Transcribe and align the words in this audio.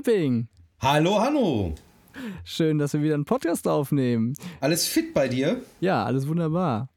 Epping! 0.00 0.48
Hallo, 0.80 1.20
Hanno! 1.20 1.74
Schön, 2.42 2.78
dass 2.78 2.94
wir 2.94 3.02
wieder 3.02 3.12
einen 3.12 3.26
Podcast 3.26 3.68
aufnehmen. 3.68 4.32
Alles 4.62 4.86
fit 4.86 5.12
bei 5.12 5.28
dir? 5.28 5.60
Ja, 5.78 6.06
alles 6.06 6.26
wunderbar. 6.26 6.88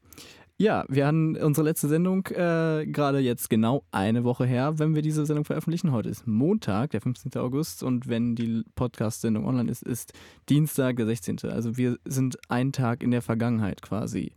Ja, 0.56 0.86
wir 0.88 1.06
hatten 1.06 1.36
unsere 1.36 1.66
letzte 1.66 1.88
Sendung 1.88 2.26
äh, 2.28 2.86
gerade 2.86 3.18
jetzt 3.18 3.50
genau 3.50 3.84
eine 3.90 4.24
Woche 4.24 4.46
her, 4.46 4.78
wenn 4.78 4.94
wir 4.94 5.02
diese 5.02 5.26
Sendung 5.26 5.44
veröffentlichen. 5.44 5.92
Heute 5.92 6.08
ist 6.08 6.26
Montag, 6.26 6.92
der 6.92 7.02
15. 7.02 7.34
August 7.36 7.82
und 7.82 8.08
wenn 8.08 8.36
die 8.36 8.64
Podcast-Sendung 8.74 9.44
online 9.44 9.70
ist, 9.70 9.82
ist 9.82 10.14
Dienstag, 10.48 10.96
der 10.96 11.04
16. 11.04 11.40
Also 11.50 11.76
wir 11.76 11.98
sind 12.06 12.38
einen 12.48 12.72
Tag 12.72 13.02
in 13.02 13.10
der 13.10 13.20
Vergangenheit 13.20 13.82
quasi. 13.82 14.32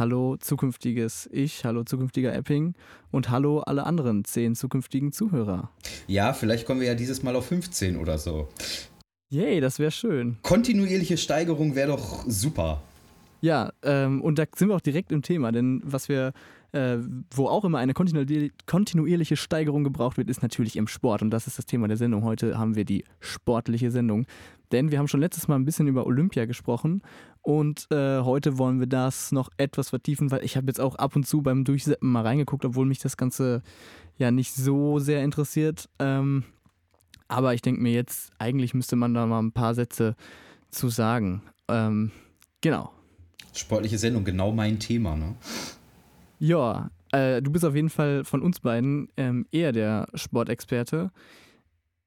Hallo 0.00 0.38
zukünftiges 0.38 1.28
Ich, 1.30 1.66
hallo 1.66 1.84
zukünftiger 1.84 2.32
Epping 2.32 2.72
und 3.10 3.28
hallo 3.28 3.58
alle 3.58 3.84
anderen 3.84 4.24
zehn 4.24 4.54
zukünftigen 4.54 5.12
Zuhörer. 5.12 5.68
Ja, 6.06 6.32
vielleicht 6.32 6.64
kommen 6.64 6.80
wir 6.80 6.86
ja 6.86 6.94
dieses 6.94 7.22
Mal 7.22 7.36
auf 7.36 7.48
15 7.48 7.98
oder 7.98 8.16
so. 8.16 8.48
Yay, 9.28 9.60
das 9.60 9.78
wäre 9.78 9.90
schön. 9.90 10.38
Kontinuierliche 10.40 11.18
Steigerung 11.18 11.74
wäre 11.74 11.88
doch 11.88 12.24
super. 12.26 12.80
Ja, 13.42 13.74
ähm, 13.82 14.22
und 14.22 14.38
da 14.38 14.44
sind 14.56 14.68
wir 14.68 14.76
auch 14.76 14.80
direkt 14.80 15.12
im 15.12 15.20
Thema, 15.20 15.52
denn 15.52 15.82
was 15.84 16.08
wir, 16.08 16.32
äh, 16.72 16.98
wo 17.34 17.48
auch 17.48 17.64
immer 17.64 17.78
eine 17.78 17.94
kontinuierliche 17.94 19.36
Steigerung 19.36 19.84
gebraucht 19.84 20.16
wird, 20.16 20.30
ist 20.30 20.42
natürlich 20.42 20.76
im 20.76 20.86
Sport. 20.86 21.22
Und 21.22 21.30
das 21.30 21.46
ist 21.46 21.58
das 21.58 21.66
Thema 21.66 21.88
der 21.88 21.96
Sendung. 21.96 22.24
Heute 22.24 22.58
haben 22.58 22.76
wir 22.76 22.84
die 22.84 23.04
sportliche 23.20 23.90
Sendung. 23.90 24.26
Denn 24.72 24.90
wir 24.90 24.98
haben 24.98 25.08
schon 25.08 25.20
letztes 25.20 25.48
Mal 25.48 25.56
ein 25.56 25.64
bisschen 25.64 25.88
über 25.88 26.06
Olympia 26.06 26.44
gesprochen 26.44 27.02
und 27.42 27.88
äh, 27.90 28.20
heute 28.20 28.58
wollen 28.58 28.78
wir 28.78 28.86
das 28.86 29.32
noch 29.32 29.48
etwas 29.56 29.88
vertiefen, 29.90 30.30
weil 30.30 30.44
ich 30.44 30.56
habe 30.56 30.68
jetzt 30.68 30.80
auch 30.80 30.94
ab 30.94 31.16
und 31.16 31.26
zu 31.26 31.42
beim 31.42 31.64
Durchseppen 31.64 32.10
mal 32.10 32.22
reingeguckt, 32.22 32.64
obwohl 32.64 32.86
mich 32.86 33.00
das 33.00 33.16
Ganze 33.16 33.62
ja 34.16 34.30
nicht 34.30 34.54
so 34.54 34.98
sehr 34.98 35.24
interessiert. 35.24 35.88
Ähm, 35.98 36.44
aber 37.28 37.54
ich 37.54 37.62
denke 37.62 37.80
mir 37.80 37.92
jetzt, 37.92 38.32
eigentlich 38.38 38.74
müsste 38.74 38.96
man 38.96 39.14
da 39.14 39.26
mal 39.26 39.40
ein 39.40 39.52
paar 39.52 39.74
Sätze 39.74 40.14
zu 40.70 40.88
sagen. 40.88 41.42
Ähm, 41.68 42.10
genau. 42.60 42.92
Sportliche 43.54 43.98
Sendung, 43.98 44.24
genau 44.24 44.52
mein 44.52 44.78
Thema, 44.78 45.16
ne? 45.16 45.34
Ja, 46.40 46.90
äh, 47.12 47.42
du 47.42 47.52
bist 47.52 47.64
auf 47.64 47.74
jeden 47.74 47.90
Fall 47.90 48.24
von 48.24 48.42
uns 48.42 48.60
beiden 48.60 49.08
ähm, 49.16 49.46
eher 49.52 49.72
der 49.72 50.08
Sportexperte. 50.14 51.12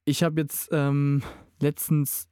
Ich 0.04 0.22
habe 0.22 0.40
jetzt 0.40 0.68
ähm, 0.72 1.22
letztens 1.60 2.28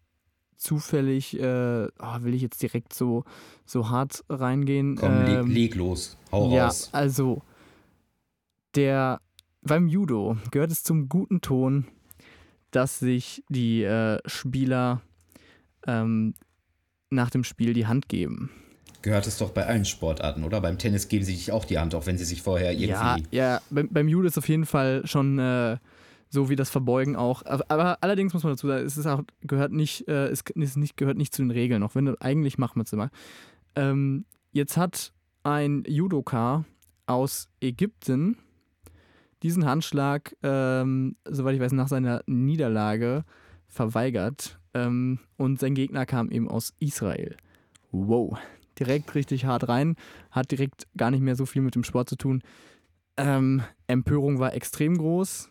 zufällig, 0.57 1.39
äh, 1.39 1.87
oh, 1.87 2.17
will 2.21 2.35
ich 2.35 2.43
jetzt 2.43 2.61
direkt 2.61 2.93
so, 2.93 3.25
so 3.65 3.89
hart 3.89 4.25
reingehen? 4.29 4.97
Komm, 4.97 5.13
ähm, 5.13 5.47
leg, 5.47 5.55
leg, 5.55 5.75
los, 5.77 6.19
hau 6.33 6.53
ja, 6.53 6.67
raus. 6.67 6.91
Also, 6.93 7.43
der, 8.75 9.21
beim 9.63 9.87
Judo 9.87 10.37
gehört 10.51 10.73
es 10.73 10.83
zum 10.83 11.09
guten 11.09 11.41
Ton, 11.41 11.87
dass 12.73 12.99
sich 12.99 13.45
die 13.49 13.85
äh, 13.85 14.19
Spieler 14.27 15.03
ähm, 15.87 16.35
nach 17.11 17.31
dem 17.31 17.45
Spiel 17.45 17.75
die 17.75 17.87
Hand 17.87 18.09
geben. 18.09 18.51
Gehört 19.03 19.27
es 19.27 19.39
doch 19.39 19.51
bei 19.51 19.67
allen 19.67 19.85
Sportarten, 19.85 20.45
oder? 20.45 20.61
Beim 20.61 20.79
Tennis 20.79 21.09
geben 21.09 21.25
sie 21.25 21.35
sich 21.35 21.53
auch 21.53 21.65
die 21.65 21.79
Hand, 21.79 21.95
auch 21.95 22.07
wenn 22.07 22.19
sie 22.19 22.25
sich 22.25 22.43
vorher 22.43 22.73
irgendwie. 22.73 22.89
Ja, 22.89 23.17
ja 23.31 23.61
beim, 23.71 23.89
beim 23.89 24.09
Judo 24.09 24.29
ist 24.29 24.39
auf 24.39 24.49
jeden 24.49 24.65
Fall 24.65 25.03
schon 25.05 25.39
äh, 25.39 25.77
so 26.29 26.49
wie 26.49 26.57
das 26.57 26.71
Verbeugen 26.71 27.15
auch. 27.15 27.43
Aber 27.45 27.99
allerdings 28.03 28.33
muss 28.33 28.43
man 28.43 28.53
dazu 28.55 28.69
sagen, 28.69 28.87
es 28.87 28.97
ist 28.97 29.07
auch, 29.07 29.23
gehört 29.43 29.73
nicht, 29.73 30.09
äh, 30.09 30.29
es 30.29 30.43
ist 30.55 30.77
nicht, 30.77 30.97
gehört 30.97 31.19
nicht 31.19 31.35
zu 31.35 31.43
den 31.43 31.51
Regeln, 31.51 31.83
auch 31.83 31.95
wenn 31.95 32.17
eigentlich 32.21 32.59
macht 32.59 32.77
man 32.77 32.85
es 32.85 32.93
immer. 32.93 33.11
Ähm, 33.77 34.25
jetzt 34.53 34.77
hat 34.77 35.13
ein 35.43 35.83
Judoka 35.87 36.65
aus 37.07 37.49
Ägypten 37.61 38.39
diesen 39.43 39.67
Handschlag, 39.67 40.37
ähm, 40.43 41.17
soweit 41.25 41.57
ich 41.57 41.61
weiß, 41.61 41.73
nach 41.73 41.89
seiner 41.89 42.23
Niederlage 42.27 43.25
verweigert. 43.67 44.59
Ähm, 44.75 45.19
und 45.37 45.61
sein 45.61 45.75
Gegner 45.75 46.07
kam 46.07 46.31
eben 46.31 46.49
aus 46.49 46.73
Israel. 46.79 47.37
Wow. 47.91 48.39
Direkt 48.83 49.15
richtig 49.15 49.45
hart 49.45 49.69
rein, 49.69 49.95
hat 50.33 50.51
direkt 50.51 50.89
gar 50.97 51.13
nicht 51.13 51.21
mehr 51.21 51.37
so 51.37 51.47
viel 51.47 51.63
mit 51.63 51.77
dem 51.77 51.85
Sport 51.85 52.09
zu 52.09 52.17
tun. 52.17 52.43
Ähm, 53.17 53.63
Empörung 53.87 54.41
war 54.41 54.55
extrem 54.55 54.99
groß 54.99 55.51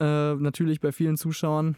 äh, 0.00 0.34
natürlich 0.34 0.80
bei 0.80 0.92
vielen 0.92 1.16
Zuschauern. 1.16 1.76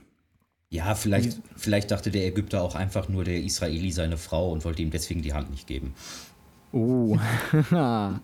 Ja, 0.69 0.95
vielleicht, 0.95 1.41
vielleicht 1.57 1.91
dachte 1.91 2.11
der 2.11 2.27
Ägypter 2.27 2.61
auch 2.63 2.75
einfach 2.75 3.09
nur 3.09 3.25
der 3.25 3.41
Israeli 3.41 3.93
seine 3.93 4.17
Frau 4.17 4.51
und 4.53 4.65
wollte 4.65 4.83
ihm 4.83 4.91
deswegen 4.91 5.23
die 5.23 5.33
Hand 5.33 5.51
nicht 5.51 5.67
geben. 5.67 5.95
Oh, 6.73 7.17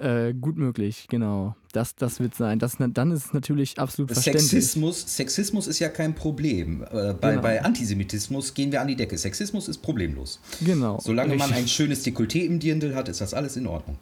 äh, 0.00 0.32
gut 0.32 0.56
möglich, 0.56 1.06
genau. 1.08 1.54
Das, 1.72 1.94
das 1.94 2.20
wird 2.20 2.34
sein. 2.34 2.58
Das, 2.58 2.76
dann 2.78 3.10
ist 3.12 3.26
es 3.26 3.32
natürlich 3.32 3.78
absolut 3.78 4.10
verständlich. 4.10 4.44
Sexismus, 4.46 5.16
Sexismus 5.16 5.66
ist 5.66 5.78
ja 5.78 5.88
kein 5.88 6.14
Problem. 6.14 6.82
Äh, 6.82 7.14
bei, 7.14 7.30
genau. 7.30 7.42
bei 7.42 7.62
Antisemitismus 7.62 8.54
gehen 8.54 8.72
wir 8.72 8.80
an 8.80 8.88
die 8.88 8.96
Decke. 8.96 9.18
Sexismus 9.18 9.68
ist 9.68 9.78
problemlos. 9.78 10.40
Genau. 10.64 10.98
Solange 11.00 11.36
man 11.36 11.52
ein 11.52 11.68
schönes 11.68 12.04
Dekolleté 12.04 12.44
im 12.44 12.58
Dirndl 12.58 12.94
hat, 12.94 13.08
ist 13.08 13.20
das 13.20 13.34
alles 13.34 13.56
in 13.56 13.66
Ordnung. 13.66 13.98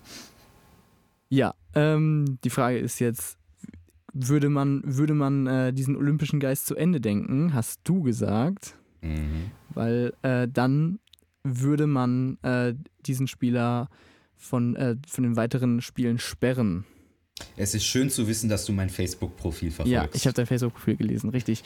Ja, 1.29 1.55
ähm, 1.75 2.39
die 2.45 2.51
Frage 2.51 2.79
ist 2.79 3.01
jetzt, 3.01 3.37
würde 4.13 4.49
man, 4.49 4.83
würde 4.85 5.15
man 5.15 5.47
äh, 5.47 5.73
diesen 5.73 5.97
olympischen 5.97 6.41
Geist 6.41 6.67
zu 6.67 6.77
Ende 6.77 7.01
denken, 7.01 7.55
hast 7.55 7.81
du 7.85 8.03
gesagt. 8.03 8.77
Mhm. 9.03 9.51
Weil 9.75 10.15
äh, 10.23 10.49
dann 10.49 11.01
würde 11.43 11.87
man 11.87 12.39
äh, 12.43 12.75
diesen 13.05 13.27
Spieler 13.27 13.89
von, 14.39 14.77
äh, 14.77 14.97
von 15.07 15.25
den 15.25 15.37
weiteren 15.37 15.81
Spielen 15.81 16.19
sperren. 16.19 16.85
Es 17.57 17.75
ist 17.75 17.85
schön 17.85 18.11
zu 18.11 18.27
wissen, 18.27 18.49
dass 18.49 18.65
du 18.65 18.73
mein 18.73 18.91
Facebook-Profil 18.91 19.71
verfolgst. 19.71 19.93
Ja, 19.93 20.09
ich 20.13 20.27
habe 20.27 20.35
dein 20.35 20.47
Facebook-Profil 20.47 20.97
gelesen, 20.97 21.31
richtig. 21.31 21.63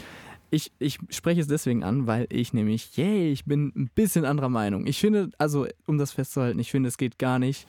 Ich, 0.51 0.71
ich 0.79 0.99
spreche 1.09 1.41
es 1.41 1.47
deswegen 1.47 1.83
an, 1.83 2.07
weil 2.07 2.27
ich 2.29 2.53
nämlich, 2.53 2.95
yay, 2.97 3.33
ich 3.33 3.47
bin 3.47 3.73
ein 3.75 3.91
bisschen 3.95 4.27
anderer 4.27 4.51
Meinung. 4.51 4.87
Ich 4.87 4.99
finde, 4.99 5.31
also 5.39 5.67
um 5.87 5.97
das 5.97 6.13
festzuhalten, 6.13 6.59
ich 6.59 6.71
finde, 6.71 6.91
es 6.91 6.99
geht 6.99 7.19
gar 7.19 7.39
nicht, 7.39 7.67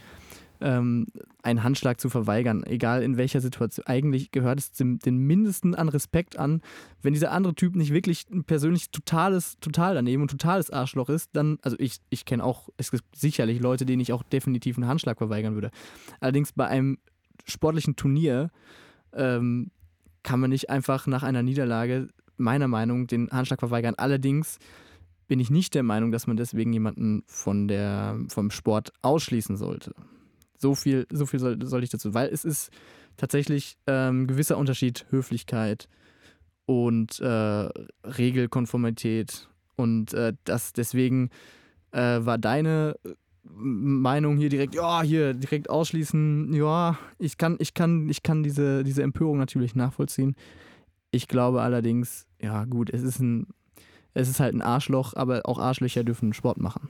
ähm, 0.63 1.07
einen 1.43 1.63
Handschlag 1.63 1.99
zu 1.99 2.09
verweigern, 2.09 2.63
egal 2.65 3.03
in 3.03 3.17
welcher 3.17 3.41
Situation. 3.41 3.85
Eigentlich 3.85 4.31
gehört 4.31 4.59
es 4.59 4.71
dem, 4.71 4.97
den 4.97 5.17
Mindesten 5.17 5.75
an 5.75 5.89
Respekt 5.89 6.39
an. 6.39 6.61
Wenn 7.01 7.13
dieser 7.13 7.31
andere 7.31 7.53
Typ 7.53 7.75
nicht 7.75 7.93
wirklich 7.93 8.25
ein 8.31 8.45
persönlich 8.45 8.89
totales, 8.89 9.59
total 9.59 9.95
daneben 9.95 10.21
und 10.21 10.31
totales 10.31 10.71
Arschloch 10.71 11.09
ist, 11.09 11.31
dann, 11.33 11.59
also 11.61 11.77
ich, 11.79 11.97
ich 12.09 12.23
kenne 12.23 12.43
auch, 12.43 12.69
es 12.77 12.91
gibt 12.91 13.03
sicherlich 13.15 13.59
Leute, 13.59 13.85
denen 13.85 14.01
ich 14.01 14.13
auch 14.13 14.23
definitiv 14.23 14.77
einen 14.77 14.87
Handschlag 14.87 15.17
verweigern 15.17 15.53
würde. 15.53 15.69
Allerdings 16.21 16.53
bei 16.53 16.65
einem 16.65 16.97
sportlichen 17.45 17.97
Turnier 17.97 18.49
ähm, 19.11 19.69
kann 20.23 20.39
man 20.39 20.49
nicht 20.49 20.69
einfach 20.69 21.07
nach 21.07 21.23
einer 21.23 21.43
Niederlage, 21.43 22.07
meiner 22.37 22.69
Meinung, 22.69 23.07
den 23.07 23.29
Handschlag 23.29 23.59
verweigern. 23.59 23.95
Allerdings 23.97 24.59
bin 25.27 25.41
ich 25.41 25.49
nicht 25.49 25.75
der 25.75 25.83
Meinung, 25.83 26.11
dass 26.11 26.25
man 26.25 26.37
deswegen 26.37 26.71
jemanden 26.71 27.23
von 27.27 27.67
der, 27.67 28.17
vom 28.29 28.49
Sport 28.49 28.93
ausschließen 29.01 29.57
sollte. 29.57 29.93
So 30.63 30.75
viel, 30.75 31.05
so 31.11 31.25
viel 31.25 31.41
soll, 31.41 31.57
soll 31.65 31.83
ich 31.83 31.89
dazu, 31.89 32.13
weil 32.13 32.29
es 32.29 32.45
ist 32.45 32.71
tatsächlich 33.17 33.75
ähm, 33.85 34.27
gewisser 34.27 34.57
Unterschied 34.57 35.05
Höflichkeit 35.09 35.89
und 36.65 37.19
äh, 37.19 37.69
Regelkonformität 38.05 39.49
und 39.75 40.13
äh, 40.13 40.31
das 40.45 40.71
deswegen 40.71 41.31
äh, 41.91 42.19
war 42.21 42.37
deine 42.37 42.95
Meinung 43.43 44.37
hier 44.37 44.47
direkt, 44.47 44.73
ja, 44.73 45.01
hier 45.01 45.33
direkt 45.33 45.69
ausschließen, 45.69 46.53
ja, 46.53 46.97
ich 47.19 47.37
kann, 47.37 47.57
ich 47.59 47.73
kann, 47.73 48.07
ich 48.07 48.23
kann 48.23 48.41
diese, 48.41 48.85
diese 48.85 49.03
Empörung 49.03 49.37
natürlich 49.37 49.75
nachvollziehen. 49.75 50.33
Ich 51.11 51.27
glaube 51.27 51.61
allerdings, 51.61 52.25
ja 52.41 52.63
gut, 52.63 52.89
es 52.89 53.03
ist 53.03 53.19
ein, 53.19 53.47
es 54.13 54.29
ist 54.29 54.39
halt 54.39 54.55
ein 54.55 54.61
Arschloch, 54.61 55.13
aber 55.13 55.41
auch 55.43 55.59
Arschlöcher 55.59 56.05
dürfen 56.05 56.31
Sport 56.31 56.57
machen. 56.57 56.87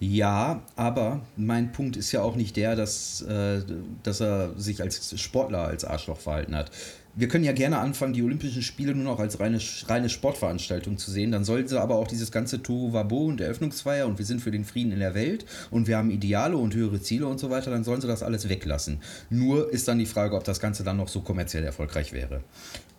Ja, 0.00 0.62
aber 0.76 1.20
mein 1.36 1.72
Punkt 1.72 1.96
ist 1.96 2.12
ja 2.12 2.22
auch 2.22 2.36
nicht 2.36 2.56
der, 2.56 2.76
dass, 2.76 3.20
äh, 3.22 3.62
dass 4.04 4.20
er 4.20 4.56
sich 4.56 4.80
als 4.80 5.20
Sportler 5.20 5.64
als 5.66 5.84
Arschloch 5.84 6.18
verhalten 6.18 6.54
hat. 6.54 6.70
Wir 7.16 7.26
können 7.26 7.42
ja 7.42 7.50
gerne 7.50 7.78
anfangen, 7.78 8.12
die 8.12 8.22
Olympischen 8.22 8.62
Spiele 8.62 8.94
nur 8.94 9.02
noch 9.02 9.18
als 9.18 9.40
reine, 9.40 9.58
reine 9.88 10.08
Sportveranstaltung 10.08 10.98
zu 10.98 11.10
sehen. 11.10 11.32
Dann 11.32 11.44
sollen 11.44 11.66
sie 11.66 11.80
aber 11.80 11.96
auch 11.96 12.06
dieses 12.06 12.30
ganze 12.30 12.62
Tohuwabo 12.62 13.24
und 13.24 13.40
Eröffnungsfeier 13.40 14.06
und 14.06 14.18
wir 14.18 14.24
sind 14.24 14.40
für 14.40 14.52
den 14.52 14.64
Frieden 14.64 14.92
in 14.92 15.00
der 15.00 15.14
Welt 15.14 15.44
und 15.72 15.88
wir 15.88 15.96
haben 15.96 16.12
Ideale 16.12 16.56
und 16.56 16.76
höhere 16.76 17.00
Ziele 17.00 17.26
und 17.26 17.40
so 17.40 17.50
weiter, 17.50 17.72
dann 17.72 17.82
sollen 17.82 18.00
sie 18.00 18.06
das 18.06 18.22
alles 18.22 18.48
weglassen. 18.48 19.00
Nur 19.30 19.72
ist 19.72 19.88
dann 19.88 19.98
die 19.98 20.06
Frage, 20.06 20.36
ob 20.36 20.44
das 20.44 20.60
Ganze 20.60 20.84
dann 20.84 20.96
noch 20.96 21.08
so 21.08 21.22
kommerziell 21.22 21.64
erfolgreich 21.64 22.12
wäre. 22.12 22.44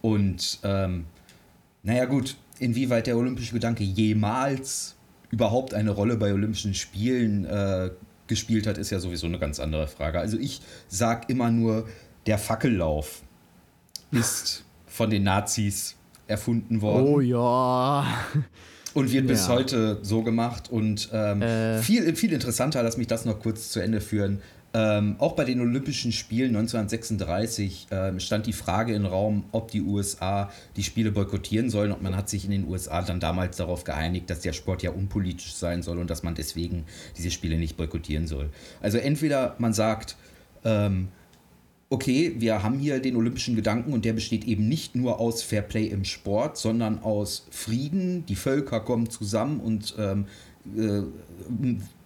Und 0.02 0.60
ähm, 0.64 1.06
naja 1.84 2.04
gut, 2.04 2.36
inwieweit 2.60 3.08
der 3.08 3.16
olympische 3.16 3.54
Gedanke 3.54 3.86
jemals 3.86 4.96
überhaupt 5.32 5.74
eine 5.74 5.92
Rolle 5.92 6.18
bei 6.18 6.34
Olympischen 6.34 6.74
Spielen 6.74 7.46
äh, 7.46 7.92
gespielt 8.28 8.68
hat, 8.68 8.78
ist 8.78 8.90
ja 8.90 9.00
sowieso 9.00 9.28
eine 9.28 9.40
ganz 9.40 9.60
andere 9.60 9.88
Frage. 9.88 10.20
Also 10.20 10.38
ich 10.38 10.62
sage 10.88 11.26
immer 11.28 11.52
nur, 11.52 11.88
der 12.26 12.38
Fackellauf 12.38 13.22
ist 14.12 14.64
von 14.88 15.10
den 15.10 15.24
Nazis 15.24 15.96
erfunden 16.28 16.82
worden. 16.82 17.08
Oh 17.08 17.20
ja. 17.20 18.06
Und 18.94 19.12
wird 19.12 19.26
ja. 19.26 19.32
bis 19.32 19.48
heute 19.48 20.00
so 20.02 20.24
gemacht. 20.24 20.70
Und 20.72 21.10
ähm, 21.12 21.42
äh. 21.42 21.82
viel, 21.82 22.16
viel 22.16 22.34
interessanter, 22.34 22.82
lass 22.84 22.98
mich 22.98 23.08
das 23.08 23.26
noch 23.26 23.40
kurz 23.40 23.72
zu 23.72 23.80
Ende 23.80 24.02
führen. 24.02 24.42
Ähm, 24.72 25.16
auch 25.18 25.34
bei 25.34 25.46
den 25.46 25.62
Olympischen 25.62 26.12
Spielen 26.12 26.56
1936 26.56 27.88
ähm, 27.90 28.20
stand 28.20 28.46
die 28.46 28.54
Frage 28.54 28.94
im 28.94 29.06
Raum, 29.06 29.46
ob 29.52 29.72
die 29.72 29.82
USA 29.82 30.52
die 30.76 30.84
Spiele 30.84 31.12
boykottieren 31.12 31.72
sollen. 31.72 31.92
Und 31.92 32.04
man 32.04 32.16
hat 32.16 32.30
sich 32.30 32.46
in 32.46 32.52
den 32.52 32.68
USA 32.68 33.02
dann 33.02 33.20
damals 33.20 33.58
darauf 33.58 33.84
geeinigt, 33.84 34.30
dass 34.30 34.42
der 34.42 34.54
Sport 34.54 34.84
ja 34.84 34.92
unpolitisch 34.92 35.56
sein 35.56 35.82
soll 35.82 35.98
und 35.98 36.10
dass 36.10 36.22
man 36.22 36.36
deswegen 36.36 36.86
diese 37.18 37.32
Spiele 37.32 37.58
nicht 37.58 37.78
boykottieren 37.78 38.28
soll. 38.28 38.50
Also 38.80 39.00
entweder 39.00 39.56
man 39.58 39.74
sagt, 39.74 40.18
ähm, 40.64 41.08
okay, 41.90 42.36
wir 42.38 42.62
haben 42.62 42.78
hier 42.78 43.00
den 43.00 43.16
olympischen 43.16 43.56
Gedanken 43.56 43.92
und 43.92 44.06
der 44.06 44.14
besteht 44.14 44.46
eben 44.46 44.70
nicht 44.70 44.96
nur 44.96 45.20
aus 45.20 45.42
Fairplay 45.42 45.88
im 45.88 46.06
Sport, 46.06 46.58
sondern 46.58 47.00
aus 47.00 47.48
Frieden. 47.50 48.24
Die 48.28 48.36
Völker 48.36 48.82
kommen 48.82 49.10
zusammen 49.10 49.60
und 49.60 49.96
ähm, 49.98 50.26
äh, 50.78 51.02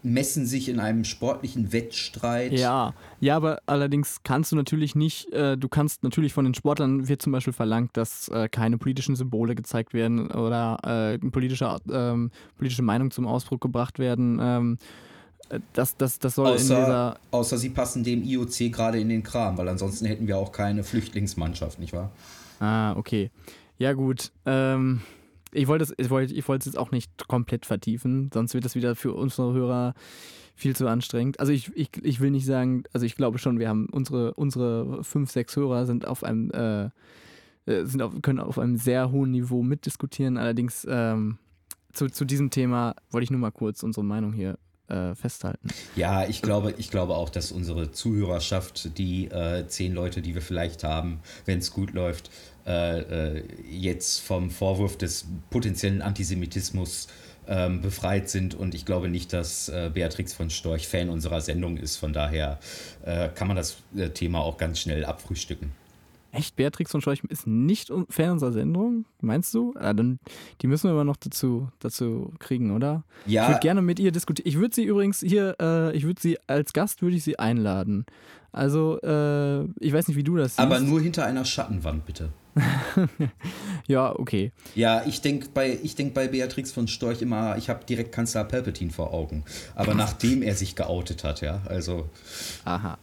messen 0.04 0.46
sich 0.46 0.70
in 0.70 0.80
einem 0.80 1.04
sportlichen 1.04 1.72
Wettstreit. 1.72 2.52
Ja, 2.52 2.94
ja, 3.20 3.36
aber 3.36 3.62
allerdings 3.66 4.18
kannst 4.24 4.52
du 4.52 4.56
natürlich 4.56 4.96
nicht, 4.96 5.32
äh, 5.32 5.58
du 5.58 5.70
kannst 5.70 6.04
natürlich 6.04 6.34
von 6.34 6.46
den 6.46 6.54
Sportlern 6.54 7.08
wird 7.08 7.22
zum 7.22 7.32
Beispiel 7.32 7.54
verlangt, 7.54 7.96
dass 7.96 8.28
äh, 8.28 8.50
keine 8.50 8.78
politischen 8.78 9.16
Symbole 9.16 9.56
gezeigt 9.56 9.94
werden 9.94 10.30
oder 10.32 10.78
äh, 10.84 11.18
politische, 11.30 11.78
ähm, 11.92 12.32
politische 12.58 12.82
Meinung 12.82 13.12
zum 13.12 13.26
Ausdruck 13.26 13.62
gebracht 13.62 14.00
werden. 14.00 14.40
Ähm, 14.42 14.78
äh, 15.50 15.60
das, 15.74 15.98
das, 15.98 16.20
das 16.20 16.36
soll 16.36 16.48
außer, 16.48 16.76
in 16.76 16.82
dieser. 16.82 17.18
Außer 17.32 17.58
sie 17.58 17.70
passen 17.70 18.04
dem 18.04 18.24
IOC 18.24 18.72
gerade 18.72 19.00
in 19.00 19.10
den 19.10 19.24
Kram, 19.24 19.58
weil 19.58 19.70
ansonsten 19.70 20.06
hätten 20.06 20.28
wir 20.28 20.38
auch 20.38 20.52
keine 20.52 20.84
Flüchtlingsmannschaft, 20.84 21.80
nicht 21.80 21.94
wahr? 21.94 22.12
Ah, 22.60 22.96
okay. 22.96 23.32
Ja, 23.78 23.94
gut. 23.94 24.32
Ähm, 24.46 25.02
ich 25.54 25.68
wollte 25.68 25.84
es 25.84 25.94
ich 25.98 26.10
wollte, 26.10 26.34
jetzt 26.34 26.78
auch 26.78 26.92
nicht 26.92 27.28
komplett 27.28 27.66
vertiefen, 27.66 28.30
sonst 28.34 28.54
wird 28.54 28.66
das 28.66 28.76
wieder 28.76 28.96
für 28.96 29.14
unsere 29.14 29.54
Hörer 29.54 29.94
viel 30.56 30.76
zu 30.76 30.88
anstrengend. 30.88 31.40
Also 31.40 31.52
ich, 31.52 31.76
ich, 31.76 31.90
ich 32.04 32.20
will 32.20 32.32
nicht 32.32 32.46
sagen, 32.46 32.84
also 32.94 33.06
ich 33.06 33.16
glaube 33.16 33.40
schon, 33.40 33.60
wir 33.60 33.70
haben 33.70 33.88
unsere, 33.92 34.34
unsere 34.36 35.04
fünf, 35.04 35.32
sechs 35.32 35.56
Hörer 35.56 35.86
sind 35.86 36.08
auf 36.08 36.24
einem, 36.24 36.52
äh, 36.52 36.86
äh 37.66 37.86
sind 37.86 38.02
auf, 38.02 38.14
können 38.22 38.40
auf 38.40 38.60
einem 38.60 38.78
sehr 38.78 39.12
hohen 39.12 39.32
Niveau 39.32 39.64
mitdiskutieren. 39.64 40.38
Allerdings 40.38 40.86
ähm, 40.90 41.40
zu, 41.92 42.10
zu 42.10 42.26
diesem 42.26 42.50
Thema 42.50 42.96
wollte 43.10 43.24
ich 43.24 43.32
nur 43.32 43.40
mal 43.40 43.52
kurz 43.52 43.84
unsere 43.84 44.06
Meinung 44.06 44.34
hier 44.34 44.58
äh, 44.88 45.16
festhalten. 45.16 45.70
Ja, 45.96 46.28
ich 46.28 46.42
glaube, 46.42 46.76
ich 46.78 46.92
glaube 46.92 47.16
auch, 47.16 47.30
dass 47.30 47.52
unsere 47.52 47.92
Zuhörerschaft, 47.92 48.98
die 48.98 49.26
äh, 49.26 49.66
zehn 49.68 49.94
Leute, 49.94 50.22
die 50.22 50.36
wir 50.36 50.42
vielleicht 50.42 50.84
haben, 50.84 51.20
wenn 51.46 51.60
es 51.60 51.72
gut 51.72 51.94
läuft, 51.94 52.30
jetzt 53.70 54.20
vom 54.20 54.50
Vorwurf 54.50 54.98
des 54.98 55.26
potenziellen 55.50 56.02
Antisemitismus 56.02 57.08
ähm, 57.48 57.82
befreit 57.82 58.30
sind. 58.30 58.56
Und 58.56 58.76
ich 58.76 58.86
glaube 58.86 59.10
nicht, 59.10 59.34
dass 59.34 59.70
äh, 59.70 59.92
Beatrix 59.94 60.34
von 60.34 60.50
Storch 60.50 60.88
Fan 60.88 61.10
unserer 61.10 61.42
Sendung 61.42 61.78
ist. 61.78 61.98
Von 61.98 62.14
daher 62.14 62.60
äh, 63.04 63.30
kann 63.30 63.48
man 63.48 63.58
das 63.58 63.78
äh, 63.96 64.10
Thema 64.10 64.40
auch 64.40 64.58
ganz 64.58 64.80
schnell 64.80 65.06
abfrühstücken. 65.06 65.72
Echt? 66.32 66.56
Beatrix 66.56 66.90
von 66.90 67.02
Storch 67.02 67.22
ist 67.30 67.46
nicht 67.46 67.92
Fan 68.10 68.32
unserer 68.32 68.52
Sendung? 68.52 69.06
Meinst 69.22 69.54
du? 69.54 69.74
Ja, 69.76 69.94
dann, 69.94 70.20
die 70.62 70.68
müssen 70.68 70.88
wir 70.88 70.94
aber 70.94 71.04
noch 71.04 71.18
dazu, 71.18 71.70
dazu 71.80 72.34
kriegen, 72.40 72.72
oder? 72.72 73.04
Ja. 73.28 73.44
Ich 73.44 73.50
würde 73.50 73.60
gerne 73.60 73.82
mit 73.84 74.00
ihr 74.00 74.12
diskutieren. 74.12 74.48
Ich 74.48 74.58
würde 74.58 74.74
sie 74.74 74.84
übrigens 74.84 75.20
hier, 75.20 75.56
äh, 75.62 75.96
ich 75.96 76.06
würde 76.06 76.20
sie 76.20 76.40
als 76.48 76.74
Gast 76.74 77.04
würde 77.04 77.18
ich 77.18 77.24
sie 77.24 77.38
einladen. 77.38 78.06
Also, 78.52 79.00
äh, 79.02 79.64
ich 79.80 79.94
weiß 79.94 80.08
nicht, 80.08 80.18
wie 80.18 80.24
du 80.24 80.38
das 80.38 80.56
siehst. 80.56 80.60
Aber 80.60 80.80
nur 80.80 81.02
hinter 81.02 81.26
einer 81.26 81.46
Schattenwand, 81.46 82.06
bitte. 82.06 82.30
ja, 83.88 84.18
okay. 84.18 84.52
Ja, 84.76 85.04
ich 85.06 85.22
denke 85.22 85.48
bei, 85.54 85.80
denk 85.98 86.14
bei 86.14 86.28
Beatrix 86.28 86.72
von 86.72 86.88
Storch 86.88 87.22
immer, 87.22 87.58
ich 87.58 87.70
habe 87.70 87.86
direkt 87.86 88.12
Kanzler 88.12 88.44
Palpatine 88.44 88.92
vor 88.92 89.14
Augen. 89.14 89.44
Aber 89.76 89.94
nachdem 89.94 90.42
er 90.42 90.56
sich 90.56 90.76
geoutet 90.76 91.24
hat, 91.24 91.42
ja, 91.42 91.62
also. 91.66 92.10
Aha. 92.66 92.98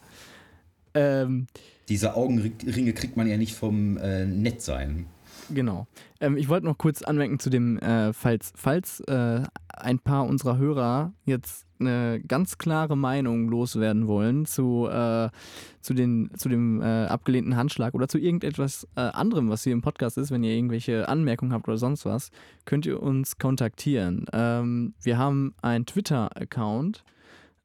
Ähm, 0.93 1.47
diese 1.89 2.15
Augenringe 2.15 2.93
kriegt 2.93 3.17
man 3.17 3.27
ja 3.27 3.37
nicht 3.37 3.53
vom 3.55 3.97
äh, 3.97 4.25
Nettsein. 4.25 5.07
Genau. 5.53 5.87
Ähm, 6.19 6.37
ich 6.37 6.49
wollte 6.49 6.65
noch 6.65 6.77
kurz 6.77 7.01
anmerken 7.01 7.39
zu 7.39 7.49
dem, 7.49 7.77
äh, 7.79 8.13
falls, 8.13 8.53
falls 8.55 8.99
äh, 9.01 9.43
ein 9.69 9.99
paar 9.99 10.25
unserer 10.25 10.57
Hörer 10.57 11.13
jetzt 11.25 11.65
eine 11.79 12.21
ganz 12.21 12.57
klare 12.57 12.95
Meinung 12.95 13.49
loswerden 13.49 14.07
wollen 14.07 14.45
zu, 14.45 14.87
äh, 14.87 15.29
zu, 15.81 15.93
den, 15.93 16.29
zu 16.37 16.47
dem 16.47 16.81
äh, 16.81 17.05
abgelehnten 17.05 17.55
Handschlag 17.55 17.93
oder 17.95 18.07
zu 18.07 18.19
irgendetwas 18.19 18.87
äh, 18.95 19.01
anderem, 19.01 19.49
was 19.49 19.63
hier 19.63 19.73
im 19.73 19.81
Podcast 19.81 20.17
ist, 20.17 20.31
wenn 20.31 20.43
ihr 20.43 20.53
irgendwelche 20.53 21.09
Anmerkungen 21.09 21.53
habt 21.53 21.67
oder 21.67 21.77
sonst 21.77 22.05
was, 22.05 22.29
könnt 22.65 22.85
ihr 22.85 23.01
uns 23.01 23.37
kontaktieren. 23.39 24.25
Ähm, 24.31 24.93
wir 25.01 25.17
haben 25.17 25.55
einen 25.61 25.85
Twitter-Account, 25.85 27.03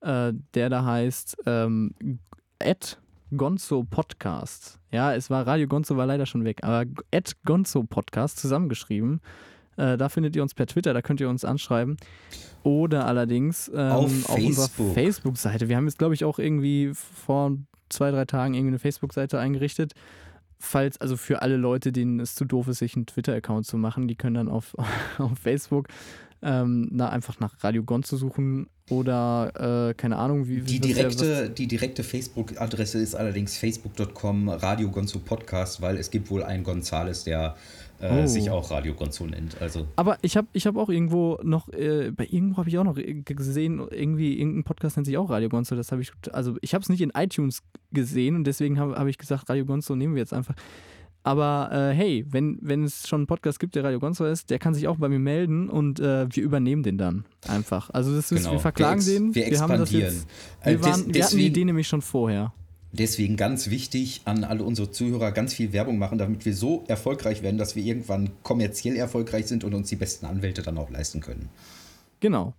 äh, 0.00 0.32
der 0.54 0.70
da 0.70 0.84
heißt 0.84 1.36
ähm, 1.46 1.94
Gonzo 3.34 3.82
Podcast. 3.82 4.78
Ja, 4.92 5.14
es 5.14 5.30
war 5.30 5.46
Radio 5.46 5.66
Gonzo 5.66 5.96
war 5.96 6.06
leider 6.06 6.26
schon 6.26 6.44
weg, 6.44 6.62
aber 6.62 6.84
at 7.12 7.36
Gonzo 7.44 7.82
Podcast 7.82 8.38
zusammengeschrieben. 8.38 9.20
Äh, 9.76 9.96
da 9.96 10.08
findet 10.08 10.36
ihr 10.36 10.42
uns 10.42 10.54
per 10.54 10.66
Twitter, 10.66 10.94
da 10.94 11.02
könnt 11.02 11.20
ihr 11.20 11.28
uns 11.28 11.44
anschreiben. 11.44 11.96
Oder 12.62 13.06
allerdings 13.06 13.70
ähm, 13.74 13.90
auf, 13.90 14.28
auf 14.30 14.38
unserer 14.38 14.68
Facebook-Seite. 14.94 15.68
Wir 15.68 15.76
haben 15.76 15.86
jetzt, 15.86 15.98
glaube 15.98 16.14
ich, 16.14 16.24
auch 16.24 16.38
irgendwie 16.38 16.92
vor 16.94 17.56
zwei, 17.88 18.10
drei 18.10 18.24
Tagen 18.24 18.54
irgendwie 18.54 18.70
eine 18.70 18.78
Facebook-Seite 18.78 19.38
eingerichtet. 19.38 19.92
Falls, 20.58 21.00
also 21.00 21.16
für 21.16 21.42
alle 21.42 21.56
Leute, 21.56 21.92
denen 21.92 22.20
es 22.20 22.34
zu 22.34 22.44
doof 22.44 22.68
ist, 22.68 22.78
sich 22.78 22.96
einen 22.96 23.06
Twitter-Account 23.06 23.66
zu 23.66 23.76
machen, 23.76 24.08
die 24.08 24.14
können 24.14 24.34
dann 24.34 24.48
auf, 24.48 24.74
auf 25.18 25.36
Facebook 25.38 25.88
ähm, 26.42 26.88
na, 26.92 27.08
einfach 27.08 27.40
nach 27.40 27.62
Radio 27.62 27.82
Gonzo 27.82 28.16
suchen 28.16 28.68
oder 28.90 29.88
äh, 29.90 29.94
keine 29.94 30.16
Ahnung, 30.16 30.46
wie. 30.48 30.60
Die 30.60 30.80
direkte, 30.80 31.50
die 31.50 31.66
direkte 31.66 32.04
Facebook-Adresse 32.04 32.98
ist 32.98 33.14
allerdings 33.14 33.56
facebook.com 33.56 34.48
Radio 34.48 34.90
Gonzo 34.90 35.18
Podcast, 35.18 35.80
weil 35.80 35.96
es 35.96 36.10
gibt 36.10 36.30
wohl 36.30 36.42
einen 36.42 36.62
Gonzales, 36.62 37.24
der 37.24 37.56
äh, 38.00 38.22
oh. 38.22 38.26
sich 38.26 38.50
auch 38.50 38.70
Radio 38.70 38.94
Gonzo 38.94 39.26
nennt. 39.26 39.60
Also. 39.60 39.86
Aber 39.96 40.18
ich 40.22 40.36
habe 40.36 40.46
ich 40.52 40.66
hab 40.66 40.76
auch 40.76 40.88
irgendwo 40.88 41.38
noch, 41.42 41.68
äh, 41.70 42.10
bei 42.10 42.26
irgendwo 42.30 42.58
habe 42.58 42.68
ich 42.68 42.78
auch 42.78 42.84
noch 42.84 42.96
gesehen, 43.24 43.86
irgendwie 43.90 44.38
irgendein 44.38 44.64
Podcast 44.64 44.96
nennt 44.96 45.06
sich 45.06 45.16
auch 45.16 45.30
Radio 45.30 45.48
Gonzo. 45.48 45.74
Das 45.74 45.92
habe 45.92 46.02
ich, 46.02 46.12
also 46.32 46.56
ich 46.60 46.74
habe 46.74 46.82
es 46.82 46.88
nicht 46.88 47.00
in 47.00 47.10
iTunes 47.10 47.62
gesehen 47.92 48.36
und 48.36 48.44
deswegen 48.44 48.78
habe 48.78 48.94
hab 48.94 49.06
ich 49.06 49.18
gesagt, 49.18 49.48
Radio 49.48 49.64
Gonzo 49.64 49.96
nehmen 49.96 50.14
wir 50.14 50.20
jetzt 50.20 50.32
einfach. 50.32 50.54
Aber 51.26 51.70
äh, 51.72 51.92
hey, 51.92 52.24
wenn, 52.30 52.56
wenn 52.62 52.84
es 52.84 53.08
schon 53.08 53.22
einen 53.22 53.26
Podcast 53.26 53.58
gibt, 53.58 53.74
der 53.74 53.82
Radio 53.82 53.98
Gonzo 53.98 54.24
ist, 54.24 54.48
der 54.48 54.60
kann 54.60 54.74
sich 54.74 54.86
auch 54.86 54.96
bei 54.96 55.08
mir 55.08 55.18
melden 55.18 55.68
und 55.68 55.98
äh, 55.98 56.28
wir 56.30 56.40
übernehmen 56.40 56.84
den 56.84 56.98
dann 56.98 57.24
einfach. 57.48 57.90
Also 57.90 58.14
das 58.14 58.30
ist, 58.30 58.44
genau. 58.44 58.52
wir 58.52 58.60
verklagen 58.60 59.04
wir 59.04 59.12
den. 59.12 59.34
Wir, 59.34 59.50
wir 59.50 59.60
haben 59.60 59.76
das 59.76 59.90
jetzt. 59.90 60.28
Wir, 60.62 60.74
äh, 60.74 60.82
waren, 60.84 61.12
wir 61.12 61.24
hatten 61.24 61.36
die 61.36 61.46
Idee 61.46 61.64
nämlich 61.64 61.88
schon 61.88 62.00
vorher. 62.00 62.52
Deswegen 62.92 63.36
ganz 63.36 63.70
wichtig 63.70 64.20
an 64.24 64.44
alle 64.44 64.62
unsere 64.62 64.92
Zuhörer 64.92 65.32
ganz 65.32 65.52
viel 65.52 65.72
Werbung 65.72 65.98
machen, 65.98 66.16
damit 66.16 66.44
wir 66.46 66.54
so 66.54 66.84
erfolgreich 66.86 67.42
werden, 67.42 67.58
dass 67.58 67.74
wir 67.74 67.82
irgendwann 67.82 68.30
kommerziell 68.44 68.94
erfolgreich 68.94 69.48
sind 69.48 69.64
und 69.64 69.74
uns 69.74 69.88
die 69.88 69.96
besten 69.96 70.26
Anwälte 70.26 70.62
dann 70.62 70.78
auch 70.78 70.90
leisten 70.90 71.20
können. 71.20 71.48
Genau. 72.20 72.54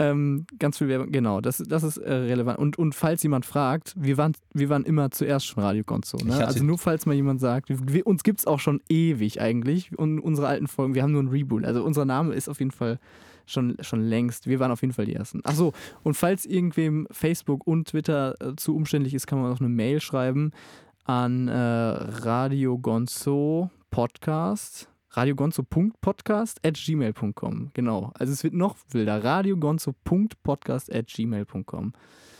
Ähm, 0.00 0.46
ganz 0.60 0.78
viel 0.78 0.86
Werbung, 0.86 1.10
genau, 1.10 1.40
das, 1.40 1.58
das 1.58 1.82
ist 1.82 1.96
äh, 1.96 2.12
relevant. 2.12 2.58
Und, 2.58 2.78
und 2.78 2.94
falls 2.94 3.22
jemand 3.24 3.44
fragt, 3.44 3.94
wir 3.98 4.16
waren, 4.16 4.32
wir 4.54 4.68
waren 4.68 4.84
immer 4.84 5.10
zuerst 5.10 5.46
schon 5.46 5.64
Radio 5.64 5.82
Gonzo. 5.82 6.18
Ne? 6.18 6.46
Also 6.46 6.62
nur 6.62 6.78
falls 6.78 7.04
mal 7.04 7.14
jemand 7.14 7.40
sagt, 7.40 7.68
wir, 7.68 8.06
uns 8.06 8.22
gibt 8.22 8.38
es 8.38 8.46
auch 8.46 8.60
schon 8.60 8.80
ewig 8.88 9.40
eigentlich 9.40 9.98
und 9.98 10.20
unsere 10.20 10.46
alten 10.46 10.68
Folgen, 10.68 10.94
wir 10.94 11.02
haben 11.02 11.10
nur 11.12 11.22
ein 11.22 11.28
Reboot. 11.28 11.64
Also 11.64 11.82
unser 11.82 12.04
Name 12.04 12.34
ist 12.34 12.48
auf 12.48 12.60
jeden 12.60 12.70
Fall 12.70 13.00
schon, 13.46 13.76
schon 13.80 14.02
längst. 14.02 14.46
Wir 14.46 14.60
waren 14.60 14.70
auf 14.70 14.82
jeden 14.82 14.94
Fall 14.94 15.06
die 15.06 15.14
Ersten. 15.14 15.44
Achso, 15.44 15.72
und 16.04 16.14
falls 16.14 16.46
irgendwem 16.46 17.08
Facebook 17.10 17.66
und 17.66 17.88
Twitter 17.88 18.36
äh, 18.40 18.54
zu 18.56 18.76
umständlich 18.76 19.14
ist, 19.14 19.26
kann 19.26 19.40
man 19.42 19.52
auch 19.52 19.60
eine 19.60 19.68
Mail 19.68 20.00
schreiben 20.00 20.52
an 21.04 21.48
äh, 21.48 21.52
Radio 21.52 22.78
Gonzo 22.78 23.70
Podcast 23.90 24.88
radiogonzo.podcast 25.10 26.64
at 26.64 26.74
gmail.com. 26.74 27.70
Genau. 27.74 28.12
Also 28.18 28.32
es 28.32 28.44
wird 28.44 28.54
noch 28.54 28.76
wilder. 28.90 29.22
radiogonzo.podcast 29.22 30.92
at 30.92 31.06
gmail.com. 31.06 31.92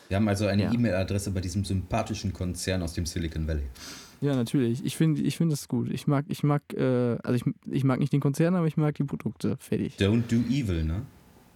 Wir 0.09 0.17
haben 0.17 0.29
also 0.29 0.47
eine 0.47 0.65
ja. 0.65 0.73
E-Mail-Adresse 0.73 1.31
bei 1.31 1.41
diesem 1.41 1.65
sympathischen 1.65 2.33
Konzern 2.33 2.83
aus 2.83 2.95
dem 2.95 3.07
Silicon 3.07 3.47
Valley. 3.47 3.65
Ja, 4.21 4.35
natürlich. 4.35 4.85
Ich 4.85 4.97
finde 4.97 5.23
ich 5.23 5.37
find 5.37 5.53
das 5.53 5.69
gut. 5.69 5.91
Ich 5.91 6.07
mag, 6.07 6.25
ich 6.29 6.43
mag, 6.43 6.63
äh, 6.73 7.19
also 7.23 7.35
ich, 7.35 7.45
ich 7.71 7.85
mag 7.85 8.01
nicht 8.01 8.13
den 8.13 8.21
Konzern, 8.21 8.57
aber 8.57 8.67
ich 8.67 8.77
mag 8.77 8.95
die 8.97 9.05
Produkte. 9.05 9.57
Fertig. 9.59 9.97
Don't 9.99 10.23
do 10.29 10.37
evil, 10.51 10.85
ne? 10.85 11.03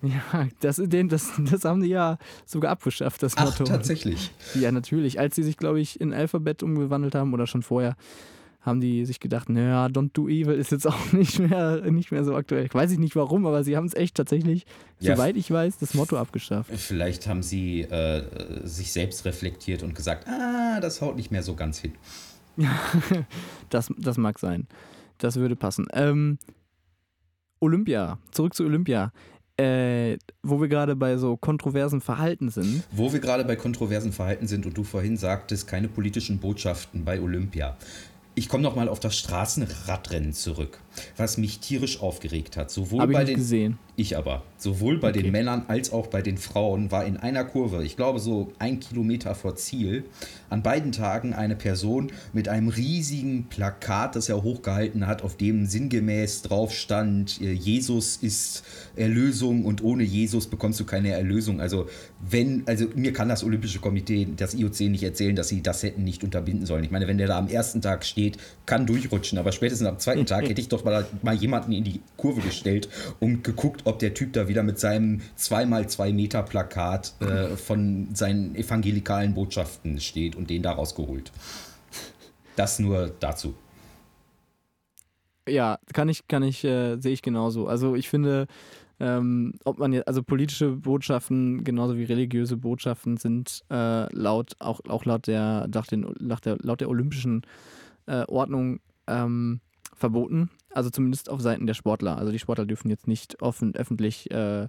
Ja, 0.03 0.49
das, 0.61 0.83
das, 0.85 1.33
das 1.39 1.65
haben 1.65 1.83
die 1.83 1.89
ja 1.89 2.19
sogar 2.45 2.73
abgeschafft, 2.73 3.23
das 3.23 3.37
Motto. 3.37 3.65
Ach, 3.65 3.69
tatsächlich. 3.69 4.33
Ja, 4.55 4.73
natürlich. 4.73 5.19
Als 5.21 5.37
sie 5.37 5.45
sich, 5.45 5.57
glaube 5.57 5.81
ich, 5.81 6.01
in 6.01 6.13
Alphabet 6.13 6.63
umgewandelt 6.63 7.15
haben 7.15 7.33
oder 7.33 7.47
schon 7.47 7.63
vorher, 7.63 7.97
haben 8.63 8.81
die 8.81 9.05
sich 9.05 9.21
gedacht, 9.21 9.49
naja, 9.49 9.87
Don't 9.87 10.11
Do 10.13 10.29
Evil 10.29 10.55
ist 10.55 10.73
jetzt 10.73 10.87
auch 10.89 11.13
nicht 11.13 11.39
mehr, 11.39 11.81
nicht 11.91 12.13
mehr 12.13 12.25
so 12.25 12.35
aktuell. 12.35 12.65
Ich 12.65 12.75
weiß 12.75 12.91
nicht 12.99 13.17
warum, 13.17 13.47
aber 13.47 13.65
sie 13.65 13.77
haben 13.77 13.87
es 13.87 13.95
echt 13.95 14.17
tatsächlich, 14.17 14.65
ja, 15.01 15.15
soweit 15.15 15.37
ich 15.37 15.51
weiß, 15.51 15.79
das 15.79 15.95
Motto 15.95 16.17
abgeschafft. 16.17 16.71
Vielleicht 16.75 17.27
haben 17.27 17.43
sie 17.43 17.83
äh, 17.83 18.23
sich 18.65 18.93
selbst 18.93 19.25
reflektiert 19.25 19.83
und 19.83 19.95
gesagt, 19.95 20.27
ah, 20.29 20.81
das 20.81 21.01
haut 21.01 21.17
nicht 21.17 21.31
mehr 21.31 21.43
so 21.43 21.55
ganz 21.55 21.79
hin. 21.79 21.93
das, 23.71 23.93
das 23.99 24.17
mag 24.17 24.39
sein. 24.39 24.67
Das 25.19 25.37
würde 25.37 25.57
passen. 25.57 25.87
Ähm, 25.93 26.39
Olympia, 27.61 28.19
zurück 28.31 28.55
zu 28.55 28.65
Olympia. 28.65 29.13
Äh, 29.59 30.17
wo 30.43 30.61
wir 30.61 30.69
gerade 30.69 30.97
bei 30.97 31.19
so 31.19 31.37
kontroversen 31.37 32.01
Verhalten 32.01 32.49
sind. 32.49 32.83
Wo 32.91 33.13
wir 33.13 33.21
gerade 33.21 33.45
bei 33.45 33.55
kontroversen 33.55 34.11
Verhalten 34.11 34.47
sind 34.47 34.65
und 34.65 34.77
du 34.77 34.83
vorhin 34.83 35.19
sagtest, 35.19 35.69
keine 35.69 35.89
politischen 35.89 36.39
Botschaften 36.39 37.05
bei 37.05 37.21
Olympia. 37.21 37.77
Ich 38.35 38.49
komme 38.49 38.63
nochmal 38.63 38.89
auf 38.89 38.99
das 38.99 39.19
Straßenradrennen 39.19 40.33
zurück, 40.33 40.79
was 41.17 41.39
mich 41.39 41.61
tierisch 41.61 42.01
aufgeregt 42.01 42.57
hat. 42.57 42.71
Sowohl 42.71 43.01
Hab 43.01 43.11
ich 43.11 43.15
bei 43.15 43.21
nicht 43.21 43.31
den, 43.31 43.37
gesehen. 43.39 43.79
Ich 43.97 44.17
aber. 44.17 44.43
Sowohl 44.57 44.99
bei 44.99 45.11
Okay. 45.11 45.23
den 45.23 45.33
Männern 45.33 45.65
als 45.69 45.93
auch 45.93 46.07
bei 46.07 46.23
den 46.23 46.39
Frauen 46.39 46.91
war 46.91 47.05
in 47.05 47.17
einer 47.19 47.45
Kurve, 47.45 47.85
ich 47.85 47.97
glaube 47.97 48.21
so 48.21 48.53
ein 48.59 48.81
Kilometer 48.81 49.35
vor 49.35 49.55
Ziel, 49.57 50.05
an 50.49 50.63
beiden 50.63 50.93
Tagen 50.93 51.35
eine 51.35 51.57
Person 51.57 52.11
mit 52.33 52.49
einem 52.49 52.69
riesigen 52.69 53.45
Plakat, 53.51 54.17
das 54.17 54.29
er 54.31 54.43
hochgehalten 54.43 55.07
hat, 55.07 55.23
auf 55.23 55.37
dem 55.37 55.67
sinngemäß 55.67 56.43
drauf 56.43 56.73
stand, 56.75 57.41
äh, 57.43 57.53
Jesus 57.53 58.17
ist 58.17 58.65
Erlösung 58.97 59.65
und 59.65 59.83
ohne 59.83 60.05
Jesus 60.05 60.47
bekommst 60.47 60.81
du 60.81 60.85
keine 60.85 61.11
Erlösung. 61.11 61.61
Also 61.61 61.87
wenn, 62.21 62.63
also 62.67 62.87
mir 62.95 63.13
kann 63.13 63.29
das 63.29 63.45
Olympische 63.45 63.79
Komitee, 63.81 64.27
das 64.37 64.55
IOC 64.55 64.81
nicht 64.89 65.03
erzählen, 65.03 65.35
dass 65.37 65.49
sie 65.49 65.63
das 65.63 65.83
hätten 65.83 66.05
nicht 66.05 66.25
unterbinden 66.25 66.67
sollen. 66.67 66.85
Ich 66.85 66.91
meine, 66.91 67.09
wenn 67.09 67.19
der 67.19 67.27
da 67.27 67.39
am 67.39 67.49
ersten 67.49 67.81
Tag 67.83 68.05
steht, 68.05 68.39
kann 68.65 68.87
durchrutschen, 68.87 69.39
aber 69.39 69.53
spätestens 69.53 69.87
am 69.89 69.99
zweiten 69.99 70.25
Tag 70.27 70.49
hätte 70.49 70.61
ich 70.61 70.69
doch 70.69 70.82
mal, 70.85 71.07
mal 71.23 71.35
jemanden 71.35 71.73
in 71.73 71.85
die 71.85 72.01
Kurve 72.17 72.41
gestellt 72.41 72.89
und 73.21 73.45
geguckt, 73.45 73.83
ob 73.85 73.99
der 73.99 74.15
Typ 74.15 74.33
da 74.33 74.49
wieder 74.49 74.63
mit 74.63 74.79
seinem 74.79 75.21
2x2 75.39 76.13
Meter 76.13 76.43
Plakat 76.43 77.15
äh, 77.21 77.57
von 77.57 78.09
seinen 78.15 78.55
evangelikalen 78.55 79.35
Botschaften 79.35 80.01
steht 80.01 80.37
und 80.37 80.51
den 80.51 80.63
da 80.63 80.73
rausgeholt. 80.73 81.33
Das 82.57 82.79
nur 82.79 83.13
dazu. 83.21 83.55
Ja, 85.49 85.79
kann 85.93 86.09
ich, 86.09 86.29
kann 86.29 86.43
ich, 86.43 86.65
äh, 86.65 86.99
sehe 86.99 87.13
ich 87.13 87.23
genauso. 87.23 87.67
Also 87.67 87.97
ich 87.97 88.09
finde, 88.09 88.47
ähm, 89.01 89.55
ob 89.65 89.79
man 89.79 89.93
jetzt, 89.93 90.07
also 90.07 90.23
politische 90.23 90.77
Botschaften 90.77 91.65
genauso 91.65 91.97
wie 91.97 92.05
religiöse 92.05 92.57
Botschaften 92.57 93.17
sind 93.17 93.65
äh, 93.71 94.15
laut, 94.15 94.53
auch, 94.61 94.81
auch 94.89 95.05
laut 95.05 95.27
der, 95.27 95.69
laut, 95.75 95.91
den, 95.91 96.07
laut 96.19 96.45
der, 96.45 96.59
laut 96.63 96.81
der 96.81 96.89
olympischen 96.89 97.43
äh, 98.07 98.25
Ordnung 98.29 98.79
ähm, 99.09 99.61
verboten. 100.03 100.51
Also 100.71 100.91
zumindest 100.91 101.31
auf 101.31 101.41
Seiten 101.41 101.67
der 101.67 101.75
Sportler. 101.75 102.19
Also 102.19 102.33
die 102.33 102.39
Sportler 102.39 102.67
dürfen 102.67 102.91
jetzt 102.91 103.07
nicht 103.07 103.41
offen, 103.41 103.75
öffentlich 103.75 104.31
äh, 104.31 104.69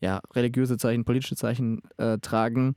ja, 0.00 0.20
religiöse 0.34 0.76
Zeichen, 0.76 1.04
politische 1.04 1.36
Zeichen 1.36 1.80
äh, 1.96 2.18
tragen. 2.18 2.74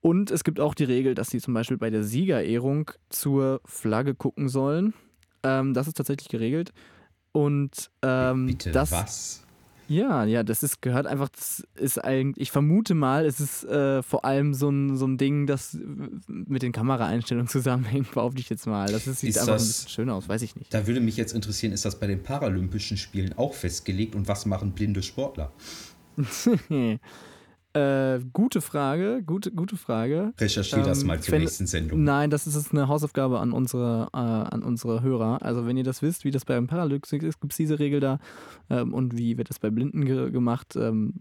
Und 0.00 0.30
es 0.30 0.44
gibt 0.44 0.60
auch 0.60 0.74
die 0.74 0.84
Regel, 0.84 1.14
dass 1.14 1.28
sie 1.28 1.40
zum 1.40 1.54
Beispiel 1.54 1.76
bei 1.76 1.90
der 1.90 2.04
Siegerehrung 2.04 2.92
zur 3.08 3.60
Flagge 3.64 4.14
gucken 4.14 4.48
sollen. 4.48 4.94
Ähm, 5.42 5.74
das 5.74 5.88
ist 5.88 5.96
tatsächlich 5.96 6.28
geregelt. 6.28 6.72
Und 7.32 7.90
ähm, 8.02 8.46
Bitte, 8.46 8.70
das, 8.70 8.92
was? 8.92 9.45
Ja, 9.88 10.24
ja, 10.24 10.42
das 10.42 10.62
ist 10.62 10.82
gehört 10.82 11.06
einfach, 11.06 11.28
das 11.28 11.66
ist 11.76 12.02
eigentlich, 12.02 12.42
ich 12.42 12.50
vermute 12.52 12.94
mal, 12.94 13.24
es 13.24 13.40
ist 13.40 13.64
äh, 13.64 14.02
vor 14.02 14.24
allem 14.24 14.52
so 14.54 14.68
ein, 14.68 14.96
so 14.96 15.06
ein 15.06 15.16
Ding, 15.18 15.46
das 15.46 15.78
mit 16.28 16.62
den 16.62 16.72
Kameraeinstellungen 16.72 17.48
zusammenhängt, 17.56 18.12
behaupte 18.12 18.40
ich 18.40 18.48
jetzt 18.48 18.66
mal. 18.66 18.86
Das 18.90 19.06
ist, 19.06 19.20
sieht 19.20 19.30
Ist 19.30 19.38
einfach 19.38 19.54
das- 19.54 19.62
ein 19.62 19.68
bisschen 19.68 19.88
schön 19.90 20.10
aus, 20.10 20.28
weiß 20.28 20.42
ich 20.42 20.56
nicht. 20.56 20.72
Da 20.74 20.86
würde 20.86 21.00
mich 21.00 21.16
jetzt 21.16 21.32
interessieren, 21.34 21.72
ist 21.72 21.84
das 21.84 21.98
bei 22.00 22.06
den 22.06 22.22
Paralympischen 22.22 22.96
Spielen 22.96 23.32
auch 23.38 23.54
festgelegt 23.54 24.14
und 24.14 24.28
was 24.28 24.46
machen 24.46 24.72
blinde 24.72 25.02
Sportler? 25.02 25.52
äh, 27.76 28.20
gute 28.32 28.60
Frage, 28.60 29.22
gute, 29.24 29.52
gute 29.52 29.76
Frage. 29.76 30.32
Recherchiere 30.38 30.82
das 30.82 31.02
Ähm, 31.02 31.08
mal 31.08 31.20
zur 31.20 31.32
wenn- 31.32 31.40
nächsten 31.42 31.66
Sendung. 31.66 32.02
Nein, 32.04 32.30
das 32.30 32.46
ist 32.46 32.56
jetzt 32.56 32.72
eine 32.72 32.88
Hausaufgabe 32.88 33.38
an 33.40 33.52
unsere, 33.52 34.08
äh, 34.12 34.16
an 34.18 34.62
unsere 34.62 35.02
Hörer. 35.02 35.42
Also 35.42 35.66
wenn 35.66 35.76
ihr 35.76 35.84
das 35.84 36.02
wisst, 36.02 36.24
wie 36.24 36.30
das 36.30 36.44
beim 36.44 36.66
Paralyx 36.66 37.12
ist, 37.12 37.40
gibt 37.40 37.52
es 37.52 37.56
diese 37.56 37.78
Regel 37.78 38.00
da 38.00 38.18
ähm, 38.70 38.92
und 38.94 39.16
wie 39.16 39.36
wird 39.38 39.50
das 39.50 39.58
bei 39.58 39.70
Blinden 39.70 40.04
ge 40.04 40.30
gemacht, 40.30 40.74
ähm, 40.76 41.14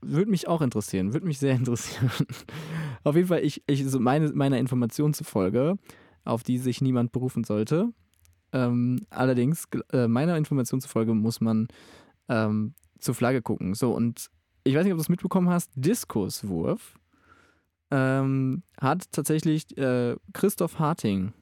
würde 0.00 0.30
mich 0.30 0.48
auch 0.48 0.62
interessieren, 0.62 1.12
würde 1.12 1.26
mich 1.26 1.38
sehr 1.38 1.54
interessieren. 1.56 2.10
auf 3.04 3.14
jeden 3.14 3.28
Fall, 3.28 3.44
ich, 3.44 3.62
ich 3.66 3.84
so 3.86 4.00
meine, 4.00 4.32
meiner 4.32 4.58
Information 4.58 5.14
zufolge, 5.14 5.76
auf 6.24 6.42
die 6.42 6.58
sich 6.58 6.80
niemand 6.80 7.12
berufen 7.12 7.44
sollte. 7.44 7.90
Ähm, 8.52 9.00
allerdings, 9.10 9.64
äh, 9.92 10.08
meiner 10.08 10.36
Information 10.36 10.80
zufolge 10.80 11.14
muss 11.14 11.40
man 11.40 11.68
ähm, 12.28 12.74
zur 12.98 13.14
Flagge 13.14 13.42
gucken. 13.42 13.74
So, 13.74 13.92
und 13.94 14.28
ich 14.66 14.74
weiß 14.74 14.84
nicht, 14.84 14.92
ob 14.92 14.98
du 14.98 15.02
es 15.02 15.08
mitbekommen 15.08 15.48
hast, 15.48 15.70
Diskuswurf 15.74 16.98
ähm, 17.90 18.62
hat 18.80 19.10
tatsächlich 19.12 19.76
äh, 19.78 20.16
Christoph 20.32 20.78
Harting, 20.78 21.32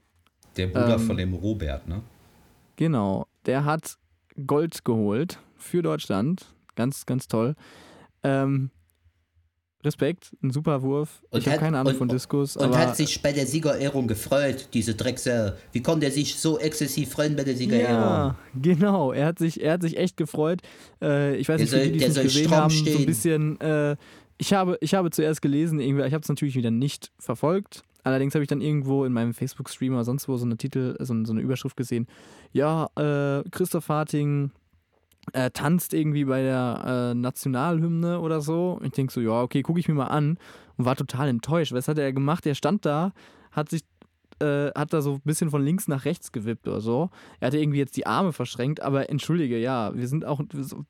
Der 0.56 0.66
Bruder 0.66 0.94
ähm, 0.94 1.00
von 1.00 1.16
dem 1.16 1.34
Robert, 1.34 1.88
ne? 1.88 2.02
genau, 2.76 3.26
der 3.46 3.64
hat 3.64 3.96
Gold 4.46 4.84
geholt 4.84 5.38
für 5.56 5.82
Deutschland. 5.82 6.54
Ganz, 6.74 7.06
ganz 7.06 7.28
toll. 7.28 7.54
Ähm, 8.22 8.70
Respekt, 9.84 10.32
ein 10.42 10.50
super 10.50 10.82
Wurf. 10.82 11.22
Und 11.30 11.40
ich 11.40 11.48
habe 11.48 11.58
keine 11.58 11.78
Ahnung 11.78 11.92
und- 11.92 11.98
von 11.98 12.08
Diskus, 12.08 12.56
Und 12.56 12.76
hat 12.76 12.96
sich 12.96 13.20
bei 13.22 13.32
der 13.32 13.46
Siegerehrung 13.46 14.06
gefreut, 14.08 14.68
diese 14.74 14.94
Drecksau. 14.94 15.52
Wie 15.72 15.82
konnte 15.82 16.06
er 16.06 16.12
sich 16.12 16.36
so 16.38 16.58
exzessiv 16.58 17.10
freuen 17.10 17.36
bei 17.36 17.44
der 17.44 17.56
Siegerehrung? 17.56 17.92
Ja, 17.94 18.36
genau. 18.60 19.12
Er 19.12 19.26
hat 19.26 19.38
sich, 19.38 19.62
er 19.62 19.72
hat 19.74 19.82
sich 19.82 19.96
echt 19.96 20.16
gefreut. 20.16 20.60
Äh, 21.02 21.36
ich 21.36 21.48
weiß 21.48 21.56
Der 21.56 21.64
nicht, 21.64 21.70
soll- 21.70 21.92
die, 21.92 21.98
die 21.98 22.04
es 22.04 22.14
gesehen 22.20 22.50
haben, 22.50 22.70
so 22.70 22.84
ein 22.84 22.86
stehen. 22.94 23.06
bisschen. 23.06 23.60
Äh, 23.60 23.96
ich, 24.38 24.52
habe, 24.52 24.78
ich 24.80 24.94
habe 24.94 25.10
zuerst 25.10 25.42
gelesen, 25.42 25.78
irgendwie, 25.80 26.04
ich 26.06 26.12
habe 26.14 26.22
es 26.22 26.28
natürlich 26.28 26.56
wieder 26.56 26.70
nicht 26.70 27.12
verfolgt. 27.18 27.82
Allerdings 28.02 28.34
habe 28.34 28.42
ich 28.42 28.48
dann 28.48 28.60
irgendwo 28.60 29.04
in 29.06 29.12
meinem 29.14 29.32
Facebook-Stream 29.32 29.94
oder 29.94 30.04
sonst 30.04 30.28
wo 30.28 30.36
so 30.36 30.44
eine 30.44 30.56
Titel, 30.58 30.94
so, 30.98 31.14
so 31.24 31.32
eine 31.32 31.40
Überschrift 31.40 31.76
gesehen. 31.76 32.06
Ja, 32.52 32.88
äh, 32.96 33.42
Christoph 33.50 33.88
Harting 33.88 34.50
äh, 35.32 35.50
tanzt 35.50 35.94
irgendwie 35.94 36.24
bei 36.24 36.42
der 36.42 37.12
äh, 37.12 37.14
Nationalhymne 37.14 38.20
oder 38.20 38.40
so. 38.40 38.80
Ich 38.82 38.92
denke 38.92 39.12
so, 39.12 39.20
ja, 39.20 39.42
okay, 39.42 39.62
gucke 39.62 39.80
ich 39.80 39.88
mir 39.88 39.94
mal 39.94 40.06
an 40.06 40.38
und 40.76 40.84
war 40.84 40.96
total 40.96 41.28
enttäuscht. 41.28 41.72
Was 41.72 41.88
hat 41.88 41.98
er 41.98 42.12
gemacht? 42.12 42.46
Er 42.46 42.54
stand 42.54 42.84
da, 42.84 43.12
hat 43.52 43.70
sich 43.70 43.82
äh, 44.40 44.70
hat 44.74 44.92
da 44.92 45.00
so 45.00 45.14
ein 45.14 45.20
bisschen 45.24 45.50
von 45.50 45.62
links 45.62 45.88
nach 45.88 46.04
rechts 46.04 46.32
gewippt 46.32 46.66
oder 46.66 46.80
so. 46.80 47.10
Er 47.40 47.46
hatte 47.46 47.58
irgendwie 47.58 47.78
jetzt 47.78 47.96
die 47.96 48.06
Arme 48.06 48.32
verschränkt, 48.32 48.82
aber 48.82 49.08
entschuldige, 49.08 49.58
ja, 49.58 49.94
wir 49.94 50.08
sind 50.08 50.24
auch, 50.24 50.40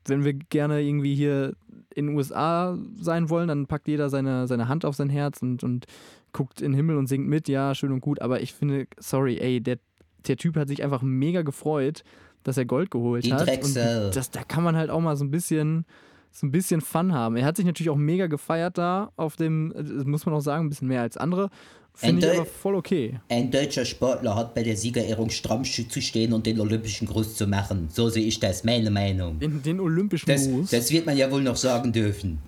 wenn 0.06 0.24
wir 0.24 0.32
gerne 0.34 0.80
irgendwie 0.80 1.14
hier 1.14 1.54
in 1.94 2.06
den 2.06 2.16
USA 2.16 2.78
sein 2.96 3.28
wollen, 3.30 3.48
dann 3.48 3.66
packt 3.66 3.86
jeder 3.88 4.08
seine, 4.08 4.48
seine 4.48 4.68
Hand 4.68 4.84
auf 4.84 4.96
sein 4.96 5.10
Herz 5.10 5.42
und, 5.42 5.62
und 5.62 5.86
guckt 6.32 6.60
in 6.60 6.72
den 6.72 6.76
Himmel 6.76 6.96
und 6.96 7.06
singt 7.06 7.28
mit, 7.28 7.48
ja, 7.48 7.74
schön 7.74 7.92
und 7.92 8.00
gut, 8.00 8.20
aber 8.20 8.40
ich 8.40 8.54
finde, 8.54 8.86
sorry, 8.98 9.38
ey, 9.38 9.60
der, 9.60 9.78
der 10.26 10.36
Typ 10.36 10.56
hat 10.56 10.68
sich 10.68 10.82
einfach 10.82 11.02
mega 11.02 11.42
gefreut, 11.42 12.02
dass 12.44 12.56
er 12.56 12.64
Gold 12.64 12.90
geholt 12.90 13.24
Die 13.24 13.32
hat. 13.32 13.46
Drecksau. 13.46 14.06
Und 14.06 14.16
das, 14.16 14.30
da 14.30 14.44
kann 14.44 14.62
man 14.62 14.76
halt 14.76 14.90
auch 14.90 15.00
mal 15.00 15.16
so 15.16 15.24
ein 15.24 15.30
bisschen 15.30 15.84
so 16.30 16.46
ein 16.46 16.50
bisschen 16.50 16.80
Fun 16.80 17.12
haben. 17.12 17.36
Er 17.36 17.44
hat 17.44 17.56
sich 17.56 17.64
natürlich 17.64 17.90
auch 17.90 17.96
mega 17.96 18.26
gefeiert 18.26 18.76
da 18.76 19.12
auf 19.16 19.36
dem, 19.36 19.72
das 19.76 20.04
muss 20.04 20.26
man 20.26 20.34
auch 20.34 20.40
sagen, 20.40 20.66
ein 20.66 20.68
bisschen 20.68 20.88
mehr 20.88 21.02
als 21.02 21.16
andere. 21.16 21.48
Finde 21.96 22.26
ich 22.26 22.36
aber 22.38 22.44
voll 22.46 22.74
okay. 22.74 23.20
Ein 23.28 23.52
deutscher 23.52 23.84
Sportler 23.84 24.34
hat 24.34 24.52
bei 24.52 24.64
der 24.64 24.76
Siegerehrung 24.76 25.30
stramm 25.30 25.62
zu 25.62 26.00
stehen 26.02 26.32
und 26.32 26.44
den 26.44 26.58
olympischen 26.58 27.06
Gruß 27.06 27.36
zu 27.36 27.46
machen. 27.46 27.88
So 27.88 28.08
sehe 28.08 28.24
ich 28.26 28.40
das, 28.40 28.64
meine 28.64 28.90
Meinung. 28.90 29.36
In 29.40 29.62
den 29.62 29.78
olympischen 29.78 30.26
Das, 30.26 30.48
Gruß. 30.48 30.70
das 30.70 30.90
wird 30.90 31.06
man 31.06 31.16
ja 31.16 31.30
wohl 31.30 31.42
noch 31.42 31.54
sagen 31.54 31.92
dürfen. 31.92 32.40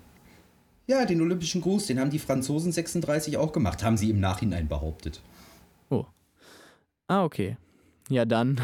Ja, 0.88 1.05
den 1.05 1.21
Olympischen 1.21 1.62
Gruß, 1.62 1.87
den 1.88 1.99
haben 1.99 2.11
die 2.11 2.19
Franzosen 2.21 2.71
36 2.71 3.37
auch 3.38 3.53
gemacht, 3.53 3.83
haben 3.83 3.97
sie 3.97 4.11
im 4.11 4.21
Nachhinein 4.21 4.69
behauptet. 4.69 5.21
Oh. 5.91 6.05
Ah, 7.09 7.25
okay. 7.25 7.57
Ja, 8.09 8.25
dann. 8.25 8.61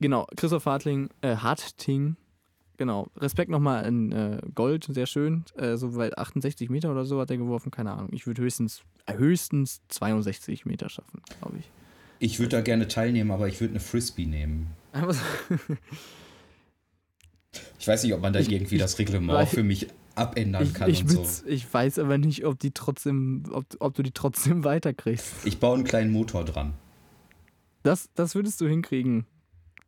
Genau, 0.00 0.26
Christoph 0.36 0.66
Hartling, 0.66 1.08
äh, 1.22 1.36
Harting, 1.36 2.16
genau. 2.76 3.08
Respekt 3.16 3.50
nochmal 3.50 3.84
in 3.86 4.12
äh, 4.12 4.40
Gold, 4.54 4.86
sehr 4.90 5.06
schön. 5.06 5.44
Äh, 5.56 5.76
so 5.76 5.94
weit 5.96 6.18
68 6.18 6.70
Meter 6.70 6.90
oder 6.90 7.04
so 7.04 7.20
hat 7.20 7.30
er 7.30 7.36
geworfen, 7.36 7.70
keine 7.70 7.92
Ahnung. 7.92 8.08
Ich 8.12 8.26
würde 8.26 8.42
höchstens, 8.42 8.82
äh, 9.06 9.16
höchstens 9.16 9.80
62 9.88 10.66
Meter 10.66 10.88
schaffen, 10.88 11.22
glaube 11.40 11.58
ich. 11.58 11.70
Ich 12.18 12.38
würde 12.38 12.50
da 12.56 12.60
gerne 12.60 12.86
teilnehmen, 12.88 13.30
aber 13.30 13.48
ich 13.48 13.60
würde 13.60 13.72
eine 13.72 13.80
Frisbee 13.80 14.26
nehmen. 14.26 14.68
Ich 17.78 17.88
weiß 17.88 18.04
nicht, 18.04 18.14
ob 18.14 18.20
man 18.20 18.32
da 18.32 18.40
Ich- 18.40 18.50
irgendwie 18.50 18.76
ich 18.76 18.80
das 18.80 18.98
Reglement 18.98 19.48
für 19.48 19.62
mich 19.62 19.88
abändern 20.14 20.62
ich, 20.64 20.74
kann 20.74 20.90
ich, 20.90 21.02
und 21.02 21.08
so. 21.10 21.46
ich 21.46 21.72
weiß 21.72 21.98
aber 21.98 22.18
nicht, 22.18 22.44
ob 22.44 22.58
die 22.58 22.72
trotzdem, 22.72 23.44
ob, 23.50 23.64
ob 23.80 23.94
du 23.94 24.02
die 24.02 24.12
trotzdem 24.12 24.64
weiterkriegst. 24.64 25.46
Ich 25.46 25.58
baue 25.58 25.74
einen 25.76 25.84
kleinen 25.84 26.12
Motor 26.12 26.44
dran. 26.44 26.74
Das, 27.82 28.10
das 28.14 28.34
würdest 28.34 28.60
du 28.60 28.68
hinkriegen. 28.68 29.24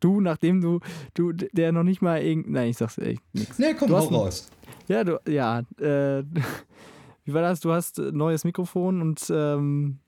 Du, 0.03 0.19
nachdem 0.19 0.59
du, 0.59 0.81
du, 1.13 1.31
der 1.31 1.71
noch 1.71 1.83
nicht 1.83 2.01
mal 2.01 2.21
irgend. 2.21 2.49
Nein, 2.49 2.69
ich 2.69 2.77
sag's 2.77 2.97
echt 2.97 3.21
nichts. 3.33 3.57
Ne, 3.57 3.73
komm, 3.73 3.87
Du 3.87 3.97
hau 3.97 4.05
raus. 4.07 4.49
Ja, 4.89 5.05
du, 5.05 5.17
ja, 5.27 5.59
äh, 5.79 6.23
wie 7.23 7.33
war 7.33 7.41
das? 7.41 7.61
Du 7.61 7.71
hast 7.71 7.99
ein 7.99 8.17
neues 8.17 8.43
Mikrofon 8.43 9.01
und 9.01 9.25
ähm, 9.29 9.99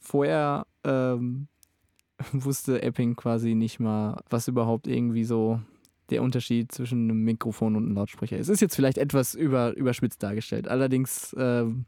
vorher 0.00 0.66
ähm, 0.82 1.48
wusste 2.32 2.80
Epping 2.82 3.16
quasi 3.16 3.54
nicht 3.54 3.80
mal, 3.80 4.22
was 4.30 4.48
überhaupt 4.48 4.86
irgendwie 4.86 5.24
so 5.24 5.60
der 6.08 6.22
Unterschied 6.22 6.72
zwischen 6.72 7.10
einem 7.10 7.22
Mikrofon 7.24 7.76
und 7.76 7.84
einem 7.84 7.96
Lautsprecher 7.96 8.38
ist. 8.38 8.48
Ist 8.48 8.60
jetzt 8.60 8.76
vielleicht 8.76 8.96
etwas 8.96 9.34
über, 9.34 9.76
überspitzt 9.76 10.22
dargestellt. 10.22 10.68
Allerdings, 10.68 11.36
ähm, 11.38 11.84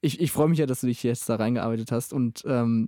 ich, 0.00 0.20
ich 0.20 0.32
freue 0.32 0.48
mich 0.48 0.58
ja, 0.58 0.66
dass 0.66 0.80
du 0.80 0.88
dich 0.88 1.02
jetzt 1.04 1.28
da 1.28 1.36
reingearbeitet 1.36 1.92
hast 1.92 2.12
und 2.12 2.42
ähm, 2.44 2.86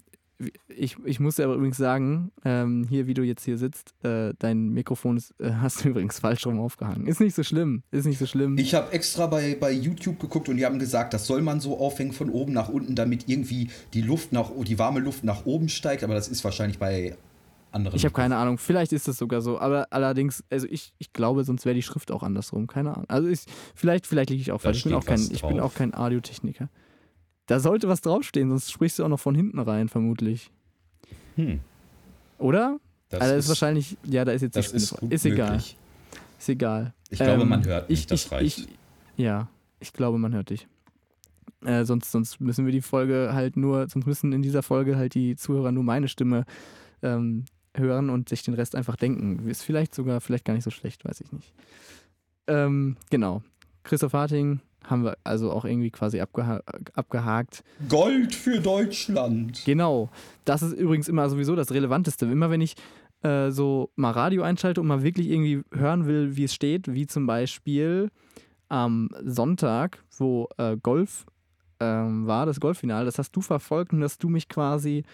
ich, 0.69 0.97
ich 1.05 1.21
muss 1.21 1.37
dir 1.37 1.45
aber 1.45 1.55
übrigens 1.55 1.77
sagen, 1.77 2.33
ähm, 2.45 2.87
hier, 2.89 3.07
wie 3.07 3.15
du 3.15 3.23
jetzt 3.23 3.45
hier 3.45 3.59
sitzt, 3.59 3.95
äh, 4.05 4.33
dein 4.39 4.71
Mikrofon 4.71 5.17
ist, 5.17 5.35
äh, 5.41 5.53
hast 5.61 5.85
du 5.85 5.89
übrigens 5.91 6.19
falsch 6.19 6.47
rum 6.47 6.61
aufgehangen. 6.61 7.07
Ist 7.07 7.21
nicht 7.21 7.35
so 7.35 7.43
schlimm. 7.43 7.83
Ist 7.91 8.07
nicht 8.07 8.19
so 8.19 8.27
schlimm. 8.27 8.59
Ich 8.59 8.75
habe 8.75 8.93
extra 8.93 9.27
bei, 9.27 9.57
bei 9.59 9.73
YouTube 9.73 10.19
geguckt 10.21 10.49
und 10.49 10.57
die 10.57 10.65
haben 10.67 10.79
gesagt, 10.79 11.15
das 11.15 11.27
soll 11.27 11.43
man 11.43 11.61
so 11.61 11.79
aufhängen 11.79 12.13
von 12.13 12.31
oben 12.31 12.53
nach 12.53 12.69
unten, 12.69 12.95
damit 12.95 13.29
irgendwie 13.29 13.71
die 13.93 14.03
Luft 14.03 14.33
nach 14.33 14.51
die 14.65 14.79
warme 14.79 15.01
Luft 15.01 15.25
nach 15.25 15.47
oben 15.47 15.69
steigt, 15.69 16.05
aber 16.05 16.15
das 16.15 16.29
ist 16.29 16.45
wahrscheinlich 16.45 16.79
bei 16.79 17.17
anderen. 17.75 17.97
Ich 17.97 18.05
habe 18.05 18.15
keine 18.15 18.37
Ahnung. 18.37 18.59
Vielleicht 18.59 18.93
ist 18.93 19.09
das 19.09 19.19
sogar 19.19 19.41
so. 19.41 19.59
Aber 19.59 19.87
allerdings, 19.91 20.45
also 20.51 20.67
ich, 20.71 20.95
ich 20.99 21.13
glaube, 21.13 21.45
sonst 21.45 21.67
wäre 21.67 21.75
die 21.75 21.83
Schrift 21.83 22.11
auch 22.11 22.23
andersrum. 22.23 22.67
Keine 22.67 22.95
Ahnung. 22.95 23.07
Also 23.09 23.29
ich, 23.29 23.41
vielleicht, 23.75 24.07
vielleicht 24.07 24.31
liege 24.31 24.41
ich 24.41 24.53
auch 24.53 24.61
falsch. 24.61 24.79
Ich 24.79 24.85
bin 24.85 24.95
auch, 24.95 25.05
kein, 25.05 25.21
ich 25.21 25.43
bin 25.43 25.61
auch 25.61 25.75
kein 25.75 25.95
Audiotechniker. 25.95 26.69
Da 27.47 27.61
sollte 27.61 27.89
was 27.89 28.01
draufstehen, 28.01 28.49
sonst 28.49 28.71
sprichst 28.73 28.99
du 28.99 29.05
auch 29.05 29.09
noch 29.09 29.21
von 29.21 29.35
hinten 29.35 29.59
rein, 29.59 29.89
vermutlich. 29.89 30.51
Hm, 31.37 31.61
Oder? 32.39 32.79
das 33.11 33.21
also 33.21 33.35
das 33.35 33.45
ist 33.45 33.49
wahrscheinlich, 33.49 33.97
ja, 34.05 34.25
da 34.25 34.33
ist 34.33 34.43
jetzt 34.43 34.57
das 34.57 34.73
ist, 34.73 34.93
Ist 35.11 35.27
egal. 35.27 35.51
möglich. 35.53 35.77
Ist 36.39 36.49
egal. 36.49 36.95
Ich 37.11 37.19
glaube, 37.19 37.43
Ähm, 37.43 37.49
man 37.49 37.65
hört 37.65 37.89
mich, 37.89 38.01
ich, 38.01 38.07
das 38.07 38.25
ich, 38.27 38.33
reicht. 38.33 38.59
Ich, 38.61 38.69
ja, 39.17 39.49
ich 39.81 39.93
glaube, 39.93 40.19
man 40.19 40.35
hört 40.35 40.51
dich. 40.51 40.67
Äh, 41.65 41.85
sonst, 41.85 42.11
sonst 42.13 42.41
müssen 42.41 42.67
wir 42.67 42.73
die 42.73 42.83
Folge 42.83 43.31
halt 43.33 43.57
nur, 43.57 43.89
sonst 43.89 44.07
müssen 44.07 44.33
in 44.33 44.43
dieser 44.43 44.63
Folge 44.63 44.97
halt 44.97 45.15
die 45.15 45.37
Zuhörer 45.37 45.73
nur 45.73 45.85
meine 45.85 46.09
Stimme 46.09 46.45
ähm, 47.03 47.45
hören 47.75 48.11
und 48.11 48.29
sich 48.29 48.43
den 48.43 48.55
Rest 48.55 48.75
einfach 48.75 48.97
denken. 48.97 49.49
Ist 49.49 49.63
vielleicht 49.63 49.95
sogar, 49.95 50.21
vielleicht 50.21 50.45
gar 50.45 50.55
nicht 50.55 50.65
so 50.65 50.71
schlecht, 50.71 51.05
weiß 51.05 51.21
ich 51.21 51.33
nicht. 51.33 51.53
Ähm, 52.47 52.97
genau. 53.11 53.43
Christoph 53.83 54.13
Harting 54.13 54.61
haben 54.85 55.05
wir 55.05 55.17
also 55.25 55.51
auch 55.51 55.65
irgendwie 55.65 55.91
quasi 55.91 56.21
abgeha 56.21 56.61
abgehakt. 56.95 57.65
Gold 57.89 58.35
für 58.35 58.61
Deutschland. 58.61 59.63
Genau. 59.65 60.11
Das 60.45 60.63
ist 60.63 60.73
übrigens 60.75 61.09
immer 61.09 61.29
sowieso 61.29 61.57
das 61.57 61.73
Relevanteste. 61.73 62.27
Immer 62.27 62.51
wenn 62.51 62.61
ich 62.61 62.75
äh, 63.23 63.51
so 63.51 63.91
mal 63.97 64.11
Radio 64.11 64.43
einschalte 64.43 64.81
und 64.81 64.87
mal 64.87 65.03
wirklich 65.03 65.31
irgendwie 65.31 65.63
hören 65.73 66.07
will, 66.07 66.37
wie 66.37 66.45
es 66.45 66.55
steht, 66.55 66.93
wie 66.93 67.07
zum 67.07 67.27
Beispiel 67.27 68.11
am 68.69 69.11
Sonntag, 69.25 70.03
wo 70.19 70.49
äh, 70.59 70.77
Golf 70.77 71.27
ähm, 71.81 72.27
war, 72.27 72.47
das 72.47 72.61
Golffinale, 72.61 73.05
das 73.05 73.19
hast 73.19 73.33
du 73.33 73.41
verfolgt 73.41 73.93
und 73.93 74.03
hast 74.03 74.23
du 74.23 74.29
mich 74.29 74.49
quasi 74.49 75.05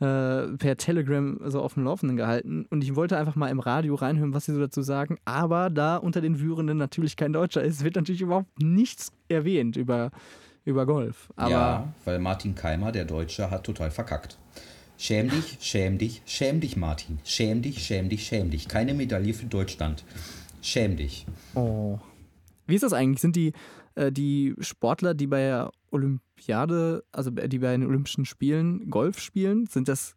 äh, 0.00 0.56
per 0.56 0.76
Telegram 0.76 1.38
so 1.44 1.60
auf 1.60 1.74
dem 1.74 1.84
Laufenden 1.84 2.16
gehalten 2.16 2.66
und 2.70 2.82
ich 2.82 2.96
wollte 2.96 3.16
einfach 3.16 3.36
mal 3.36 3.48
im 3.48 3.60
Radio 3.60 3.94
reinhören, 3.94 4.32
was 4.32 4.46
sie 4.46 4.54
so 4.54 4.60
dazu 4.60 4.82
sagen, 4.82 5.18
aber 5.24 5.70
da 5.70 5.96
unter 5.96 6.20
den 6.20 6.36
Führenden 6.36 6.78
natürlich 6.78 7.16
kein 7.16 7.32
Deutscher 7.32 7.62
ist, 7.62 7.84
wird 7.84 7.96
natürlich 7.96 8.22
überhaupt 8.22 8.60
nichts 8.60 9.12
erwähnt 9.28 9.76
über, 9.76 10.10
über 10.64 10.86
Golf. 10.86 11.28
Aber 11.36 11.50
ja, 11.50 11.94
weil 12.04 12.18
Martin 12.18 12.54
Keimer, 12.54 12.92
der 12.92 13.04
Deutsche, 13.04 13.50
hat 13.50 13.64
total 13.64 13.90
verkackt. 13.90 14.38
Schäm 14.96 15.30
dich, 15.30 15.56
schäm 15.60 15.96
dich, 15.96 16.20
schäm 16.26 16.60
dich, 16.60 16.76
Martin. 16.76 17.20
Schäm 17.24 17.62
dich, 17.62 17.82
schäm 17.82 18.10
dich, 18.10 18.26
schäm 18.26 18.50
dich. 18.50 18.68
Keine 18.68 18.92
Medaille 18.92 19.32
für 19.32 19.46
Deutschland. 19.46 20.04
Schäm 20.60 20.98
dich. 20.98 21.24
Oh. 21.54 21.98
Wie 22.66 22.74
ist 22.74 22.82
das 22.82 22.92
eigentlich? 22.92 23.22
Sind 23.22 23.34
die, 23.34 23.54
äh, 23.94 24.12
die 24.12 24.54
Sportler, 24.60 25.14
die 25.14 25.26
bei 25.26 25.38
der 25.38 25.72
Olympiade, 25.90 27.04
also 27.12 27.30
die 27.30 27.58
bei 27.58 27.72
den 27.72 27.86
Olympischen 27.86 28.24
Spielen 28.24 28.90
Golf 28.90 29.18
spielen, 29.18 29.66
sind 29.66 29.88
das 29.88 30.16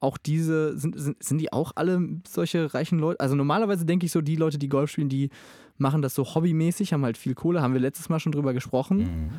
auch 0.00 0.16
diese, 0.16 0.78
sind, 0.78 0.98
sind, 0.98 1.22
sind 1.22 1.38
die 1.38 1.52
auch 1.52 1.72
alle 1.74 2.20
solche 2.26 2.72
reichen 2.72 2.98
Leute? 2.98 3.20
Also 3.20 3.34
normalerweise 3.34 3.84
denke 3.84 4.06
ich 4.06 4.12
so, 4.12 4.20
die 4.20 4.36
Leute, 4.36 4.58
die 4.58 4.68
Golf 4.68 4.90
spielen, 4.90 5.08
die 5.08 5.30
machen 5.76 6.02
das 6.02 6.14
so 6.14 6.24
hobbymäßig, 6.24 6.92
haben 6.92 7.04
halt 7.04 7.18
viel 7.18 7.34
Kohle, 7.34 7.62
haben 7.62 7.72
wir 7.72 7.80
letztes 7.80 8.08
Mal 8.08 8.20
schon 8.20 8.32
drüber 8.32 8.52
gesprochen. 8.52 8.98
Mhm. 8.98 9.30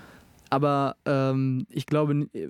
Aber 0.49 0.95
ähm, 1.05 1.65
ich 1.69 1.85
glaube, 1.85 2.27
äh, 2.33 2.49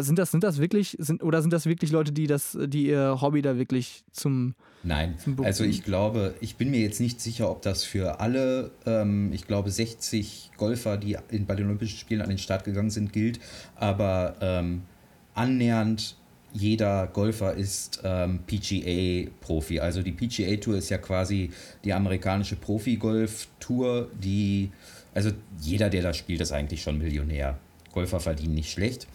sind 0.00 0.18
das, 0.18 0.30
sind 0.30 0.44
das 0.44 0.58
wirklich, 0.58 0.96
sind, 0.98 1.22
oder 1.22 1.40
sind 1.40 1.52
das 1.52 1.66
wirklich 1.66 1.90
Leute, 1.90 2.12
die 2.12 2.26
das, 2.26 2.56
die 2.66 2.86
ihr 2.86 3.20
Hobby 3.20 3.42
da 3.42 3.56
wirklich 3.56 4.04
zum 4.12 4.54
Nein, 4.84 5.16
Zum 5.18 5.44
also 5.44 5.64
ich 5.64 5.82
glaube, 5.82 6.34
ich 6.40 6.56
bin 6.56 6.70
mir 6.70 6.80
jetzt 6.80 7.00
nicht 7.00 7.20
sicher, 7.20 7.50
ob 7.50 7.62
das 7.62 7.82
für 7.82 8.20
alle, 8.20 8.70
ähm, 8.86 9.32
ich 9.32 9.46
glaube 9.46 9.70
60 9.70 10.52
Golfer, 10.56 10.96
die 10.96 11.16
in, 11.30 11.46
bei 11.46 11.56
den 11.56 11.66
Olympischen 11.66 11.98
Spielen 11.98 12.22
an 12.22 12.28
den 12.28 12.38
Start 12.38 12.64
gegangen 12.64 12.90
sind, 12.90 13.12
gilt, 13.12 13.40
aber 13.74 14.36
ähm, 14.40 14.82
annähernd 15.34 16.16
jeder 16.52 17.08
Golfer 17.08 17.54
ist 17.54 18.00
ähm, 18.04 18.40
PGA-Profi. 18.46 19.80
Also 19.80 20.02
die 20.02 20.12
PGA-Tour 20.12 20.76
ist 20.76 20.88
ja 20.88 20.98
quasi 20.98 21.50
die 21.84 21.92
amerikanische 21.92 22.56
Profi-Golf-Tour, 22.56 24.08
die, 24.22 24.70
also 25.12 25.30
jeder, 25.60 25.90
der 25.90 26.02
da 26.02 26.14
spielt, 26.14 26.40
ist 26.40 26.52
eigentlich 26.52 26.82
schon 26.82 26.98
Millionär. 26.98 27.58
Golfer 27.92 28.20
verdienen 28.20 28.54
nicht 28.54 28.70
schlecht. 28.70 29.06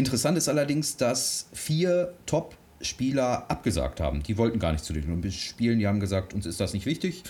Interessant 0.00 0.36
ist 0.38 0.48
allerdings, 0.48 0.96
dass 0.96 1.46
vier 1.52 2.14
Top-Spieler 2.26 3.44
abgesagt 3.50 4.00
haben. 4.00 4.22
Die 4.22 4.36
wollten 4.38 4.58
gar 4.58 4.72
nicht 4.72 4.84
zu 4.84 4.92
den 4.92 5.04
Olympischen 5.04 5.38
Spielen. 5.40 5.78
Die 5.78 5.86
haben 5.86 6.00
gesagt, 6.00 6.34
uns 6.34 6.46
ist 6.46 6.58
das 6.60 6.72
nicht 6.72 6.86
wichtig. 6.86 7.22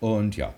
Und 0.00 0.36
ja, 0.36 0.54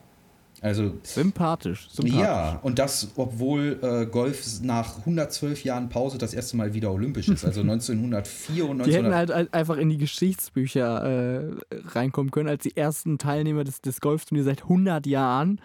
also 0.62 0.92
sympathisch. 1.02 1.88
sympathisch. 1.90 2.20
ja, 2.20 2.58
und 2.62 2.78
das, 2.78 3.08
obwohl 3.16 3.78
äh, 3.82 4.04
Golf 4.04 4.44
nach 4.62 4.98
112 4.98 5.64
Jahren 5.64 5.88
Pause 5.88 6.18
das 6.18 6.34
erste 6.34 6.56
Mal 6.58 6.74
wieder 6.74 6.92
olympisch 6.92 7.28
ist. 7.28 7.44
Also 7.46 7.60
1904 7.62 8.68
und 8.68 8.84
Die 8.84 8.92
hätten 8.92 9.06
1900. 9.06 9.14
halt 9.14 9.30
ein- 9.30 9.52
einfach 9.58 9.78
in 9.78 9.88
die 9.88 9.96
Geschichtsbücher 9.96 11.40
äh, 11.40 11.76
reinkommen 11.94 12.30
können 12.30 12.48
als 12.50 12.62
die 12.64 12.76
ersten 12.76 13.16
Teilnehmer 13.16 13.64
des, 13.64 13.80
des 13.80 14.00
Golfturniers 14.02 14.44
seit 14.44 14.62
100 14.64 15.06
Jahren. 15.06 15.60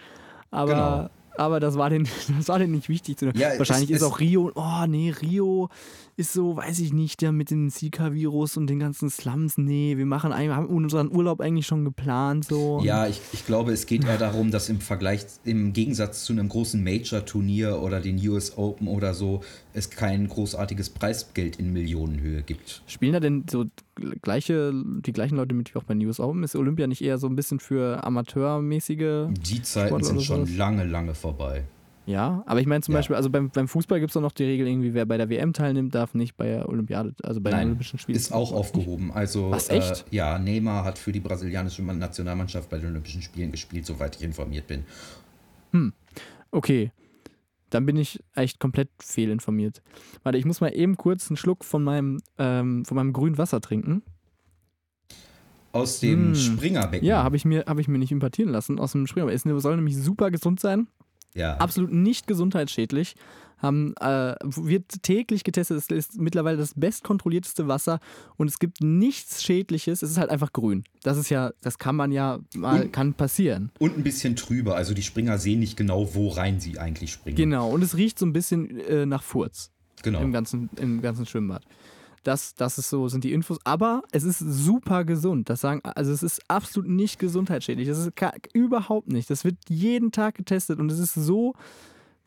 Aber, 0.52 0.72
Genau. 0.72 1.10
Aber 1.38 1.60
das, 1.60 1.78
war 1.78 1.90
denen, 1.90 2.08
das 2.38 2.48
war 2.48 2.60
denen 2.60 2.74
nicht 2.74 2.90
wichtig. 2.90 3.18
Zu 3.18 3.28
Ja, 3.36 3.50
es- 3.52 3.60
Wahrscheinlich 3.60 3.92
ist 3.92 4.02
es- 4.02 4.04
auch 4.08 4.20
Rio, 4.20 4.52
oh 4.56 4.86
nee, 4.88 5.14
Rio 5.22 5.70
ist 6.18 6.32
so, 6.32 6.56
weiß 6.56 6.80
ich 6.80 6.94
nicht, 6.94 7.22
der 7.22 7.32
mit 7.34 7.52
dem 7.52 7.70
Zika-Virus 7.70 8.56
und 8.56 8.68
den 8.68 8.80
ganzen 8.80 9.10
Slums. 9.10 9.58
Nee, 9.58 9.98
wir 9.98 10.06
machen 10.06 10.34
haben 10.34 10.68
unseren 10.68 11.14
Urlaub 11.14 11.42
eigentlich 11.42 11.68
schon 11.68 11.84
geplant. 11.84 12.46
So. 12.46 12.80
Ja, 12.84 13.06
ich, 13.08 13.20
ich 13.34 13.46
glaube, 13.46 13.74
es 13.74 13.86
geht 13.86 14.06
eher 14.06 14.18
darum, 14.18 14.50
dass 14.50 14.70
im 14.70 14.80
Vergleich, 14.80 15.26
im 15.44 15.74
Gegensatz 15.74 16.24
zu 16.24 16.32
einem 16.34 16.48
großen 16.48 16.82
Major-Turnier 16.84 17.82
oder 17.82 18.00
den 18.00 18.18
US 18.30 18.58
Open 18.58 18.88
oder 18.88 19.14
so, 19.14 19.42
es 19.76 19.90
kein 19.90 20.28
großartiges 20.28 20.90
Preisgeld 20.90 21.58
in 21.58 21.74
Millionenhöhe 21.74 22.42
gibt. 22.42 22.82
Spielen 22.88 23.14
da 23.14 23.20
denn 23.20 23.46
so 23.50 23.66
gleiche, 24.22 24.72
die 24.76 25.12
gleichen 25.14 25.36
Leute 25.38 25.54
mit 25.54 25.74
wie 25.74 25.78
auch 25.80 25.84
bei 25.84 25.94
News 25.94 26.20
Open? 26.20 26.44
Ist 26.44 26.56
Olympia 26.56 26.88
nicht 26.88 27.02
eher 27.02 27.18
so 27.18 27.28
ein 27.28 27.36
bisschen 27.36 27.60
für 27.60 28.04
amateurmäßige 28.04 29.28
Die 29.30 29.62
Zeiten 29.62 29.88
Sportler 29.88 30.08
sind 30.08 30.22
schon 30.24 30.46
sowas? 30.46 30.58
lange, 30.58 30.84
lange 30.86 31.14
vorbei. 31.14 31.64
Ja, 32.08 32.44
aber 32.46 32.60
ich 32.62 32.68
meine 32.68 32.82
zum 32.82 32.94
Ja. 32.94 33.00
Beispiel, 33.00 33.16
also 33.16 33.32
beim, 33.32 33.50
beim 33.50 33.68
Fußball 33.68 34.00
gibt 34.00 34.12
es 34.12 34.14
doch 34.14 34.22
noch 34.22 34.32
die 34.32 34.44
Regel 34.44 34.68
irgendwie, 34.68 34.94
wer 34.94 35.08
bei 35.08 35.18
der 35.18 35.28
WM 35.30 35.54
teilnimmt, 35.54 35.96
darf 35.96 36.14
nicht 36.14 36.38
bei 36.38 36.46
der 36.46 36.70
Olympiade, 36.70 37.16
also 37.24 37.42
bei 37.42 37.50
den 37.50 37.58
Nein, 37.58 37.68
Olympischen 37.70 37.98
Spielen. 37.98 38.16
ist 38.16 38.32
auch 38.32 38.52
aufgehoben. 38.52 39.12
Also, 39.12 39.50
Was, 39.50 39.70
echt? 39.70 40.06
Äh, 40.12 40.16
ja, 40.18 40.38
Neymar 40.38 40.84
hat 40.84 41.00
für 41.00 41.12
die 41.12 41.20
brasilianische 41.20 41.82
Nationalmannschaft 41.82 42.70
bei 42.70 42.78
den 42.78 42.90
Olympischen 42.92 43.24
Spielen 43.24 43.52
gespielt, 43.52 43.88
soweit 43.88 44.16
ich 44.18 44.22
informiert 44.22 44.68
bin. 44.68 44.84
Okay, 46.52 46.92
dann 47.76 47.86
bin 47.86 47.98
ich 47.98 48.20
echt 48.34 48.60
komplett 48.60 48.90
fehlinformiert. 49.00 49.82
Warte, 50.24 50.38
ich 50.38 50.46
muss 50.46 50.62
mal 50.62 50.70
eben 50.70 50.98
kurz 50.98 51.30
einen 51.30 51.38
Schluck 51.38 51.64
von 51.64 51.84
meinem, 51.84 52.22
ähm, 52.40 52.84
von 52.86 52.96
meinem 52.96 53.14
grünen 53.14 53.38
Wasser 53.38 53.62
trinken. 53.62 54.02
Aus 55.72 56.00
dem 56.00 56.32
Mm. 56.32 56.36
Springerbecken. 56.36 57.06
Ja, 57.06 57.24
habe 57.24 57.36
ich, 57.36 57.44
mir- 57.44 57.66
hab 57.68 57.80
ich 57.80 57.88
mir 57.90 57.98
nicht 57.98 58.12
importieren 58.14 58.50
lassen 58.52 58.80
aus 58.80 58.94
dem 58.94 59.08
Springer. 59.08 59.28
Es 59.28 59.44
soll 59.44 59.76
nämlich 59.76 59.98
super 59.98 60.32
gesund 60.32 60.60
sein. 60.60 60.88
Ja. 61.36 61.58
absolut 61.58 61.92
nicht 61.92 62.26
gesundheitsschädlich. 62.28 63.16
Haben, 63.58 63.96
äh, 64.02 64.36
wird 64.44 65.02
täglich 65.02 65.46
getestet. 65.46 65.78
Es 65.78 65.88
ist 65.90 66.18
mittlerweile 66.20 66.58
das 66.58 66.74
bestkontrollierteste 66.76 67.70
Wasser 67.70 68.00
und 68.36 68.48
es 68.50 68.60
gibt 68.60 68.82
nichts 68.82 69.44
Schädliches. 69.44 70.02
Es 70.02 70.12
ist 70.12 70.18
halt 70.18 70.30
einfach 70.30 70.52
grün. 70.52 70.84
Das 71.04 71.18
ist 71.18 71.30
ja, 71.30 71.52
das 71.62 71.78
kann 71.80 71.96
man 71.96 72.12
ja 72.12 72.40
mal, 72.54 72.82
Und- 72.84 72.92
kann 72.94 73.14
passieren. 73.14 73.72
Und 73.80 73.98
ein 73.98 74.04
bisschen 74.04 74.36
trüber. 74.36 74.76
Also 74.76 74.94
die 74.94 75.02
Springer 75.04 75.38
sehen 75.38 75.60
nicht 75.62 75.78
genau, 75.78 76.14
wo 76.14 76.28
rein 76.30 76.60
sie 76.60 76.78
eigentlich 76.80 77.14
springen. 77.14 77.38
Genau. 77.38 77.70
Und 77.70 77.82
es 77.82 77.96
riecht 77.96 78.20
so 78.20 78.26
ein 78.26 78.34
bisschen 78.34 78.78
äh, 78.82 79.06
nach 79.06 79.24
Furz 79.24 79.72
Genau. 80.04 80.20
im 80.22 80.34
ganzen, 80.34 80.70
im 80.80 81.02
ganzen 81.02 81.26
Schwimmbad. 81.26 81.64
Das, 82.26 82.56
das 82.56 82.78
ist 82.80 82.90
so, 82.90 83.08
sind 83.08 83.24
die 83.24 83.34
Infos. 83.34 83.60
Aber 83.64 84.04
es 84.12 84.24
ist 84.24 84.40
super 84.40 85.06
gesund. 85.06 85.50
Das 85.50 85.62
sagen, 85.62 85.82
also 85.84 86.12
es 86.12 86.24
ist 86.24 86.42
absolut 86.48 86.90
nicht 86.90 87.20
gesundheitsschädlich. 87.20 87.88
Das 87.88 88.00
ist 88.00 88.12
überhaupt 88.54 89.10
nicht. 89.10 89.30
Das 89.30 89.46
wird 89.46 89.58
jeden 89.70 90.12
Tag 90.12 90.36
getestet 90.36 90.80
und 90.80 90.92
es 90.92 91.00
ist 91.00 91.14
so 91.14 91.54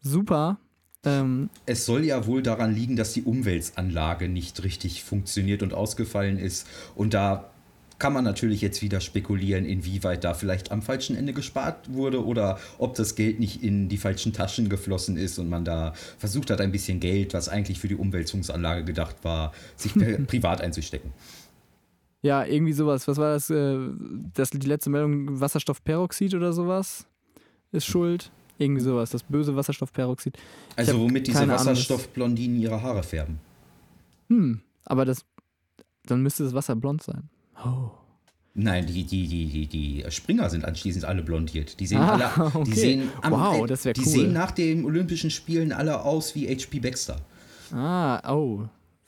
super. 0.01 0.59
Ähm, 1.05 1.51
Es 1.67 1.85
soll 1.85 2.05
ja 2.05 2.27
wohl 2.27 2.43
daran 2.43 2.75
liegen, 2.75 2.95
dass 2.95 3.13
die 3.13 3.23
Umweltanlage 3.23 4.29
nicht 4.29 4.63
richtig 4.63 5.03
funktioniert 5.03 5.63
und 5.63 5.75
ausgefallen 5.75 6.39
ist. 6.39 6.67
Und 6.95 7.13
da 7.15 7.51
kann 7.99 8.13
man 8.13 8.25
natürlich 8.25 8.61
jetzt 8.61 8.83
wieder 8.83 9.01
spekulieren, 9.01 9.65
inwieweit 9.65 10.25
da 10.25 10.35
vielleicht 10.35 10.71
am 10.71 10.83
falschen 10.83 11.17
Ende 11.17 11.33
gespart 11.33 11.93
wurde 11.93 12.25
oder 12.25 12.59
ob 12.79 12.95
das 12.95 13.15
Geld 13.15 13.41
nicht 13.41 13.63
in 13.63 13.89
die 13.89 13.97
falschen 13.97 14.33
Taschen 14.33 14.69
geflossen 14.69 15.17
ist 15.17 15.39
und 15.39 15.49
man 15.49 15.65
da 15.65 15.95
versucht 16.19 16.51
hat, 16.51 16.61
ein 16.61 16.73
bisschen 16.73 17.01
Geld, 17.01 17.35
was 17.35 17.49
eigentlich 17.49 17.81
für 17.81 17.89
die 17.89 17.97
Umwälzungsanlage 17.97 18.85
gedacht 18.85 19.17
war, 19.23 19.53
sich 19.77 19.95
privat 20.27 20.61
einzustecken. 20.61 21.13
Ja, 22.23 22.45
irgendwie 22.45 22.73
sowas. 22.73 23.07
Was 23.07 23.17
war 23.17 23.35
das? 23.35 23.51
Äh, 23.51 23.79
das 24.35 24.51
die 24.51 24.67
letzte 24.67 24.91
Meldung, 24.91 25.41
Wasserstoffperoxid 25.41 26.35
oder 26.35 26.53
sowas? 26.53 27.07
Ist 27.71 27.87
schuld. 27.87 28.31
Irgendwie 28.59 28.83
sowas. 28.83 29.11
Das 29.11 29.23
böse 29.23 29.55
Wasserstoffperoxid. 29.55 30.37
Also 30.75 30.95
hab 30.95 31.01
womit 31.01 31.29
diese 31.29 31.47
Wasserstoffblondinen 31.47 32.59
ihre 32.59 32.83
Haare 32.83 33.05
färben. 33.05 33.39
Hm, 34.29 34.61
aber 34.85 35.05
das 35.05 35.25
dann 36.11 36.23
müsste 36.23 36.45
das 36.45 36.55
Wasser 36.55 36.75
blond 36.75 37.03
sein. 37.03 37.29
Oh. 37.65 37.91
Nein, 38.55 38.87
die, 38.87 39.05
die, 39.05 39.29
die, 39.29 39.47
die, 39.47 39.67
die 39.69 40.05
Springer 40.11 40.51
sind 40.51 40.65
anschließend 40.65 41.05
alle 41.05 41.23
blondiert. 41.23 41.79
Die 41.79 41.87
sehen 41.87 41.99
Ah, 41.99 42.13
alle, 42.35 42.51
die 42.51 42.57
okay. 42.71 42.81
sehen, 42.81 43.11
am, 43.23 43.33
Wow, 43.33 43.65
äh, 43.65 43.67
das 43.69 43.85
wär 43.85 43.93
die 43.93 44.01
cool. 44.01 44.07
sehen 44.07 44.33
nach 44.33 44.51
den 44.51 44.85
Olympischen 44.85 45.31
Spielen 45.31 45.73
alle 45.73 46.03
aus 46.03 46.35
wie 46.35 46.49
H.P. 46.49 46.81
Baxter. 46.81 47.21
Ah, 47.73 48.35
oh, 48.35 48.65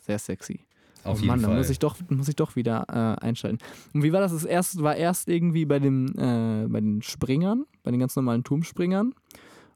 sehr 0.06 0.18
sexy. 0.18 0.60
Auf 1.02 1.14
oh 1.14 1.16
jeden 1.16 1.26
Mann, 1.28 1.40
Fall. 1.40 1.50
dann 1.50 1.58
muss 1.58 1.70
ich 1.70 1.78
doch, 1.78 1.96
muss 2.10 2.28
ich 2.28 2.36
doch 2.36 2.54
wieder 2.56 2.84
äh, 2.88 3.24
einschalten. 3.24 3.58
Und 3.94 4.02
wie 4.02 4.12
war 4.12 4.20
das? 4.20 4.32
Das 4.32 4.44
erst, 4.44 4.82
war 4.82 4.94
erst 4.94 5.28
irgendwie 5.28 5.64
bei, 5.64 5.78
dem, 5.78 6.08
äh, 6.16 6.68
bei 6.68 6.80
den 6.80 7.02
Springern, 7.02 7.64
bei 7.82 7.90
den 7.90 7.98
ganz 7.98 8.14
normalen 8.16 8.44
Turmspringern. 8.44 9.14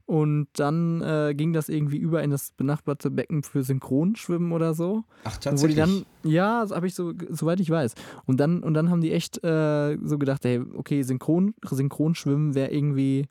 Und 0.07 0.49
dann 0.57 1.01
äh, 1.01 1.35
ging 1.35 1.55
das 1.55 1.71
irgendwie 1.71 1.97
über 1.97 2.23
in 2.23 2.31
das 2.31 2.53
benachbarte 2.53 3.11
Becken 3.11 3.43
für 3.43 3.63
Synchronschwimmen 3.63 4.53
oder 4.53 4.75
so. 4.75 5.05
Ach, 5.25 5.37
Und 5.37 5.63
wo 5.63 5.67
die 5.67 5.75
tatsächlich. 5.75 5.77
dann, 6.23 6.31
ja, 6.31 6.61
das 6.63 6.73
habe 6.73 6.87
ich 6.87 6.95
so, 6.95 7.13
soweit 7.31 7.59
ich 7.61 7.71
weiß. 7.71 7.95
Und 8.27 8.39
dann, 8.39 8.63
und 8.63 8.75
dann 8.75 8.91
haben 8.91 9.01
die 9.01 9.13
echt 9.13 9.43
äh, 9.43 9.97
so 10.05 10.19
gedacht, 10.19 10.45
hey, 10.45 10.61
okay, 10.77 11.03
Synchron, 11.03 11.55
Synchronschwimmen 11.65 12.55
wäre 12.55 12.71
irgendwie 12.71 13.27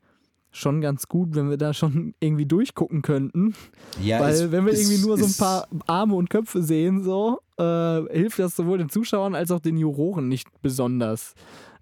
schon 0.50 0.80
ganz 0.80 1.08
gut, 1.08 1.34
wenn 1.34 1.50
wir 1.50 1.56
da 1.56 1.74
schon 1.74 2.14
irgendwie 2.20 2.46
durchgucken 2.46 3.02
könnten. 3.02 3.54
ja, 4.00 4.20
Weil 4.20 4.34
es- 4.34 4.52
wenn 4.52 4.66
wir 4.66 4.72
es 4.72 4.80
irgendwie 4.88 5.04
nur 5.06 5.16
so 5.18 5.24
ein 5.26 5.34
paar 5.36 5.68
Arme 5.86 6.14
und 6.14 6.30
Köpfe 6.30 6.62
sehen, 6.62 7.02
so, 7.02 7.40
äh, 7.56 8.02
hilft 8.12 8.38
das 8.38 8.54
sowohl 8.56 8.78
den 8.78 8.88
Zuschauern 8.88 9.34
als 9.34 9.50
auch 9.50 9.60
den 9.60 9.76
Juroren 9.76 10.28
nicht 10.28 10.48
besonders. 10.62 11.34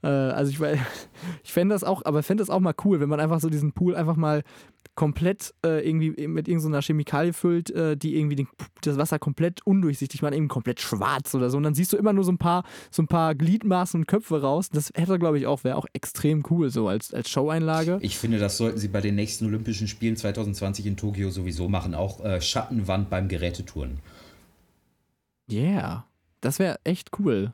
Äh, 0.03 0.09
also 0.09 0.51
ich, 0.51 0.61
ich 1.45 1.53
fände 1.53 1.75
das 1.75 1.85
auch, 1.85 2.05
aber 2.05 2.23
fände 2.23 2.43
das 2.43 2.51
auch 2.51 2.61
mal 2.61 2.75
cool, 2.85 3.01
wenn 3.01 3.09
man 3.09 3.21
einfach 3.21 3.41
so 3.41 3.49
diesen 3.49 3.73
Pool 3.73 3.95
einfach 3.95 4.17
mal 4.17 4.43
komplett 4.95 5.55
äh, 5.65 5.87
irgendwie 5.89 6.27
mit 6.27 6.49
irgendeiner 6.49 6.83
Chemikalie 6.83 7.33
füllt, 7.33 7.71
äh, 7.71 7.97
die 7.97 8.17
irgendwie 8.17 8.37
den, 8.37 8.49
das 8.83 8.99
Wasser 8.99 9.19
komplett 9.19 9.65
undurchsichtig 9.67 10.21
macht, 10.21 10.35
eben 10.35 10.49
komplett 10.49 10.81
schwarz 10.81 11.35
oder 11.35 11.49
so. 11.49 11.57
Und 11.57 11.63
dann 11.63 11.75
siehst 11.75 11.93
du 11.93 11.97
immer 11.97 12.13
nur 12.13 12.25
so 12.25 12.33
ein 12.33 12.39
paar, 12.39 12.65
so 12.91 13.03
ein 13.03 13.09
paar 13.09 13.35
Gliedmaßen 13.35 14.01
und 14.01 14.07
Köpfe 14.07 14.43
raus. 14.43 14.69
Das 14.69 14.91
hätte, 14.95 15.19
glaube 15.19 15.39
ich, 15.39 15.47
auch, 15.47 15.65
wäre 15.65 15.77
auch 15.77 15.87
extrem 15.95 16.43
cool, 16.51 16.69
so 16.69 16.89
als, 16.89 17.15
als 17.15 17.31
Showeinlage. 17.31 17.99
Ich 18.03 18.19
finde, 18.19 18.39
das 18.39 18.59
sollten 18.59 18.79
sie 18.79 18.89
bei 18.89 19.01
den 19.01 19.15
nächsten 19.15 19.47
Olympischen 19.47 19.89
Spielen 19.89 20.17
2020 20.17 20.85
in 20.87 20.97
Tokio 20.97 21.31
sowieso 21.31 21.69
machen. 21.69 21.95
Auch 21.95 22.23
äh, 22.23 22.41
Schattenwand 22.41 23.09
beim 23.09 23.29
Gerätetouren. 23.29 23.99
Yeah. 25.51 26.07
Das 26.43 26.59
wäre 26.59 26.79
echt 26.85 27.19
cool. 27.19 27.53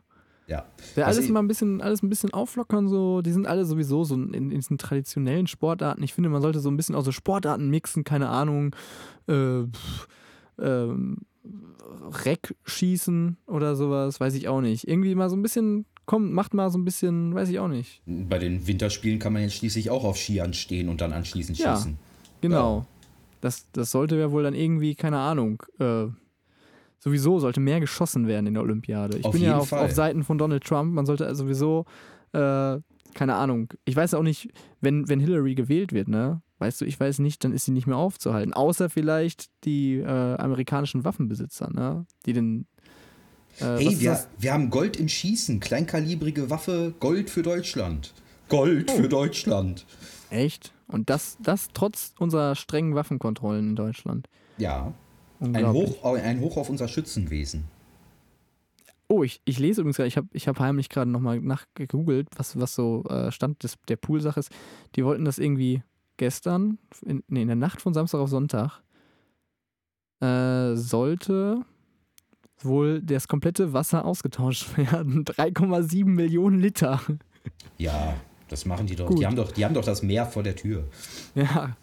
Ja. 0.48 0.56
Ja, 0.56 0.64
Was 0.96 1.04
alles 1.04 1.24
ich- 1.26 1.30
mal 1.30 1.40
ein 1.40 1.46
bisschen, 1.48 1.80
alles 1.80 2.02
ein 2.02 2.08
bisschen 2.08 2.32
auflockern, 2.32 2.88
so. 2.88 3.20
Die 3.22 3.32
sind 3.32 3.46
alle 3.46 3.64
sowieso 3.64 4.02
so 4.04 4.14
in, 4.16 4.32
in 4.34 4.48
diesen 4.50 4.78
traditionellen 4.78 5.46
Sportarten. 5.46 6.02
Ich 6.02 6.14
finde, 6.14 6.30
man 6.30 6.42
sollte 6.42 6.58
so 6.60 6.70
ein 6.70 6.76
bisschen 6.76 6.94
auch 6.94 7.04
so 7.04 7.12
Sportarten 7.12 7.68
mixen, 7.70 8.02
keine 8.02 8.28
Ahnung, 8.30 8.74
äh, 9.28 9.62
pff, 9.64 10.08
ähm, 10.60 11.18
Reckschießen 12.24 13.36
oder 13.46 13.76
sowas, 13.76 14.20
weiß 14.20 14.34
ich 14.34 14.48
auch 14.48 14.60
nicht. 14.60 14.86
Irgendwie 14.88 15.14
mal 15.14 15.30
so 15.30 15.36
ein 15.36 15.42
bisschen, 15.42 15.86
komm, 16.06 16.32
macht 16.32 16.54
mal 16.54 16.70
so 16.70 16.78
ein 16.78 16.84
bisschen, 16.84 17.34
weiß 17.34 17.48
ich 17.48 17.58
auch 17.58 17.68
nicht. 17.68 18.02
Bei 18.06 18.38
den 18.38 18.66
Winterspielen 18.66 19.18
kann 19.18 19.32
man 19.32 19.42
jetzt 19.42 19.54
schließlich 19.54 19.90
auch 19.90 20.04
auf 20.04 20.16
Skiern 20.18 20.54
stehen 20.54 20.88
und 20.88 21.00
dann 21.00 21.12
anschließend 21.12 21.58
Ja. 21.58 21.76
schießen. 21.76 21.98
Genau. 22.40 22.86
Das, 23.40 23.66
das 23.72 23.90
sollte 23.90 24.18
ja 24.18 24.30
wohl 24.32 24.42
dann 24.42 24.54
irgendwie, 24.54 24.94
keine 24.94 25.18
Ahnung, 25.18 25.62
äh, 25.78 26.06
sowieso 26.98 27.38
sollte 27.38 27.60
mehr 27.60 27.80
geschossen 27.80 28.26
werden 28.26 28.46
in 28.46 28.54
der 28.54 28.62
Olympiade. 28.62 29.18
Ich 29.18 29.24
Auf 29.24 29.32
bin 29.32 29.42
ja 29.42 29.56
auf, 29.58 29.72
auf 29.72 29.92
Seiten 29.92 30.24
von 30.24 30.38
Donald 30.38 30.64
Trump. 30.64 30.92
Man 30.94 31.06
sollte 31.06 31.26
also 31.26 31.44
sowieso, 31.44 31.84
äh, 32.32 32.78
keine 33.14 33.34
Ahnung, 33.34 33.72
ich 33.84 33.96
weiß 33.96 34.14
auch 34.14 34.22
nicht, 34.22 34.50
wenn, 34.80 35.08
wenn 35.08 35.20
Hillary 35.20 35.54
gewählt 35.54 35.92
wird, 35.92 36.08
ne? 36.08 36.42
Weißt 36.60 36.80
du, 36.80 36.84
ich 36.84 36.98
weiß 36.98 37.20
nicht, 37.20 37.44
dann 37.44 37.52
ist 37.52 37.66
sie 37.66 37.70
nicht 37.70 37.86
mehr 37.86 37.96
aufzuhalten. 37.96 38.52
Außer 38.52 38.90
vielleicht 38.90 39.46
die 39.64 39.96
äh, 39.98 40.06
amerikanischen 40.06 41.04
Waffenbesitzer, 41.04 41.70
ne? 41.72 42.04
Die 42.26 42.32
den. 42.32 42.66
Äh, 43.60 43.76
Hey, 43.78 44.00
wir, 44.00 44.24
wir 44.38 44.52
haben 44.52 44.68
Gold 44.70 44.96
im 44.96 45.08
Schießen. 45.08 45.60
Kleinkalibrige 45.60 46.50
Waffe, 46.50 46.94
Gold 47.00 47.30
für 47.30 47.42
Deutschland. 47.42 48.12
Gold 48.48 48.90
Oh. 48.92 48.96
für 48.96 49.08
Deutschland. 49.08 49.86
Echt? 50.30 50.72
Und 50.88 51.10
das, 51.10 51.36
das 51.42 51.68
trotz 51.74 52.12
unserer 52.18 52.54
strengen 52.56 52.94
Waffenkontrollen 52.94 53.70
in 53.70 53.76
Deutschland. 53.76 54.28
Ja. 54.58 54.92
Ein. 55.40 55.72
Hoch, 55.72 56.04
ein 56.04 56.40
Hoch 56.40 56.56
auf 56.56 56.68
unser 56.68 56.88
Schützenwesen. 56.88 57.64
Oh, 59.08 59.22
ich, 59.22 59.40
ich 59.46 59.58
lese 59.58 59.80
übrigens 59.80 59.96
gerade, 59.96 60.08
ich 60.08 60.16
habe 60.16 60.28
ich 60.32 60.48
hab 60.48 60.58
heimlich 60.58 60.90
gerade 60.90 61.10
nochmal 61.10 61.40
nachgegoogelt, 61.40 62.28
was, 62.36 62.58
was 62.60 62.74
so 62.74 63.04
äh, 63.04 63.32
Stand 63.32 63.62
des, 63.62 63.76
der 63.88 63.96
Poolsache 63.96 64.38
ist. 64.38 64.50
Die 64.96 65.04
wollten 65.04 65.24
das 65.24 65.38
irgendwie 65.38 65.82
gestern, 66.18 66.78
in, 67.06 67.22
nee, 67.28 67.42
in 67.42 67.48
der 67.48 67.56
Nacht 67.56 67.80
von 67.80 67.94
Samstag 67.94 68.18
auf 68.18 68.28
Sonntag, 68.28 68.82
äh, 70.20 70.74
sollte 70.74 71.64
wohl 72.60 73.00
das 73.00 73.28
komplette 73.28 73.72
Wasser 73.72 74.04
ausgetauscht 74.04 74.76
werden. 74.76 75.24
3,7 75.24 76.04
Millionen 76.04 76.60
Liter. 76.60 77.00
Ja, 77.78 78.14
das 78.48 78.66
machen 78.66 78.86
die 78.86 78.96
doch. 78.96 79.06
Gut. 79.06 79.20
Die 79.20 79.26
haben 79.26 79.36
doch. 79.36 79.52
Die 79.52 79.64
haben 79.64 79.74
doch 79.74 79.84
das 79.84 80.02
Meer 80.02 80.26
vor 80.26 80.42
der 80.42 80.56
Tür. 80.56 80.84
Ja. 81.34 81.76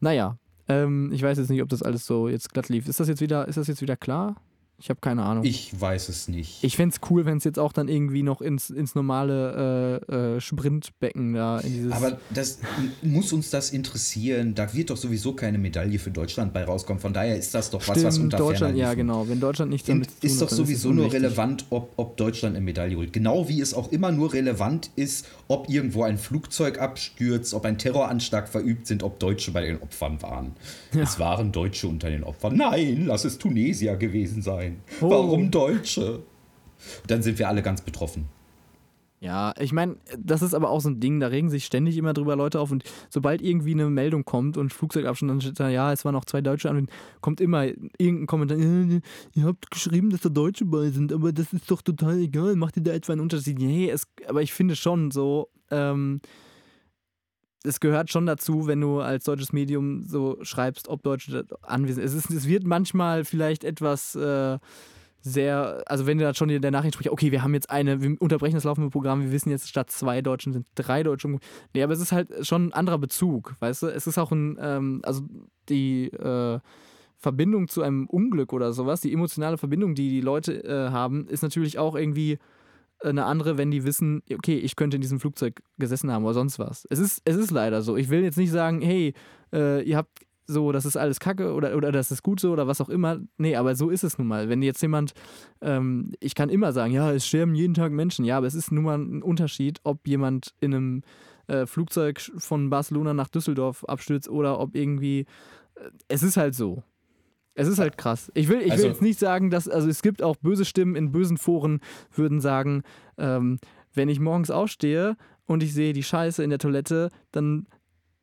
Naja, 0.00 0.36
ähm, 0.68 1.10
ich 1.12 1.22
weiß 1.22 1.38
jetzt 1.38 1.50
nicht, 1.50 1.62
ob 1.62 1.68
das 1.68 1.82
alles 1.82 2.06
so 2.06 2.28
jetzt 2.28 2.52
glatt 2.52 2.68
lief. 2.68 2.88
Ist 2.88 3.00
das 3.00 3.08
jetzt 3.08 3.20
wieder, 3.20 3.46
ist 3.48 3.56
das 3.56 3.66
jetzt 3.68 3.82
wieder 3.82 3.96
klar? 3.96 4.36
Ich 4.78 4.90
habe 4.90 5.00
keine 5.00 5.22
Ahnung. 5.22 5.44
Ich 5.44 5.80
weiß 5.80 6.10
es 6.10 6.28
nicht. 6.28 6.62
Ich 6.62 6.76
fände 6.76 6.94
es 6.94 7.10
cool, 7.10 7.24
wenn 7.24 7.38
es 7.38 7.44
jetzt 7.44 7.58
auch 7.58 7.72
dann 7.72 7.88
irgendwie 7.88 8.22
noch 8.22 8.42
ins, 8.42 8.68
ins 8.68 8.94
normale 8.94 10.02
äh, 10.10 10.36
äh, 10.36 10.40
Sprintbecken 10.40 11.32
da 11.32 11.60
in 11.60 11.72
dieses. 11.72 11.92
Aber 11.92 12.18
das 12.30 12.58
muss 13.00 13.32
uns 13.32 13.48
das 13.48 13.70
interessieren. 13.70 14.54
Da 14.54 14.74
wird 14.74 14.90
doch 14.90 14.98
sowieso 14.98 15.32
keine 15.32 15.56
Medaille 15.56 15.98
für 15.98 16.10
Deutschland 16.10 16.52
bei 16.52 16.64
rauskommen. 16.64 17.00
Von 17.00 17.14
daher 17.14 17.38
ist 17.38 17.54
das 17.54 17.70
doch 17.70 17.80
was, 17.88 18.04
was 18.04 18.14
Stimmt, 18.16 18.34
unter 18.34 18.38
Deutschland, 18.38 18.76
ja 18.76 18.92
genau. 18.92 19.26
Wenn 19.26 19.40
Deutschland 19.40 19.70
nicht 19.70 19.88
damit 19.88 20.08
tun 20.08 20.16
ist 20.20 20.42
doch 20.42 20.50
sowieso 20.50 20.90
es 20.90 20.96
nur 20.96 21.10
relevant, 21.10 21.64
ob, 21.70 21.92
ob 21.96 22.18
Deutschland 22.18 22.54
eine 22.54 22.64
Medaille 22.64 22.96
holt. 22.96 23.14
Genau 23.14 23.48
wie 23.48 23.62
es 23.62 23.72
auch 23.72 23.90
immer 23.92 24.12
nur 24.12 24.34
relevant 24.34 24.90
ist, 24.94 25.26
ob 25.48 25.70
irgendwo 25.70 26.02
ein 26.02 26.18
Flugzeug 26.18 26.78
abstürzt, 26.80 27.54
ob 27.54 27.64
ein 27.64 27.78
Terroranschlag 27.78 28.46
verübt 28.48 28.86
sind, 28.86 29.02
ob 29.02 29.18
Deutsche 29.20 29.52
bei 29.52 29.62
den 29.62 29.80
Opfern 29.80 30.20
waren. 30.20 30.52
Es 30.94 31.18
waren 31.18 31.52
Deutsche 31.52 31.88
unter 31.88 32.10
den 32.10 32.24
Opfern. 32.24 32.56
Nein, 32.56 33.06
lass 33.06 33.24
es 33.24 33.38
Tunesier 33.38 33.96
gewesen 33.96 34.42
sein. 34.42 34.65
Oh. 35.00 35.10
Warum 35.10 35.50
Deutsche? 35.50 36.20
Dann 37.06 37.22
sind 37.22 37.38
wir 37.38 37.48
alle 37.48 37.62
ganz 37.62 37.80
betroffen. 37.80 38.28
Ja, 39.18 39.54
ich 39.58 39.72
meine, 39.72 39.96
das 40.18 40.42
ist 40.42 40.52
aber 40.52 40.68
auch 40.68 40.80
so 40.80 40.90
ein 40.90 41.00
Ding, 41.00 41.20
da 41.20 41.28
regen 41.28 41.48
sich 41.48 41.64
ständig 41.64 41.96
immer 41.96 42.12
drüber 42.12 42.36
Leute 42.36 42.60
auf 42.60 42.70
und 42.70 42.84
sobald 43.08 43.40
irgendwie 43.40 43.72
eine 43.72 43.88
Meldung 43.88 44.26
kommt 44.26 44.58
und 44.58 44.74
Flugzeugabstand, 44.74 45.30
dann 45.30 45.40
steht 45.40 45.58
da, 45.58 45.70
ja, 45.70 45.90
es 45.90 46.04
waren 46.04 46.12
noch 46.12 46.26
zwei 46.26 46.42
Deutsche 46.42 46.68
an, 46.68 46.88
kommt 47.22 47.40
immer 47.40 47.64
irgendein 47.64 48.26
Kommentar, 48.26 48.58
äh, 48.58 49.00
ihr 49.32 49.44
habt 49.44 49.70
geschrieben, 49.70 50.10
dass 50.10 50.20
da 50.20 50.28
Deutsche 50.28 50.66
bei 50.66 50.90
sind, 50.90 51.14
aber 51.14 51.32
das 51.32 51.54
ist 51.54 51.70
doch 51.70 51.80
total 51.80 52.18
egal, 52.18 52.56
macht 52.56 52.76
ihr 52.76 52.82
da 52.82 52.92
etwa 52.92 53.12
einen 53.12 53.22
Unterschied? 53.22 53.58
Nee, 53.58 53.88
es, 53.88 54.06
aber 54.28 54.42
ich 54.42 54.52
finde 54.52 54.76
schon 54.76 55.10
so, 55.10 55.48
ähm, 55.70 56.20
es 57.66 57.80
gehört 57.80 58.10
schon 58.10 58.26
dazu, 58.26 58.66
wenn 58.66 58.80
du 58.80 59.00
als 59.00 59.24
deutsches 59.24 59.52
Medium 59.52 60.04
so 60.04 60.38
schreibst, 60.42 60.88
ob 60.88 61.02
Deutsche 61.02 61.46
anwesend. 61.62 62.04
Es, 62.04 62.14
ist, 62.14 62.30
es 62.30 62.46
wird 62.46 62.64
manchmal 62.64 63.24
vielleicht 63.24 63.64
etwas 63.64 64.14
äh, 64.14 64.58
sehr, 65.20 65.82
also 65.86 66.06
wenn 66.06 66.18
du 66.18 66.24
dann 66.24 66.34
schon 66.34 66.48
in 66.48 66.62
der 66.62 66.70
Nachricht 66.70 66.94
sprichst, 66.94 67.10
okay, 67.10 67.32
wir 67.32 67.42
haben 67.42 67.52
jetzt 67.52 67.68
eine, 67.68 68.00
wir 68.00 68.16
unterbrechen 68.20 68.54
das 68.54 68.64
laufende 68.64 68.90
Programm, 68.90 69.22
wir 69.22 69.32
wissen 69.32 69.50
jetzt, 69.50 69.68
statt 69.68 69.90
zwei 69.90 70.22
Deutschen 70.22 70.52
sind 70.52 70.66
drei 70.76 71.02
Deutsche. 71.02 71.28
Nee, 71.74 71.82
aber 71.82 71.92
es 71.92 72.00
ist 72.00 72.12
halt 72.12 72.46
schon 72.46 72.68
ein 72.68 72.72
anderer 72.72 72.98
Bezug, 72.98 73.54
weißt 73.58 73.82
du? 73.82 73.86
Es 73.88 74.06
ist 74.06 74.18
auch 74.18 74.30
ein, 74.30 74.56
ähm, 74.60 75.00
also 75.04 75.22
die 75.68 76.06
äh, 76.12 76.60
Verbindung 77.18 77.66
zu 77.66 77.82
einem 77.82 78.06
Unglück 78.06 78.52
oder 78.52 78.72
sowas, 78.72 79.00
die 79.00 79.12
emotionale 79.12 79.58
Verbindung, 79.58 79.94
die 79.94 80.10
die 80.10 80.20
Leute 80.20 80.64
äh, 80.64 80.90
haben, 80.90 81.26
ist 81.26 81.42
natürlich 81.42 81.78
auch 81.78 81.96
irgendwie 81.96 82.38
eine 83.02 83.24
andere, 83.24 83.58
wenn 83.58 83.70
die 83.70 83.84
wissen, 83.84 84.22
okay, 84.32 84.58
ich 84.58 84.76
könnte 84.76 84.96
in 84.96 85.00
diesem 85.00 85.20
Flugzeug 85.20 85.62
gesessen 85.78 86.10
haben 86.10 86.24
oder 86.24 86.34
sonst 86.34 86.58
was. 86.58 86.86
Es 86.90 86.98
ist, 86.98 87.22
es 87.24 87.36
ist 87.36 87.50
leider 87.50 87.82
so. 87.82 87.96
Ich 87.96 88.08
will 88.08 88.22
jetzt 88.22 88.38
nicht 88.38 88.50
sagen, 88.50 88.80
hey, 88.80 89.14
äh, 89.52 89.82
ihr 89.82 89.96
habt 89.96 90.26
so, 90.46 90.72
das 90.72 90.86
ist 90.86 90.96
alles 90.96 91.20
Kacke 91.20 91.52
oder, 91.54 91.76
oder 91.76 91.92
das 91.92 92.12
ist 92.12 92.22
gut 92.22 92.40
so 92.40 92.52
oder 92.52 92.66
was 92.66 92.80
auch 92.80 92.88
immer. 92.88 93.18
Nee, 93.36 93.56
aber 93.56 93.74
so 93.74 93.90
ist 93.90 94.04
es 94.04 94.18
nun 94.18 94.28
mal. 94.28 94.48
Wenn 94.48 94.62
jetzt 94.62 94.80
jemand, 94.80 95.12
ähm, 95.60 96.12
ich 96.20 96.34
kann 96.34 96.48
immer 96.48 96.72
sagen, 96.72 96.92
ja, 96.92 97.12
es 97.12 97.26
sterben 97.26 97.54
jeden 97.54 97.74
Tag 97.74 97.92
Menschen, 97.92 98.24
ja, 98.24 98.38
aber 98.38 98.46
es 98.46 98.54
ist 98.54 98.70
nun 98.72 98.84
mal 98.84 98.98
ein 98.98 99.22
Unterschied, 99.22 99.80
ob 99.82 100.06
jemand 100.06 100.54
in 100.60 100.74
einem 100.74 101.02
äh, 101.48 101.66
Flugzeug 101.66 102.20
von 102.38 102.70
Barcelona 102.70 103.14
nach 103.14 103.28
Düsseldorf 103.28 103.84
abstürzt 103.84 104.28
oder 104.28 104.60
ob 104.60 104.74
irgendwie, 104.74 105.26
äh, 105.74 105.90
es 106.08 106.22
ist 106.22 106.36
halt 106.36 106.54
so. 106.54 106.82
Es 107.58 107.68
ist 107.68 107.78
halt 107.78 107.96
krass. 107.98 108.30
Ich 108.34 108.48
will, 108.48 108.60
ich 108.60 108.70
Also- 108.72 108.84
will 108.84 108.90
jetzt 108.90 109.02
nicht 109.02 109.18
sagen, 109.18 109.50
dass, 109.50 109.66
also 109.66 109.88
es 109.88 110.02
gibt 110.02 110.22
auch 110.22 110.36
böse 110.36 110.64
Stimmen 110.64 110.94
in 110.94 111.10
bösen 111.10 111.38
Foren, 111.38 111.80
würden 112.14 112.40
sagen, 112.40 112.82
ähm, 113.18 113.58
wenn 113.94 114.08
ich 114.10 114.20
morgens 114.20 114.50
aufstehe 114.50 115.16
und 115.46 115.62
ich 115.62 115.72
sehe 115.72 115.92
die 115.94 116.02
Scheiße 116.02 116.44
in 116.44 116.50
der 116.50 116.58
Toilette, 116.58 117.08
dann 117.32 117.66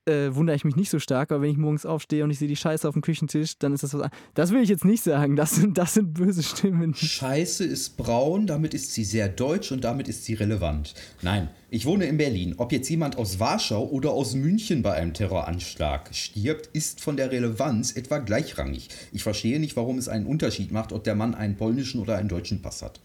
äh, 0.05 0.35
wundere 0.35 0.55
ich 0.55 0.65
mich 0.65 0.75
nicht 0.75 0.89
so 0.89 0.99
stark, 0.99 1.31
aber 1.31 1.41
wenn 1.43 1.51
ich 1.51 1.57
morgens 1.57 1.85
aufstehe 1.85 2.23
und 2.23 2.31
ich 2.31 2.39
sehe 2.39 2.47
die 2.47 2.55
Scheiße 2.55 2.87
auf 2.87 2.93
dem 2.93 3.01
Küchentisch, 3.01 3.57
dann 3.57 3.73
ist 3.73 3.83
das 3.83 3.93
was 3.93 4.01
an- 4.01 4.11
Das 4.33 4.51
will 4.51 4.61
ich 4.61 4.69
jetzt 4.69 4.85
nicht 4.85 5.03
sagen. 5.03 5.35
Das 5.35 5.55
sind, 5.55 5.77
das 5.77 5.93
sind 5.93 6.13
böse 6.13 6.43
Stimmen. 6.43 6.93
Scheiße 6.93 7.63
ist 7.63 7.95
braun, 7.97 8.45
damit 8.47 8.73
ist 8.73 8.93
sie 8.93 9.03
sehr 9.03 9.29
deutsch 9.29 9.71
und 9.71 9.83
damit 9.83 10.07
ist 10.07 10.25
sie 10.25 10.33
relevant. 10.33 10.93
Nein, 11.21 11.49
ich 11.69 11.85
wohne 11.85 12.05
in 12.05 12.17
Berlin. 12.17 12.55
Ob 12.57 12.71
jetzt 12.71 12.89
jemand 12.89 13.17
aus 13.17 13.39
Warschau 13.39 13.85
oder 13.87 14.11
aus 14.11 14.33
München 14.35 14.81
bei 14.81 14.93
einem 14.93 15.13
Terroranschlag 15.13 16.13
stirbt, 16.13 16.67
ist 16.73 16.99
von 17.01 17.15
der 17.17 17.31
Relevanz 17.31 17.93
etwa 17.93 18.17
gleichrangig. 18.19 18.89
Ich 19.11 19.23
verstehe 19.23 19.59
nicht, 19.59 19.75
warum 19.75 19.97
es 19.97 20.07
einen 20.09 20.25
Unterschied 20.25 20.71
macht, 20.71 20.91
ob 20.91 21.03
der 21.03 21.15
Mann 21.15 21.33
einen 21.35 21.55
polnischen 21.55 22.01
oder 22.01 22.17
einen 22.17 22.29
deutschen 22.29 22.61
Pass 22.61 22.81
hat. 22.81 22.99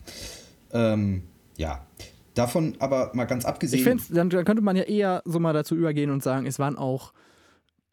Ähm, 0.72 1.22
ja. 1.56 1.86
Davon 2.38 2.76
aber 2.78 3.10
mal 3.14 3.24
ganz 3.24 3.44
abgesehen. 3.44 3.80
Ich 3.80 3.84
finde, 3.84 4.04
dann, 4.10 4.30
dann 4.30 4.44
könnte 4.44 4.62
man 4.62 4.76
ja 4.76 4.84
eher 4.84 5.22
so 5.24 5.40
mal 5.40 5.52
dazu 5.52 5.74
übergehen 5.74 6.12
und 6.12 6.22
sagen, 6.22 6.46
es 6.46 6.60
waren 6.60 6.78
auch 6.78 7.12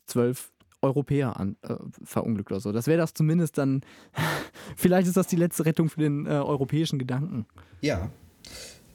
zwölf 0.05 0.51
Europäer 0.83 1.39
an, 1.39 1.55
äh, 1.63 1.73
verunglückt 2.03 2.51
oder 2.51 2.59
so. 2.59 2.71
Das 2.71 2.85
wäre 2.85 2.99
das 2.99 3.15
zumindest 3.15 3.57
dann, 3.57 3.81
vielleicht 4.77 5.07
ist 5.07 5.17
das 5.17 5.25
die 5.25 5.35
letzte 5.35 5.65
Rettung 5.65 5.89
für 5.89 5.99
den 5.99 6.27
äh, 6.27 6.29
europäischen 6.29 6.99
Gedanken. 6.99 7.47
Ja. 7.81 8.11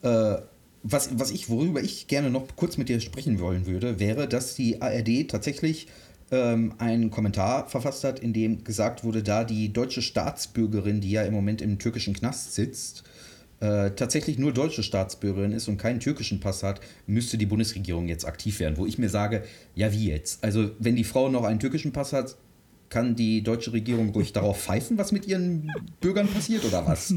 Äh, 0.03 0.37
was, 0.83 1.19
was 1.19 1.31
ich, 1.31 1.49
worüber 1.49 1.83
ich 1.83 2.07
gerne 2.07 2.29
noch 2.29 2.47
kurz 2.55 2.77
mit 2.77 2.87
dir 2.87 3.01
sprechen 3.01 3.41
wollen 3.41 3.67
würde, 3.67 3.99
wäre, 3.99 4.29
dass 4.29 4.55
die 4.55 4.81
ARD 4.81 5.29
tatsächlich 5.29 5.89
ähm, 6.31 6.75
einen 6.77 7.11
Kommentar 7.11 7.67
verfasst 7.67 8.05
hat, 8.05 8.19
in 8.19 8.31
dem 8.31 8.63
gesagt 8.63 9.03
wurde, 9.03 9.21
da 9.21 9.43
die 9.43 9.73
deutsche 9.73 10.01
Staatsbürgerin, 10.01 11.01
die 11.01 11.11
ja 11.11 11.23
im 11.23 11.33
Moment 11.33 11.61
im 11.61 11.77
türkischen 11.77 12.13
Knast 12.13 12.53
sitzt, 12.53 13.03
äh, 13.61 13.91
tatsächlich 13.91 14.39
nur 14.39 14.51
deutsche 14.51 14.81
Staatsbürgerin 14.81 15.51
ist 15.51 15.67
und 15.67 15.77
keinen 15.77 15.99
türkischen 15.99 16.39
Pass 16.39 16.63
hat, 16.63 16.81
müsste 17.05 17.37
die 17.37 17.45
Bundesregierung 17.45 18.07
jetzt 18.07 18.25
aktiv 18.25 18.59
werden. 18.59 18.75
Wo 18.75 18.87
ich 18.87 18.97
mir 18.97 19.09
sage, 19.09 19.43
ja 19.75 19.93
wie 19.93 20.09
jetzt? 20.09 20.43
Also 20.43 20.71
wenn 20.79 20.95
die 20.95 21.03
Frau 21.03 21.29
noch 21.29 21.43
einen 21.43 21.59
türkischen 21.59 21.93
Pass 21.93 22.11
hat, 22.11 22.35
kann 22.89 23.15
die 23.15 23.43
deutsche 23.43 23.71
Regierung 23.71 24.09
ruhig 24.09 24.33
darauf 24.33 24.59
pfeifen, 24.59 24.97
was 24.97 25.11
mit 25.11 25.27
ihren 25.27 25.71
Bürgern 26.01 26.27
passiert 26.27 26.65
oder 26.65 26.85
was? 26.87 27.13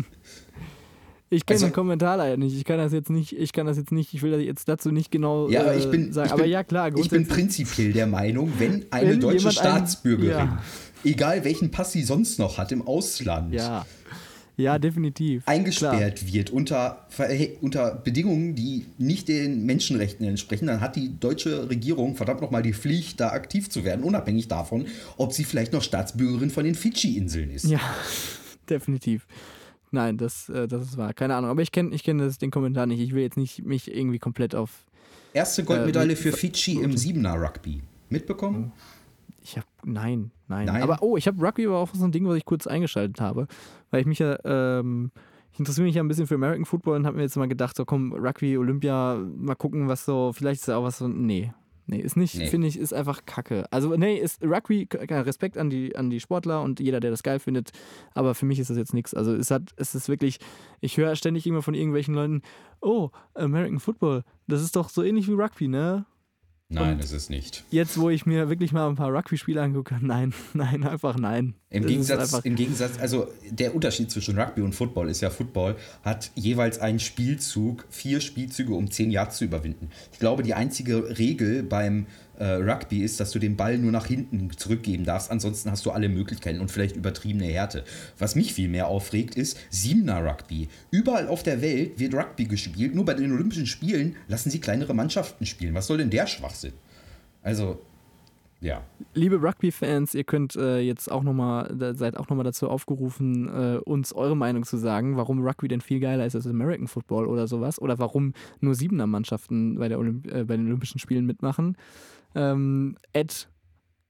Ich 1.30 1.46
kenne 1.46 1.56
also, 1.56 1.66
den 1.66 1.72
Kommentar 1.72 2.18
leider 2.18 2.36
nicht. 2.36 2.54
Ich 2.54 2.64
kann 2.64 2.76
das 2.76 2.92
jetzt 2.92 3.08
nicht, 3.08 3.32
ich 3.32 3.52
kann 3.52 3.66
das 3.66 3.78
jetzt 3.78 3.90
nicht, 3.90 4.12
ich 4.12 4.22
will 4.22 4.38
jetzt 4.40 4.68
dazu 4.68 4.90
nicht 4.90 5.10
genau 5.10 5.48
ja, 5.48 5.62
aber 5.62 5.74
ich 5.76 5.90
bin, 5.90 6.10
äh, 6.10 6.12
sagen. 6.12 6.26
Ich 6.26 6.32
aber 6.32 6.42
bin, 6.42 6.52
ja, 6.52 6.62
klar. 6.62 6.94
Ich 6.94 7.08
bin 7.08 7.26
prinzipiell 7.26 7.92
der 7.94 8.06
Meinung, 8.06 8.52
wenn 8.58 8.84
eine 8.90 9.12
wenn 9.12 9.20
deutsche 9.20 9.50
Staatsbürgerin, 9.50 10.36
ein, 10.36 10.48
ja. 10.48 10.62
egal 11.04 11.42
welchen 11.44 11.70
Pass 11.70 11.92
sie 11.92 12.02
sonst 12.02 12.38
noch 12.38 12.58
hat 12.58 12.70
im 12.70 12.86
Ausland, 12.86 13.54
ja. 13.54 13.86
Ja, 14.56 14.78
definitiv. 14.78 15.42
Eingesperrt 15.46 16.16
Klar. 16.20 16.32
wird 16.32 16.50
unter, 16.50 17.06
unter 17.60 17.94
Bedingungen, 17.96 18.54
die 18.54 18.86
nicht 18.98 19.28
den 19.28 19.66
Menschenrechten 19.66 20.24
entsprechen, 20.26 20.66
dann 20.66 20.80
hat 20.80 20.94
die 20.94 21.18
deutsche 21.18 21.68
Regierung 21.68 22.14
verdammt 22.14 22.40
nochmal 22.40 22.62
die 22.62 22.72
Pflicht, 22.72 23.18
da 23.18 23.30
aktiv 23.30 23.68
zu 23.68 23.84
werden, 23.84 24.04
unabhängig 24.04 24.46
davon, 24.46 24.86
ob 25.16 25.32
sie 25.32 25.44
vielleicht 25.44 25.72
noch 25.72 25.82
Staatsbürgerin 25.82 26.50
von 26.50 26.64
den 26.64 26.76
Fidschi-Inseln 26.76 27.50
ist. 27.50 27.64
Ja, 27.64 27.80
definitiv. 28.70 29.26
Nein, 29.90 30.18
das, 30.18 30.48
äh, 30.48 30.66
das 30.66 30.82
ist 30.82 30.96
wahr. 30.96 31.14
Keine 31.14 31.36
Ahnung. 31.36 31.50
Aber 31.50 31.62
ich 31.62 31.70
kenne 31.70 31.94
ich 31.94 32.02
kenn 32.02 32.18
den 32.18 32.50
Kommentar 32.50 32.86
nicht. 32.86 33.00
Ich 33.00 33.14
will 33.14 33.22
jetzt 33.22 33.36
nicht 33.36 33.64
mich 33.64 33.94
irgendwie 33.94 34.18
komplett 34.18 34.54
auf. 34.54 34.84
Erste 35.32 35.64
Goldmedaille 35.64 36.12
äh, 36.12 36.16
für 36.16 36.32
Fidschi 36.32 36.80
im 36.80 36.96
Siebener 36.96 37.34
Rugby. 37.34 37.82
Mitbekommen? 38.08 38.72
Ich 39.42 39.56
habe 39.56 39.66
nein, 39.84 40.30
nein, 40.54 40.66
nein. 40.66 40.82
Aber 40.82 41.02
oh, 41.02 41.16
ich 41.16 41.26
habe 41.26 41.44
Rugby 41.44 41.66
aber 41.66 41.78
auch 41.78 41.88
so 41.92 42.04
ein 42.04 42.12
Ding, 42.12 42.26
was 42.26 42.36
ich 42.36 42.44
kurz 42.44 42.66
eingeschaltet 42.66 43.20
habe, 43.20 43.46
weil 43.90 44.00
ich 44.00 44.06
mich 44.06 44.18
ja 44.18 44.38
ähm, 44.44 45.10
ich 45.54 45.60
interessiere 45.60 45.86
mich 45.86 45.94
ja 45.94 46.02
ein 46.02 46.08
bisschen 46.08 46.26
für 46.26 46.34
American 46.34 46.64
Football 46.64 46.96
und 46.96 47.06
habe 47.06 47.16
mir 47.16 47.22
jetzt 47.22 47.36
mal 47.36 47.46
gedacht, 47.46 47.76
so 47.76 47.84
komm, 47.84 48.12
Rugby, 48.12 48.58
Olympia, 48.58 49.16
mal 49.36 49.54
gucken, 49.54 49.86
was 49.86 50.04
so, 50.04 50.32
vielleicht 50.32 50.60
ist 50.60 50.68
da 50.68 50.78
auch 50.78 50.82
was 50.82 50.98
so, 50.98 51.06
nee. 51.06 51.52
Nee, 51.86 52.00
ist 52.00 52.16
nicht, 52.16 52.34
nee. 52.34 52.46
finde 52.46 52.66
ich, 52.66 52.76
ist 52.76 52.92
einfach 52.92 53.24
Kacke. 53.24 53.66
Also, 53.70 53.94
nee, 53.94 54.16
ist 54.16 54.42
Rugby, 54.42 54.88
Respekt 54.90 55.56
an 55.56 55.70
die, 55.70 55.94
an 55.94 56.10
die 56.10 56.18
Sportler 56.18 56.62
und 56.62 56.80
jeder, 56.80 56.98
der 56.98 57.12
das 57.12 57.22
geil 57.22 57.38
findet, 57.38 57.70
aber 58.14 58.34
für 58.34 58.46
mich 58.46 58.58
ist 58.58 58.70
das 58.70 58.76
jetzt 58.76 58.94
nichts. 58.94 59.14
Also, 59.14 59.32
es 59.32 59.52
hat, 59.52 59.70
es 59.76 59.94
ist 59.94 60.08
wirklich, 60.08 60.38
ich 60.80 60.96
höre 60.96 61.14
ständig 61.14 61.46
immer 61.46 61.62
von 61.62 61.74
irgendwelchen 61.74 62.14
Leuten, 62.14 62.42
oh, 62.80 63.10
American 63.34 63.78
Football, 63.78 64.24
das 64.48 64.60
ist 64.60 64.74
doch 64.74 64.88
so 64.88 65.04
ähnlich 65.04 65.28
wie 65.28 65.34
Rugby, 65.34 65.68
ne? 65.68 66.04
Nein, 66.74 66.98
ist 67.00 67.12
es 67.12 67.30
nicht. 67.30 67.64
Jetzt, 67.70 67.98
wo 67.98 68.10
ich 68.10 68.26
mir 68.26 68.48
wirklich 68.48 68.72
mal 68.72 68.88
ein 68.88 68.96
paar 68.96 69.12
Rugby-Spiele 69.12 69.62
angucke, 69.62 69.98
nein, 70.02 70.34
nein, 70.52 70.84
einfach 70.84 71.16
nein. 71.16 71.54
Im 71.70 71.86
Gegensatz, 71.86 72.32
Im 72.44 72.54
Gegensatz, 72.54 72.98
also 73.00 73.28
der 73.50 73.74
Unterschied 73.74 74.10
zwischen 74.10 74.38
Rugby 74.38 74.60
und 74.60 74.74
Football 74.74 75.08
ist 75.08 75.20
ja, 75.20 75.30
Football 75.30 75.76
hat 76.02 76.30
jeweils 76.34 76.78
einen 76.78 77.00
Spielzug, 77.00 77.84
vier 77.90 78.20
Spielzüge, 78.20 78.74
um 78.74 78.90
zehn 78.90 79.10
Yards 79.10 79.38
zu 79.38 79.44
überwinden. 79.44 79.90
Ich 80.12 80.18
glaube, 80.18 80.42
die 80.42 80.54
einzige 80.54 81.18
Regel 81.18 81.62
beim 81.62 82.06
äh, 82.38 82.44
Rugby 82.44 83.02
ist, 83.02 83.20
dass 83.20 83.30
du 83.30 83.38
den 83.38 83.56
Ball 83.56 83.78
nur 83.78 83.92
nach 83.92 84.06
hinten 84.06 84.50
zurückgeben 84.50 85.04
darfst. 85.04 85.30
Ansonsten 85.30 85.70
hast 85.70 85.86
du 85.86 85.90
alle 85.90 86.08
Möglichkeiten 86.08 86.60
und 86.60 86.70
vielleicht 86.70 86.96
übertriebene 86.96 87.46
Härte. 87.46 87.84
Was 88.18 88.34
mich 88.34 88.54
viel 88.54 88.68
mehr 88.68 88.88
aufregt, 88.88 89.34
ist 89.36 89.58
Siebener 89.70 90.24
Rugby. 90.24 90.68
Überall 90.90 91.28
auf 91.28 91.42
der 91.42 91.62
Welt 91.62 91.98
wird 91.98 92.14
Rugby 92.14 92.44
gespielt. 92.44 92.94
Nur 92.94 93.04
bei 93.04 93.14
den 93.14 93.32
Olympischen 93.32 93.66
Spielen 93.66 94.16
lassen 94.28 94.50
sie 94.50 94.60
kleinere 94.60 94.94
Mannschaften 94.94 95.46
spielen. 95.46 95.74
Was 95.74 95.86
soll 95.86 95.98
denn 95.98 96.10
der 96.10 96.26
Schwachsinn? 96.26 96.72
Also, 97.42 97.78
ja. 98.64 98.82
Liebe 99.12 99.42
Rugby-Fans, 99.42 100.14
ihr 100.14 100.24
könnt 100.24 100.56
äh, 100.56 100.78
jetzt 100.78 101.12
auch 101.12 101.22
nochmal, 101.22 101.94
seid 101.94 102.16
auch 102.16 102.30
nochmal 102.30 102.44
dazu 102.44 102.70
aufgerufen, 102.70 103.46
äh, 103.48 103.76
uns 103.84 104.14
eure 104.14 104.36
Meinung 104.36 104.64
zu 104.64 104.78
sagen, 104.78 105.18
warum 105.18 105.46
Rugby 105.46 105.68
denn 105.68 105.82
viel 105.82 106.00
geiler 106.00 106.24
ist 106.24 106.34
als 106.34 106.46
American 106.46 106.88
Football 106.88 107.26
oder 107.26 107.46
sowas. 107.46 107.78
Oder 107.80 107.98
warum 107.98 108.32
nur 108.60 108.74
Siebener 108.74 109.06
Mannschaften 109.06 109.78
bei, 109.78 109.88
äh, 109.88 110.44
bei 110.44 110.56
den 110.56 110.66
Olympischen 110.66 110.98
Spielen 110.98 111.26
mitmachen. 111.26 111.76
Ähm, 112.34 112.96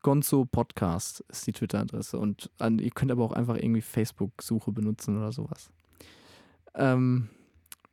Gonzo 0.05 0.45
Podcast 0.45 1.25
ist 1.29 1.47
die 1.47 1.53
Twitter-Adresse. 1.53 2.19
Und 2.19 2.51
an, 2.59 2.79
ihr 2.79 2.91
könnt 2.91 3.11
aber 3.11 3.25
auch 3.25 3.33
einfach 3.33 3.57
irgendwie 3.57 3.81
Facebook-Suche 3.81 4.71
benutzen 4.71 5.17
oder 5.17 5.33
sowas. 5.33 5.71
Ähm, 6.75 7.31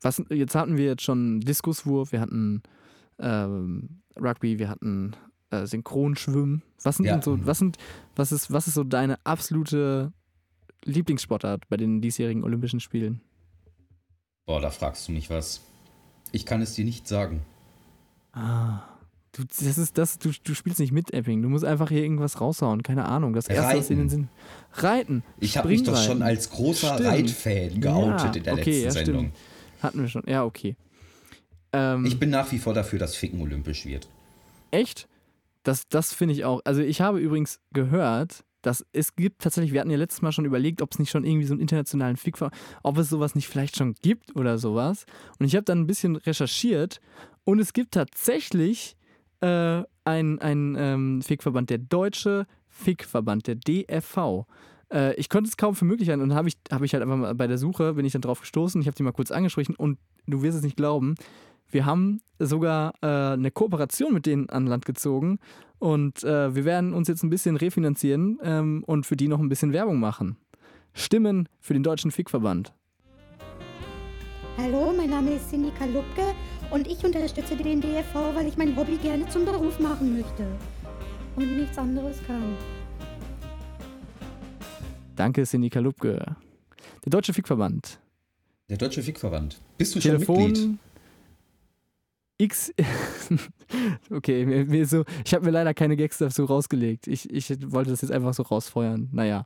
was, 0.02 0.22
jetzt 0.30 0.54
hatten 0.54 0.78
wir 0.78 0.86
jetzt 0.86 1.04
schon 1.04 1.40
Diskuswurf, 1.40 2.12
wir 2.12 2.20
hatten 2.20 2.62
ähm, 3.18 4.02
Rugby, 4.20 4.60
wir 4.60 4.70
hatten 4.70 5.16
äh, 5.52 5.66
Synchronschwimmen. 5.66 6.64
Was 6.84 6.98
sind 6.98 7.06
ja. 7.06 7.22
so, 7.22 7.46
was 7.46 7.60
sind, 7.60 7.78
was 8.16 8.32
ist, 8.32 8.52
was 8.52 8.68
ist 8.68 8.74
so 8.74 8.84
deine 8.84 9.18
absolute 9.26 10.12
Lieblingssportart 10.84 11.70
bei 11.70 11.78
den 11.78 12.02
diesjährigen 12.02 12.44
Olympischen 12.44 12.80
Spielen? 12.80 13.22
Boah, 14.46 14.60
da 14.60 14.70
fragst 14.70 15.08
du 15.08 15.14
mich 15.14 15.30
was. 15.30 15.62
Ich 16.34 16.46
kann 16.46 16.62
es 16.62 16.74
dir 16.74 16.84
nicht 16.84 17.08
sagen. 17.08 17.46
Ah. 18.34 18.91
Du, 19.34 19.44
das 19.46 19.78
ist 19.78 19.98
das, 19.98 20.20
du, 20.20 20.32
du 20.44 20.54
spielst 20.54 20.80
nicht 20.80 20.92
mit 20.92 21.14
Epping. 21.14 21.42
Du 21.42 21.48
musst 21.48 21.64
einfach 21.64 21.88
hier 21.88 22.04
irgendwas 22.04 22.42
raushauen. 22.42 22.84
Keine 22.84 23.06
Ahnung. 23.06 23.34
Das 23.34 23.48
erste, 23.48 23.64
Reiten. 23.64 23.80
was 23.80 23.90
in 23.90 23.98
den 23.98 24.10
Sinn. 24.10 24.30
Reiten. 24.74 25.24
Ich 25.40 25.58
habe 25.58 25.70
mich 25.70 25.84
doch 25.84 25.96
schon 25.96 26.22
als 26.22 26.50
großer 26.50 26.96
stimmt. 26.96 27.10
Reitfan 27.10 27.80
geoutet 27.80 28.20
ja, 28.20 28.34
in 28.34 28.44
der 28.44 28.54
okay, 28.54 28.84
letzten 28.84 28.84
ja, 28.84 28.92
Sendung. 28.92 29.26
Stimmt. 29.26 29.84
Hatten 29.84 30.02
wir 30.02 30.08
schon. 30.10 30.24
Ja, 30.28 30.44
okay. 30.44 30.76
Ähm, 31.72 32.06
ich 32.06 32.20
bin 32.20 32.30
nach 32.30 32.52
wie 32.52 32.60
vor 32.60 32.74
dafür, 32.74 33.00
dass 33.00 33.16
Ficken 33.16 33.42
olympisch 33.42 33.86
wird. 33.86 34.10
Echt? 34.72 35.08
Das, 35.64 35.88
das 35.88 36.14
finde 36.14 36.34
ich 36.34 36.44
auch. 36.44 36.60
Also 36.66 36.82
ich 36.82 37.00
habe 37.00 37.20
übrigens 37.20 37.60
gehört, 37.72 38.44
dass 38.62 38.86
es 38.92 39.16
gibt 39.16 39.42
tatsächlich, 39.42 39.72
wir 39.72 39.80
hatten 39.80 39.92
ja 39.92 39.98
letztes 39.98 40.22
Mal 40.22 40.32
schon 40.32 40.46
überlegt, 40.46 40.82
ob 40.82 40.92
es 40.92 41.00
nicht 41.00 41.10
schon 41.10 41.24
irgendwie 41.24 41.46
so 41.46 41.54
einen 41.54 41.62
internationalen 41.62 42.18
Fick 42.18 42.42
war, 42.42 42.52
ob 42.84 42.98
es 42.98 43.10
sowas 43.10 43.36
nicht 43.36 43.48
vielleicht 43.48 43.78
schon 43.78 43.96
gibt 44.02 44.36
oder 44.36 44.58
sowas. 44.58 45.06
Und 45.40 45.46
ich 45.46 45.56
habe 45.56 45.64
dann 45.64 45.80
ein 45.80 45.88
bisschen 45.88 46.16
recherchiert 46.16 47.00
und 47.44 47.60
es 47.60 47.74
gibt 47.74 47.94
tatsächlich 47.94 48.96
äh, 49.42 49.84
ein, 50.06 50.40
ein 50.40 50.76
ähm, 50.78 51.22
Fickverband, 51.22 51.70
der 51.70 51.78
Deutsche 51.78 52.48
Fickverband, 52.70 53.48
der 53.48 53.56
DFV. 53.56 54.46
Äh, 54.92 55.16
ich 55.16 55.30
konnte 55.30 55.50
es 55.50 55.58
kaum 55.58 55.76
für 55.76 55.86
möglich 55.86 56.10
halten 56.10 56.22
und 56.22 56.34
habe 56.34 56.48
ich, 56.48 56.58
hab 56.72 56.82
ich 56.82 56.94
halt 56.94 57.04
einfach 57.04 57.18
mal 57.18 57.36
bei 57.36 57.48
der 57.48 57.58
Suche, 57.58 57.94
bin 57.94 58.06
ich 58.06 58.14
dann 58.14 58.22
drauf 58.22 58.42
gestoßen, 58.42 58.82
ich 58.82 58.88
habe 58.88 58.96
die 58.96 59.04
mal 59.04 59.12
kurz 59.12 59.32
angesprochen 59.32 59.76
und 59.76 60.00
du 60.28 60.42
wirst 60.42 60.58
es 60.58 60.64
nicht 60.64 60.78
glauben, 60.78 61.16
wir 61.70 61.86
haben 61.86 62.22
sogar 62.38 62.94
äh, 63.02 63.34
eine 63.34 63.52
Kooperation 63.52 64.14
mit 64.14 64.26
denen 64.26 64.50
an 64.50 64.68
Land 64.68 64.86
gezogen 64.86 65.40
und 65.80 66.24
äh, 66.24 66.54
wir 66.54 66.66
werden 66.66 66.94
uns 66.94 67.08
jetzt 67.08 67.24
ein 67.24 67.30
bisschen 67.30 67.56
refinanzieren 67.56 68.40
ähm, 68.44 68.84
und 68.86 69.06
für 69.06 69.16
die 69.16 69.28
noch 69.28 69.40
ein 69.40 69.50
bisschen 69.50 69.74
Werbung 69.74 70.00
machen. 70.00 70.38
Stimmen 70.94 71.48
für 71.62 71.74
den 71.74 71.84
Deutschen 71.84 72.12
Fickverband. 72.12 72.74
Hallo, 74.58 74.94
mein 74.96 75.10
Name 75.10 75.36
ist 75.36 75.50
Cindy 75.50 75.72
Kalupke 75.72 76.36
und 76.72 76.86
ich 76.86 77.04
unterstütze 77.04 77.56
den 77.56 77.82
DFV, 77.82 78.36
weil 78.36 78.48
ich 78.48 78.58
mein 78.58 78.76
Hobby 78.76 78.98
gerne 78.98 79.28
zum 79.30 79.46
Beruf 79.46 79.80
machen 79.80 80.18
möchte 80.18 80.46
und 81.36 81.58
nichts 81.58 81.78
anderes 81.78 82.18
kann. 82.28 82.58
Danke, 85.16 85.44
Cindy 85.44 85.70
Kalupke. 85.70 86.36
Der 87.06 87.10
Deutsche 87.10 87.34
Fickverband. 87.34 88.00
Der 88.70 88.78
Deutsche 88.78 89.02
Fickverband. 89.02 89.62
Bist 89.78 89.96
du 89.96 90.00
Telefon 90.00 90.36
schon 90.36 90.46
Mitglied? 90.46 90.80
X. 92.38 92.74
okay, 94.12 94.46
mir, 94.46 94.66
mir 94.66 94.86
so, 94.86 95.06
ich 95.24 95.34
habe 95.34 95.46
mir 95.46 95.52
leider 95.52 95.74
keine 95.74 95.96
Gags 95.96 96.18
dazu 96.18 96.46
rausgelegt. 96.46 97.08
Ich, 97.08 97.30
ich 97.30 97.50
wollte 97.72 97.92
das 97.92 98.02
jetzt 98.02 98.12
einfach 98.12 98.34
so 98.34 98.44
rausfeuern. 98.44 99.10
Naja. 99.12 99.46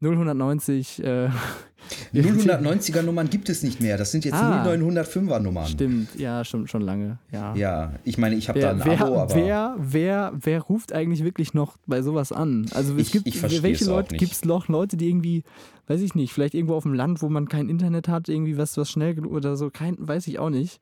090. 0.00 1.02
Äh, 1.02 1.28
090er 2.14 3.02
Nummern 3.02 3.30
gibt 3.30 3.48
es 3.48 3.62
nicht 3.62 3.80
mehr. 3.80 3.96
Das 3.96 4.10
sind 4.10 4.24
jetzt 4.24 4.34
ah, 4.34 4.64
0905er 4.66 5.38
Nummern. 5.38 5.66
Stimmt, 5.66 6.18
ja, 6.18 6.44
schon, 6.44 6.66
schon 6.66 6.82
lange. 6.82 7.18
Ja, 7.32 7.54
ja 7.54 7.92
ich 8.04 8.18
meine, 8.18 8.34
ich 8.34 8.48
habe 8.48 8.60
da 8.60 8.70
ein 8.70 8.84
wer, 8.84 9.00
Abo, 9.00 9.20
aber. 9.20 9.34
Wer, 9.34 9.76
wer, 9.78 10.32
wer 10.34 10.60
ruft 10.62 10.92
eigentlich 10.92 11.22
wirklich 11.22 11.54
noch 11.54 11.76
bei 11.86 12.02
sowas 12.02 12.32
an? 12.32 12.66
Also 12.74 12.94
es 12.94 13.02
ich, 13.02 13.12
gibt 13.12 13.26
ich 13.26 13.62
welche 13.62 13.84
Leute 13.84 14.16
gibt 14.16 14.32
es 14.32 14.44
noch 14.44 14.68
Leute, 14.68 14.96
die 14.96 15.08
irgendwie, 15.08 15.44
weiß 15.86 16.00
ich 16.00 16.14
nicht, 16.14 16.32
vielleicht 16.32 16.54
irgendwo 16.54 16.74
auf 16.74 16.82
dem 16.82 16.94
Land, 16.94 17.22
wo 17.22 17.28
man 17.28 17.48
kein 17.48 17.68
Internet 17.68 18.08
hat, 18.08 18.28
irgendwie 18.28 18.56
was, 18.56 18.76
was 18.76 18.90
schnell 18.90 19.24
oder 19.24 19.56
so, 19.56 19.70
kein, 19.70 19.96
weiß 19.98 20.26
ich 20.26 20.38
auch 20.38 20.50
nicht. 20.50 20.80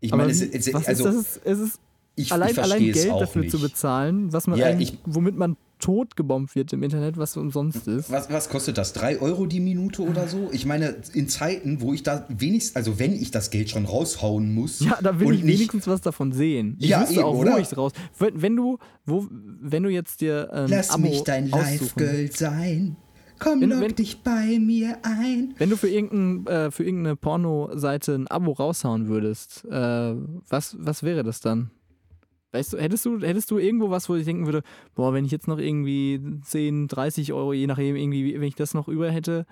Ich 0.00 0.12
meine, 0.12 0.30
es, 0.30 0.40
es, 0.42 0.74
also, 0.74 0.90
ist 0.90 1.04
das? 1.04 1.40
Es 1.44 1.58
ist 1.58 1.80
ich, 2.16 2.32
allein, 2.32 2.58
allein 2.58 2.92
Geld 2.92 3.10
dafür 3.10 3.42
nicht. 3.42 3.50
zu 3.50 3.60
bezahlen, 3.60 4.32
was 4.32 4.46
man 4.46 4.58
ja, 4.58 4.78
ich, 4.78 4.98
womit 5.04 5.36
man 5.36 5.56
tot 5.78 6.16
gebombt 6.16 6.54
wird 6.54 6.72
im 6.72 6.82
Internet, 6.82 7.16
was 7.18 7.36
umsonst 7.36 7.86
ist. 7.86 8.10
Was, 8.10 8.30
was 8.30 8.48
kostet 8.48 8.78
das? 8.78 8.92
Drei 8.92 9.20
Euro 9.20 9.46
die 9.46 9.60
Minute 9.60 10.02
oder 10.02 10.26
so? 10.28 10.48
Ich 10.52 10.64
meine, 10.66 10.96
in 11.12 11.28
Zeiten, 11.28 11.80
wo 11.80 11.92
ich 11.92 12.02
da 12.02 12.24
wenigstens, 12.28 12.76
also 12.76 12.98
wenn 12.98 13.12
ich 13.12 13.30
das 13.30 13.50
Geld 13.50 13.70
schon 13.70 13.84
raushauen 13.84 14.54
muss. 14.54 14.80
Ja, 14.80 14.98
da 15.02 15.20
will 15.20 15.34
ich 15.34 15.42
nicht- 15.44 15.54
wenigstens 15.58 15.86
was 15.86 16.00
davon 16.00 16.32
sehen. 16.32 16.76
Ich 16.80 16.88
Ja, 16.88 17.06
eben, 17.08 17.22
auch, 17.22 17.34
wo 17.34 17.40
oder? 17.40 17.58
ich 17.58 17.66
es 17.66 17.76
raus. 17.76 17.92
Wenn, 18.18 18.40
wenn 18.42 18.56
du, 18.56 18.78
wo, 19.04 19.26
wenn 19.30 19.82
du 19.82 19.90
jetzt 19.90 20.20
dir 20.20 20.48
ähm, 20.52 20.66
Lass 20.70 20.90
Abo 20.90 21.02
mich 21.02 21.22
dein 21.24 21.48
Live-Girl 21.50 22.30
sein. 22.32 22.96
Komm, 23.38 23.60
Wenn- 23.60 23.68
lock 23.68 23.80
wenn- 23.82 23.94
dich 23.94 24.22
bei 24.22 24.58
mir 24.58 24.96
ein. 25.02 25.54
Wenn 25.58 25.68
du 25.68 25.76
für, 25.76 25.88
irgendein, 25.90 26.46
äh, 26.46 26.70
für 26.70 26.84
irgendeine 26.84 27.16
Pornoseite 27.16 28.14
ein 28.14 28.26
Abo 28.28 28.52
raushauen 28.52 29.08
würdest, 29.08 29.66
äh, 29.66 30.14
was, 30.48 30.74
was 30.78 31.02
wäre 31.02 31.22
das 31.22 31.40
dann? 31.42 31.70
Weißt 32.52 32.72
du, 32.72 32.78
hättest 32.78 33.04
du, 33.04 33.20
hättest 33.20 33.50
du 33.50 33.58
irgendwo 33.58 33.90
was, 33.90 34.08
wo 34.08 34.14
ich 34.14 34.24
denken 34.24 34.46
würde, 34.46 34.62
boah, 34.94 35.12
wenn 35.12 35.24
ich 35.24 35.32
jetzt 35.32 35.48
noch 35.48 35.58
irgendwie 35.58 36.20
10, 36.42 36.88
30 36.88 37.32
Euro, 37.32 37.52
je 37.52 37.66
nachdem, 37.66 37.96
irgendwie, 37.96 38.34
wenn 38.34 38.42
ich 38.48 38.54
das 38.54 38.72
noch 38.72 38.88
über 38.88 39.10
hätte, 39.10 39.46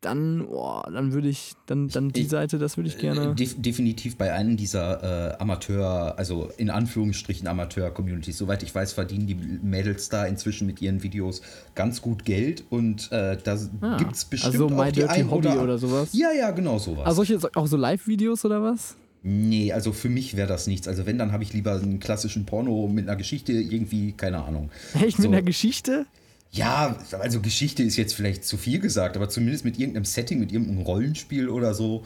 dann, 0.00 0.46
boah, 0.46 0.88
dann 0.92 1.12
würde 1.12 1.28
ich, 1.28 1.54
dann, 1.66 1.88
dann 1.88 2.10
die 2.10 2.24
Seite, 2.24 2.58
das 2.58 2.76
würde 2.76 2.88
ich 2.88 2.98
gerne. 2.98 3.32
Äh, 3.32 3.34
Def 3.34 3.60
definitiv 3.60 4.16
bei 4.16 4.32
einem 4.32 4.56
dieser 4.56 5.32
äh, 5.32 5.42
Amateur, 5.42 6.16
also 6.16 6.50
in 6.56 6.70
Anführungsstrichen 6.70 7.48
Amateur-Communities. 7.48 8.38
Soweit 8.38 8.62
ich 8.62 8.72
weiß, 8.74 8.92
verdienen 8.92 9.26
die 9.26 9.34
Mädels 9.34 10.08
da 10.08 10.24
inzwischen 10.24 10.66
mit 10.66 10.80
ihren 10.80 11.02
Videos 11.02 11.42
ganz 11.74 12.00
gut 12.00 12.24
Geld 12.24 12.64
und 12.70 13.10
äh, 13.10 13.36
da 13.42 13.58
Ah, 13.80 13.96
gibt 13.96 14.14
es 14.14 14.24
bestimmt 14.24 14.54
also 14.54 14.66
auch 14.66 14.70
My 14.70 14.92
die 14.92 15.00
Dirty 15.00 15.20
ein 15.20 15.30
Hobby 15.30 15.48
oder, 15.48 15.62
oder 15.64 15.78
sowas? 15.78 16.10
Ja, 16.12 16.30
ja, 16.30 16.52
genau 16.52 16.78
sowas. 16.78 17.04
Also 17.06 17.24
solche, 17.24 17.50
auch 17.56 17.66
so 17.66 17.76
Live-Videos 17.76 18.44
oder 18.44 18.62
was? 18.62 18.96
Nee, 19.22 19.72
also 19.72 19.92
für 19.92 20.08
mich 20.08 20.36
wäre 20.36 20.48
das 20.48 20.66
nichts. 20.66 20.88
Also 20.88 21.06
wenn, 21.06 21.18
dann 21.18 21.32
habe 21.32 21.42
ich 21.42 21.52
lieber 21.52 21.72
einen 21.74 22.00
klassischen 22.00 22.46
Porno 22.46 22.88
mit 22.88 23.08
einer 23.08 23.16
Geschichte, 23.16 23.52
irgendwie, 23.52 24.12
keine 24.12 24.44
Ahnung. 24.44 24.70
Echt 24.94 25.18
mit 25.18 25.26
So. 25.26 25.28
einer 25.28 25.42
Geschichte? 25.42 26.06
Ja, 26.50 26.96
also 27.20 27.40
Geschichte 27.40 27.82
ist 27.82 27.96
jetzt 27.96 28.14
vielleicht 28.14 28.44
zu 28.44 28.56
viel 28.56 28.78
gesagt, 28.78 29.16
aber 29.16 29.28
zumindest 29.28 29.64
mit 29.66 29.78
irgendeinem 29.78 30.06
Setting, 30.06 30.40
mit 30.40 30.50
irgendeinem 30.50 30.80
Rollenspiel 30.82 31.48
oder 31.48 31.74
so. 31.74 32.04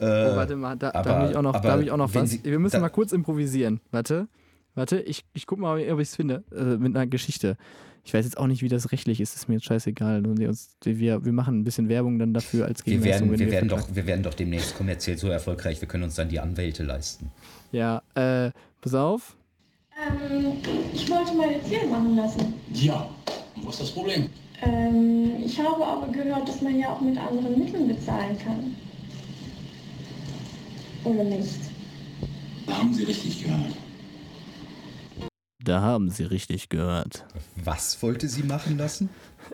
Äh, 0.00 0.04
Oh, 0.04 0.36
warte 0.36 0.56
mal, 0.56 0.76
da, 0.76 0.90
da 0.90 1.04
habe 1.04 1.30
ich 1.30 1.36
auch 1.36 1.42
noch, 1.42 1.60
da 1.60 1.78
ich 1.80 1.90
auch 1.92 1.96
noch 1.96 2.12
was. 2.14 2.30
Sie- 2.30 2.40
Wir 2.42 2.58
müssen 2.58 2.74
da- 2.76 2.80
mal 2.80 2.88
kurz 2.88 3.12
improvisieren. 3.12 3.80
Warte, 3.92 4.26
warte, 4.74 4.98
ich, 5.00 5.24
ich 5.32 5.46
guck 5.46 5.60
mal, 5.60 5.78
ob 5.92 6.00
ich 6.00 6.08
es 6.08 6.16
finde. 6.16 6.42
Äh, 6.50 6.76
mit 6.76 6.96
einer 6.96 7.06
Geschichte. 7.06 7.56
Ich 8.06 8.12
weiß 8.12 8.24
jetzt 8.26 8.36
auch 8.36 8.46
nicht, 8.46 8.62
wie 8.62 8.68
das 8.68 8.92
rechtlich 8.92 9.20
ist, 9.20 9.34
ist 9.34 9.48
mir 9.48 9.54
jetzt 9.54 9.64
scheißegal. 9.64 10.22
Wir, 10.84 11.24
wir 11.24 11.32
machen 11.32 11.60
ein 11.60 11.64
bisschen 11.64 11.88
Werbung 11.88 12.18
dann 12.18 12.34
dafür 12.34 12.66
als 12.66 12.84
Wir 12.84 12.92
Gegenleistung. 12.94 13.30
werden, 13.30 13.40
wenn 13.40 13.46
wir, 13.46 13.52
werden 13.52 13.68
doch, 13.68 13.88
wir 13.94 14.06
werden 14.06 14.22
doch 14.22 14.34
demnächst 14.34 14.76
kommerziell 14.76 15.16
so 15.16 15.28
erfolgreich, 15.28 15.80
wir 15.80 15.88
können 15.88 16.04
uns 16.04 16.14
dann 16.14 16.28
die 16.28 16.38
Anwälte 16.38 16.82
leisten. 16.82 17.30
Ja, 17.72 18.02
äh, 18.14 18.50
pass 18.82 18.94
auf. 18.94 19.36
Ähm, 19.96 20.58
ich 20.92 21.10
wollte 21.10 21.32
meine 21.34 21.62
Ziele 21.62 21.86
machen 21.86 22.14
lassen. 22.16 22.52
Ja, 22.74 23.08
wo 23.56 23.70
ist 23.70 23.80
das 23.80 23.90
Problem? 23.90 24.26
Ähm, 24.62 25.36
ich 25.44 25.58
habe 25.58 25.84
aber 25.86 26.08
gehört, 26.12 26.46
dass 26.48 26.60
man 26.60 26.78
ja 26.78 26.90
auch 26.90 27.00
mit 27.00 27.16
anderen 27.16 27.58
Mitteln 27.58 27.88
bezahlen 27.88 28.36
kann. 28.38 28.76
Oder 31.04 31.24
nicht? 31.24 31.58
Da 32.66 32.78
haben 32.78 32.92
Sie 32.92 33.04
richtig 33.04 33.42
gehört. 33.44 33.72
Da 35.64 35.80
haben 35.80 36.10
Sie 36.10 36.24
richtig 36.24 36.68
gehört. 36.68 37.24
Was 37.64 38.02
wollte 38.02 38.28
sie 38.28 38.42
machen 38.42 38.76
lassen? 38.76 39.08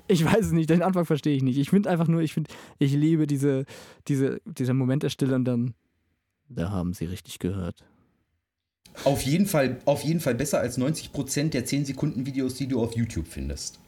Ich 0.08 0.24
weiß 0.24 0.46
es 0.46 0.52
nicht, 0.52 0.68
den 0.68 0.82
Anfang 0.82 1.04
verstehe 1.04 1.36
ich 1.36 1.42
nicht. 1.44 1.56
Ich 1.56 1.70
finde 1.70 1.88
einfach 1.88 2.08
nur, 2.08 2.20
ich 2.20 2.34
finde, 2.34 2.50
ich 2.80 2.92
liebe 2.92 3.28
diese, 3.28 3.64
diese, 4.08 4.40
dieser 4.44 4.74
Moment 4.74 5.04
der 5.04 5.10
Stille 5.10 5.36
und 5.36 5.44
dann. 5.44 5.74
Da 6.48 6.70
haben 6.70 6.94
Sie 6.94 7.04
richtig 7.04 7.38
gehört. 7.38 7.84
Auf 9.04 9.22
jeden 9.22 9.46
Fall, 9.46 9.78
auf 9.84 10.02
jeden 10.02 10.18
Fall 10.18 10.34
besser 10.34 10.58
als 10.58 10.78
90% 10.78 11.50
der 11.50 11.64
10 11.64 11.84
Sekunden 11.84 12.26
Videos, 12.26 12.54
die 12.54 12.66
du 12.66 12.82
auf 12.82 12.96
YouTube 12.96 13.28
findest. 13.28 13.78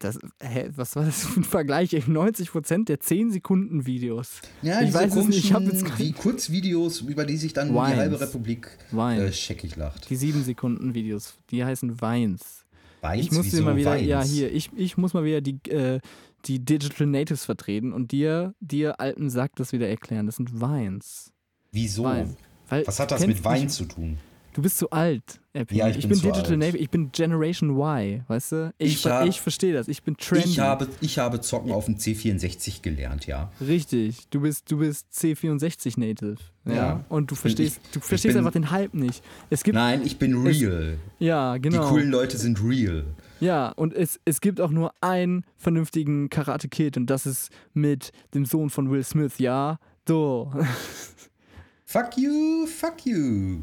Das, 0.00 0.18
hä, 0.42 0.70
was 0.74 0.96
war 0.96 1.04
das 1.04 1.26
für 1.26 1.40
ein 1.40 1.44
Vergleich? 1.44 1.92
Ey, 1.92 2.00
90% 2.00 2.86
der 2.86 3.00
10 3.00 3.30
Sekunden 3.30 3.86
Videos. 3.86 4.40
Ja, 4.62 4.80
Ich 4.80 4.92
weiß 4.94 5.14
es 5.14 5.26
nicht, 5.28 5.44
ich 5.44 5.52
hab 5.52 5.62
jetzt 5.62 5.98
wie 5.98 6.12
Kurzvideos, 6.12 7.02
über 7.02 7.24
die 7.24 7.36
sich 7.36 7.52
dann 7.52 7.74
Vines. 7.74 7.92
die 7.92 7.96
halbe 7.98 8.20
Republik 8.20 8.78
Vines. 8.90 9.20
äh, 9.20 9.32
scheckig 9.32 9.76
lacht. 9.76 10.08
Die 10.10 10.16
7 10.16 10.42
Sekunden 10.42 10.94
Videos, 10.94 11.34
die 11.50 11.64
heißen 11.64 12.00
Vines. 12.00 12.64
Vines, 13.02 13.26
Ich 13.26 13.32
muss 13.32 13.44
wieso 13.46 13.62
mal 13.62 13.76
wieder, 13.76 13.94
Vines? 13.94 14.08
ja 14.08 14.22
hier, 14.22 14.52
ich, 14.52 14.70
ich 14.76 14.96
muss 14.96 15.12
mal 15.14 15.24
wieder 15.24 15.40
die, 15.42 15.58
äh, 15.70 16.00
die 16.46 16.58
Digital 16.64 17.06
Natives 17.06 17.44
vertreten 17.44 17.92
und 17.92 18.10
dir, 18.12 18.54
dir 18.60 19.00
alten 19.00 19.28
Sack 19.28 19.52
das 19.56 19.72
wieder 19.72 19.88
erklären. 19.88 20.24
Das 20.26 20.36
sind 20.36 20.60
Vines. 20.60 21.30
Wieso? 21.72 22.04
Weil, 22.04 22.86
Was 22.86 22.98
hat 23.00 23.10
das 23.10 23.26
mit 23.26 23.44
Wein 23.44 23.68
zu 23.68 23.84
tun? 23.84 24.16
Du 24.52 24.62
bist 24.62 24.78
zu 24.78 24.90
alt, 24.90 25.40
Epi. 25.52 25.76
Ja, 25.76 25.88
ich 25.88 25.98
ich 25.98 26.08
bin 26.08 26.16
zu 26.18 26.24
Digital. 26.26 26.56
Native, 26.56 26.78
ich 26.78 26.90
bin 26.90 27.12
Generation 27.12 27.70
Y, 27.70 28.24
weißt 28.26 28.52
du? 28.52 28.74
Ich, 28.78 28.94
Ich 28.94 29.06
hab- 29.06 29.24
ich 29.26 29.40
verstehe 29.40 29.72
das, 29.72 29.86
ich 29.86 30.02
bin 30.02 30.16
trendy. 30.16 30.48
Ich 30.48 30.58
habe, 30.58 30.88
ich 31.00 31.18
habe 31.20 31.40
Zocken 31.40 31.70
auf 31.70 31.84
dem 31.84 31.96
C64 31.96 32.82
gelernt, 32.82 33.26
ja. 33.28 33.52
Richtig, 33.60 34.28
du 34.30 34.40
bist, 34.40 34.68
du 34.70 34.78
bist 34.78 35.06
C64 35.12 35.98
Native. 36.00 36.36
Ja. 36.64 36.74
Ja. 36.74 37.04
Und 37.08 37.30
du 37.30 37.34
bin- 37.36 37.40
verstehst, 37.42 37.80
ich- 37.84 37.90
du 37.92 38.00
verstehst 38.00 38.32
bin- 38.34 38.38
einfach 38.38 38.52
den 38.52 38.70
Hype 38.72 38.92
nicht. 38.94 39.22
Es 39.50 39.62
gibt, 39.62 39.76
Nein, 39.76 40.02
ich 40.04 40.18
bin 40.18 40.44
Es- 40.46 40.60
real. 40.60 40.98
ja, 41.20 41.56
genau. 41.58 41.84
Die 41.84 41.88
coolen 41.88 42.10
Leute 42.10 42.36
sind 42.36 42.60
real. 42.62 43.04
Ja, 43.38 43.68
und 43.70 43.94
es, 43.94 44.18
es 44.24 44.40
gibt 44.40 44.60
auch 44.60 44.70
nur 44.70 44.92
einen 45.00 45.44
vernünftigen 45.56 46.28
Karate 46.28 46.68
Kid 46.68 46.96
und 46.96 47.06
das 47.06 47.24
ist 47.24 47.50
mit 47.72 48.10
dem 48.34 48.44
Sohn 48.44 48.68
von 48.68 48.90
Will 48.90 49.04
Smith, 49.04 49.38
ja? 49.38 49.78
So. 50.08 50.52
Fuck 51.86 52.16
you, 52.18 52.66
fuck 52.66 53.06
you. 53.06 53.60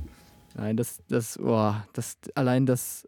Nein, 0.58 0.76
das, 0.76 1.00
das, 1.08 1.38
boah, 1.38 1.88
das, 1.94 2.18
allein 2.36 2.66
das 2.66 3.08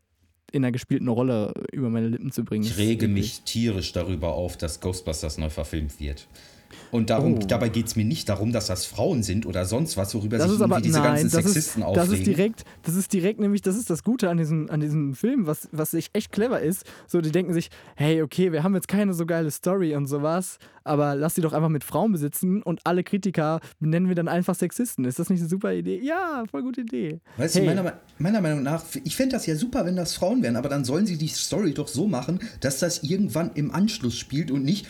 in 0.52 0.64
einer 0.64 0.72
gespielten 0.72 1.08
Rolle 1.08 1.54
über 1.72 1.90
meine 1.90 2.08
Lippen 2.08 2.32
zu 2.32 2.44
bringen. 2.44 2.64
Ich 2.64 2.78
rege 2.78 3.08
mich 3.08 3.42
tierisch 3.42 3.92
darüber 3.92 4.34
auf, 4.34 4.58
dass 4.58 4.80
Ghostbusters 4.80 5.38
neu 5.38 5.50
verfilmt 5.50 6.00
wird. 6.00 6.28
Und 6.92 7.10
darum, 7.10 7.36
Oh. 7.36 7.40
dabei 7.48 7.70
geht 7.70 7.88
es 7.88 7.96
mir 7.96 8.06
nicht 8.06 8.30
darum, 8.30 8.52
dass 8.52 8.68
das 8.68 8.86
Frauen 8.86 9.24
sind 9.24 9.46
oder 9.46 9.66
sonst 9.66 9.98
was, 9.98 10.14
worüber 10.16 10.38
Das 10.38 10.50
sich 10.52 10.62
aber 10.62 10.82
diese 10.82 11.00
nein, 11.00 11.16
ganzen 11.16 11.32
das 11.32 11.46
Sexisten 11.46 11.82
ist, 11.82 11.88
aufregen. 11.88 12.10
das 12.10 12.20
ist 12.20 12.28
direkt, 12.28 12.64
das 12.84 12.96
ist 12.96 13.14
direkt 13.14 13.40
nämlich, 13.40 13.62
das 13.62 13.76
ist 13.78 13.90
das 13.90 14.04
Gute 14.04 14.30
an 14.30 14.38
diesem, 14.38 14.70
an 14.70 14.80
diesem 14.80 15.14
Film, 15.14 15.48
was, 15.48 15.68
was 15.72 15.92
sich 15.92 16.10
echt 16.14 16.32
clever 16.32 16.60
ist. 16.62 16.86
So, 17.08 17.22
die 17.22 17.32
denken 17.32 17.54
sich, 17.54 17.70
hey, 17.96 18.22
okay, 18.22 18.52
wir 18.52 18.64
haben 18.64 18.74
jetzt 18.76 18.88
keine 18.88 19.14
so 19.14 19.26
geile 19.26 19.52
Story 19.52 19.96
und 19.96 20.08
sowas, 20.08 20.58
aber 20.84 21.16
lass 21.16 21.36
sie 21.36 21.42
doch 21.42 21.54
einfach 21.54 21.70
mit 21.70 21.84
Frauen 21.84 22.12
besitzen 22.12 22.64
und 22.64 22.82
alle 22.84 23.04
Kritiker 23.04 23.60
nennen 23.80 24.08
wir 24.08 24.16
dann 24.16 24.28
einfach 24.28 24.56
Sexisten. 24.56 25.06
Ist 25.06 25.20
das 25.20 25.30
nicht 25.30 25.40
eine 25.40 25.50
super 25.50 25.74
Idee? 25.74 26.00
Ja, 26.04 26.44
voll 26.50 26.64
gute 26.64 26.82
Idee. 26.82 27.20
Weißt 27.38 27.56
hey, 27.56 27.62
du, 27.62 27.68
meiner, 27.76 28.00
meiner 28.18 28.42
Meinung 28.42 28.64
nach, 28.64 28.84
ich 29.04 29.16
fände 29.16 29.36
das 29.36 29.46
ja 29.46 29.56
super, 29.56 29.86
wenn 29.86 29.96
das 29.96 30.14
Frauen 30.16 30.42
wären, 30.44 30.56
aber 30.56 30.70
dann 30.70 30.86
sollen 30.86 31.06
sie 31.06 31.18
die 31.18 31.28
Story 31.28 31.74
doch 31.74 31.88
so 31.88 32.08
machen, 32.08 32.40
dass 32.62 32.80
das 32.80 33.04
irgendwann 33.04 33.52
im 33.56 33.72
Anschluss 33.72 34.18
spielt 34.18 34.52
und 34.52 34.64
nicht, 34.64 34.88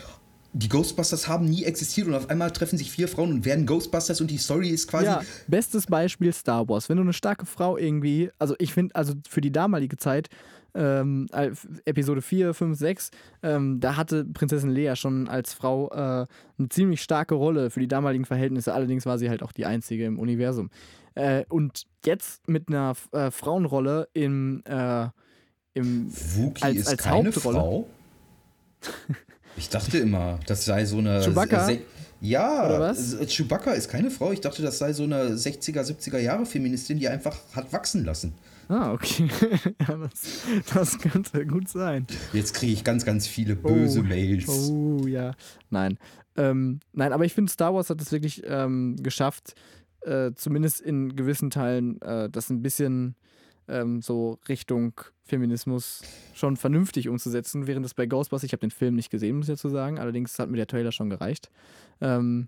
die 0.54 0.68
Ghostbusters 0.70 1.28
haben 1.28 1.46
nie 1.46 1.64
existiert 1.64 2.08
und 2.08 2.16
auf 2.16 2.30
einmal 2.30 2.50
treffen 2.52 2.78
sich 2.78 2.92
vier 2.92 3.08
Frauen 3.08 3.32
und 3.32 3.46
werden 3.46 3.66
Ghostbusters 3.66 4.20
und 4.22 4.32
die 4.32 4.38
Story 4.38 4.70
ist 4.70 4.88
quasi. 4.88 5.06
Ja, 5.06 5.22
bestes 5.48 5.86
Beispiel 5.86 6.34
Star 6.34 6.68
Wars. 6.68 6.90
Wenn 6.90 6.98
du 6.98 7.04
eine 7.04 7.14
starke 7.14 7.46
Frau 7.46 7.78
irgendwie, 7.78 8.32
also 8.40 8.56
ich 8.58 8.74
finde, 8.74 8.96
also 8.96 9.14
für 9.30 9.42
die 9.42 9.52
damalige 9.52 9.98
Zeit, 9.98 10.28
ähm, 10.76 11.28
äh, 11.34 11.52
Episode 11.86 12.22
4, 12.22 12.54
5, 12.54 12.78
6, 12.78 13.12
ähm, 13.44 13.80
da 13.80 13.96
hatte 13.96 14.26
Prinzessin 14.26 14.70
Leia 14.70 14.96
schon 14.96 15.28
als 15.28 15.54
Frau 15.54 15.90
äh, 15.92 16.26
eine 16.58 16.70
ziemlich 16.70 17.02
starke 17.02 17.36
Rolle 17.36 17.70
für 17.70 17.80
die 17.80 17.88
damaligen 17.88 18.26
Verhältnisse. 18.26 18.74
Allerdings 18.74 19.06
war 19.06 19.18
sie 19.18 19.30
halt 19.30 19.42
auch 19.44 19.52
die 19.52 19.66
einzige 19.66 20.06
im 20.06 20.20
Universum. 20.20 20.70
Äh, 21.16 21.46
und 21.50 21.84
jetzt 22.06 22.48
mit 22.48 22.70
einer 22.70 22.94
äh, 23.12 23.32
Frauenrolle 23.32 24.10
im, 24.14 24.62
äh, 24.66 25.08
im 25.74 26.12
Wookie 26.36 26.64
als- 26.64 26.78
ist 26.78 26.88
als 26.90 27.04
keine 27.04 27.28
Hauptrolle? 27.30 27.58
Frau. 27.58 27.88
Ich 29.58 29.70
dachte 29.70 29.98
immer, 29.98 30.40
das 30.48 30.66
sei 30.66 30.86
so 30.86 30.98
eine. 31.00 31.22
Chewbacca? 31.22 31.66
Se- 31.66 31.80
ja, 32.22 32.66
Oder 32.68 32.80
was? 32.82 33.16
Chewbacca 33.28 33.72
ist 33.72 33.90
keine 33.90 34.12
Frau. 34.12 34.32
Ich 34.32 34.42
dachte, 34.42 34.62
das 34.62 34.78
sei 34.78 34.92
so 34.94 35.04
eine 35.04 35.30
60er, 35.36 35.82
70er 35.84 36.18
Jahre 36.20 36.46
Feministin, 36.46 37.00
die 37.00 37.08
einfach 37.08 37.38
hat 37.54 37.72
wachsen 37.72 38.04
lassen. 38.04 38.34
Ah, 38.68 38.92
okay. 38.94 39.30
ja, 39.88 39.98
das, 39.98 40.42
das 40.74 41.00
könnte 41.00 41.46
gut 41.48 41.68
sein. 41.70 42.06
Jetzt 42.34 42.54
kriege 42.54 42.74
ich 42.74 42.84
ganz, 42.84 43.06
ganz 43.06 43.26
viele 43.26 43.56
böse 43.56 44.02
Oh. 44.02 44.04
Mails. 44.04 44.48
Oh 44.50 45.08
ja. 45.08 45.34
Nein. 45.70 45.98
Ähm, 46.38 46.80
nein, 46.94 47.12
aber 47.14 47.26
ich 47.26 47.34
finde, 47.34 47.52
Star 47.52 47.74
Wars 47.74 47.90
hat 47.90 48.02
es 48.02 48.12
wirklich 48.12 48.44
ähm, 48.46 48.96
geschafft, 49.02 49.56
äh, 50.02 50.32
zumindest 50.36 50.82
in 50.82 51.16
gewissen 51.16 51.50
Teilen, 51.50 52.02
äh, 52.02 52.30
das 52.30 52.50
ein 52.50 52.62
bisschen 52.62 53.16
ähm, 53.70 54.02
so 54.02 54.40
Richtung 54.48 54.94
Feminismus 55.24 56.02
schon 56.34 56.58
vernünftig 56.58 57.08
umzusetzen, 57.08 57.68
während 57.68 57.86
es 57.86 57.94
bei 57.94 58.06
Ghostbusters, 58.06 58.46
ich 58.46 58.54
habe 58.54 58.62
den 58.62 58.72
Film 58.72 58.96
nicht 58.96 59.10
gesehen, 59.10 59.38
muss 59.38 59.48
ich 59.48 59.54
dazu 59.54 59.70
sagen, 59.70 60.00
allerdings 60.00 60.38
hat 60.40 60.50
mir 60.50 60.58
der 60.58 60.68
Trailer 60.68 60.92
schon 60.92 61.10
gereicht. 61.10 61.50
Ähm, 62.02 62.48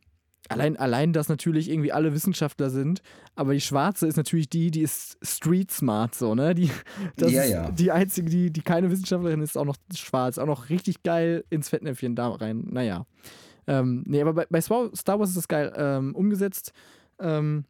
allein, 0.49 0.77
allein, 0.77 1.13
dass 1.13 1.29
natürlich 1.29 1.69
irgendwie 1.69 1.91
alle 1.91 2.13
Wissenschaftler 2.13 2.69
sind, 2.69 3.01
aber 3.35 3.53
die 3.53 3.61
Schwarze 3.61 4.07
ist 4.07 4.17
natürlich 4.17 4.49
die, 4.49 4.71
die 4.71 4.81
ist 4.81 5.17
street 5.21 5.71
smart, 5.71 6.15
so, 6.15 6.35
ne? 6.35 6.55
Die, 6.55 6.71
das 7.15 7.31
Ja, 7.31 7.45
ja. 7.45 7.71
die 7.71 7.91
einzige, 7.91 8.29
die, 8.29 8.51
die 8.51 8.61
keine 8.61 8.89
Wissenschaftlerin 8.89 9.41
ist, 9.41 9.57
auch 9.57 9.65
noch 9.65 9.77
schwarz, 9.95 10.37
auch 10.37 10.47
noch 10.47 10.69
richtig 10.69 11.03
geil 11.03 11.45
ins 11.49 11.69
Fettnäpfchen 11.69 12.15
da 12.15 12.29
rein. 12.29 12.67
Naja. 12.69 13.05
Ähm, 13.67 14.03
nee, 14.07 14.21
aber 14.21 14.33
bei, 14.33 14.47
bei 14.49 14.59
Star 14.59 14.89
Star 14.95 15.19
Wars 15.19 15.29
ist 15.29 15.37
das 15.37 15.47
geil 15.47 15.71
ähm, 15.75 16.15
umgesetzt. 16.15 16.73
Ähm, 17.19 17.65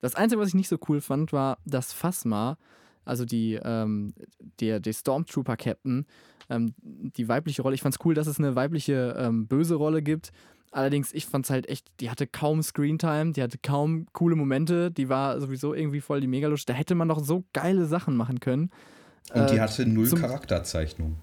das 0.00 0.14
Einzige, 0.14 0.40
was 0.40 0.48
ich 0.48 0.54
nicht 0.54 0.68
so 0.68 0.78
cool 0.88 1.00
fand, 1.00 1.32
war, 1.32 1.58
dass 1.64 1.92
Phasma 1.92 2.56
also 3.06 3.24
die, 3.24 3.54
ähm, 3.62 4.12
der, 4.60 4.80
der 4.80 4.92
Stormtrooper-Captain, 4.92 6.06
ähm, 6.50 6.74
die 6.82 7.28
weibliche 7.28 7.62
Rolle. 7.62 7.74
Ich 7.74 7.82
fand 7.82 7.94
es 7.94 8.04
cool, 8.04 8.14
dass 8.14 8.26
es 8.26 8.38
eine 8.38 8.54
weibliche 8.54 9.14
ähm, 9.16 9.46
böse 9.46 9.76
Rolle 9.76 10.02
gibt. 10.02 10.32
Allerdings, 10.72 11.14
ich 11.14 11.24
fand 11.24 11.46
es 11.46 11.50
halt 11.50 11.68
echt, 11.68 11.86
die 12.00 12.10
hatte 12.10 12.26
kaum 12.26 12.62
Screentime, 12.62 13.32
die 13.32 13.42
hatte 13.42 13.58
kaum 13.62 14.06
coole 14.12 14.36
Momente, 14.36 14.90
die 14.90 15.08
war 15.08 15.40
sowieso 15.40 15.72
irgendwie 15.72 16.00
voll 16.00 16.20
die 16.20 16.26
Megalusch. 16.26 16.66
Da 16.66 16.74
hätte 16.74 16.94
man 16.94 17.08
noch 17.08 17.20
so 17.20 17.44
geile 17.54 17.86
Sachen 17.86 18.16
machen 18.16 18.40
können. 18.40 18.70
Und 19.32 19.50
die 19.50 19.56
Äh, 19.56 19.60
hatte 19.60 19.86
null 19.86 20.10
Charakterzeichnung. 20.10 21.16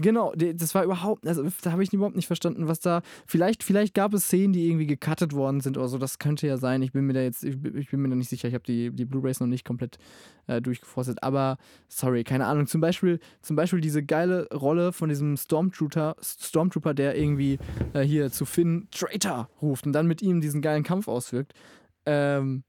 Genau, 0.00 0.32
das 0.34 0.74
war 0.74 0.84
überhaupt, 0.84 1.26
also 1.26 1.46
da 1.62 1.72
habe 1.72 1.82
ich 1.82 1.92
überhaupt 1.92 2.16
nicht 2.16 2.26
verstanden, 2.26 2.68
was 2.68 2.80
da. 2.80 3.02
Vielleicht, 3.26 3.62
vielleicht 3.62 3.94
gab 3.94 4.14
es 4.14 4.24
Szenen, 4.24 4.52
die 4.52 4.66
irgendwie 4.66 4.86
gecuttet 4.86 5.32
worden 5.32 5.60
sind 5.60 5.76
oder 5.76 5.88
so. 5.88 5.98
Das 5.98 6.18
könnte 6.18 6.46
ja 6.46 6.56
sein. 6.56 6.82
Ich 6.82 6.92
bin 6.92 7.06
mir 7.06 7.12
da 7.12 7.20
jetzt, 7.20 7.44
ich, 7.44 7.56
ich 7.74 7.90
bin 7.90 8.00
mir 8.00 8.08
da 8.08 8.16
nicht 8.16 8.28
sicher. 8.28 8.48
Ich 8.48 8.54
habe 8.54 8.64
die, 8.64 8.90
die 8.90 9.04
Blu-rays 9.04 9.40
noch 9.40 9.46
nicht 9.46 9.64
komplett 9.64 9.98
äh, 10.46 10.60
durchgeforstet. 10.60 11.22
Aber 11.22 11.58
sorry, 11.88 12.24
keine 12.24 12.46
Ahnung. 12.46 12.66
Zum 12.66 12.80
Beispiel, 12.80 13.20
zum 13.42 13.56
Beispiel 13.56 13.80
diese 13.80 14.02
geile 14.02 14.48
Rolle 14.52 14.92
von 14.92 15.08
diesem 15.08 15.36
Stormtrooper, 15.36 16.16
Stormtrooper, 16.22 16.94
der 16.94 17.16
irgendwie 17.16 17.58
äh, 17.92 18.02
hier 18.02 18.30
zu 18.30 18.44
Finn 18.44 18.88
Traitor 18.90 19.48
ruft 19.60 19.86
und 19.86 19.92
dann 19.92 20.06
mit 20.06 20.22
ihm 20.22 20.40
diesen 20.40 20.62
geilen 20.62 20.82
Kampf 20.82 21.08
auswirkt. 21.08 21.52
Ähm, 22.06 22.64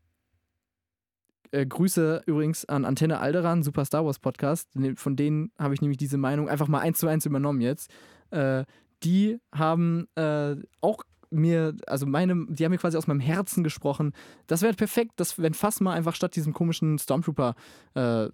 äh, 1.51 1.65
Grüße 1.65 2.23
übrigens 2.25 2.65
an 2.65 2.85
Antenne 2.85 3.19
Alderan, 3.19 3.63
Super 3.63 3.85
Star 3.85 4.05
Wars 4.05 4.19
Podcast. 4.19 4.75
Ne- 4.75 4.95
Von 4.95 5.15
denen 5.15 5.51
habe 5.57 5.73
ich 5.73 5.81
nämlich 5.81 5.97
diese 5.97 6.17
Meinung 6.17 6.49
einfach 6.49 6.67
mal 6.67 6.79
eins 6.79 6.99
zu 6.99 7.07
eins 7.07 7.25
übernommen 7.25 7.61
jetzt. 7.61 7.91
Äh, 8.31 8.65
die 9.03 9.39
haben 9.53 10.07
äh, 10.15 10.55
auch 10.81 11.03
mir, 11.33 11.75
also 11.87 12.05
meine, 12.05 12.45
die 12.49 12.65
haben 12.65 12.71
mir 12.71 12.77
quasi 12.77 12.97
aus 12.97 13.07
meinem 13.07 13.21
Herzen 13.21 13.63
gesprochen. 13.63 14.11
Das 14.47 14.61
wäre 14.61 14.73
perfekt, 14.73 15.13
dass, 15.15 15.39
wenn 15.39 15.53
Phasma 15.53 15.93
einfach 15.93 16.13
statt 16.13 16.35
diesem 16.35 16.51
komischen 16.53 16.99
Stormtrooper 16.99 17.55
äh, 17.95 18.27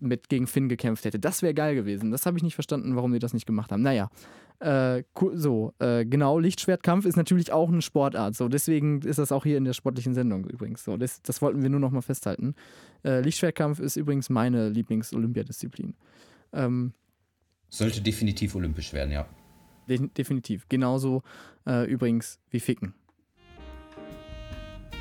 mit 0.00 0.28
gegen 0.28 0.48
Finn 0.48 0.68
gekämpft 0.68 1.04
hätte. 1.04 1.20
Das 1.20 1.42
wäre 1.42 1.54
geil 1.54 1.76
gewesen. 1.76 2.10
Das 2.10 2.26
habe 2.26 2.36
ich 2.36 2.42
nicht 2.42 2.54
verstanden, 2.54 2.96
warum 2.96 3.12
die 3.12 3.20
das 3.20 3.34
nicht 3.34 3.46
gemacht 3.46 3.70
haben. 3.70 3.82
Naja, 3.82 4.10
äh, 4.60 5.02
so, 5.34 5.74
äh, 5.78 6.04
genau, 6.04 6.38
Lichtschwertkampf 6.38 7.04
ist 7.06 7.16
natürlich 7.16 7.52
auch 7.52 7.68
eine 7.68 7.82
Sportart. 7.82 8.34
So, 8.34 8.48
deswegen 8.48 9.02
ist 9.02 9.18
das 9.18 9.32
auch 9.32 9.44
hier 9.44 9.58
in 9.58 9.64
der 9.64 9.72
sportlichen 9.72 10.14
Sendung 10.14 10.44
übrigens. 10.44 10.84
So, 10.84 10.96
das, 10.96 11.22
das 11.22 11.42
wollten 11.42 11.62
wir 11.62 11.70
nur 11.70 11.80
noch 11.80 11.90
mal 11.90 12.02
festhalten. 12.02 12.54
Äh, 13.04 13.20
Lichtschwertkampf 13.20 13.80
ist 13.80 13.96
übrigens 13.96 14.30
meine 14.30 14.68
Lieblings-Olympiadisziplin. 14.68 15.94
Ähm, 16.52 16.92
Sollte 17.68 18.00
definitiv 18.00 18.54
olympisch 18.54 18.92
werden, 18.92 19.10
ja. 19.10 19.26
de 19.88 20.08
definitiv. 20.16 20.68
Genauso 20.68 21.22
äh, 21.66 21.90
übrigens 21.90 22.38
wie 22.50 22.60
Ficken. 22.60 22.94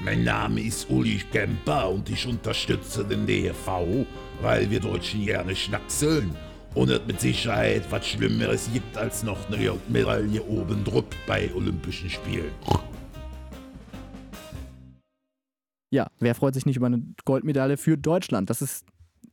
Mein 0.04 0.24
Name 0.24 0.62
ist 0.62 0.90
Uli 0.90 1.22
Kemper 1.32 1.90
und 1.90 2.10
ich 2.10 2.28
unterstütze 2.28 3.06
den 3.06 3.26
DFV, 3.26 4.06
weil 4.42 4.70
wir 4.70 4.80
Deutschen 4.80 5.24
gerne 5.24 5.56
schnackseln 5.56 6.36
und 6.76 6.90
es 6.90 7.02
mit 7.06 7.20
Sicherheit 7.22 7.84
was 7.92 8.08
Schlimmeres 8.08 8.70
gibt 8.74 8.98
als 8.98 9.24
noch 9.24 9.50
eine 9.50 9.78
Medaille 9.90 10.44
oben 10.44 10.84
drauf 10.84 11.06
bei 11.28 11.50
Olympischen 11.54 12.10
Spielen. 12.10 12.52
Ja, 15.92 16.08
wer 16.20 16.34
freut 16.34 16.56
sich 16.56 16.66
nicht 16.66 16.78
über 16.78 16.88
eine 16.88 17.04
Goldmedaille 17.26 17.78
für 17.78 17.98
Deutschland? 17.98 18.50
Das 18.50 18.62
ist, 18.62 18.86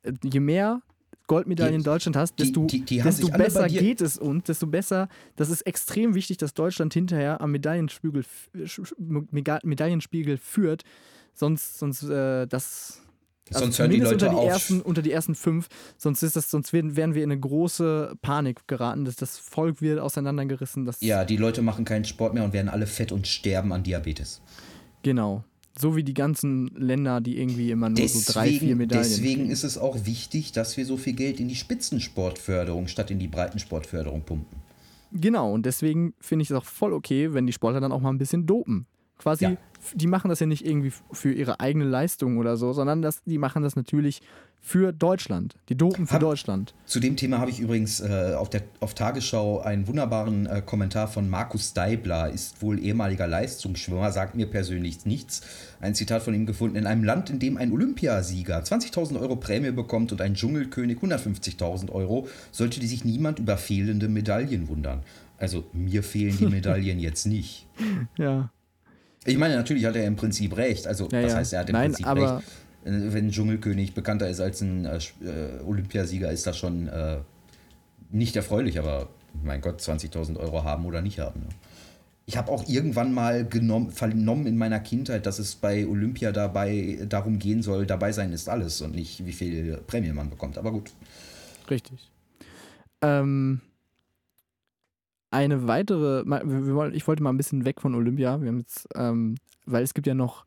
äh, 0.03 0.13
je 0.23 0.41
mehr 0.41 0.83
Goldmedaillen 1.27 1.79
Die- 1.79 1.85
Deutschland 1.85 2.17
hast, 2.17 2.39
die- 2.39 2.43
desto, 2.43 2.67
die- 2.67 2.85
die 2.85 3.01
haben 3.03 3.09
desto 3.09 3.29
besser 3.31 3.69
geht 3.69 4.01
es 4.03 4.19
uns, 4.19 4.45
desto 4.45 4.67
besser. 4.67 5.09
Das 5.37 5.49
ist 5.49 5.63
extrem 5.63 6.15
wichtig, 6.15 6.37
dass 6.39 6.53
Deutschland 6.53 6.93
hinterher 6.93 7.41
am 7.41 7.53
Medaillenspiegel, 7.53 8.25
Medaillenspiegel 8.99 10.37
führt. 10.37 10.83
Sonst, 11.33 11.79
sonst, 11.79 12.03
äh, 12.03 12.47
das. 12.47 13.01
Also 13.53 13.65
Sonst 13.65 13.79
hören 13.79 13.91
die 13.91 13.99
Leute 13.99 14.15
unter 14.15 14.29
die, 14.29 14.37
auf. 14.37 14.49
ersten, 14.49 14.81
unter 14.81 15.03
die 15.03 15.13
ersten 15.13 15.35
fünf, 15.35 15.69
sonst 15.99 16.23
ist 16.23 16.37
das, 16.37 16.51
sonst 16.51 16.73
werden, 16.73 16.97
wären 16.97 17.15
wir 17.15 17.25
in 17.25 17.31
eine 17.33 17.41
große 17.41 18.15
Panik 18.23 18.67
geraten, 18.69 19.05
dass 19.05 19.17
das 19.17 19.39
Volk 19.39 19.83
wird 19.83 19.99
auseinandergerissen. 19.99 20.85
Das, 20.85 21.01
Ja, 21.01 21.25
die 21.25 21.37
Leute 21.37 21.63
machen 21.63 21.85
keinen 21.85 22.05
Sport 22.05 22.35
mehr 22.35 22.45
und 22.45 22.53
werden 22.53 22.69
alle 22.69 22.87
fett 22.87 23.13
und 23.13 23.27
sterben 23.27 23.73
an 23.73 23.83
Diabetes. 23.83 24.41
Genau. 25.03 25.45
So 25.79 25.97
wie 25.97 26.03
die 26.03 26.15
ganzen 26.15 26.67
Länder, 26.77 27.21
die 27.21 27.39
irgendwie 27.39 27.71
immer 27.71 27.89
nur 27.89 28.07
so 28.09 28.33
drei, 28.33 28.49
vier 28.49 28.59
Deswegen, 28.61 28.77
Medaillen 28.79 29.05
deswegen 29.09 29.51
ist 29.51 29.65
es 29.65 29.79
auch 29.79 30.05
wichtig, 30.05 30.53
dass 30.53 30.77
wir 30.77 30.85
so 30.85 30.97
viel 30.97 31.15
Geld 31.15 31.41
in 31.41 31.49
die 31.49 31.55
Spitzensportförderung 31.55 32.87
statt 32.89 33.11
in 33.11 33.19
die 33.19 33.29
Breitensportförderung 33.29 34.23
pumpen. 34.23 34.59
Genau, 35.13 35.53
und 35.53 35.67
deswegen 35.67 36.15
finde 36.21 36.43
ich 36.43 36.51
es 36.51 36.57
auch 36.57 36.65
voll 36.65 36.93
okay, 36.93 37.33
wenn 37.35 37.47
die 37.47 37.53
Sportler 37.53 37.81
dann 37.81 37.93
auch 37.93 38.01
mal 38.01 38.11
ein 38.11 38.19
bisschen 38.19 38.47
dopen. 38.47 38.87
Quasi, 39.19 39.45
Ja. 39.45 39.57
Die 39.95 40.07
machen 40.07 40.29
das 40.29 40.41
ja 40.41 40.47
nicht 40.47 40.65
irgendwie 40.67 40.93
für 41.13 41.33
ihre 41.33 41.61
eigene 41.61 41.85
Leistung 41.85 42.39
oder 42.39 42.57
so, 42.57 42.73
sondern 42.73 43.03
das, 43.03 43.23
die 43.25 43.39
machen 43.39 43.63
das 43.63 43.77
natürlich 43.77 44.21
für 44.63 44.93
Deutschland. 44.93 45.57
Die 45.71 45.75
dopen 45.75 46.07
für 46.07 46.15
Hab- 46.15 46.21
Deutschland. 46.21 46.75
Zu 46.85 47.01
dem 47.01 47.17
Thema 47.17 47.39
habe 47.39 47.51
ich 47.51 47.61
übrigens 47.61 48.01
äh, 48.01 48.35
auf, 48.37 48.51
der, 48.51 48.63
auf 48.81 48.93
Tagesschau 48.93 49.61
einen 49.61 49.87
wunderbaren 49.89 50.45
äh, 50.45 50.61
Kommentar 50.65 51.09
von 51.09 51.31
Markus 51.31 51.73
Deibler, 51.73 52.29
ist 52.31 52.61
wohl 52.61 52.79
ehemaliger 52.79 53.27
Leistungsschwimmer, 53.27 54.13
sagt 54.13 54.35
mir 54.35 54.47
persönlich 54.47 55.07
nichts. 55.07 55.41
Ein 55.81 55.95
Zitat 55.95 56.23
von 56.23 56.35
ihm 56.35 56.45
gefunden. 56.45 56.77
In 56.77 56.87
einem 56.87 57.05
Land, 57.05 57.31
in 57.31 57.39
dem 57.39 57.57
ein 57.57 57.73
Olympiasieger 57.73 58.59
20.000 58.63 59.19
Euro 59.19 59.37
Prämie 59.37 59.71
bekommt 59.71 60.13
und 60.13 60.21
ein 60.21 60.35
Dschungelkönig 60.35 60.99
150.000 60.99 61.91
Euro, 61.91 62.29
sollte 62.53 62.81
die 62.81 62.87
sich 62.87 63.05
niemand 63.07 63.39
über 63.39 63.57
fehlende 63.57 64.09
Medaillen 64.09 64.69
wundern. 64.69 65.01
Also 65.39 65.65
mir 65.73 66.03
fehlen 66.03 66.37
die 66.37 66.47
Medaillen 66.49 66.99
jetzt 67.01 67.27
nicht. 67.27 67.67
Ja. 68.19 68.51
Ich 69.25 69.37
meine, 69.37 69.57
natürlich 69.57 69.85
hat 69.85 69.97
er 69.97 70.07
im 70.07 70.17
Prinzip 70.17 70.57
recht. 70.57 70.87
Also, 70.87 71.09
Ja, 71.13 71.21
ja. 71.21 71.35
heißt, 71.35 71.53
er 71.53 71.61
hat 71.61 71.69
im 71.69 71.75
Nein, 71.75 71.93
Prinzip 71.93 72.07
recht. 72.07 72.45
Äh, 72.85 73.13
Wenn 73.13 73.27
ein 73.27 73.31
Dschungelkönig 73.31 73.95
bekannter 73.95 74.29
ist 74.29 74.41
als 74.41 74.61
ein 74.63 74.87
äh, 74.87 74.97
äh, 74.97 75.61
Olympiasieger, 75.67 76.31
ist 76.31 76.47
das 76.47 76.57
schon 76.57 76.89
äh, 76.89 77.19
nicht 78.11 78.35
erfreulich, 78.37 78.79
aber 78.79 79.09
mein 79.45 79.61
Gott, 79.61 79.81
20.000 79.81 80.39
Euro 80.39 80.65
haben 80.65 80.87
oder 80.87 81.03
nicht 81.03 81.19
haben. 81.19 81.41
Ne? 81.41 81.49
Ich 82.27 82.37
habe 82.37 82.51
auch 82.51 82.69
irgendwann 82.69 83.13
mal 83.13 83.45
genommen, 83.45 83.91
vernommen 83.91 84.47
in 84.47 84.57
meiner 84.57 84.81
Kindheit, 84.81 85.27
dass 85.27 85.39
es 85.39 85.57
bei 85.57 85.87
Olympia 85.87 86.33
dabei 86.33 86.99
darum 87.09 87.39
gehen 87.39 87.63
soll, 87.63 87.87
dabei 87.87 88.13
sein 88.13 88.33
ist 88.33 88.49
alles 88.49 88.81
und 88.83 88.95
nicht, 88.95 89.27
wie 89.27 89.33
viel 89.33 89.79
Prämie 89.87 90.13
man 90.13 90.31
bekommt. 90.31 90.57
Aber 90.57 90.71
gut. 90.71 90.93
Richtig. 91.69 92.09
Ähm, 93.03 93.61
eine 95.31 95.69
weitere, 95.69 96.23
ich 96.93 97.07
wollte 97.07 97.23
mal 97.23 97.31
ein 97.31 97.37
bisschen 97.37 97.65
weg 97.65 97.81
von 97.81 97.95
Olympia. 97.95 98.41
Wir 98.41 98.49
haben 98.49 98.59
jetzt, 98.59 98.89
ähm, 98.95 99.37
weil 99.67 99.83
es 99.83 99.95
gibt 99.95 100.07
ja 100.07 100.15
noch 100.15 100.45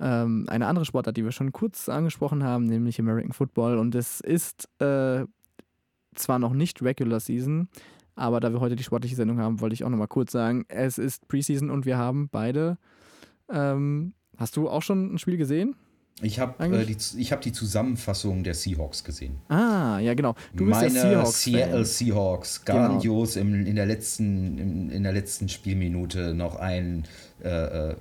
ähm, 0.00 0.46
eine 0.48 0.66
andere 0.66 0.84
Sportart, 0.84 1.16
die 1.16 1.24
wir 1.24 1.32
schon 1.32 1.52
kurz 1.52 1.88
angesprochen 1.88 2.42
haben, 2.42 2.64
nämlich 2.66 2.98
American 2.98 3.32
Football. 3.32 3.78
Und 3.78 3.94
es 3.94 4.20
ist 4.20 4.68
äh, 4.80 5.24
zwar 6.14 6.38
noch 6.38 6.52
nicht 6.52 6.82
Regular 6.82 7.20
Season, 7.20 7.68
aber 8.16 8.40
da 8.40 8.52
wir 8.52 8.60
heute 8.60 8.76
die 8.76 8.84
sportliche 8.84 9.16
Sendung 9.16 9.38
haben, 9.40 9.60
wollte 9.60 9.74
ich 9.74 9.84
auch 9.84 9.90
nochmal 9.90 10.08
kurz 10.08 10.32
sagen, 10.32 10.64
es 10.68 10.98
ist 10.98 11.28
Preseason 11.28 11.70
und 11.70 11.84
wir 11.84 11.98
haben 11.98 12.28
beide. 12.30 12.78
Ähm, 13.50 14.14
hast 14.36 14.56
du 14.56 14.68
auch 14.68 14.82
schon 14.82 15.14
ein 15.14 15.18
Spiel 15.18 15.36
gesehen? 15.36 15.76
Ich 16.22 16.38
habe 16.38 16.64
äh, 16.64 16.84
die, 16.86 16.96
ich 17.18 17.32
hab 17.32 17.40
die 17.40 17.50
Zusammenfassung 17.50 18.44
der 18.44 18.54
Seahawks 18.54 19.02
gesehen. 19.02 19.40
Ah, 19.48 19.98
ja, 19.98 20.14
genau. 20.14 20.34
Du 20.54 20.64
bist 20.64 20.80
Meine 20.80 20.92
der 20.92 21.02
Seahawks. 21.02 21.42
Seattle 21.42 21.84
Seahawks, 21.84 22.64
Genau. 22.64 22.78
grandios 22.78 23.36
im, 23.36 23.66
in, 23.66 23.74
der 23.74 23.86
letzten, 23.86 24.58
im, 24.58 24.90
in 24.90 25.02
der 25.02 25.12
letzten 25.12 25.48
Spielminute 25.48 26.32
noch 26.32 26.54
ein 26.56 27.04
äh, 27.42 27.48
äh, 27.90 27.96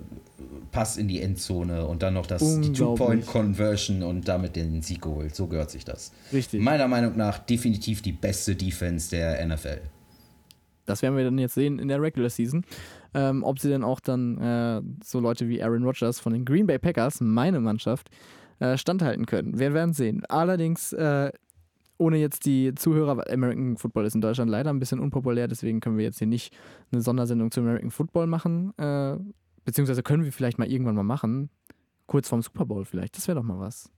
Pass 0.71 0.97
in 0.97 1.07
die 1.07 1.21
Endzone 1.21 1.87
und 1.87 2.03
dann 2.03 2.13
noch 2.13 2.27
das, 2.27 2.41
die. 2.61 2.71
Two-Point-Conversion 2.73 4.03
und 4.03 4.27
damit 4.27 4.55
den 4.55 4.81
Sieg 4.83 5.01
geholt. 5.01 5.35
So 5.35 5.47
gehört 5.47 5.71
sich 5.71 5.83
das. 5.83 6.11
Richtig. 6.31 6.61
Meiner 6.61 6.87
Meinung 6.87 7.17
nach 7.17 7.39
definitiv 7.39 8.03
die 8.03 8.11
beste 8.11 8.55
Defense 8.55 9.09
der 9.09 9.43
NFL. 9.45 9.81
Das 10.85 11.01
werden 11.01 11.15
wir 11.17 11.23
dann 11.23 11.39
jetzt 11.39 11.55
sehen 11.55 11.79
in 11.79 11.87
der 11.87 12.01
Regular 12.01 12.29
Season. 12.29 12.63
Ähm, 13.13 13.43
ob 13.43 13.59
sie 13.59 13.69
dann 13.69 13.83
auch 13.83 13.99
dann 13.99 14.37
äh, 14.39 14.81
so 15.03 15.19
Leute 15.19 15.47
wie 15.47 15.61
Aaron 15.61 15.83
Rodgers 15.83 16.19
von 16.19 16.33
den 16.33 16.45
Green 16.45 16.67
Bay 16.67 16.79
Packers, 16.79 17.21
meine 17.21 17.59
Mannschaft, 17.59 18.09
äh, 18.59 18.77
standhalten 18.77 19.25
können. 19.25 19.59
Wir 19.59 19.73
werden 19.73 19.93
sehen. 19.93 20.23
Allerdings, 20.29 20.93
äh, 20.93 21.31
ohne 21.97 22.17
jetzt 22.17 22.45
die 22.45 22.73
Zuhörer, 22.75 23.17
weil 23.17 23.31
American 23.31 23.77
Football 23.77 24.05
ist 24.05 24.15
in 24.15 24.21
Deutschland 24.21 24.49
leider 24.49 24.71
ein 24.71 24.79
bisschen 24.79 24.99
unpopulär, 24.99 25.47
deswegen 25.47 25.79
können 25.79 25.97
wir 25.97 26.03
jetzt 26.03 26.19
hier 26.19 26.27
nicht 26.27 26.55
eine 26.91 27.01
Sondersendung 27.01 27.51
zu 27.51 27.61
American 27.61 27.91
Football 27.91 28.27
machen. 28.27 28.73
Äh, 28.77 29.17
beziehungsweise 29.65 30.03
können 30.03 30.23
wir 30.23 30.31
vielleicht 30.31 30.59
mal 30.59 30.69
irgendwann 30.69 30.95
mal 30.95 31.03
machen. 31.03 31.49
Kurz 32.07 32.27
vorm 32.29 32.41
Super 32.41 32.65
Bowl 32.65 32.85
vielleicht. 32.85 33.15
Das 33.15 33.27
wäre 33.27 33.37
doch 33.37 33.43
mal 33.43 33.59
was. 33.59 33.91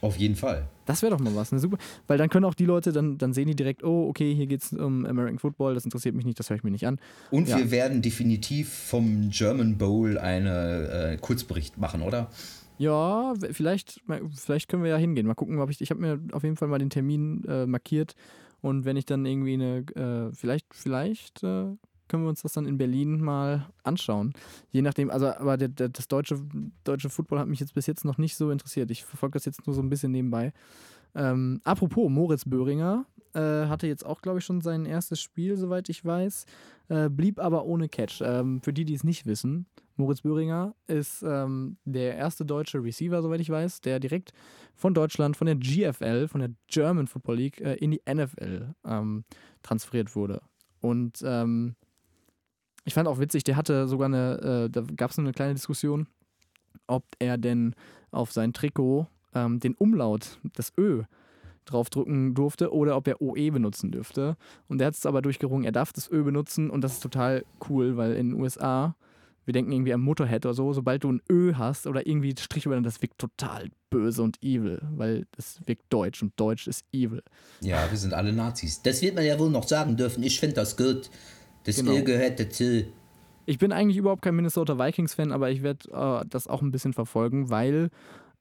Auf 0.00 0.16
jeden 0.16 0.36
Fall. 0.36 0.66
Das 0.86 1.02
wäre 1.02 1.10
doch 1.12 1.20
mal 1.20 1.34
was, 1.34 1.52
eine 1.52 1.60
super. 1.60 1.76
Weil 2.06 2.18
dann 2.18 2.28
können 2.30 2.44
auch 2.44 2.54
die 2.54 2.64
Leute, 2.64 2.92
dann, 2.92 3.18
dann 3.18 3.32
sehen 3.32 3.46
die 3.46 3.54
direkt, 3.54 3.84
oh, 3.84 4.08
okay, 4.08 4.34
hier 4.34 4.46
geht 4.46 4.62
es 4.62 4.72
um 4.72 5.04
American 5.06 5.38
Football, 5.38 5.74
das 5.74 5.84
interessiert 5.84 6.14
mich 6.14 6.24
nicht, 6.24 6.38
das 6.38 6.48
höre 6.50 6.56
ich 6.56 6.64
mir 6.64 6.70
nicht 6.70 6.86
an. 6.86 6.98
Und 7.30 7.48
Ja. 7.48 7.58
wir 7.58 7.70
werden 7.70 8.02
definitiv 8.02 8.72
vom 8.72 9.30
German 9.30 9.76
Bowl 9.78 10.18
einen 10.18 10.46
äh, 10.46 11.18
Kurzbericht 11.20 11.78
machen, 11.78 12.02
oder? 12.02 12.30
Ja, 12.78 13.34
vielleicht, 13.52 14.00
vielleicht 14.34 14.70
können 14.70 14.82
wir 14.82 14.90
ja 14.90 14.96
hingehen. 14.96 15.26
Mal 15.26 15.34
gucken, 15.34 15.58
ob 15.60 15.68
ich. 15.68 15.82
Ich 15.82 15.90
habe 15.90 16.00
mir 16.00 16.18
auf 16.32 16.44
jeden 16.44 16.56
Fall 16.56 16.68
mal 16.68 16.78
den 16.78 16.88
Termin 16.88 17.44
äh, 17.46 17.66
markiert. 17.66 18.14
Und 18.62 18.86
wenn 18.86 18.96
ich 18.96 19.04
dann 19.04 19.26
irgendwie 19.26 19.52
eine, 19.52 19.78
äh, 19.94 20.34
vielleicht, 20.34 20.66
vielleicht 20.72 21.42
äh, 21.42 21.66
können 22.10 22.24
wir 22.24 22.28
uns 22.28 22.42
das 22.42 22.52
dann 22.52 22.66
in 22.66 22.76
Berlin 22.76 23.20
mal 23.20 23.70
anschauen. 23.84 24.34
Je 24.70 24.82
nachdem, 24.82 25.10
also 25.10 25.28
aber 25.28 25.56
der, 25.56 25.68
der, 25.68 25.88
das 25.88 26.08
deutsche, 26.08 26.40
deutsche 26.84 27.08
Football 27.08 27.38
hat 27.38 27.48
mich 27.48 27.60
jetzt 27.60 27.74
bis 27.74 27.86
jetzt 27.86 28.04
noch 28.04 28.18
nicht 28.18 28.36
so 28.36 28.50
interessiert. 28.50 28.90
Ich 28.90 29.04
verfolge 29.04 29.34
das 29.34 29.44
jetzt 29.44 29.66
nur 29.66 29.74
so 29.74 29.80
ein 29.80 29.88
bisschen 29.88 30.12
nebenbei. 30.12 30.52
Ähm, 31.14 31.60
apropos, 31.64 32.10
Moritz 32.10 32.44
Böhringer 32.44 33.06
äh, 33.34 33.66
hatte 33.66 33.86
jetzt 33.86 34.04
auch, 34.04 34.22
glaube 34.22 34.40
ich, 34.40 34.44
schon 34.44 34.60
sein 34.60 34.86
erstes 34.86 35.20
Spiel, 35.20 35.56
soweit 35.56 35.88
ich 35.88 36.04
weiß, 36.04 36.46
äh, 36.88 37.08
blieb 37.08 37.38
aber 37.38 37.64
ohne 37.64 37.88
Catch. 37.88 38.20
Ähm, 38.22 38.60
für 38.60 38.72
die, 38.72 38.84
die 38.84 38.94
es 38.94 39.04
nicht 39.04 39.26
wissen, 39.26 39.66
Moritz 39.96 40.22
Böhringer 40.22 40.74
ist 40.86 41.22
ähm, 41.22 41.76
der 41.84 42.16
erste 42.16 42.44
deutsche 42.44 42.82
Receiver, 42.82 43.22
soweit 43.22 43.40
ich 43.40 43.50
weiß, 43.50 43.82
der 43.82 44.00
direkt 44.00 44.32
von 44.74 44.94
Deutschland, 44.94 45.36
von 45.36 45.46
der 45.46 45.56
GFL, 45.56 46.26
von 46.26 46.40
der 46.40 46.50
German 46.68 47.06
Football 47.06 47.36
League 47.36 47.60
äh, 47.60 47.74
in 47.74 47.92
die 47.92 48.00
NFL 48.08 48.74
ähm, 48.84 49.24
transferiert 49.62 50.16
wurde. 50.16 50.40
Und 50.80 51.22
ähm, 51.24 51.76
ich 52.90 52.94
fand 52.94 53.06
auch 53.06 53.20
witzig, 53.20 53.44
der 53.44 53.54
hatte 53.54 53.86
sogar 53.86 54.06
eine, 54.06 54.64
äh, 54.66 54.68
da 54.68 54.82
gab 54.96 55.12
es 55.12 55.18
eine 55.20 55.30
kleine 55.30 55.54
Diskussion, 55.54 56.08
ob 56.88 57.04
er 57.20 57.38
denn 57.38 57.76
auf 58.10 58.32
sein 58.32 58.52
Trikot 58.52 59.06
ähm, 59.32 59.60
den 59.60 59.74
Umlaut, 59.74 60.40
das 60.56 60.72
Ö, 60.76 61.04
draufdrücken 61.66 62.34
durfte 62.34 62.72
oder 62.74 62.96
ob 62.96 63.06
er 63.06 63.22
OE 63.22 63.52
benutzen 63.52 63.92
dürfte. 63.92 64.36
Und 64.66 64.80
er 64.80 64.88
hat 64.88 64.94
es 64.94 65.06
aber 65.06 65.22
durchgerungen, 65.22 65.64
er 65.64 65.70
darf 65.70 65.92
das 65.92 66.10
Ö 66.10 66.24
benutzen 66.24 66.68
und 66.68 66.80
das 66.80 66.94
ist 66.94 67.00
total 67.00 67.44
cool, 67.68 67.96
weil 67.96 68.14
in 68.14 68.30
den 68.30 68.40
USA, 68.40 68.96
wir 69.44 69.52
denken 69.52 69.70
irgendwie 69.70 69.94
an 69.94 70.00
Motorhead 70.00 70.44
oder 70.44 70.54
so, 70.54 70.72
sobald 70.72 71.04
du 71.04 71.12
ein 71.12 71.22
Ö 71.30 71.54
hast 71.54 71.86
oder 71.86 72.04
irgendwie 72.08 72.34
Strich 72.36 72.66
über, 72.66 72.80
das 72.80 73.00
wirkt 73.02 73.18
total 73.18 73.68
böse 73.88 74.20
und 74.24 74.42
evil, 74.42 74.82
weil 74.96 75.28
das 75.36 75.60
wirkt 75.64 75.84
deutsch 75.90 76.22
und 76.22 76.32
deutsch 76.34 76.66
ist 76.66 76.84
evil. 76.92 77.22
Ja, 77.60 77.88
wir 77.88 77.98
sind 77.98 78.14
alle 78.14 78.32
Nazis. 78.32 78.82
Das 78.82 79.00
wird 79.00 79.14
man 79.14 79.24
ja 79.24 79.38
wohl 79.38 79.50
noch 79.50 79.68
sagen 79.68 79.96
dürfen. 79.96 80.24
Ich 80.24 80.40
finde 80.40 80.56
das 80.56 80.76
gut. 80.76 81.08
Das 81.76 81.84
Genau. 81.84 81.96
Öl 81.96 82.04
gehört 82.04 82.40
dazu. 82.40 82.84
Ich 83.46 83.58
bin 83.58 83.72
eigentlich 83.72 83.96
überhaupt 83.96 84.22
kein 84.22 84.36
Minnesota 84.36 84.78
Vikings-Fan, 84.78 85.32
aber 85.32 85.50
ich 85.50 85.62
werde 85.62 85.90
äh, 85.90 86.26
das 86.28 86.46
auch 86.46 86.62
ein 86.62 86.70
bisschen 86.70 86.92
verfolgen, 86.92 87.50
weil 87.50 87.90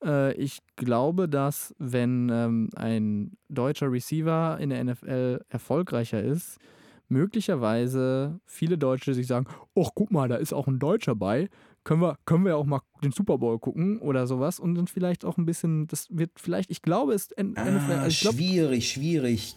äh, 0.03 0.33
ich 0.33 0.59
glaube, 0.75 1.27
dass 1.27 1.73
wenn 1.79 2.29
ähm, 2.29 2.69
ein 2.75 3.37
deutscher 3.49 3.91
Receiver 3.91 4.57
in 4.59 4.69
der 4.69 4.83
NFL 4.83 5.41
erfolgreicher 5.49 6.21
ist, 6.21 6.59
möglicherweise 7.07 8.39
viele 8.45 8.77
Deutsche 8.77 9.13
sich 9.13 9.27
sagen, 9.27 9.47
ach 9.75 9.89
guck 9.95 10.11
mal, 10.11 10.29
da 10.29 10.35
ist 10.35 10.53
auch 10.53 10.67
ein 10.67 10.79
Deutscher 10.79 11.15
bei, 11.15 11.49
können 11.83 12.01
wir, 12.01 12.17
können 12.25 12.45
wir 12.45 12.57
auch 12.57 12.65
mal 12.65 12.81
den 13.03 13.11
Super 13.11 13.37
Bowl 13.37 13.57
gucken 13.59 13.99
oder 13.99 14.27
sowas 14.27 14.59
und 14.59 14.75
dann 14.75 14.87
vielleicht 14.87 15.25
auch 15.25 15.37
ein 15.37 15.45
bisschen, 15.45 15.87
das 15.87 16.07
wird 16.09 16.31
vielleicht, 16.35 16.69
ich 16.69 16.81
glaube, 16.81 17.13
es 17.13 17.29
NFL, 17.29 17.53
Ah, 17.57 18.01
also 18.01 18.17
glaub, 18.21 18.35
schwierig, 18.35 18.91
schwierig. 18.91 19.55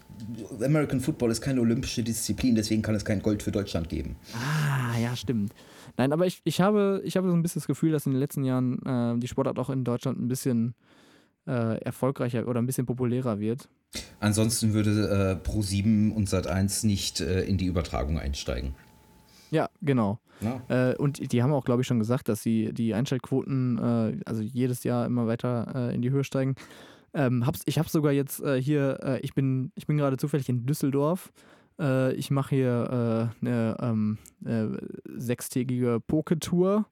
American 0.62 1.01
Football 1.01 1.31
ist 1.31 1.41
keine 1.41 1.61
olympische 1.61 2.03
Disziplin, 2.03 2.55
deswegen 2.55 2.83
kann 2.83 2.95
es 2.95 3.05
kein 3.05 3.23
Gold 3.23 3.43
für 3.43 3.51
Deutschland 3.53 3.89
geben. 3.89 4.16
Ah, 4.35 4.99
ja, 4.99 5.16
stimmt. 5.16 5.53
Nein, 5.97 6.12
aber 6.12 6.27
ich, 6.27 6.41
ich, 6.45 6.61
habe, 6.61 7.03
ich 7.05 7.16
habe 7.16 7.29
so 7.29 7.35
ein 7.35 7.43
bisschen 7.43 7.61
das 7.61 7.66
Gefühl, 7.66 7.93
dass 7.93 8.07
in 8.07 8.12
den 8.12 8.20
letzten 8.20 8.45
Jahren 8.45 8.79
äh, 8.87 9.18
die 9.18 9.29
Sportart 9.29 9.59
auch 9.59 9.70
in 9.70 9.85
Deutschland 9.85 10.20
ein 10.20 10.29
bisschen 10.29 10.75
äh, 11.47 11.79
erfolgreicher 11.83 12.47
oder 12.47 12.61
ein 12.62 12.66
bisschen 12.66 12.87
populärer 12.87 13.41
wird. 13.41 13.68
Ansonsten 14.20 14.73
würde 14.73 15.41
äh, 15.45 15.49
Pro7 15.49 16.12
und 16.12 16.29
Sat1 16.29 16.87
nicht 16.87 17.20
äh, 17.20 17.43
in 17.43 17.59
die 17.59 17.66
Übertragung 17.66 18.18
einsteigen. 18.18 18.75
Ja, 19.51 19.68
genau. 19.83 20.18
Ja. 20.43 20.90
Äh, 20.90 20.97
und 20.97 21.32
die 21.32 21.43
haben 21.43 21.53
auch, 21.53 21.64
glaube 21.64 21.82
ich, 21.82 21.86
schon 21.86 21.99
gesagt, 21.99 22.28
dass 22.28 22.43
sie 22.43 22.72
die 22.72 22.95
Einschaltquoten 22.95 23.78
äh, 23.78 24.16
also 24.26 24.43
jedes 24.43 24.84
Jahr 24.84 25.07
immer 25.07 25.26
weiter 25.26 25.72
äh, 25.90 25.95
in 25.95 26.03
die 26.03 26.11
Höhe 26.11 26.24
steigen. 26.24 26.55
Ähm, 27.14 27.47
hab's, 27.47 27.61
ich 27.66 27.78
habe 27.78 27.88
sogar 27.88 28.12
jetzt 28.12 28.40
äh, 28.43 28.61
hier, 28.61 28.99
äh, 29.03 29.20
ich 29.20 29.34
bin, 29.34 29.70
ich 29.74 29.86
bin 29.86 29.97
gerade 29.99 30.16
zufällig 30.16 30.49
in 30.49 30.64
Düsseldorf. 30.66 31.32
Äh, 31.78 32.14
ich 32.14 32.30
mache 32.30 32.55
hier 32.55 33.30
eine 33.40 33.76
ähm, 33.80 34.18
äh, 34.45 34.66
sechstägige 35.16 36.01
Poke-Tour. 36.07 36.86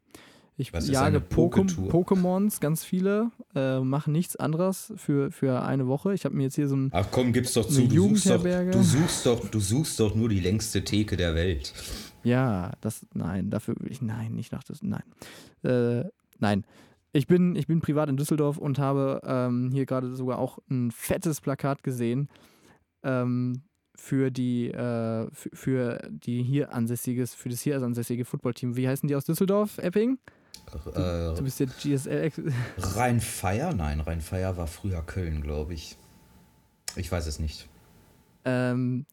Ich 0.57 0.75
Was 0.75 0.89
jage 0.89 1.07
eine 1.07 1.21
Poke- 1.21 1.63
Poke-Tour? 1.65 1.91
Pokémons, 1.91 2.61
ganz 2.61 2.85
viele, 2.85 3.31
äh, 3.55 3.81
mache 3.81 4.11
nichts 4.11 4.37
anderes 4.37 4.93
für, 4.97 5.31
für 5.31 5.63
eine 5.63 5.87
Woche. 5.87 6.13
Ich 6.13 6.27
habe 6.27 6.37
mir 6.37 6.43
jetzt 6.43 6.57
hier 6.57 6.69
so 6.69 6.77
ein 6.77 6.91
Ach 6.93 7.07
komm, 7.11 7.33
gib's 7.33 7.55
doch 7.55 7.67
zu. 7.67 7.89
Du 7.89 8.09
suchst 8.15 8.29
doch, 8.29 8.43
du, 8.43 8.83
suchst 8.83 9.25
doch, 9.25 9.49
du 9.49 9.59
suchst 9.59 9.99
doch 10.01 10.15
nur 10.15 10.29
die 10.29 10.41
längste 10.41 10.85
Theke 10.85 11.17
der 11.17 11.35
Welt. 11.35 11.73
Ja, 12.23 12.73
das, 12.81 13.07
nein, 13.15 13.51
dafür 13.51 13.75
will 13.79 13.91
ich, 13.91 14.03
nein, 14.03 14.33
nicht 14.35 14.53
nach 14.53 14.63
das, 14.65 14.83
nein. 14.83 15.03
Äh, 15.63 16.05
nein. 16.39 16.65
Ich 17.13 17.27
bin, 17.27 17.57
ich 17.57 17.67
bin 17.67 17.81
privat 17.81 18.09
in 18.09 18.17
Düsseldorf 18.17 18.57
und 18.59 18.79
habe 18.79 19.21
ähm, 19.25 19.71
hier 19.73 19.85
gerade 19.87 20.15
sogar 20.15 20.39
auch 20.39 20.59
ein 20.71 20.91
fettes 20.93 21.41
Plakat 21.41 21.83
gesehen 21.83 22.29
ähm, 23.03 23.63
für 23.97 24.31
die, 24.31 24.69
äh, 24.71 25.29
für, 25.33 25.51
für 25.53 26.09
die 26.11 26.43
hier 26.43 26.73
ansässiges, 26.73 27.35
für 27.35 27.49
das 27.49 27.63
hier 27.63 27.83
ansässige 27.83 28.25
Footballteam. 28.25 28.77
Wie 28.77 28.87
heißen 28.87 29.09
die 29.09 29.17
aus 29.17 29.25
Düsseldorf, 29.25 29.79
Epping? 29.79 30.19
Äh, 30.95 31.35
Du 31.35 31.43
bist 31.43 31.59
der 31.59 31.67
GSL. 31.67 32.31
Rhein-Feier? 32.79 33.73
Nein, 33.75 33.99
Rhein-Feier 34.01 34.57
war 34.57 34.67
früher 34.69 35.03
Köln, 35.03 35.43
glaube 35.43 35.75
ich. 35.75 35.97
Ich 36.97 37.11
weiß 37.11 37.27
es 37.27 37.41
nicht. 37.41 37.69
ähm, 38.45 39.05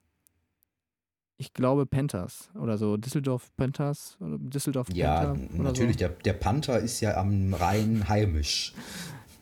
ich 1.37 1.53
glaube 1.53 1.85
Panthers 1.85 2.49
oder 2.59 2.77
so. 2.77 2.97
Düsseldorf 2.97 3.51
Panthers 3.55 4.17
oder 4.19 4.37
Düsseldorf 4.39 4.87
Ja, 4.93 5.25
Panther 5.25 5.53
oder 5.55 5.63
natürlich. 5.63 5.93
So. 5.93 5.99
Der, 5.99 6.09
der 6.09 6.33
Panther 6.33 6.79
ist 6.79 6.99
ja 7.01 7.17
am 7.17 7.53
Rhein 7.53 8.07
heimisch. 8.07 8.73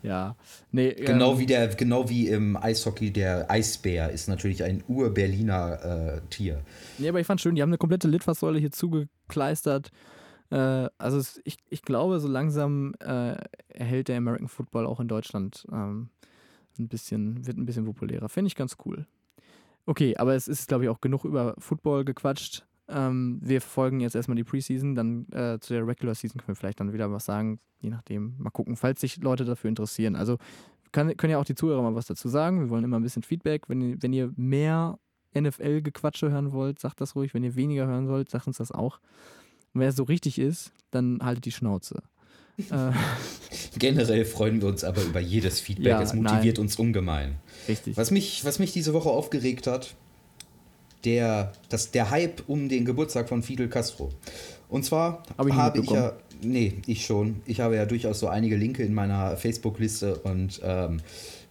Ja. 0.04 0.36
Nee, 0.72 0.94
Genau, 0.94 1.34
ähm, 1.34 1.40
wie 1.40 1.46
der, 1.48 1.68
genau 1.70 2.08
wie 2.10 2.28
im 2.28 2.58
Eishockey 2.58 3.12
der 3.12 3.50
Eisbär 3.50 4.12
ist 4.12 4.28
natürlich 4.28 4.64
ein 4.64 4.84
Ur-Berliner 4.88 6.18
äh, 6.18 6.22
Tier. 6.30 6.62
Nee, 7.00 7.10
aber 7.10 7.20
ich 7.20 7.26
fand 7.26 7.42
schön, 7.42 7.56
die 7.56 7.64
haben 7.64 7.72
eine 7.72 7.80
komplette 7.80 8.08
Litfaßsäule 8.08 8.60
hier 8.60 8.72
zugekleistert. 8.72 9.90
Äh, 10.52 10.90
also 11.00 11.18
es, 11.18 11.42
ich, 11.44 11.58
ich 11.72 11.82
glaube, 11.82 12.20
so 12.20 12.28
langsam 12.28 12.94
äh, 13.00 13.36
erhält 13.70 14.10
der 14.10 14.18
American 14.18 14.48
Football 14.48 14.86
auch 14.86 15.00
in 15.00 15.08
Deutschland 15.08 15.66
ähm, 15.72 16.10
ein 16.78 16.88
bisschen, 16.88 17.48
wird 17.48 17.58
ein 17.58 17.66
bisschen 17.66 17.86
populärer. 17.86 18.30
Finde 18.30 18.48
ich 18.50 18.56
ganz 18.56 18.78
cool. 18.86 19.08
Okay, 19.86 20.16
aber 20.18 20.34
es 20.36 20.48
ist, 20.48 20.68
glaube 20.68 20.84
ich, 20.86 20.90
auch 20.90 21.02
genug 21.02 21.26
über 21.26 21.56
Football 21.60 22.06
gequatscht. 22.06 22.66
Ähm, 22.88 23.40
wir 23.42 23.62
verfolgen 23.62 24.00
jetzt 24.00 24.16
erstmal 24.16 24.36
die 24.36 24.44
Preseason, 24.44 24.96
dann 24.96 25.28
äh, 25.32 25.60
zu 25.60 25.74
der 25.74 25.88
Regular 25.88 26.14
Season 26.16 26.40
können 26.40 26.50
wir 26.50 26.56
vielleicht 26.56 26.80
dann 26.80 26.94
wieder 26.94 27.12
was 27.12 27.26
sagen, 27.26 27.60
je 27.80 27.90
nachdem. 27.90 28.36
Mal 28.38 28.50
gucken, 28.52 28.76
falls 28.76 29.02
sich 29.02 29.18
Leute 29.18 29.46
dafür 29.46 29.70
interessieren. 29.70 30.16
Also 30.16 30.38
kann, 30.92 31.16
können 31.18 31.32
ja 31.32 31.38
auch 31.40 31.46
die 31.46 31.56
Zuhörer 31.56 31.82
mal 31.82 31.96
was 31.96 32.08
dazu 32.08 32.30
sagen. 32.30 32.60
Wir 32.62 32.70
wollen 32.70 32.84
immer 32.84 33.00
ein 33.00 33.04
bisschen 33.04 33.24
Feedback. 33.24 33.68
Wenn, 33.70 33.82
ihr- 33.82 33.98
wenn 34.02 34.14
ihr 34.14 34.32
mehr 34.36 34.98
NFL-Gequatsche 35.36 36.32
hören 36.32 36.52
wollt, 36.54 36.80
sagt 36.80 37.02
das 37.02 37.16
ruhig. 37.16 37.34
Wenn 37.34 37.44
ihr 37.44 37.56
weniger 37.56 37.86
hören 37.88 38.08
wollt, 38.08 38.30
sagt 38.30 38.48
uns 38.48 38.58
das 38.58 38.72
auch. 38.72 39.00
Und 39.74 39.82
es 39.82 39.96
so 39.96 40.04
richtig 40.04 40.40
ist, 40.40 40.72
dann 40.92 41.20
haltet 41.22 41.46
die 41.46 41.52
Schnauze. 41.52 42.02
Äh, 42.58 42.92
Generell 43.78 44.26
freuen 44.26 44.62
wir 44.62 44.70
uns 44.70 44.84
aber 44.84 45.04
über 45.04 45.20
jedes 45.20 45.60
Feedback. 45.60 45.88
Ja, 45.88 46.02
es 46.02 46.14
motiviert 46.14 46.58
nein. 46.58 46.66
uns 46.66 46.76
ungemein. 46.78 47.36
richtig. 47.68 47.98
Was 47.98 48.12
mich, 48.12 48.46
was 48.46 48.60
mich 48.60 48.72
diese 48.72 48.94
Woche 48.94 49.10
aufgeregt 49.10 49.68
hat, 49.68 49.96
der, 51.04 51.54
das, 51.70 51.92
der 51.92 52.10
Hype 52.10 52.44
um 52.48 52.68
den 52.68 52.86
Geburtstag 52.86 53.30
von 53.30 53.44
Fidel 53.44 53.70
Castro. 53.70 54.10
Und 54.70 54.84
zwar 54.84 55.24
Hab 55.38 55.48
ich 55.48 55.54
habe 55.54 55.80
ich 55.80 55.90
ja, 55.90 56.14
nee, 56.42 56.82
ich 56.88 57.06
schon. 57.06 57.42
Ich 57.46 57.60
habe 57.60 57.76
ja 57.76 57.86
durchaus 57.86 58.20
so 58.20 58.28
einige 58.28 58.56
Linke 58.56 58.84
in 58.84 58.94
meiner 58.94 59.38
Facebook-Liste 59.38 60.18
und 60.20 60.60
ähm, 60.64 61.00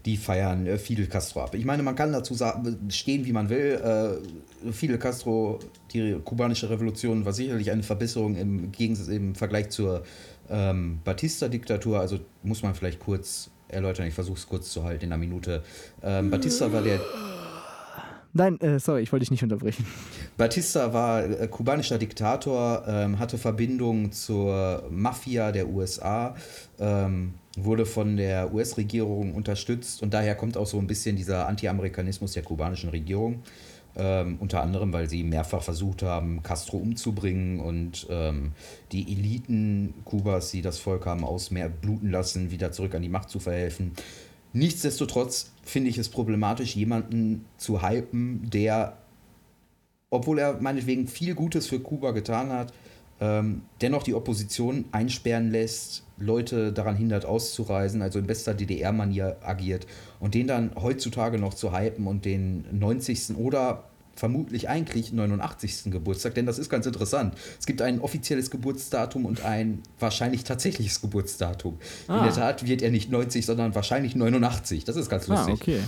die 0.05 0.17
feiern 0.17 0.67
äh, 0.67 0.79
Fidel 0.79 1.07
Castro 1.07 1.41
ab. 1.43 1.55
Ich 1.55 1.65
meine, 1.65 1.83
man 1.83 1.95
kann 1.95 2.13
dazu 2.13 2.35
sagen, 2.35 2.91
stehen, 2.91 3.25
wie 3.25 3.33
man 3.33 3.49
will. 3.49 4.21
Äh, 4.65 4.73
Fidel 4.73 4.99
Castro, 4.99 5.61
die 5.93 6.17
kubanische 6.25 6.69
Revolution, 6.69 7.25
war 7.25 7.33
sicherlich 7.33 7.71
eine 7.71 7.83
Verbesserung 7.83 8.37
im, 8.37 8.73
Gegensatz, 8.73 9.09
im 9.09 9.35
Vergleich 9.35 9.71
zur 9.71 10.03
ähm, 10.51 11.01
Batista-Diktatur. 11.05 12.01
Also 12.01 12.20
muss 12.42 12.62
man 12.62 12.74
vielleicht 12.74 13.01
kurz 13.01 13.51
erläutern. 13.68 14.07
Ich 14.07 14.14
versuche 14.14 14.38
es 14.38 14.47
kurz 14.47 14.70
zu 14.70 14.84
halten 14.84 15.07
in 15.07 15.12
einer 15.12 15.20
Minute. 15.20 15.62
Ähm, 16.03 16.30
Batista 16.30 16.72
war 16.72 16.82
der 16.82 17.01
Nein, 18.36 18.61
äh, 18.61 18.80
sorry, 18.80 19.03
ich 19.03 19.12
wollte 19.12 19.22
dich 19.22 19.30
nicht 19.30 19.45
unterbrechen. 19.45 19.86
Batista 20.36 20.92
war 20.92 21.24
äh, 21.24 21.47
kubanischer 21.47 21.99
Diktator, 21.99 22.82
ähm, 22.84 23.20
hatte 23.20 23.38
Verbindung 23.38 24.11
zur 24.11 24.82
Mafia 24.90 25.53
der 25.53 25.68
USA, 25.68 26.34
ähm, 26.80 27.34
wurde 27.57 27.86
von 27.86 28.16
der 28.16 28.53
US-Regierung 28.53 29.34
unterstützt 29.34 30.03
und 30.03 30.12
daher 30.12 30.34
kommt 30.34 30.57
auch 30.57 30.66
so 30.66 30.80
ein 30.80 30.88
bisschen 30.88 31.14
dieser 31.14 31.47
Anti-Amerikanismus 31.47 32.32
der 32.32 32.42
kubanischen 32.42 32.90
Regierung. 32.90 33.45
Ähm, 33.97 34.38
unter 34.40 34.61
anderem, 34.61 34.92
weil 34.92 35.09
sie 35.09 35.22
mehrfach 35.22 35.62
versucht 35.62 36.03
haben, 36.03 36.42
Castro 36.42 36.78
umzubringen 36.78 37.61
und 37.61 38.09
ähm, 38.11 38.53
die 38.90 39.12
Eliten 39.12 39.95
Kubas, 40.05 40.51
die 40.51 40.62
das 40.62 40.78
Volk 40.78 41.07
haben 41.07 41.24
ausbluten 41.24 42.11
lassen, 42.11 42.51
wieder 42.51 42.72
zurück 42.72 42.95
an 42.97 43.03
die 43.03 43.09
Macht 43.09 43.30
zu 43.30 43.38
verhelfen. 43.38 43.92
Nichtsdestotrotz 44.53 45.53
finde 45.62 45.90
ich 45.90 45.99
es 45.99 46.09
problematisch, 46.09 46.74
jemanden 46.74 47.45
zu 47.57 47.82
hypen, 47.82 48.51
der 48.51 48.97
obwohl 50.14 50.38
er 50.38 50.61
meinetwegen 50.61 51.09
viel 51.09 51.34
Gutes 51.34 51.66
für 51.66 51.80
Kuba 51.80 52.12
getan 52.12 52.51
hat, 52.51 52.72
ähm, 53.21 53.62
dennoch 53.81 54.03
die 54.03 54.15
Opposition 54.15 54.85
einsperren 54.93 55.51
lässt, 55.51 56.03
Leute 56.19 56.73
daran 56.73 56.97
hindert 56.97 57.25
auszureisen, 57.25 58.03
also 58.03 58.19
in 58.19 58.27
bester 58.27 58.55
DDR-Manier 58.55 59.37
agiert 59.43 59.87
und 60.21 60.35
den 60.35 60.47
dann 60.47 60.71
heutzutage 60.81 61.39
noch 61.39 61.55
zu 61.55 61.77
hypen 61.77 62.07
und 62.07 62.25
den 62.25 62.65
90. 62.79 63.37
oder 63.37 63.85
vermutlich 64.17 64.69
eigentlich 64.69 65.12
89. 65.12 65.91
Geburtstag, 65.91 66.35
denn 66.35 66.47
das 66.47 66.61
ist 66.61 66.69
ganz 66.71 66.87
interessant. 66.87 67.35
Es 67.59 67.67
gibt 67.67 67.83
ein 67.83 68.01
offizielles 68.01 68.49
Geburtsdatum 68.53 69.25
und 69.27 69.45
ein 69.45 69.81
wahrscheinlich 69.99 70.45
tatsächliches 70.45 71.01
Geburtsdatum. 71.01 71.79
In 72.07 72.15
Ah. 72.15 72.23
der 72.25 72.33
Tat 72.33 72.65
wird 72.65 72.81
er 72.83 72.93
nicht 72.93 73.11
90, 73.11 73.45
sondern 73.45 73.75
wahrscheinlich 73.75 74.15
89. 74.15 74.85
Das 74.85 74.95
ist 74.95 75.09
ganz 75.11 75.29
Ah, 75.29 75.35
lustig. 75.35 75.55
okay. 75.55 75.79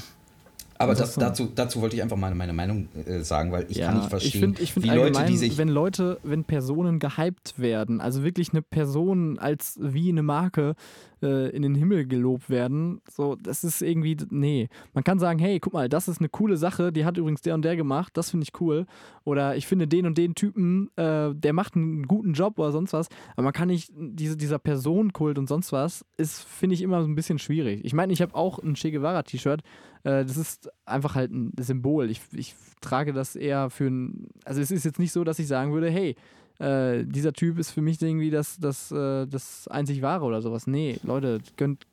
Aber 0.78 0.94
das, 0.94 1.14
dazu, 1.14 1.48
dazu 1.54 1.80
wollte 1.80 1.96
ich 1.96 2.02
einfach 2.02 2.16
meine, 2.16 2.34
meine 2.34 2.52
Meinung 2.52 2.88
äh, 2.94 3.20
sagen, 3.20 3.52
weil 3.52 3.66
ich 3.68 3.78
ja, 3.78 3.88
kann 3.88 3.98
nicht 3.98 4.10
verstehen, 4.10 4.28
ich 4.28 4.40
finde 4.40 4.62
ich 4.62 4.72
find 4.72 4.86
wie 4.86 4.90
Leute, 4.90 5.24
die 5.24 5.36
sich 5.36 5.58
wenn 5.58 5.68
Leute, 5.68 6.18
wenn 6.22 6.44
Personen 6.44 6.98
gehypt 6.98 7.58
werden, 7.58 8.00
also 8.00 8.22
wirklich 8.24 8.50
eine 8.52 8.62
Person 8.62 9.38
als 9.38 9.78
wie 9.80 10.10
eine 10.10 10.22
Marke 10.22 10.74
äh, 11.22 11.50
in 11.50 11.62
den 11.62 11.74
Himmel 11.74 12.06
gelobt 12.06 12.50
werden, 12.50 13.00
so, 13.10 13.36
das 13.36 13.64
ist 13.64 13.82
irgendwie, 13.82 14.16
nee. 14.30 14.68
Man 14.92 15.04
kann 15.04 15.18
sagen, 15.18 15.38
hey, 15.38 15.60
guck 15.60 15.72
mal, 15.72 15.88
das 15.88 16.08
ist 16.08 16.20
eine 16.20 16.28
coole 16.28 16.56
Sache, 16.56 16.92
die 16.92 17.04
hat 17.04 17.16
übrigens 17.16 17.40
der 17.40 17.54
und 17.54 17.64
der 17.64 17.76
gemacht, 17.76 18.16
das 18.16 18.30
finde 18.30 18.44
ich 18.44 18.60
cool. 18.60 18.86
Oder 19.24 19.56
ich 19.56 19.66
finde 19.66 19.88
den 19.88 20.06
und 20.06 20.18
den 20.18 20.34
Typen, 20.34 20.90
äh, 20.96 21.34
der 21.34 21.52
macht 21.52 21.74
einen 21.74 22.06
guten 22.06 22.34
Job 22.34 22.58
oder 22.58 22.72
sonst 22.72 22.92
was. 22.92 23.08
Aber 23.32 23.44
man 23.44 23.52
kann 23.52 23.68
nicht, 23.68 23.90
diese, 23.96 24.36
dieser 24.36 24.58
Personenkult 24.58 25.38
und 25.38 25.48
sonst 25.48 25.72
was, 25.72 26.04
ist, 26.16 26.44
finde 26.44 26.74
ich, 26.74 26.82
immer 26.82 27.02
so 27.02 27.08
ein 27.08 27.14
bisschen 27.14 27.38
schwierig. 27.38 27.84
Ich 27.84 27.94
meine, 27.94 28.12
ich 28.12 28.22
habe 28.22 28.34
auch 28.34 28.58
ein 28.58 28.74
Che 28.74 28.90
Guevara-T-Shirt, 28.90 29.62
äh, 30.06 30.24
das 30.24 30.36
ist 30.36 30.70
einfach 30.84 31.14
halt 31.16 31.32
ein 31.32 31.52
Symbol. 31.60 32.10
Ich, 32.10 32.20
ich 32.32 32.54
trage 32.80 33.12
das 33.12 33.34
eher 33.36 33.70
für 33.70 33.86
ein. 33.88 34.28
Also, 34.44 34.60
es 34.60 34.70
ist 34.70 34.84
jetzt 34.84 34.98
nicht 34.98 35.12
so, 35.12 35.24
dass 35.24 35.38
ich 35.38 35.46
sagen 35.48 35.72
würde, 35.72 35.90
hey, 35.90 36.14
äh, 36.58 37.04
dieser 37.04 37.32
Typ 37.32 37.58
ist 37.58 37.70
für 37.70 37.82
mich 37.82 38.00
irgendwie 38.00 38.30
das, 38.30 38.56
das, 38.58 38.90
äh, 38.92 39.26
das 39.26 39.68
einzig 39.68 40.02
Wahre 40.02 40.24
oder 40.24 40.40
sowas. 40.40 40.66
Nee, 40.66 40.98
Leute, 41.02 41.40
gönnt 41.56 41.86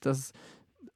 das. 0.00 0.32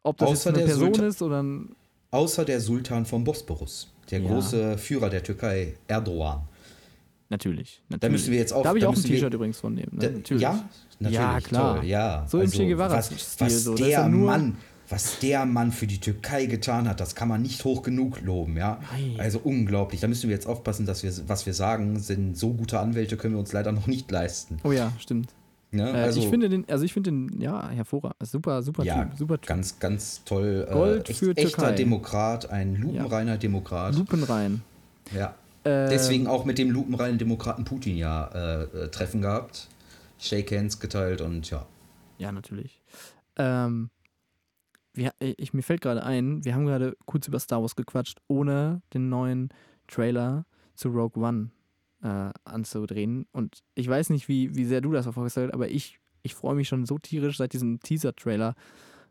Ob 0.02 0.18
das 0.18 0.28
Außer 0.30 0.50
eine 0.50 0.64
Person 0.64 0.92
Sultan- 0.92 1.08
ist 1.08 1.22
oder 1.22 1.42
ein. 1.42 1.74
außer 2.10 2.44
der 2.44 2.60
Sultan 2.60 3.06
vom 3.06 3.24
Bosporus, 3.24 3.90
der 4.10 4.20
Ja. 4.20 4.28
große 4.28 4.76
Führer 4.76 5.08
der 5.08 5.22
Türkei, 5.22 5.74
Erdogan. 5.88 6.42
Natürlich. 7.30 7.80
natürlich. 7.88 8.00
Da 8.00 8.08
müssen 8.10 8.32
wir 8.32 8.38
jetzt 8.38 8.52
auch- 8.52 8.62
Da 8.62 8.68
habe 8.68 8.78
ich 8.78 8.84
auch 8.86 8.94
ein 8.94 9.02
T-Shirt 9.02 9.32
übrigens 9.32 9.58
von 9.58 9.74
dem. 9.76 9.88
Ne? 9.92 9.98
Da- 10.00 10.10
natürlich. 10.10 10.42
Ja, 10.42 10.68
natürlich. 11.00 11.14
Ja, 11.18 11.40
klar. 11.40 11.76
Toll, 11.80 11.86
ja. 11.86 12.26
So 12.28 12.40
im 12.40 12.50
Che 12.50 12.58
was, 12.76 13.10
Guevara-Stil, 13.10 13.16
was 13.46 13.64
so. 13.64 13.74
Da 13.74 13.84
ist 13.84 13.90
der 13.90 13.98
er 14.00 14.08
nur- 14.08 14.26
Mann, 14.26 14.56
was 14.89 15.18
der 15.18 15.47
Mann 15.47 15.72
für 15.72 15.87
die 15.87 15.99
Türkei 15.99 16.47
getan 16.47 16.89
hat, 16.89 17.01
das 17.01 17.14
kann 17.14 17.28
man 17.28 17.43
nicht 17.43 17.64
hoch 17.64 17.82
genug 17.82 18.20
loben, 18.20 18.57
ja. 18.57 18.80
Nein. 18.93 19.16
Also 19.18 19.41
unglaublich. 19.43 20.01
Da 20.01 20.09
müssen 20.09 20.28
wir 20.28 20.35
jetzt 20.35 20.47
aufpassen, 20.47 20.87
dass 20.87 21.03
wir, 21.03 21.12
was 21.26 21.47
wir 21.47 21.55
sagen, 21.55 21.99
sind 21.99 22.37
so 22.37 22.53
gute 22.53 22.78
Anwälte 22.78 23.16
können 23.16 23.35
wir 23.35 23.41
uns 23.41 23.53
leider 23.53 23.72
noch 23.72 23.87
nicht 23.87 24.11
leisten. 24.11 24.59
Oh 24.62 24.72
ja, 24.72 24.93
stimmt. 24.99 25.30
Ne? 25.70 25.91
Äh, 25.91 26.03
also, 26.03 26.20
ich 26.20 26.28
finde 26.28 26.49
den, 26.49 26.68
also 26.68 26.85
ich 26.85 26.93
finde 26.93 27.11
den, 27.11 27.41
ja, 27.41 27.68
hervorragend. 27.68 28.16
Super, 28.22 28.62
super 28.62 28.85
ja, 28.85 29.05
Typ. 29.05 29.18
Super 29.18 29.41
Typ. 29.41 29.49
ganz, 29.49 29.78
ganz 29.80 30.22
toll. 30.24 30.68
Gold 30.70 31.09
äh, 31.09 31.11
echt, 31.11 31.18
für 31.18 31.37
echter 31.37 31.59
Türkei. 31.59 31.72
Demokrat, 31.72 32.51
ein 32.51 32.76
lupenreiner 32.76 33.39
Demokrat. 33.39 33.97
Lupenrein. 33.97 34.62
Ja. 35.14 35.35
Äh, 35.64 35.89
Deswegen 35.89 36.26
auch 36.26 36.45
mit 36.45 36.59
dem 36.59 36.70
lupenreinen 36.70 37.18
Demokraten 37.18 37.64
Putin 37.64 37.97
ja 37.97 38.26
äh, 38.26 38.62
äh, 38.64 38.89
Treffen 38.89 39.22
gehabt. 39.22 39.68
Shake 40.18 40.53
Hands 40.53 40.78
geteilt 40.78 41.20
und 41.20 41.51
ja. 41.51 41.66
Ja, 42.18 42.30
natürlich. 42.30 42.80
Ähm, 43.37 43.91
wir, 44.95 45.12
ich, 45.18 45.53
mir 45.53 45.62
fällt 45.62 45.80
gerade 45.80 46.05
ein, 46.05 46.45
wir 46.45 46.55
haben 46.55 46.66
gerade 46.66 46.97
kurz 47.07 47.28
über 47.28 47.38
Star 47.40 47.61
Wars 47.61 47.76
gequatscht, 47.76 48.20
ohne 48.28 48.82
den 48.92 49.09
neuen 49.09 49.51
Trailer 49.88 50.47
zu 50.74 50.88
Rogue 50.88 51.22
One 51.22 51.51
äh, 52.03 52.30
anzudrehen. 52.45 53.26
Und 53.32 53.62
ich 53.74 53.88
weiß 53.88 54.11
nicht, 54.11 54.28
wie, 54.28 54.55
wie 54.55 54.64
sehr 54.64 54.80
du 54.80 54.92
das 54.92 55.05
verfolgst, 55.05 55.36
aber 55.38 55.68
ich, 55.68 55.99
ich 56.22 56.34
freue 56.34 56.55
mich 56.55 56.68
schon 56.68 56.86
so 56.86 56.99
tierisch 56.99 57.36
seit 57.36 57.53
diesem 57.53 57.80
Teaser-Trailer 57.80 58.55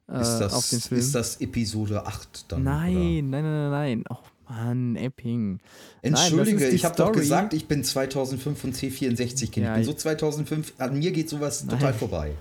äh, 0.08 0.14
das, 0.14 0.54
auf 0.54 0.70
den 0.70 0.80
Film. 0.80 1.00
ist 1.00 1.16
das 1.16 1.42
Episode 1.42 2.06
8 2.06 2.52
dann? 2.52 2.64
nein, 2.64 2.96
Oder? 2.96 3.04
nein, 3.04 3.30
nein, 3.30 3.44
nein, 3.44 3.72
nein. 3.72 4.04
Oh 4.10 4.18
Mann, 4.54 4.96
Epping. 4.96 5.60
Entschuldige, 6.02 6.60
Nein, 6.60 6.76
ich 6.76 6.86
habe 6.86 6.96
doch 6.96 7.12
gesagt, 7.12 7.54
ich 7.54 7.68
bin 7.68 7.84
2005 7.84 8.64
und 8.64 8.76
C64 8.76 9.52
Kind. 9.52 9.66
Ja, 9.66 9.72
ich 9.74 9.78
bin 9.78 9.86
so 9.86 9.94
2005, 9.94 10.74
an 10.78 10.98
mir 10.98 11.12
geht 11.12 11.30
sowas 11.30 11.64
Nein. 11.64 11.80
total 11.80 11.94
vorbei. 11.94 12.32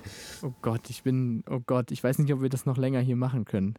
Oh 0.43 0.53
Gott, 0.61 0.91
ich 0.91 1.03
bin, 1.03 1.43
oh 1.49 1.61
Gott, 1.65 1.91
ich 1.91 2.03
weiß 2.03 2.19
nicht, 2.19 2.33
ob 2.33 2.43
wir 2.43 2.49
das 2.49 2.67
noch 2.67 2.77
länger 2.77 3.01
hier 3.01 3.17
machen 3.17 3.45
können. 3.45 3.75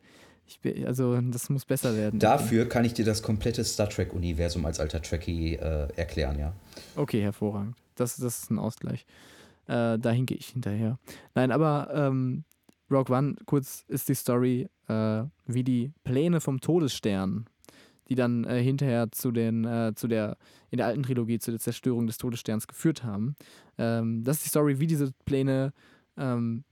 Ich 0.47 0.59
bin, 0.59 0.85
also, 0.85 1.19
das 1.21 1.49
muss 1.49 1.65
besser 1.65 1.95
werden. 1.95 2.19
Dafür 2.19 2.67
kann 2.67 2.85
ich 2.85 2.93
dir 2.93 3.05
das 3.05 3.21
komplette 3.23 3.63
Star 3.63 3.89
Trek-Universum 3.89 4.65
als 4.65 4.79
alter 4.79 5.01
Trekkie 5.01 5.55
äh, 5.55 5.87
erklären, 5.95 6.39
ja. 6.39 6.53
Okay, 6.95 7.21
hervorragend. 7.21 7.75
Das, 7.95 8.17
das 8.17 8.43
ist 8.43 8.51
ein 8.51 8.59
Ausgleich. 8.59 9.05
Äh, 9.67 9.99
da 9.99 10.11
hinke 10.11 10.33
ich 10.33 10.47
hinterher. 10.47 10.99
Nein, 11.35 11.51
aber 11.51 11.89
ähm, 11.93 12.43
Rogue 12.91 13.15
One, 13.15 13.35
kurz 13.45 13.85
ist 13.87 14.09
die 14.09 14.15
Story, 14.15 14.67
äh, 14.87 15.23
wie 15.45 15.63
die 15.63 15.91
Pläne 16.03 16.41
vom 16.41 16.59
Todesstern, 16.59 17.45
die 18.09 18.15
dann 18.15 18.43
äh, 18.43 18.61
hinterher 18.61 19.11
zu 19.11 19.31
den, 19.31 19.65
äh, 19.65 19.93
zu 19.95 20.07
der, 20.07 20.37
in 20.69 20.77
der 20.77 20.87
alten 20.87 21.03
Trilogie, 21.03 21.39
zu 21.39 21.51
der 21.51 21.59
Zerstörung 21.59 22.07
des 22.07 22.17
Todessterns 22.17 22.67
geführt 22.67 23.03
haben. 23.03 23.35
Ähm, 23.77 24.23
das 24.23 24.37
ist 24.37 24.45
die 24.45 24.49
Story, 24.49 24.79
wie 24.79 24.87
diese 24.87 25.11
Pläne 25.25 25.73
ähm, 26.17 26.63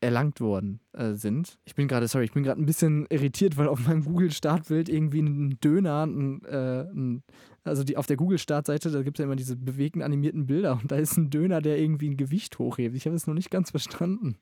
erlangt 0.00 0.40
worden 0.40 0.80
äh, 0.92 1.14
sind. 1.14 1.58
Ich 1.64 1.74
bin 1.74 1.88
gerade, 1.88 2.06
sorry, 2.06 2.24
ich 2.24 2.32
bin 2.32 2.42
gerade 2.44 2.60
ein 2.60 2.66
bisschen 2.66 3.06
irritiert, 3.10 3.56
weil 3.56 3.68
auf 3.68 3.86
meinem 3.86 4.04
Google-Startbild 4.04 4.88
irgendwie 4.88 5.20
ein 5.20 5.58
Döner, 5.60 6.06
ein, 6.06 6.44
äh, 6.44 6.82
ein, 6.82 7.22
also 7.64 7.82
die, 7.82 7.96
auf 7.96 8.06
der 8.06 8.16
Google-Startseite, 8.16 8.90
da 8.90 9.02
gibt 9.02 9.18
es 9.18 9.22
ja 9.22 9.24
immer 9.24 9.36
diese 9.36 9.56
bewegten 9.56 10.02
animierten 10.02 10.46
Bilder 10.46 10.78
und 10.80 10.92
da 10.92 10.96
ist 10.96 11.16
ein 11.16 11.30
Döner, 11.30 11.60
der 11.60 11.78
irgendwie 11.78 12.10
ein 12.10 12.16
Gewicht 12.16 12.58
hochhebt. 12.58 12.94
Ich 12.94 13.06
habe 13.06 13.16
es 13.16 13.26
noch 13.26 13.34
nicht 13.34 13.50
ganz 13.50 13.70
verstanden. 13.70 14.36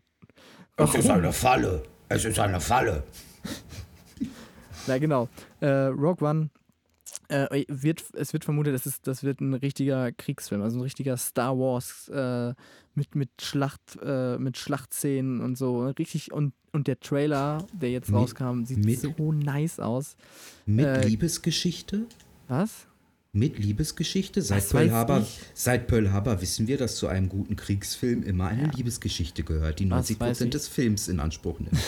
Es 0.77 0.95
ist 0.95 1.09
eine 1.09 1.33
Falle. 1.33 1.83
Es 2.09 2.25
ist 2.25 2.39
eine 2.39 2.61
Falle. 2.61 3.05
Na 4.87 4.99
genau. 4.99 5.29
Äh, 5.61 5.67
Rogue 5.87 6.27
One 6.29 6.51
äh, 7.29 7.65
wird, 7.69 8.05
es 8.15 8.33
wird 8.33 8.45
vermutet, 8.45 8.75
das, 8.75 8.87
ist, 8.87 9.07
das 9.07 9.23
wird 9.23 9.41
ein 9.41 9.55
richtiger 9.55 10.13
Kriegsfilm, 10.13 10.63
also 10.63 10.79
ein 10.79 10.83
richtiger 10.83 11.17
Star 11.17 11.57
Wars 11.59 12.09
äh, 12.09 12.55
mit, 12.95 13.15
mit, 13.15 13.31
Schlacht, 13.41 13.99
äh, 14.03 14.39
mit 14.39 14.57
Schlachtszenen 14.57 15.41
und 15.41 15.57
so. 15.57 15.87
Richtig, 15.89 16.33
und, 16.33 16.53
und 16.73 16.87
der 16.89 16.99
Trailer, 17.01 17.65
der 17.73 17.91
jetzt 17.91 18.11
Mit- 18.11 18.21
rauskam, 18.21 18.65
sieht 18.65 18.85
mit- 18.85 19.01
so 19.01 19.33
nice 19.33 19.81
aus. 19.81 20.17
Mit 20.67 20.85
Äh, 20.87 21.07
Liebesgeschichte? 21.07 22.07
Was? 22.49 22.87
Mit 23.33 23.59
Liebesgeschichte? 23.59 24.41
Seit 24.41 24.59
Was 24.63 24.69
Pearl, 24.71 24.91
Harbor, 24.93 25.21
ich? 25.21 25.41
seit 25.53 25.87
Pearl 25.89 26.11
Harbor 26.13 26.41
wissen 26.41 26.67
wir, 26.69 26.79
dass 26.79 26.97
zu 26.97 27.07
einem 27.07 27.29
guten 27.29 27.55
Kriegsfilm 27.57 28.23
immer 28.23 28.47
eine 28.49 28.69
Liebesgeschichte 28.69 29.43
gehört, 29.43 29.79
die 29.79 29.91
Was 29.91 30.11
90% 30.11 30.21
weiß 30.21 30.41
ich? 30.43 30.51
des 30.51 30.69
Films 30.69 31.09
in 31.09 31.21
Anspruch 31.21 31.59
nimmt. 31.61 31.77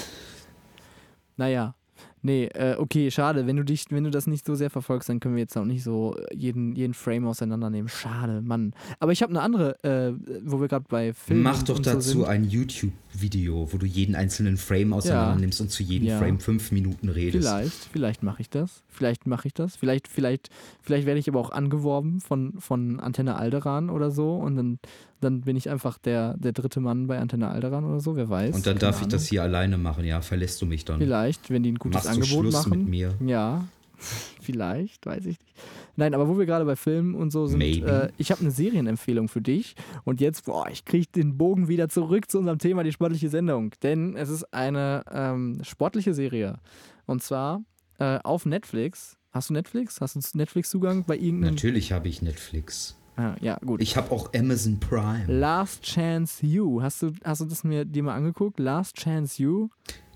Naja. 1.37 1.75
Nee, 2.23 2.47
äh, 2.47 2.77
okay, 2.79 3.11
schade. 3.11 3.47
Wenn 3.47 3.57
du 3.57 3.65
dich, 3.65 3.85
wenn 3.91 4.05
du 4.05 4.11
das 4.11 4.27
nicht 4.27 4.45
so 4.45 4.55
sehr 4.55 4.71
verfolgst, 4.71 5.09
dann 5.09 5.21
können 5.21 5.35
wir 5.37 5.43
jetzt 5.43 5.57
auch 5.57 5.65
nicht 5.65 5.83
so 5.83 6.17
jeden, 6.35 6.75
jeden 6.75 6.95
Frame 6.95 7.27
auseinandernehmen. 7.27 7.89
Schade, 7.89 8.43
Mann. 8.43 8.73
Aber 8.99 9.13
ich 9.13 9.23
habe 9.23 9.31
eine 9.31 9.41
andere, 9.41 9.83
äh, 9.85 10.13
wo 10.45 10.61
wir 10.61 10.69
gerade 10.69 10.85
bei 10.89 11.13
Filmen 11.13 11.43
Mach 11.43 11.63
doch 11.63 11.77
so 11.77 11.83
dazu 11.83 12.01
sind. 12.01 12.25
ein 12.25 12.45
YouTube-Video, 12.45 13.73
wo 13.73 13.79
du 13.79 13.87
jeden 13.87 14.15
einzelnen 14.15 14.57
Frame 14.57 14.93
auseinander 14.93 15.41
nimmst 15.41 15.61
und 15.61 15.71
zu 15.71 15.83
jedem 15.83 16.09
Ja. 16.09 16.19
Frame 16.19 16.41
fünf 16.41 16.73
Minuten 16.73 17.09
redest. 17.09 17.47
Vielleicht, 17.49 17.85
vielleicht 17.93 18.23
mache 18.23 18.43
ich 18.43 18.51
das. 18.51 18.83
Vielleicht 18.89 19.27
mache 19.27 19.49
ich 19.49 19.55
das. 19.55 19.77
Vielleicht, 19.77 20.09
vielleicht, 20.09 20.49
vielleicht 20.83 21.07
werde 21.07 21.21
ich 21.21 21.29
aber 21.29 21.41
auch 21.41 21.51
angeworben 21.51 22.21
von, 22.21 22.55
von 22.59 23.01
Antenne 23.01 23.37
Alderan 23.37 23.91
oder 23.91 24.11
so 24.11 24.35
und 24.35 24.57
dann, 24.57 24.79
dann 25.21 25.43
bin 25.43 25.57
ich 25.57 25.69
einfach 25.71 25.99
der, 25.99 26.37
der 26.37 26.53
dritte 26.53 26.81
Mann 26.81 27.07
bei 27.07 27.19
Antenne 27.19 27.49
Alderan 27.49 27.85
oder 27.85 28.01
so, 28.01 28.17
wer 28.17 28.29
weiß. 28.29 28.55
Und 28.55 28.67
dann 28.67 28.79
darf 28.79 28.97
ich 28.97 29.03
Ahnung. 29.03 29.11
das 29.11 29.27
hier 29.29 29.43
alleine 29.43 29.79
machen, 29.79 30.05
ja? 30.05 30.21
Verlässt 30.21 30.63
du 30.63 30.67
mich 30.67 30.85
dann? 30.85 30.99
Vielleicht, 30.99 31.51
wenn 31.51 31.63
die 31.63 31.73
ein 31.73 31.77
gutes 31.77 32.05
Machst 32.05 32.09
du 32.09 32.23
Angebot 32.23 32.41
Schluss 32.43 32.67
machen. 32.67 32.79
mit 32.81 32.89
mir? 32.89 33.15
Ja, 33.27 33.65
vielleicht, 34.41 35.07
weiß 35.07 35.27
ich 35.27 35.39
nicht. 35.39 35.55
Nein, 35.97 36.15
aber 36.15 36.29
wo 36.29 36.39
wir 36.39 36.47
gerade 36.47 36.65
bei 36.65 36.77
Filmen 36.77 37.15
und 37.17 37.33
so 37.33 37.47
sind, 37.47 37.61
äh, 37.61 38.11
ich 38.19 38.31
habe 38.31 38.41
eine 38.41 38.53
Serienempfehlung 38.53 39.29
für 39.29 39.41
dich. 39.41 39.75
Und 40.05 40.21
jetzt, 40.21 40.45
boah, 40.45 40.69
ich 40.71 40.85
kriege 40.85 41.07
den 41.13 41.37
Bogen 41.37 41.67
wieder 41.67 41.89
zurück 41.89 42.31
zu 42.31 42.39
unserem 42.39 42.59
Thema, 42.59 42.85
die 42.85 42.93
sportliche 42.93 43.29
Sendung. 43.29 43.73
Denn 43.83 44.15
es 44.15 44.29
ist 44.29 44.55
eine 44.55 45.03
ähm, 45.11 45.59
sportliche 45.63 46.15
Serie. 46.15 46.61
Und 47.07 47.23
zwar 47.23 47.63
äh, 47.99 48.19
auf 48.23 48.47
Netflix. 48.47 49.17
Hast 49.33 49.51
du 49.51 49.55
Netflix? 49.55 50.01
Hast 50.01 50.15
du 50.15 50.39
Netflix-Zugang 50.39 51.05
bei 51.05 51.17
irgendeinem? 51.17 51.55
Natürlich 51.55 51.93
habe 51.93 52.09
ich 52.09 52.23
Netflix. 52.23 52.97
Ah, 53.19 53.35
ja, 53.41 53.59
gut. 53.67 53.83
Ich 53.83 53.97
habe 53.97 54.13
auch 54.13 54.33
Amazon 54.33 54.79
Prime. 54.79 55.25
Last 55.27 55.83
Chance 55.83 56.47
You. 56.47 56.81
Hast 56.83 57.03
du, 57.03 57.11
hast 57.25 57.41
du 57.41 57.47
das 57.47 57.65
mir 57.65 57.85
dir 57.85 58.05
mal 58.05 58.15
angeguckt? 58.15 58.61
Last 58.61 58.97
Chance 58.97 59.43
You? 59.43 59.69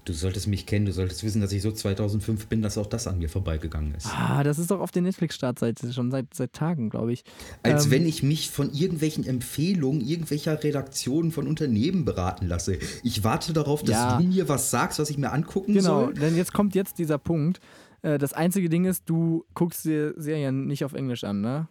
Du 0.05 0.13
solltest 0.13 0.47
mich 0.47 0.67
kennen, 0.67 0.87
du 0.87 0.93
solltest 0.93 1.23
wissen, 1.25 1.41
dass 1.41 1.53
ich 1.53 1.63
so 1.63 1.71
2005 1.73 2.47
bin, 2.49 2.63
dass 2.63 2.79
auch 2.79 2.87
das 2.87 3.07
an 3.09 3.19
mir 3.19 3.29
vorbeigegangen 3.29 3.95
ist. 3.95 4.07
Ah, 4.07 4.43
das 4.45 4.59
ist 4.61 4.71
doch 4.71 4.81
auf 4.81 4.91
der 4.93 5.03
Netflix-Startseite 5.03 5.93
schon 5.93 6.11
seit, 6.13 6.33
seit 6.35 6.53
Tagen, 6.53 6.91
glaube 6.91 7.13
ich. 7.13 7.25
Als 7.65 7.85
Ähm, 7.87 7.91
wenn 7.93 8.07
ich 8.07 8.23
mich 8.23 8.51
von 8.51 8.73
irgendwelchen 8.73 9.25
Empfehlungen, 9.25 10.01
irgendwelcher 10.01 10.63
Redaktionen 10.63 11.31
von 11.33 11.47
Unternehmen 11.49 12.05
beraten 12.05 12.47
lasse. 12.47 12.79
Ich 13.03 13.23
warte 13.25 13.53
darauf, 13.53 13.83
dass 13.83 13.91
Ja. 13.97 14.19
du 14.19 14.25
mir 14.25 14.49
was 14.49 14.71
sagst, 14.71 14.99
was 15.01 15.11
ich 15.11 15.19
mir 15.19 15.33
angucken 15.33 15.73
Genau, 15.75 16.07
soll. 16.07 16.15
denn 16.15 16.37
jetzt 16.37 16.53
kommt 16.53 16.75
jetzt 16.77 16.99
dieser 16.99 17.19
Punkt. 17.19 17.61
Äh, 18.03 18.19
Das 18.19 18.33
einzige 18.33 18.69
Ding 18.69 18.85
ist, 18.85 19.09
du 19.09 19.45
guckst 19.55 19.85
dir 19.85 20.15
Serien 20.17 20.67
nicht 20.67 20.85
auf 20.85 20.93
Englisch 20.95 21.23
an, 21.25 21.41
ne? 21.41 21.69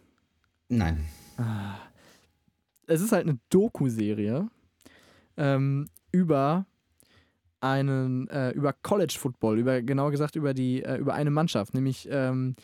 Nein. 0.70 1.04
Es 2.86 3.00
ist 3.00 3.12
halt 3.12 3.26
eine 3.26 3.38
Doku-Serie 3.50 4.48
ähm, 5.36 5.88
über 6.10 6.66
einen, 7.60 8.28
äh, 8.28 8.50
über 8.50 8.72
College 8.72 9.16
Football, 9.18 9.58
über 9.58 9.82
genauer 9.82 10.10
gesagt 10.10 10.36
über 10.36 10.52
die, 10.52 10.82
äh, 10.82 10.96
über 10.96 11.14
eine 11.14 11.30
Mannschaft, 11.30 11.74
nämlich 11.74 12.08
ähm, 12.10 12.56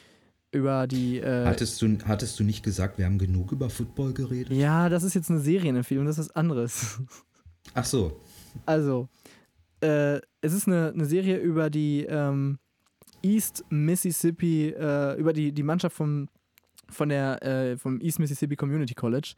über 0.50 0.86
die. 0.86 1.18
Äh, 1.18 1.44
Hattest 1.46 1.80
du, 1.80 1.98
hattest 2.04 2.38
du 2.40 2.44
nicht 2.44 2.62
gesagt, 2.64 2.98
wir 2.98 3.06
haben 3.06 3.18
genug 3.18 3.52
über 3.52 3.70
Football 3.70 4.12
geredet? 4.12 4.52
ja, 4.52 4.88
das 4.88 5.04
ist 5.04 5.14
jetzt 5.14 5.30
eine 5.30 5.40
Serienempfehlung, 5.40 6.04
das 6.04 6.18
ist 6.18 6.30
was 6.30 6.36
anderes. 6.36 7.00
Ach 7.74 7.84
so. 7.84 8.20
Also, 8.66 9.08
äh, 9.80 10.16
es 10.40 10.52
ist 10.52 10.66
eine, 10.66 10.92
eine 10.92 11.04
Serie 11.04 11.36
über 11.38 11.70
die 11.70 12.04
ähm, 12.08 12.58
East 13.22 13.64
Mississippi, 13.70 14.70
äh, 14.70 15.18
über 15.18 15.32
die, 15.32 15.52
die 15.52 15.62
Mannschaft 15.62 15.94
vom, 15.96 16.28
von 16.90 17.08
der, 17.08 17.42
äh, 17.42 17.76
vom 17.76 18.00
East 18.00 18.18
Mississippi 18.18 18.56
Community 18.56 18.94
College. 18.94 19.34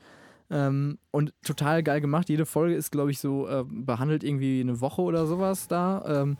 Ähm, 0.51 0.98
und 1.12 1.32
total 1.44 1.82
geil 1.82 2.01
gemacht. 2.01 2.28
Jede 2.28 2.44
Folge 2.44 2.74
ist, 2.74 2.90
glaube 2.90 3.11
ich, 3.11 3.20
so 3.20 3.48
äh, 3.48 3.64
behandelt 3.68 4.24
irgendwie 4.24 4.61
eine 4.61 4.80
Woche 4.80 5.03
oder 5.03 5.26
sowas 5.26 5.68
da. 5.68 6.22
Ähm, 6.22 6.36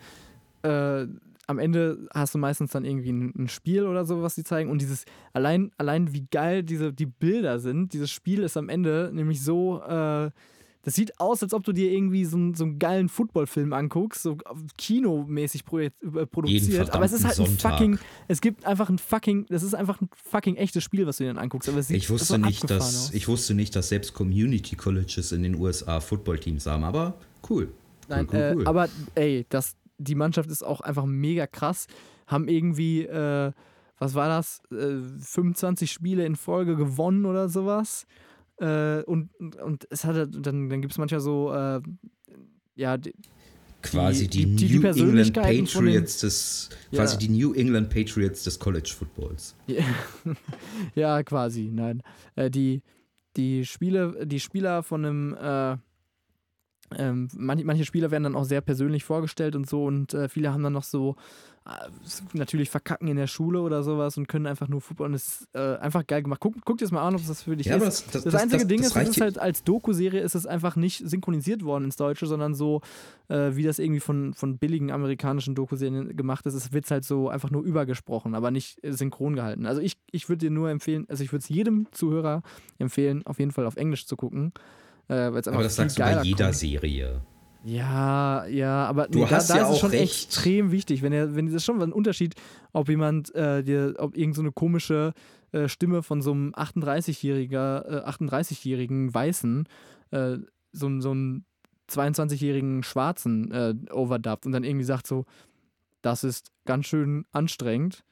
äh, 0.63 1.07
am 1.47 1.59
Ende 1.59 2.07
hast 2.13 2.33
du 2.33 2.37
meistens 2.37 2.71
dann 2.71 2.85
irgendwie 2.85 3.11
ein, 3.11 3.33
ein 3.37 3.47
Spiel 3.47 3.85
oder 3.85 4.05
so, 4.05 4.21
was 4.21 4.35
sie 4.35 4.43
zeigen. 4.43 4.69
Und 4.69 4.81
dieses, 4.81 5.05
allein, 5.33 5.71
allein 5.77 6.13
wie 6.13 6.27
geil 6.29 6.63
diese, 6.63 6.93
die 6.93 7.05
Bilder 7.05 7.59
sind, 7.59 7.93
dieses 7.93 8.11
Spiel 8.11 8.43
ist 8.43 8.57
am 8.57 8.69
Ende 8.69 9.11
nämlich 9.13 9.43
so, 9.43 9.81
äh, 9.83 10.29
das 10.83 10.95
sieht 10.95 11.19
aus, 11.19 11.43
als 11.43 11.53
ob 11.53 11.63
du 11.63 11.73
dir 11.73 11.91
irgendwie 11.91 12.25
so, 12.25 12.37
einen- 12.37 12.53
so 12.55 12.63
einen 12.63 12.79
geilen 12.79 13.07
Footballfilm 13.09 13.71
anguckst, 13.73 14.23
so 14.23 14.37
kinomäßig 14.77 15.63
äh, 15.73 15.89
produziert. 16.25 16.93
Aber 16.93 17.05
es 17.05 17.13
ist 17.13 17.23
halt 17.23 17.39
ein 17.39 17.45
verdammten 17.45 17.59
fucking, 17.59 17.91
Sonntag. 17.97 18.05
es 18.27 18.41
gibt 18.41 18.65
einfach 18.65 18.89
ein 18.89 18.97
fucking, 18.97 19.45
das 19.49 19.63
ist 19.63 19.73
einfach 19.75 20.01
ein 20.01 20.09
fucking 20.15 20.55
echtes 20.55 20.83
Spiel, 20.83 21.05
was 21.07 21.17
du 21.17 21.23
dir 21.23 21.29
dann 21.33 21.37
anguckst. 21.43 21.69
Aber 21.69 21.81
sieht 21.81 21.97
Ich 21.97 22.09
wusste, 22.09 22.25
so 22.27 22.37
nicht, 22.37 22.69
dass, 22.69 22.81
aus. 23.07 23.13
ich 23.13 23.27
wusste 23.27 23.53
nicht, 23.53 23.75
dass 23.75 23.89
selbst 23.89 24.13
Community 24.13 24.75
Colleges 24.75 25.31
in 25.31 25.43
den 25.43 25.55
USA 25.55 25.99
Footballteams 25.99 26.65
haben, 26.65 26.83
aber 26.83 27.15
cool. 27.49 27.65
cool, 27.65 27.73
Nein, 28.09 28.27
cool, 28.31 28.39
äh, 28.39 28.53
cool. 28.55 28.67
aber 28.67 28.89
ey, 29.15 29.45
das, 29.49 29.75
die 29.97 30.15
Mannschaft 30.15 30.49
ist 30.49 30.63
auch 30.63 30.81
einfach 30.81 31.05
mega 31.05 31.47
krass. 31.47 31.87
Haben 32.27 32.47
irgendwie, 32.47 33.03
äh, 33.03 33.51
was 33.99 34.15
war 34.15 34.27
das, 34.29 34.61
äh, 34.71 34.97
25 35.21 35.91
Spiele 35.91 36.25
in 36.25 36.35
Folge 36.35 36.75
gewonnen 36.75 37.25
oder 37.25 37.49
sowas. 37.49 38.05
Äh, 38.61 39.01
und, 39.07 39.29
und, 39.39 39.87
es 39.89 40.05
hat 40.05 40.15
dann, 40.31 40.69
dann 40.69 40.81
gibt 40.81 40.91
es 40.93 40.97
manchmal 40.99 41.19
so, 41.19 41.51
äh, 41.51 41.81
ja, 42.75 42.95
die, 42.97 43.13
quasi 43.81 44.27
die, 44.27 44.45
die- 44.55 44.67
die- 44.67 44.79
New 44.79 44.87
England 44.87 45.35
von 45.35 45.85
den- 45.85 45.95
Patriots 45.95 46.19
des 46.19 46.69
quasi 46.93 47.13
Ja. 47.15 47.19
die 47.19 47.29
New 47.29 47.53
England 47.53 47.89
Patriots 47.89 48.43
des 48.43 48.59
College 48.59 48.93
Footballs. 48.95 49.55
ja, 50.95 51.23
quasi, 51.23 51.69
nein. 51.73 52.03
Äh, 52.35 52.51
die, 52.51 52.83
die 53.35 53.65
Spiele, 53.65 54.25
die 54.27 54.39
Spieler 54.39 54.83
von 54.83 55.05
einem, 55.05 55.33
äh, 55.33 55.77
ähm, 56.97 57.29
manche, 57.35 57.65
manche 57.65 57.85
Spieler 57.85 58.11
werden 58.11 58.23
dann 58.25 58.35
auch 58.35 58.43
sehr 58.43 58.61
persönlich 58.61 59.03
vorgestellt 59.03 59.55
und 59.55 59.67
so 59.67 59.85
und 59.85 60.13
äh, 60.13 60.27
viele 60.29 60.51
haben 60.53 60.61
dann 60.63 60.73
noch 60.73 60.83
so 60.83 61.15
natürlich 62.33 62.69
verkacken 62.69 63.07
in 63.07 63.17
der 63.17 63.27
Schule 63.27 63.61
oder 63.61 63.83
sowas 63.83 64.17
und 64.17 64.27
können 64.27 64.47
einfach 64.47 64.67
nur 64.67 64.81
Football 64.81 65.07
und 65.09 65.13
es 65.13 65.41
ist 65.41 65.47
äh, 65.55 65.77
einfach 65.77 66.05
geil 66.07 66.23
gemacht. 66.23 66.39
Guck, 66.39 66.55
guck 66.65 66.77
dir 66.79 66.85
das 66.85 66.91
mal 66.91 67.07
an, 67.07 67.15
ob 67.15 67.25
das 67.25 67.43
für 67.43 67.55
dich 67.55 67.67
Ja, 67.67 67.75
ist. 67.75 67.85
Das, 67.85 68.05
das- 68.11 68.23
das- 68.23 68.35
einzige 68.35 68.63
das- 68.63 68.67
Ding 68.67 68.79
ist, 68.81 68.95
es 68.95 69.09
ist 69.09 69.21
halt 69.21 69.37
als 69.37 69.63
Doku-Serie 69.63 70.21
ist 70.21 70.33
es 70.35 70.45
einfach 70.47 70.75
nicht 70.75 71.07
synchronisiert 71.07 71.63
worden 71.63 71.85
ins 71.85 71.95
Deutsche, 71.97 72.25
sondern 72.25 72.55
so, 72.55 72.81
äh, 73.29 73.51
wie 73.55 73.63
das 73.63 73.77
irgendwie 73.79 73.99
von, 73.99 74.33
von 74.33 74.57
billigen 74.57 74.91
amerikanischen 74.91 75.53
Doku-Serien 75.55 76.15
gemacht 76.17 76.45
ist. 76.47 76.55
Es 76.55 76.71
wird 76.73 76.89
halt 76.89 77.05
so 77.05 77.29
einfach 77.29 77.51
nur 77.51 77.61
übergesprochen, 77.63 78.33
aber 78.33 78.49
nicht 78.51 78.83
äh, 78.83 78.91
synchron 78.93 79.35
gehalten. 79.35 79.65
Also 79.67 79.81
ich, 79.81 79.97
ich 80.11 80.29
würde 80.29 80.39
dir 80.39 80.51
nur 80.51 80.69
empfehlen, 80.69 81.05
also 81.09 81.23
ich 81.23 81.31
würde 81.31 81.43
es 81.43 81.49
jedem 81.49 81.87
Zuhörer 81.91 82.41
empfehlen, 82.79 83.25
auf 83.27 83.37
jeden 83.39 83.51
Fall 83.51 83.65
auf 83.67 83.75
Englisch 83.77 84.07
zu 84.07 84.15
gucken. 84.15 84.51
Äh, 85.09 85.13
Aber 85.15 85.41
das 85.41 85.75
sagst 85.75 85.97
du 85.99 86.01
bei 86.01 86.21
jeder 86.23 86.45
kommt. 86.45 86.55
Serie. 86.57 87.21
Ja, 87.63 88.45
ja, 88.47 88.85
aber 88.87 89.07
Du 89.07 89.19
nee, 89.19 89.25
da, 89.25 89.35
hast 89.35 89.49
da 89.49 89.57
ja 89.57 89.67
ist 89.67 89.73
es 89.73 89.79
schon 89.79 89.91
recht. 89.91 90.03
extrem 90.03 90.71
wichtig. 90.71 91.01
Wenn 91.01 91.13
er, 91.13 91.35
wenn 91.35 91.45
das 91.45 91.55
ist 91.55 91.65
schon 91.65 91.81
ein 91.81 91.93
Unterschied, 91.93 92.35
ob 92.73 92.89
jemand 92.89 93.33
äh, 93.35 93.63
dir, 93.63 93.93
ob 93.99 94.17
irgend 94.17 94.35
so 94.35 94.41
eine 94.41 94.51
komische 94.51 95.13
äh, 95.51 95.67
Stimme 95.67 96.01
von 96.01 96.21
so 96.21 96.31
einem 96.31 96.53
38-jähriger, 96.53 98.03
äh, 98.03 98.09
38-jährigen 98.09 99.13
Weißen, 99.13 99.67
äh, 100.11 100.37
so, 100.71 100.99
so 101.01 101.11
einen 101.11 101.45
22-jährigen 101.89 102.83
Schwarzen 102.83 103.51
äh, 103.51 103.75
overdubbt 103.91 104.45
und 104.45 104.53
dann 104.53 104.63
irgendwie 104.63 104.85
sagt 104.85 105.05
so, 105.05 105.25
das 106.01 106.23
ist 106.23 106.51
ganz 106.65 106.87
schön 106.87 107.25
anstrengend. 107.31 108.03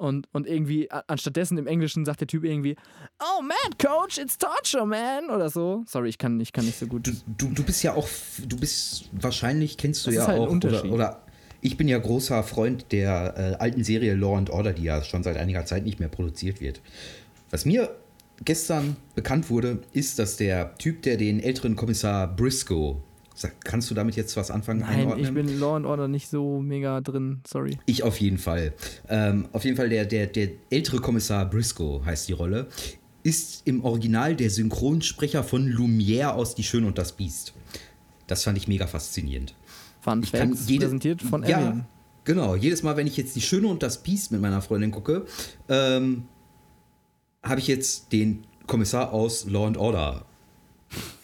Und, 0.00 0.28
und 0.32 0.46
irgendwie, 0.46 0.90
anstattdessen 0.90 1.58
im 1.58 1.66
Englischen 1.66 2.06
sagt 2.06 2.22
der 2.22 2.26
Typ 2.26 2.42
irgendwie, 2.42 2.74
oh 3.20 3.42
man, 3.42 3.56
Coach, 3.78 4.16
it's 4.16 4.38
Torture, 4.38 4.86
man, 4.86 5.28
oder 5.28 5.50
so. 5.50 5.84
Sorry, 5.86 6.08
ich 6.08 6.16
kann, 6.16 6.40
ich 6.40 6.54
kann 6.54 6.64
nicht 6.64 6.78
so 6.78 6.86
gut. 6.86 7.06
Du, 7.06 7.12
du, 7.26 7.48
du 7.48 7.62
bist 7.62 7.82
ja 7.82 7.92
auch, 7.92 8.08
du 8.48 8.58
bist, 8.58 9.10
wahrscheinlich 9.12 9.76
kennst 9.76 10.06
du 10.06 10.10
Das 10.10 10.16
ja 10.16 10.26
halt 10.26 10.40
auch, 10.40 10.48
Unterschied. 10.48 10.84
oder, 10.90 10.94
oder 10.94 11.26
ich 11.60 11.76
bin 11.76 11.86
ja 11.86 11.98
großer 11.98 12.42
Freund 12.44 12.92
der 12.92 13.34
äh, 13.36 13.62
alten 13.62 13.84
Serie 13.84 14.14
Law 14.14 14.38
and 14.38 14.48
Order, 14.48 14.72
die 14.72 14.84
ja 14.84 15.04
schon 15.04 15.22
seit 15.22 15.36
einiger 15.36 15.66
Zeit 15.66 15.84
nicht 15.84 16.00
mehr 16.00 16.08
produziert 16.08 16.62
wird. 16.62 16.80
Was 17.50 17.66
mir 17.66 17.94
gestern 18.42 18.96
bekannt 19.14 19.50
wurde, 19.50 19.80
ist, 19.92 20.18
dass 20.18 20.38
der 20.38 20.76
Typ, 20.78 21.02
der 21.02 21.18
den 21.18 21.40
älteren 21.40 21.76
Kommissar 21.76 22.26
Briscoe, 22.26 23.02
kannst 23.64 23.90
du 23.90 23.94
damit 23.94 24.16
jetzt 24.16 24.36
was 24.36 24.50
anfangen? 24.50 24.80
Nein, 24.80 25.00
einordnen? 25.00 25.24
ich 25.26 25.32
bin 25.34 25.48
in 25.48 25.58
Law 25.60 25.76
and 25.76 25.86
Order 25.86 26.08
nicht 26.08 26.28
so 26.28 26.60
mega 26.60 27.00
drin, 27.00 27.40
sorry. 27.46 27.78
Ich 27.86 28.02
auf 28.02 28.20
jeden 28.20 28.38
Fall. 28.38 28.72
Ähm, 29.08 29.48
auf 29.52 29.64
jeden 29.64 29.76
Fall 29.76 29.88
der, 29.88 30.04
der, 30.04 30.26
der 30.26 30.50
ältere 30.70 30.98
Kommissar 31.00 31.48
Briscoe 31.48 32.02
heißt 32.04 32.28
die 32.28 32.32
Rolle, 32.32 32.68
ist 33.22 33.66
im 33.66 33.84
Original 33.84 34.34
der 34.36 34.50
Synchronsprecher 34.50 35.44
von 35.44 35.68
Lumière 35.68 36.28
aus 36.30 36.54
Die 36.54 36.62
Schön 36.64 36.84
und 36.84 36.96
das 36.98 37.12
Biest. 37.12 37.52
Das 38.26 38.44
fand 38.44 38.56
ich 38.58 38.68
mega 38.68 38.86
faszinierend. 38.86 39.54
Fun 40.00 40.22
Ich 40.22 40.30
Facts, 40.30 40.68
jede- 40.68 40.84
präsentiert 40.86 41.20
von 41.22 41.42
ja, 41.42 41.60
Evan. 41.60 41.86
Genau, 42.24 42.54
jedes 42.54 42.82
Mal, 42.82 42.96
wenn 42.96 43.06
ich 43.06 43.16
jetzt 43.16 43.34
Die 43.36 43.40
Schöne 43.40 43.66
und 43.66 43.82
das 43.82 44.02
Biest 44.02 44.30
mit 44.32 44.40
meiner 44.40 44.62
Freundin 44.62 44.90
gucke, 44.90 45.26
ähm, 45.68 46.24
habe 47.42 47.60
ich 47.60 47.66
jetzt 47.66 48.12
den 48.12 48.44
Kommissar 48.66 49.12
aus 49.12 49.46
Law 49.46 49.66
and 49.66 49.76
Order 49.76 50.24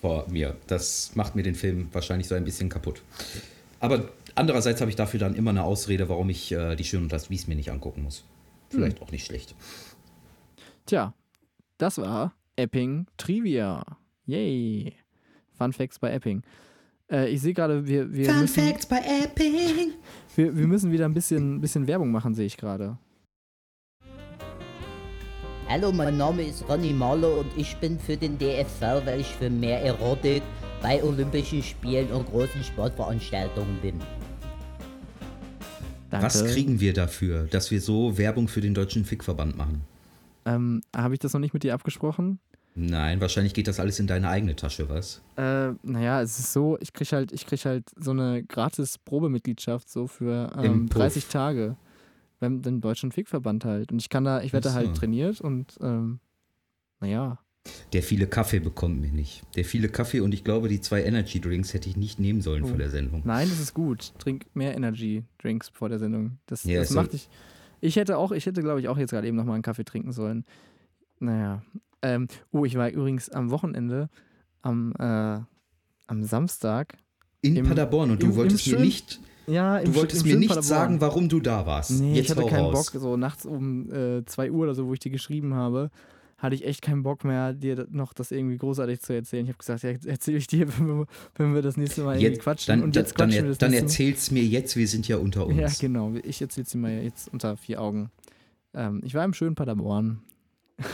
vor 0.01 0.29
mir. 0.29 0.57
Das 0.67 1.13
macht 1.15 1.35
mir 1.35 1.43
den 1.43 1.55
Film 1.55 1.89
wahrscheinlich 1.93 2.29
so 2.29 2.35
ein 2.35 2.45
bisschen 2.45 2.69
kaputt. 2.69 3.03
Aber 3.81 4.09
andererseits 4.35 4.81
habe 4.81 4.91
ich 4.91 4.97
dafür 4.97 5.21
dann 5.21 5.35
immer 5.35 5.51
eine 5.51 5.65
Ausrede, 5.65 6.09
warum 6.09 6.31
ich 6.31 6.53
äh, 6.53 6.77
Die 6.77 6.85
Schöne 6.85 7.05
und 7.05 7.13
das 7.13 7.29
Biest 7.29 7.49
mir 7.49 7.57
nicht 7.57 7.71
angucken 7.71 8.03
muss. 8.03 8.25
Vielleicht 8.71 9.01
auch 9.03 9.11
nicht 9.11 9.27
schlecht. 9.27 9.55
Tja, 10.87 11.15
das 11.79 11.99
war 11.99 12.35
Epping 12.57 13.07
Trivia. 13.17 13.85
Yay. 14.27 14.95
Fun 15.57 15.73
Facts 15.73 15.99
bei 15.99 16.13
Epping. 16.13 16.43
Äh, 17.11 17.29
ich 17.31 17.41
sehe 17.41 17.55
gerade, 17.55 17.87
wir, 17.87 18.13
wir, 18.13 18.27
Fun 18.27 18.41
müssen, 18.41 18.63
Facts 18.63 18.87
bei 18.87 18.99
Epping. 18.99 19.93
wir, 20.37 20.57
wir 20.57 20.67
müssen 20.67 20.93
wieder 20.93 21.05
ein 21.05 21.15
bisschen, 21.15 21.61
bisschen 21.61 21.87
Werbung 21.87 22.11
machen, 22.11 22.35
sehe 22.35 22.47
ich 22.47 22.57
gerade. 22.57 22.99
Hallo, 25.69 25.91
mein 25.91 26.17
Name 26.17 26.45
ist 26.45 26.63
Ronny 26.69 26.93
Marlow 26.93 27.41
und 27.41 27.49
ich 27.57 27.77
bin 27.79 27.99
für 27.99 28.17
den 28.17 28.39
DFV, 28.39 29.05
weil 29.05 29.21
ich 29.21 29.27
für 29.27 29.51
mehr 29.51 29.83
Erotik 29.83 30.45
bei 30.81 31.03
Olympischen 31.03 31.61
Spielen 31.61 32.09
und 32.13 32.31
großen 32.31 32.63
Sportveranstaltungen 32.63 33.77
bin. 33.83 34.01
Danke. 36.09 36.25
Was 36.25 36.45
kriegen 36.45 36.79
wir 36.79 36.93
dafür, 36.93 37.49
dass 37.51 37.73
wir 37.73 37.81
so 37.81 38.17
Werbung 38.17 38.47
für 38.47 38.61
den 38.61 38.75
Deutschen 38.75 39.05
Fickverband 39.05 39.57
machen? 39.57 39.83
Ähm, 40.45 40.83
Habe 40.97 41.15
ich 41.15 41.21
das 41.21 41.33
noch 41.33 41.41
nicht 41.41 41.53
mit 41.53 41.65
dir 41.65 41.75
abgesprochen? 41.75 42.39
Nein, 42.77 43.21
wahrscheinlich 43.21 43.53
geht 43.53 43.67
das 43.67 43.81
alles 43.81 43.99
in 43.99 44.07
deine 44.07 44.29
eigene 44.29 44.55
Tasche, 44.55 44.89
was? 44.89 45.21
Äh, 45.37 45.73
naja, 45.83 46.23
es 46.23 46.39
ist 46.39 46.53
so, 46.53 46.79
ich 46.81 46.93
krieg 46.93 47.11
halt, 47.11 47.33
ich 47.33 47.45
krieg 47.45 47.65
halt 47.65 47.91
so 47.99 48.13
eine 48.13 48.45
gratis 48.45 48.99
Probemitgliedschaft 48.99 49.91
so 49.91 50.07
für 50.07 50.53
ähm, 50.63 50.87
Puff. 50.87 51.01
30 51.01 51.27
Tage 51.27 51.77
beim 52.39 52.63
dem 52.63 52.81
deutschen 52.81 53.13
Fickverband 53.13 53.65
halt. 53.65 53.93
Und 53.93 53.99
ich 54.01 54.09
kann 54.09 54.25
da, 54.25 54.43
ich 54.43 54.53
werde 54.53 54.69
da 54.69 54.75
halt 54.75 54.95
trainiert 54.97 55.41
und 55.41 55.77
ähm, 55.81 56.21
naja. 57.01 57.39
Der 57.93 58.03
viele 58.03 58.27
Kaffee 58.29 58.61
bekommt 58.61 59.01
mir 59.01 59.11
nicht. 59.11 59.43
Der 59.57 59.65
viele 59.65 59.89
Kaffee 59.89 60.21
und 60.21 60.33
ich 60.33 60.45
glaube, 60.45 60.69
die 60.69 60.81
zwei 60.81 61.03
Energy 61.03 61.41
Drinks 61.41 61.75
hätte 61.75 61.89
ich 61.89 61.97
nicht 61.97 62.21
nehmen 62.21 62.41
sollen 62.41 62.63
Oh. 62.65 62.69
vor 62.69 62.79
der 62.79 62.91
Sendung. 62.91 63.23
Nein, 63.25 63.49
das 63.49 63.59
ist 63.59 63.75
gut. 63.75 64.13
Trink 64.19 64.47
mehr 64.55 64.75
Energy 64.77 65.25
Drinks 65.43 65.69
vor 65.71 65.89
der 65.89 65.99
Sendung. 65.99 66.39
Das, 66.47 66.63
Ja, 66.65 66.79
das 66.81 66.91
macht 66.93 67.13
dich. 67.13 67.29
Ich 67.81 67.97
hätte 67.97 68.19
auch, 68.19 68.31
ich 68.33 68.47
hätte, 68.47 68.63
glaube 68.63 68.81
ich, 68.81 68.89
auch 68.89 68.97
jetzt 68.99 69.11
gerade 69.11 69.27
eben 69.27 69.37
nochmal 69.37 69.55
einen 69.55 69.63
Kaffee 69.65 69.85
trinken 69.85 70.13
sollen. 70.13 70.45
Naja. 71.19 71.63
Ähm, 72.03 72.29
oh, 72.53 72.65
ich 72.65 72.77
war 72.77 72.89
übrigens 72.91 73.31
am 73.31 73.51
Wochenende, 73.51 74.09
am, 74.63 74.93
äh, 74.99 75.41
am 76.07 76.23
Samstag. 76.23 76.97
In 77.43 77.57
Im- 77.57 77.67
Paderborn 77.67 78.11
und 78.13 78.23
du 78.23 78.27
im- 78.27 78.33
im 78.33 78.37
wolltest 78.39 78.67
mir 78.67 78.75
schönen- 78.75 78.85
nicht, 78.85 79.21
Ja, 79.47 79.79
im 79.79 79.93
du 79.93 79.99
wolltest 80.01 80.23
im 80.25 80.33
mir 80.33 80.39
nicht 80.39 80.63
sagen, 80.65 81.01
warum 81.01 81.29
du 81.29 81.41
da 81.41 81.67
warst. 81.67 81.93
Nee, 81.93 82.15
Jetzt 82.17 82.31
ich 82.31 82.37
hatte 82.37 82.47
keinen 82.49 82.65
raus. 82.67 82.91
Bock. 82.93 83.01
So 83.01 83.17
nachts 83.17 83.47
um 83.47 83.91
äh, 83.93 84.25
2 84.25 84.51
Uhr 84.51 84.65
oder 84.65 84.75
so, 84.75 84.87
wo 84.89 84.93
ich 84.93 84.99
dir 85.01 85.11
geschrieben 85.11 85.55
habe, 85.55 85.91
hatte 86.39 86.55
ich 86.55 86.65
echt 86.67 86.83
keinen 86.83 87.03
Bock 87.03 87.25
mehr, 87.25 87.53
dir 87.55 87.77
das- 87.77 87.87
noch 87.91 88.13
das 88.13 88.31
irgendwie 88.31 88.59
großartig 88.59 89.01
zu 89.01 89.15
erzählen. 89.15 89.45
Ich 89.45 89.51
habe 89.51 89.59
gesagt, 89.59 89.83
ja, 89.85 89.91
erzähle 90.11 90.37
ich 90.39 90.47
dir, 90.47 90.67
wenn 90.79 90.87
wir, 90.87 91.07
wenn 91.37 91.55
wir 91.55 91.63
das 91.63 91.77
nächste 91.77 92.03
Mal 92.03 92.15
irgendwie 92.17 92.27
Jetzt, 92.35 92.43
quatschen. 92.43 92.73
dann, 92.73 92.83
und 92.83 92.97
jetzt 92.97 93.13
dann, 93.19 93.29
quatschen 93.29 93.33
wir 93.33 93.41
dann, 93.43 93.49
das 93.51 93.59
dann 93.59 93.73
erzähl's 93.73 94.31
mir 94.31 94.43
jetzt, 94.45 94.77
wir 94.77 94.89
sind 94.89 95.07
ja 95.09 95.17
unter 95.17 95.47
uns. 95.47 95.57
Ja, 95.59 95.69
genau. 95.81 96.13
Ich 96.25 96.43
erzähle 96.43 96.65
es 96.65 96.71
dir 96.73 96.79
mal 96.79 96.91
jetzt 97.03 97.33
unter 97.33 97.57
vier 97.57 97.81
Augen. 97.81 98.11
Ähm, 98.75 99.01
ich 99.05 99.15
war 99.15 99.25
im 99.25 99.33
schönen 99.33 99.55
Paderborn. 99.55 100.21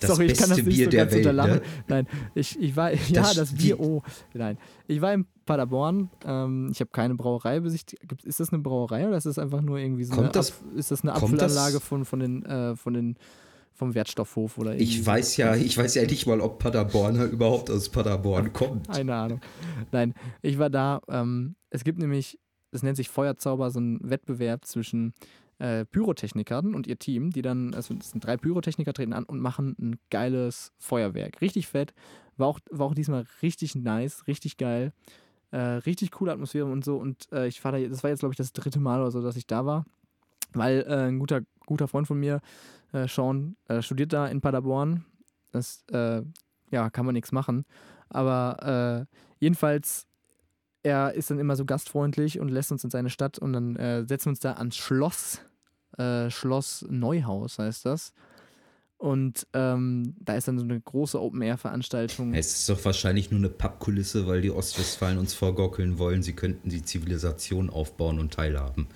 Das 0.00 0.10
Sorry, 0.10 0.26
ich 0.26 0.38
kann 0.38 0.48
das 0.48 0.56
beste 0.56 0.64
nicht 0.70 0.76
Bier 0.76 0.84
so 0.86 0.90
der 0.90 1.00
ganz 1.04 1.12
Welt, 1.12 1.26
unterlachen. 1.26 1.52
ne? 1.56 1.62
Nein, 1.88 2.06
ich, 2.34 2.58
ich 2.58 2.74
war, 2.74 2.90
ja, 2.92 2.98
Das- 3.12 3.34
das 3.34 3.50
die- 3.50 3.56
Bier, 3.66 3.80
oh, 3.80 4.02
nein. 4.32 4.56
Ich 4.86 5.00
war 5.02 5.12
in 5.12 5.26
Paderborn, 5.48 6.10
ähm, 6.24 6.68
ich 6.70 6.80
habe 6.80 6.90
keine 6.92 7.14
Brauerei 7.14 7.60
besichtigt. 7.60 8.02
Ist 8.24 8.38
das 8.40 8.52
eine 8.52 8.62
Brauerei 8.62 9.08
oder 9.08 9.16
ist 9.16 9.26
das 9.26 9.38
einfach 9.38 9.60
nur 9.62 9.78
irgendwie 9.78 10.04
so 10.04 10.12
Kommt 10.12 10.24
eine, 10.26 10.32
das- 10.32 10.52
Ab, 10.52 10.58
ist 10.76 10.90
das 10.90 11.02
eine 11.02 11.12
kommt 11.14 11.40
das- 11.40 11.78
von, 11.82 12.04
von 12.04 12.20
den, 12.20 12.44
äh, 12.44 12.76
von 12.76 12.94
den, 12.94 13.16
vom 13.74 13.94
Wertstoffhof 13.94 14.58
oder 14.58 14.74
Ich 14.74 14.96
irgendwie 14.96 15.06
weiß 15.06 15.36
ja, 15.38 15.54
ich 15.56 15.76
weiß 15.78 15.94
ja 15.94 16.02
nicht 16.04 16.26
mal, 16.26 16.40
ob 16.40 16.58
Paderborner 16.58 17.24
überhaupt 17.24 17.70
aus 17.70 17.88
Paderborn 17.88 18.52
kommt. 18.52 18.88
Keine 18.88 19.14
Ahnung. 19.14 19.40
Nein, 19.92 20.14
ich 20.42 20.58
war 20.58 20.68
da. 20.70 21.00
Ähm, 21.08 21.54
es 21.70 21.84
gibt 21.84 21.98
nämlich, 21.98 22.38
es 22.72 22.82
nennt 22.82 22.96
sich 22.96 23.08
Feuerzauber, 23.08 23.70
so 23.70 23.80
ein 23.80 23.98
Wettbewerb 24.02 24.64
zwischen 24.66 25.14
äh, 25.60 25.84
Pyrotechnikern 25.86 26.74
und 26.74 26.86
ihr 26.86 26.98
Team, 26.98 27.30
die 27.30 27.42
dann, 27.42 27.72
also 27.74 27.94
es 27.98 28.10
sind 28.10 28.24
drei 28.24 28.36
Pyrotechniker, 28.36 28.92
treten 28.92 29.12
an 29.12 29.24
und 29.24 29.40
machen 29.40 29.74
ein 29.80 29.96
geiles 30.10 30.72
Feuerwerk. 30.78 31.40
Richtig 31.40 31.66
fett. 31.68 31.94
War 32.36 32.46
auch, 32.48 32.60
war 32.70 32.86
auch 32.86 32.94
diesmal 32.94 33.24
richtig 33.42 33.74
nice, 33.74 34.26
richtig 34.28 34.56
geil. 34.58 34.92
Äh, 35.50 35.58
richtig 35.58 36.10
coole 36.12 36.32
Atmosphäre 36.32 36.66
und 36.66 36.84
so. 36.84 36.96
Und 36.96 37.30
äh, 37.32 37.46
ich 37.46 37.62
war 37.64 37.72
da, 37.72 37.78
das 37.78 38.02
war 38.02 38.10
jetzt, 38.10 38.20
glaube 38.20 38.32
ich, 38.32 38.36
das 38.36 38.52
dritte 38.52 38.80
Mal 38.80 39.00
oder 39.00 39.10
so, 39.10 39.22
dass 39.22 39.36
ich 39.36 39.46
da 39.46 39.64
war. 39.64 39.84
Weil 40.52 40.84
äh, 40.86 41.08
ein 41.08 41.18
guter, 41.18 41.40
guter 41.66 41.88
Freund 41.88 42.06
von 42.06 42.18
mir, 42.18 42.40
äh, 42.92 43.06
Sean, 43.06 43.56
äh, 43.68 43.82
studiert 43.82 44.12
da 44.12 44.26
in 44.26 44.40
Paderborn. 44.40 45.04
Das, 45.52 45.84
äh, 45.90 46.22
ja, 46.70 46.90
kann 46.90 47.06
man 47.06 47.14
nichts 47.14 47.32
machen. 47.32 47.64
Aber 48.10 49.06
jedenfalls, 49.38 50.06
er 50.82 51.12
ist 51.12 51.30
dann 51.30 51.38
immer 51.38 51.56
so 51.56 51.66
gastfreundlich 51.66 52.40
und 52.40 52.48
lässt 52.48 52.72
uns 52.72 52.84
in 52.84 52.90
seine 52.90 53.10
Stadt 53.10 53.38
und 53.38 53.52
dann 53.52 54.06
setzen 54.06 54.26
wir 54.26 54.30
uns 54.30 54.40
da 54.40 54.52
ans 54.54 54.76
Schloss. 54.76 55.42
Schloss 56.28 56.86
Neuhaus 56.88 57.58
heißt 57.58 57.84
das. 57.84 58.14
Und 58.98 59.46
ähm, 59.52 60.16
da 60.18 60.34
ist 60.34 60.48
dann 60.48 60.58
so 60.58 60.64
eine 60.64 60.80
große 60.80 61.20
Open-Air-Veranstaltung. 61.20 62.34
Es 62.34 62.52
ist 62.52 62.68
doch 62.68 62.84
wahrscheinlich 62.84 63.30
nur 63.30 63.38
eine 63.38 63.48
Pappkulisse, 63.48 64.26
weil 64.26 64.40
die 64.42 64.50
Ostwestfalen 64.50 65.18
uns 65.18 65.34
vorgaukeln 65.34 65.98
wollen, 65.98 66.24
sie 66.24 66.32
könnten 66.32 66.68
die 66.68 66.82
Zivilisation 66.82 67.70
aufbauen 67.70 68.18
und 68.18 68.34
teilhaben. 68.34 68.88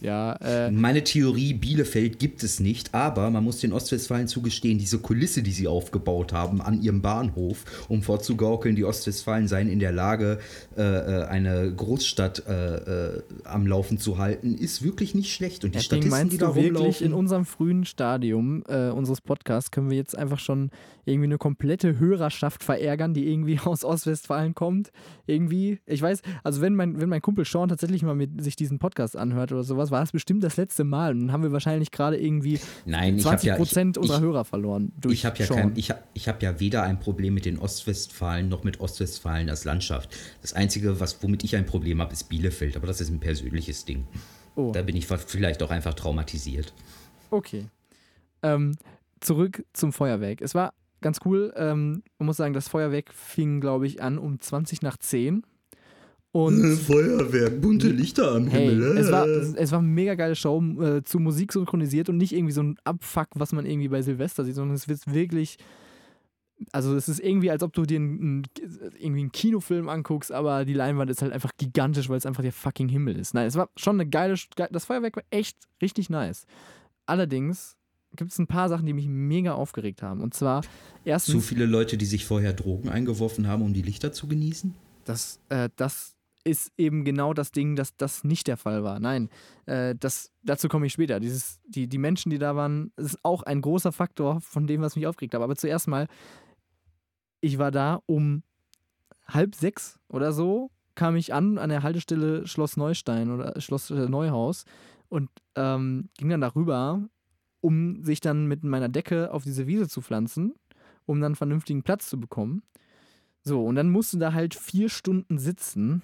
Ja, 0.00 0.32
äh, 0.36 0.70
Meine 0.70 1.04
Theorie, 1.04 1.52
Bielefeld 1.52 2.18
gibt 2.18 2.42
es 2.42 2.58
nicht, 2.58 2.94
aber 2.94 3.30
man 3.30 3.44
muss 3.44 3.60
den 3.60 3.72
Ostwestfalen 3.72 4.28
zugestehen, 4.28 4.78
diese 4.78 4.98
Kulisse, 4.98 5.42
die 5.42 5.52
sie 5.52 5.68
aufgebaut 5.68 6.32
haben 6.32 6.62
an 6.62 6.80
ihrem 6.80 7.02
Bahnhof, 7.02 7.64
um 7.88 8.02
vorzugaukeln, 8.02 8.76
die 8.76 8.84
Ostwestfalen 8.84 9.46
seien 9.46 9.68
in 9.68 9.78
der 9.78 9.92
Lage, 9.92 10.38
äh, 10.76 10.82
äh, 10.82 11.24
eine 11.26 11.72
Großstadt 11.74 12.44
äh, 12.46 12.76
äh, 12.76 13.22
am 13.44 13.66
Laufen 13.66 13.98
zu 13.98 14.16
halten, 14.16 14.56
ist 14.56 14.82
wirklich 14.82 15.14
nicht 15.14 15.32
schlecht. 15.32 15.64
Und 15.64 15.74
die 15.74 15.78
Deswegen 15.78 16.02
Statisten, 16.02 16.10
meinst 16.10 16.32
die 16.32 16.38
da 16.38 16.46
du 16.48 16.54
wirklich, 16.54 16.74
rumlaufen, 16.74 17.06
in 17.06 17.12
unserem 17.12 17.44
frühen 17.44 17.84
Stadium 17.84 18.62
äh, 18.68 18.88
unseres 18.88 19.20
Podcasts 19.20 19.70
können 19.70 19.90
wir 19.90 19.96
jetzt 19.98 20.16
einfach 20.16 20.38
schon 20.38 20.70
irgendwie 21.04 21.26
eine 21.26 21.38
komplette 21.38 21.98
Hörerschaft 21.98 22.62
verärgern, 22.62 23.14
die 23.14 23.30
irgendwie 23.30 23.58
aus 23.64 23.84
Ostwestfalen 23.84 24.54
kommt? 24.54 24.92
Irgendwie, 25.26 25.80
ich 25.86 26.00
weiß, 26.00 26.22
also 26.42 26.60
wenn 26.60 26.74
mein, 26.74 27.00
wenn 27.00 27.08
mein 27.08 27.22
Kumpel 27.22 27.44
Sean 27.44 27.68
tatsächlich 27.68 28.02
mal 28.02 28.14
mit 28.14 28.42
sich 28.42 28.56
diesen 28.56 28.78
Podcast 28.78 29.16
anhört 29.16 29.52
oder 29.52 29.64
sowas, 29.64 29.89
war 29.90 30.02
es 30.02 30.12
bestimmt 30.12 30.42
das 30.44 30.56
letzte 30.56 30.84
Mal. 30.84 31.12
Und 31.12 31.20
dann 31.20 31.32
haben 31.32 31.42
wir 31.42 31.52
wahrscheinlich 31.52 31.90
gerade 31.90 32.18
irgendwie 32.18 32.60
Nein, 32.84 33.18
ich 33.18 33.24
habe 33.24 33.36
20 33.36 33.46
ja, 33.46 33.54
ich, 33.54 33.58
Prozent 33.58 33.98
unserer 33.98 34.18
ich, 34.18 34.22
Hörer 34.22 34.44
verloren. 34.44 34.92
Durch 35.00 35.14
ich 35.14 35.24
habe 35.24 35.38
ja, 35.38 35.46
kein, 35.46 35.72
ich 35.76 35.90
hab, 35.90 36.06
ich 36.14 36.28
hab 36.28 36.42
ja 36.42 36.60
weder 36.60 36.82
ein 36.82 37.00
Problem 37.00 37.34
mit 37.34 37.44
den 37.44 37.58
Ostwestfalen 37.58 38.48
noch 38.48 38.64
mit 38.64 38.80
Ostwestfalen 38.80 39.48
als 39.50 39.64
Landschaft. 39.64 40.16
Das 40.42 40.52
Einzige, 40.52 41.00
was, 41.00 41.22
womit 41.22 41.44
ich 41.44 41.56
ein 41.56 41.66
Problem 41.66 42.00
habe, 42.00 42.12
ist 42.12 42.24
Bielefeld, 42.24 42.76
aber 42.76 42.86
das 42.86 43.00
ist 43.00 43.10
ein 43.10 43.20
persönliches 43.20 43.84
Ding. 43.84 44.06
Oh. 44.56 44.72
Da 44.72 44.82
bin 44.82 44.96
ich 44.96 45.06
vielleicht 45.06 45.62
auch 45.62 45.70
einfach 45.70 45.94
traumatisiert. 45.94 46.72
Okay. 47.30 47.66
Ähm, 48.42 48.76
zurück 49.20 49.64
zum 49.72 49.92
Feuerwerk. 49.92 50.40
Es 50.40 50.54
war 50.54 50.72
ganz 51.00 51.20
cool. 51.24 51.52
Ähm, 51.56 52.02
man 52.18 52.26
muss 52.26 52.36
sagen, 52.36 52.54
das 52.54 52.68
Feuerwerk 52.68 53.12
fing, 53.12 53.60
glaube 53.60 53.86
ich, 53.86 54.02
an 54.02 54.18
um 54.18 54.40
20 54.40 54.82
nach 54.82 54.96
10. 54.96 55.44
Und 56.32 56.76
Feuerwerk, 56.86 57.60
bunte 57.60 57.88
Lichter 57.88 58.32
am 58.36 58.46
hey, 58.46 58.68
Himmel. 58.68 58.96
es 58.98 59.10
war, 59.10 59.26
es 59.26 59.72
war 59.72 59.80
eine 59.80 59.88
mega 59.88 60.14
geile 60.14 60.36
Show, 60.36 60.62
äh, 60.80 61.02
zu 61.02 61.18
Musik 61.18 61.52
synchronisiert 61.52 62.08
und 62.08 62.18
nicht 62.18 62.32
irgendwie 62.32 62.52
so 62.52 62.62
ein 62.62 62.76
Abfuck, 62.84 63.28
was 63.34 63.52
man 63.52 63.66
irgendwie 63.66 63.88
bei 63.88 64.00
Silvester 64.02 64.44
sieht, 64.44 64.54
sondern 64.54 64.76
es 64.76 64.86
wird 64.88 65.12
wirklich. 65.12 65.56
Also 66.72 66.94
es 66.94 67.08
ist 67.08 67.20
irgendwie, 67.20 67.50
als 67.50 67.62
ob 67.62 67.72
du 67.72 67.86
dir 67.86 67.96
einen, 67.96 68.42
irgendwie 68.98 69.22
einen 69.22 69.32
Kinofilm 69.32 69.88
anguckst, 69.88 70.30
aber 70.30 70.66
die 70.66 70.74
Leinwand 70.74 71.10
ist 71.10 71.22
halt 71.22 71.32
einfach 71.32 71.52
gigantisch, 71.56 72.10
weil 72.10 72.18
es 72.18 72.26
einfach 72.26 72.42
der 72.42 72.52
fucking 72.52 72.90
Himmel 72.90 73.16
ist. 73.18 73.32
Nein, 73.32 73.46
es 73.46 73.56
war 73.56 73.70
schon 73.76 73.96
eine 73.98 74.06
geile, 74.08 74.34
ge- 74.56 74.68
das 74.70 74.84
Feuerwerk 74.84 75.16
war 75.16 75.22
echt 75.30 75.56
richtig 75.80 76.10
nice. 76.10 76.44
Allerdings 77.06 77.76
gibt 78.14 78.30
es 78.30 78.38
ein 78.38 78.46
paar 78.46 78.68
Sachen, 78.68 78.84
die 78.84 78.92
mich 78.92 79.08
mega 79.08 79.54
aufgeregt 79.54 80.02
haben. 80.02 80.20
Und 80.20 80.34
zwar 80.34 80.60
erstens, 81.04 81.34
Zu 81.34 81.40
viele 81.40 81.64
Leute, 81.64 81.96
die 81.96 82.04
sich 82.04 82.26
vorher 82.26 82.52
Drogen 82.52 82.90
eingeworfen 82.90 83.46
haben, 83.48 83.62
um 83.62 83.72
die 83.72 83.82
Lichter 83.82 84.12
zu 84.12 84.28
genießen? 84.28 84.74
das, 85.06 85.40
äh, 85.48 85.70
das 85.76 86.14
ist 86.44 86.72
eben 86.76 87.04
genau 87.04 87.34
das 87.34 87.52
Ding, 87.52 87.76
dass 87.76 87.96
das 87.96 88.24
nicht 88.24 88.46
der 88.46 88.56
Fall 88.56 88.82
war. 88.82 89.00
Nein, 89.00 89.28
äh, 89.66 89.94
das, 89.94 90.32
dazu 90.42 90.68
komme 90.68 90.86
ich 90.86 90.92
später. 90.92 91.20
Dieses, 91.20 91.60
die, 91.66 91.86
die 91.86 91.98
Menschen, 91.98 92.30
die 92.30 92.38
da 92.38 92.56
waren, 92.56 92.92
ist 92.96 93.18
auch 93.22 93.42
ein 93.42 93.60
großer 93.60 93.92
Faktor 93.92 94.40
von 94.40 94.66
dem, 94.66 94.80
was 94.80 94.96
mich 94.96 95.06
aufgeregt 95.06 95.34
hat. 95.34 95.42
Aber 95.42 95.56
zuerst 95.56 95.88
mal, 95.88 96.06
ich 97.40 97.58
war 97.58 97.70
da 97.70 98.02
um 98.06 98.42
halb 99.26 99.54
sechs 99.54 99.98
oder 100.08 100.32
so, 100.32 100.70
kam 100.94 101.16
ich 101.16 101.32
an 101.32 101.58
an 101.58 101.70
der 101.70 101.82
Haltestelle 101.82 102.46
Schloss 102.46 102.76
Neustein 102.76 103.30
oder 103.30 103.58
Schloss 103.60 103.90
äh, 103.90 104.08
Neuhaus 104.08 104.64
und 105.08 105.30
ähm, 105.56 106.08
ging 106.18 106.28
dann 106.28 106.40
darüber, 106.40 107.08
um 107.60 108.02
sich 108.02 108.20
dann 108.20 108.46
mit 108.46 108.64
meiner 108.64 108.88
Decke 108.88 109.32
auf 109.32 109.44
diese 109.44 109.66
Wiese 109.66 109.88
zu 109.88 110.02
pflanzen, 110.02 110.54
um 111.06 111.20
dann 111.20 111.36
vernünftigen 111.36 111.82
Platz 111.82 112.08
zu 112.08 112.18
bekommen. 112.18 112.62
So, 113.42 113.64
und 113.64 113.76
dann 113.76 113.90
musst 113.90 114.12
du 114.12 114.18
da 114.18 114.32
halt 114.32 114.54
vier 114.54 114.88
Stunden 114.88 115.38
sitzen 115.38 116.02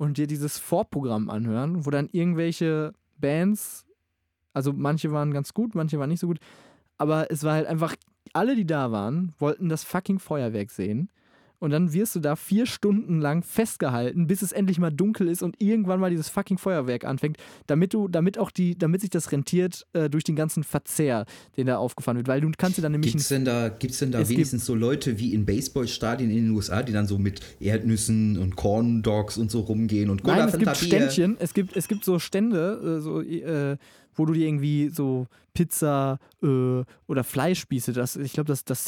und 0.00 0.16
dir 0.16 0.26
dieses 0.26 0.56
Vorprogramm 0.58 1.28
anhören, 1.28 1.84
wo 1.84 1.90
dann 1.90 2.08
irgendwelche 2.10 2.94
Bands, 3.18 3.84
also 4.54 4.72
manche 4.72 5.12
waren 5.12 5.30
ganz 5.30 5.52
gut, 5.52 5.74
manche 5.74 5.98
waren 5.98 6.08
nicht 6.08 6.20
so 6.20 6.26
gut, 6.26 6.38
aber 6.96 7.30
es 7.30 7.44
war 7.44 7.52
halt 7.52 7.66
einfach, 7.66 7.94
alle, 8.32 8.56
die 8.56 8.64
da 8.64 8.92
waren, 8.92 9.34
wollten 9.38 9.68
das 9.68 9.84
fucking 9.84 10.18
Feuerwerk 10.18 10.70
sehen. 10.70 11.10
Und 11.60 11.70
dann 11.70 11.92
wirst 11.92 12.16
du 12.16 12.20
da 12.20 12.36
vier 12.36 12.66
Stunden 12.66 13.20
lang 13.20 13.42
festgehalten, 13.42 14.26
bis 14.26 14.42
es 14.42 14.50
endlich 14.50 14.78
mal 14.78 14.90
dunkel 14.90 15.28
ist 15.28 15.42
und 15.42 15.60
irgendwann 15.60 16.00
mal 16.00 16.10
dieses 16.10 16.28
fucking 16.30 16.58
Feuerwerk 16.58 17.04
anfängt, 17.04 17.36
damit 17.66 17.94
du, 17.94 18.08
damit 18.08 18.38
auch 18.38 18.50
die, 18.50 18.76
damit 18.76 19.02
sich 19.02 19.10
das 19.10 19.30
rentiert 19.30 19.86
äh, 19.92 20.08
durch 20.08 20.24
den 20.24 20.36
ganzen 20.36 20.64
Verzehr, 20.64 21.26
den 21.58 21.66
da 21.66 21.76
aufgefahren 21.76 22.16
wird. 22.16 22.28
Weil 22.28 22.40
du 22.40 22.50
kannst 22.56 22.78
dir 22.78 22.82
dann 22.82 22.92
nämlich 22.92 23.12
Gibt 23.12 23.22
es 23.22 23.28
denn 23.28 23.44
da, 23.44 23.68
gibt's 23.68 23.98
denn 23.98 24.10
da 24.10 24.26
wenigstens 24.26 24.64
so 24.64 24.74
Leute 24.74 25.18
wie 25.18 25.34
in 25.34 25.44
Baseballstadien 25.44 26.30
in 26.30 26.46
den 26.46 26.50
USA, 26.50 26.82
die 26.82 26.92
dann 26.92 27.06
so 27.06 27.18
mit 27.18 27.40
Erdnüssen 27.60 28.38
und 28.38 28.56
Corn 28.56 29.02
Dogs 29.02 29.36
und 29.36 29.50
so 29.50 29.60
rumgehen 29.60 30.08
und 30.08 30.24
Nein, 30.24 30.36
Cola 30.36 30.48
es 30.48 30.58
gibt? 30.58 30.76
Ständchen, 30.76 31.36
es 31.38 31.52
gibt, 31.52 31.76
es 31.76 31.88
gibt 31.88 32.04
so 32.04 32.18
Stände, 32.18 32.98
äh, 32.98 33.00
so, 33.00 33.20
äh, 33.20 33.76
wo 34.14 34.24
du 34.24 34.32
dir 34.32 34.46
irgendwie 34.46 34.88
so 34.88 35.26
Pizza 35.52 36.18
äh, 36.42 36.82
oder 37.06 37.24
Fleischspieße, 37.24 37.92
das, 37.92 38.16
ich 38.16 38.32
glaube, 38.32 38.48
das, 38.48 38.64
das 38.64 38.84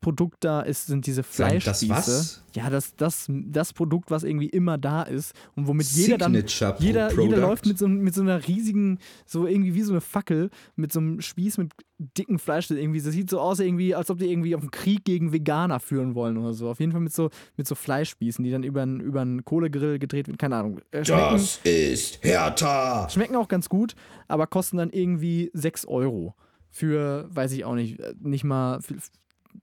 Signature-Produkt 0.00 0.44
da 0.44 0.60
ist, 0.62 0.86
sind 0.86 1.06
diese 1.06 1.22
Sagen 1.22 1.60
das 1.64 1.80
Fleischspieße. 1.80 1.92
was? 1.92 2.44
Ja, 2.54 2.68
das, 2.68 2.96
das, 2.96 3.26
das 3.28 3.72
Produkt, 3.72 4.10
was 4.10 4.24
irgendwie 4.24 4.48
immer 4.48 4.76
da 4.78 5.02
ist 5.02 5.34
und 5.54 5.68
womit 5.68 5.86
jeder 5.92 6.18
dann. 6.18 6.34
Jeder, 6.34 7.12
jeder 7.12 7.36
läuft 7.36 7.66
mit 7.66 7.78
so, 7.78 7.86
mit 7.86 8.14
so 8.14 8.22
einer 8.22 8.46
riesigen, 8.46 8.98
so 9.26 9.46
irgendwie 9.46 9.74
wie 9.74 9.82
so 9.82 9.92
eine 9.92 10.00
Fackel, 10.00 10.50
mit 10.74 10.92
so 10.92 11.00
einem 11.00 11.20
Spieß 11.20 11.58
mit 11.58 11.72
dicken 12.18 12.38
Fleisch. 12.38 12.70
Irgendwie, 12.70 13.00
das 13.00 13.12
sieht 13.12 13.30
so 13.30 13.40
aus, 13.40 13.60
irgendwie, 13.60 13.94
als 13.94 14.10
ob 14.10 14.18
die 14.18 14.30
irgendwie 14.30 14.54
auf 14.56 14.62
einen 14.62 14.70
Krieg 14.70 15.04
gegen 15.04 15.32
Veganer 15.32 15.78
führen 15.80 16.14
wollen 16.14 16.36
oder 16.38 16.54
so. 16.54 16.70
Auf 16.70 16.80
jeden 16.80 16.92
Fall 16.92 17.00
mit 17.02 17.12
so, 17.12 17.30
mit 17.56 17.66
so 17.68 17.74
Fleischspießen, 17.74 18.44
die 18.44 18.50
dann 18.50 18.62
über 18.64 18.82
einen 18.82 19.00
über 19.00 19.20
einen 19.20 19.44
Kohlegrill 19.44 19.98
gedreht 19.98 20.26
werden. 20.26 20.38
Keine 20.38 20.56
Ahnung. 20.56 20.80
Äh, 20.90 21.02
Das 21.02 21.60
ist 21.64 22.22
härter. 22.24 23.08
schmecken 23.10 23.36
auch 23.36 23.48
ganz 23.48 23.68
gut, 23.68 23.94
aber 24.28 24.46
kosten 24.46 24.78
dann 24.78 24.90
irgendwie 24.90 25.50
6 25.52 25.86
Euro. 25.86 26.34
Für, 26.72 27.28
weiß 27.34 27.50
ich 27.50 27.64
auch 27.64 27.74
nicht, 27.74 27.98
äh, 27.98 28.14
nicht 28.20 28.44
mal 28.44 28.78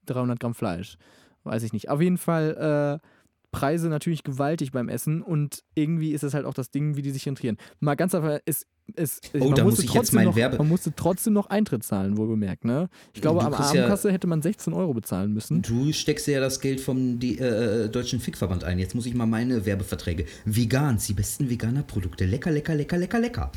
300 0.06 0.38
Gramm 0.40 0.54
Fleisch. 0.54 0.96
Weiß 1.44 1.62
ich 1.62 1.72
nicht. 1.72 1.88
Auf 1.88 2.00
jeden 2.00 2.18
Fall 2.18 3.00
äh, 3.02 3.06
Preise 3.50 3.88
natürlich 3.88 4.24
gewaltig 4.24 4.72
beim 4.72 4.88
Essen 4.90 5.22
und 5.22 5.62
irgendwie 5.74 6.12
ist 6.12 6.22
es 6.22 6.34
halt 6.34 6.44
auch 6.44 6.52
das 6.54 6.70
Ding, 6.70 6.96
wie 6.96 7.02
die 7.02 7.10
sich 7.10 7.26
rentieren. 7.26 7.56
Mal 7.80 7.94
ganz 7.94 8.14
einfach, 8.14 8.40
es, 8.44 8.66
es, 8.94 9.20
Oh, 9.34 9.38
man, 9.50 9.64
musste 9.64 9.86
muss 9.86 10.12
noch, 10.12 10.36
Werbe- 10.36 10.58
man 10.58 10.68
musste 10.68 10.92
trotzdem 10.94 11.32
noch 11.32 11.46
Eintritt 11.46 11.82
zahlen, 11.82 12.18
wohl 12.18 12.28
bemerkt. 12.28 12.66
Ne? 12.66 12.90
Ich 13.14 13.22
glaube, 13.22 13.42
am 13.42 13.52
kriegst 13.52 13.72
ja- 13.72 13.80
Abendkasse 13.82 14.12
hätte 14.12 14.26
man 14.26 14.42
16 14.42 14.74
Euro 14.74 14.92
bezahlen 14.92 15.32
müssen. 15.32 15.62
Du 15.62 15.92
steckst 15.94 16.26
ja 16.26 16.40
das 16.40 16.60
Geld 16.60 16.80
vom 16.80 17.18
die, 17.18 17.38
äh, 17.38 17.88
Deutschen 17.88 18.20
Fickverband 18.20 18.64
ein. 18.64 18.78
Jetzt 18.78 18.94
muss 18.94 19.06
ich 19.06 19.14
mal 19.14 19.24
meine 19.26 19.64
Werbeverträge. 19.64 20.26
Vegans, 20.44 21.06
die 21.06 21.14
besten 21.14 21.48
Veganer-Produkte. 21.48 22.26
Lecker, 22.26 22.50
lecker, 22.50 22.74
lecker, 22.74 22.98
lecker, 22.98 23.18
lecker. 23.18 23.52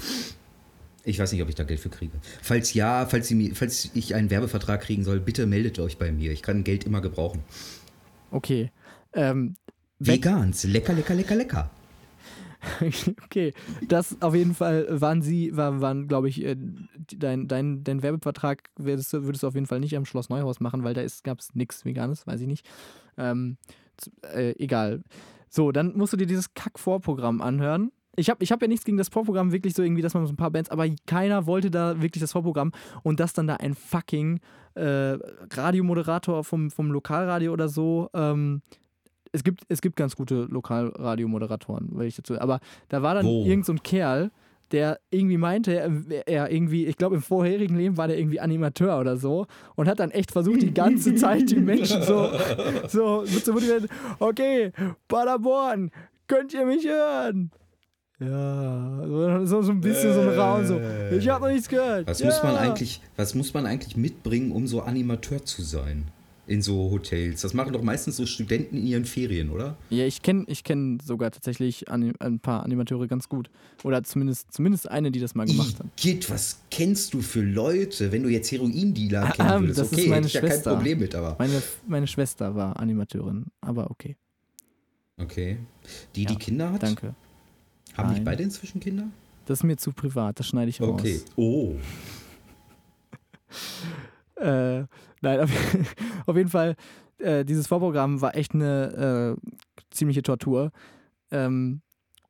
Ich 1.04 1.18
weiß 1.20 1.32
nicht, 1.32 1.41
ob 1.41 1.49
ich 1.49 1.56
da 1.56 1.64
Geld 1.64 1.80
für 1.80 1.89
kriege. 1.89 2.14
Falls 2.41 2.74
ja, 2.74 3.06
falls, 3.08 3.28
sie, 3.28 3.36
mir- 3.36 3.56
falls 3.56 3.89
ich 3.95 4.14
einen 4.16 4.30
Werbevertrag 4.30 4.82
kriegen 4.82 5.04
soll, 5.04 5.20
bitte 5.20 5.45
meldet 5.47 5.80
euch 5.80 5.97
bei 5.97 6.12
mir. 6.12 6.32
Ich 6.32 6.41
kann 6.43 6.64
Geld 6.64 6.84
immer 6.84 7.02
gebrauchen. 7.02 7.41
Okay. 8.30 8.72
Ähm, 9.14 9.56
Vegans, 9.99 10.64
lecker, 10.64 10.93
lecker, 10.93 11.16
lecker, 11.16 11.36
lecker. 11.36 11.70
okay, 13.24 13.54
das 13.88 14.22
auf 14.22 14.36
jeden 14.36 14.54
Fall 14.54 14.86
waren 15.02 15.24
sie, 15.24 15.56
war, 15.58 15.82
waren, 15.82 16.08
glaube 16.08 16.30
ich, 16.30 16.43
äh, 16.43 16.56
dein, 17.18 17.47
dein, 17.47 17.84
dein 17.84 18.04
Werbevertrag 18.04 18.70
würdest, 18.78 19.12
du- 19.14 19.24
würdest 19.24 19.41
du 19.43 19.47
auf 19.47 19.56
jeden 19.56 19.66
Fall 19.66 19.80
nicht 19.80 19.95
am 19.97 20.06
Schloss 20.06 20.30
Neuhaus 20.30 20.60
machen, 20.60 20.84
weil 20.84 20.93
da 20.93 21.04
gab 21.24 21.39
es 21.39 21.56
nichts 21.56 21.86
Veganes, 21.86 22.28
weiß 22.28 22.41
ich 22.41 22.47
nicht. 22.47 22.68
Ähm, 23.18 23.58
äh, 24.34 24.52
egal. 24.64 25.02
So, 25.49 25.72
dann 25.72 25.97
musst 25.97 26.14
du 26.14 26.18
dir 26.18 26.28
dieses 26.28 26.54
Kack-Vorprogramm 26.54 27.41
anhören. 27.41 27.91
Ich 28.16 28.30
habe 28.30 28.43
ich 28.43 28.51
hab 28.51 28.62
ja 28.62 28.68
nichts 28.68 28.86
gegen 28.86 28.97
das 28.97 29.09
Vorprogramm, 29.09 29.51
wirklich 29.51 29.74
so 29.74 29.84
irgendwie, 29.84 30.01
dass 30.01 30.14
man 30.14 30.26
so 30.26 30.34
ein 30.34 30.38
paar 30.38 30.51
Bands, 30.51 30.70
aber 30.70 30.86
keiner 31.05 31.45
wollte 31.45 31.72
da 31.72 32.01
wirklich 32.01 32.22
das 32.22 32.34
Vorprogramm 32.34 32.72
und 33.03 33.20
dass 33.20 33.34
dann 33.34 33.47
da 33.47 33.55
ein 33.55 33.74
fucking 33.74 34.41
äh, 34.76 35.18
Radiomoderator 35.49 36.43
vom, 36.43 36.72
vom 36.72 36.91
Lokalradio 36.91 37.53
oder 37.53 37.70
so 37.70 38.09
ähm, 38.14 38.62
es 39.32 39.43
gibt, 39.43 39.64
es 39.70 39.82
gibt 39.82 39.95
ganz 39.95 40.16
gute 40.16 40.43
Lokalradiomoderatoren, 40.49 41.97
will 41.97 42.07
ich 42.07 42.16
dazu. 42.16 42.39
Aber 42.39 42.59
da 42.89 43.01
war 43.01 43.16
dann 43.16 43.26
Wo? 43.26 43.45
irgend 43.45 43.66
so 43.66 43.74
ein 43.74 43.84
Kerl, 43.84 44.32
der 44.72 44.99
irgendwie 45.09 45.38
meinte, 45.38 45.74
er, 46.26 46.51
irgendwie, 46.51 46.86
ich 46.86 46.97
glaube 46.97 47.16
im 47.16 47.22
vorherigen 47.22 47.76
Leben 47.76 47.97
war 47.97 48.07
der 48.07 48.18
irgendwie 48.18 48.39
Animateur 48.39 48.99
oder 48.99 49.18
so 49.18 49.47
und 49.76 49.88
hat 49.88 49.99
dann 49.99 50.12
echt 50.12 50.32
versucht, 50.32 50.62
die 50.62 50.74
ganze 50.74 51.16
Zeit 51.16 51.49
die 51.49 51.59
Menschen 51.59 52.01
so, 52.03 52.30
so 52.88 53.26
so 53.26 53.53
motivieren, 53.53 53.88
okay, 54.20 54.72
Paderborn, 55.07 55.91
könnt 56.28 56.53
ihr 56.53 56.66
mich 56.66 56.88
hören? 56.88 57.51
Ja, 58.22 59.01
so, 59.07 59.45
so, 59.47 59.61
so 59.63 59.72
ein 59.72 59.82
bisschen 59.82 60.13
so 60.13 60.19
ein 60.22 60.30
Raum, 60.30 60.65
so, 60.65 60.80
ich 61.15 61.28
habe 61.28 61.45
noch 61.45 61.51
nichts 61.51 61.67
gehört. 61.67 62.05
Was 62.07 62.19
ja. 62.19 62.28
muss 62.28 62.43
man 62.43 62.55
eigentlich, 62.55 63.01
was 63.15 63.34
muss 63.34 63.53
man 63.53 63.65
eigentlich 63.65 63.97
mitbringen, 63.97 64.51
um 64.51 64.67
so 64.67 64.82
Animateur 64.82 65.43
zu 65.43 65.63
sein? 65.63 66.05
In 66.47 66.61
so 66.61 66.89
Hotels. 66.91 67.41
Das 67.41 67.53
machen 67.53 67.72
doch 67.72 67.82
meistens 67.84 68.17
so 68.17 68.26
Studenten 68.26 68.76
in 68.76 68.86
ihren 68.86 69.05
Ferien, 69.05 69.51
oder? 69.51 69.78
Ja, 69.89 70.05
ich 70.05 70.22
kenne 70.22 70.43
ich 70.47 70.63
kenn 70.63 70.99
sogar 70.99 71.32
tatsächlich 71.32 71.89
ein 71.89 72.39
paar 72.41 72.63
Animateure 72.63 73.07
ganz 73.07 73.30
gut. 73.30 73.49
Oder 73.84 74.03
zumindest, 74.03 74.51
zumindest 74.51 74.89
eine, 74.89 75.11
die 75.11 75.19
das 75.19 75.34
mal 75.34 75.45
gemacht 75.45 75.80
hat. 75.80 75.86
Git, 75.95 76.30
was 76.30 76.59
kennst 76.69 77.13
du 77.13 77.22
für 77.22 77.41
Leute, 77.41 78.11
wenn 78.11 78.24
du 78.24 78.30
jetzt 78.30 78.51
Heroindealer 78.51 79.24
Ah, 79.28 79.32
kennen 79.32 79.61
würdest? 79.61 79.80
das 79.80 79.91
ist 79.91 79.93
okay, 79.99 80.09
meine 80.09 80.15
hätte 80.17 80.28
ich 80.28 80.34
ja 80.34 80.41
kein 80.41 80.49
Schwester. 80.49 80.76
Problem 80.76 80.99
mit, 80.99 81.15
aber. 81.15 81.36
Meine, 81.39 81.61
meine 81.88 82.07
Schwester 82.07 82.53
war 82.55 82.78
Animateurin, 82.80 83.45
aber 83.61 83.89
okay, 83.89 84.15
Okay. 85.17 85.57
Die, 86.15 86.26
die 86.26 86.34
Ja, 86.34 86.39
Kinder 86.39 86.72
hat? 86.74 86.84
danke. 86.84 87.13
Haben 87.96 88.10
nicht 88.10 88.18
Nein. 88.20 88.26
beide 88.26 88.44
inzwischen 88.44 88.80
Kinder? 88.80 89.04
Das 89.46 89.60
ist 89.60 89.64
mir 89.64 89.78
zu 89.78 89.92
privat, 89.92 90.39
das 90.39 90.48
schneide 90.48 90.70
ich 90.70 90.82
raus. 90.82 90.89
Okay. 91.00 91.22
Oh. 91.36 91.76
Äh, 94.38 94.86
nein, 95.22 95.39
auf, 95.42 95.52
auf 96.26 96.36
jeden 96.36 96.50
Fall, 96.50 96.76
äh, 97.20 97.46
dieses 97.46 97.68
Vorprogramm 97.68 98.22
war 98.22 98.36
echt 98.36 98.54
eine 98.56 99.38
äh, 99.38 99.50
ziemliche 99.92 100.24
Tortur. 100.24 100.72
Ähm, 101.30 101.82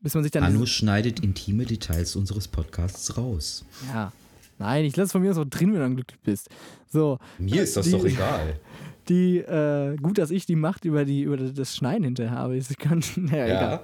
bis 0.01 0.13
man 0.15 0.23
sich 0.23 0.31
dann. 0.31 0.43
Anu 0.43 0.65
schneidet 0.65 1.19
intime 1.21 1.65
Details 1.65 2.15
unseres 2.15 2.47
Podcasts 2.47 3.17
raus. 3.17 3.63
ja. 3.93 4.11
Nein, 4.57 4.85
ich 4.85 4.95
lasse 4.95 5.05
es 5.05 5.11
von 5.13 5.21
mir 5.23 5.33
so 5.33 5.43
drin, 5.43 5.69
wenn 5.69 5.73
du 5.73 5.79
dann 5.79 5.95
glücklich 5.95 6.19
bist. 6.21 6.47
So, 6.87 7.17
Mir 7.39 7.63
ist 7.63 7.75
das 7.77 7.85
Die- 7.85 7.91
doch 7.93 8.05
egal. 8.05 8.59
die, 9.09 9.37
äh, 9.37 9.95
gut, 9.95 10.19
dass 10.19 10.29
ich 10.29 10.45
die 10.45 10.55
Macht 10.55 10.85
über, 10.85 11.03
die, 11.03 11.23
über 11.23 11.37
das 11.37 11.75
Schneiden 11.75 12.03
hinterher 12.03 12.31
habe. 12.33 12.57
Ich 12.57 12.67
kann, 12.77 13.01
naja, 13.15 13.45
egal. 13.45 13.79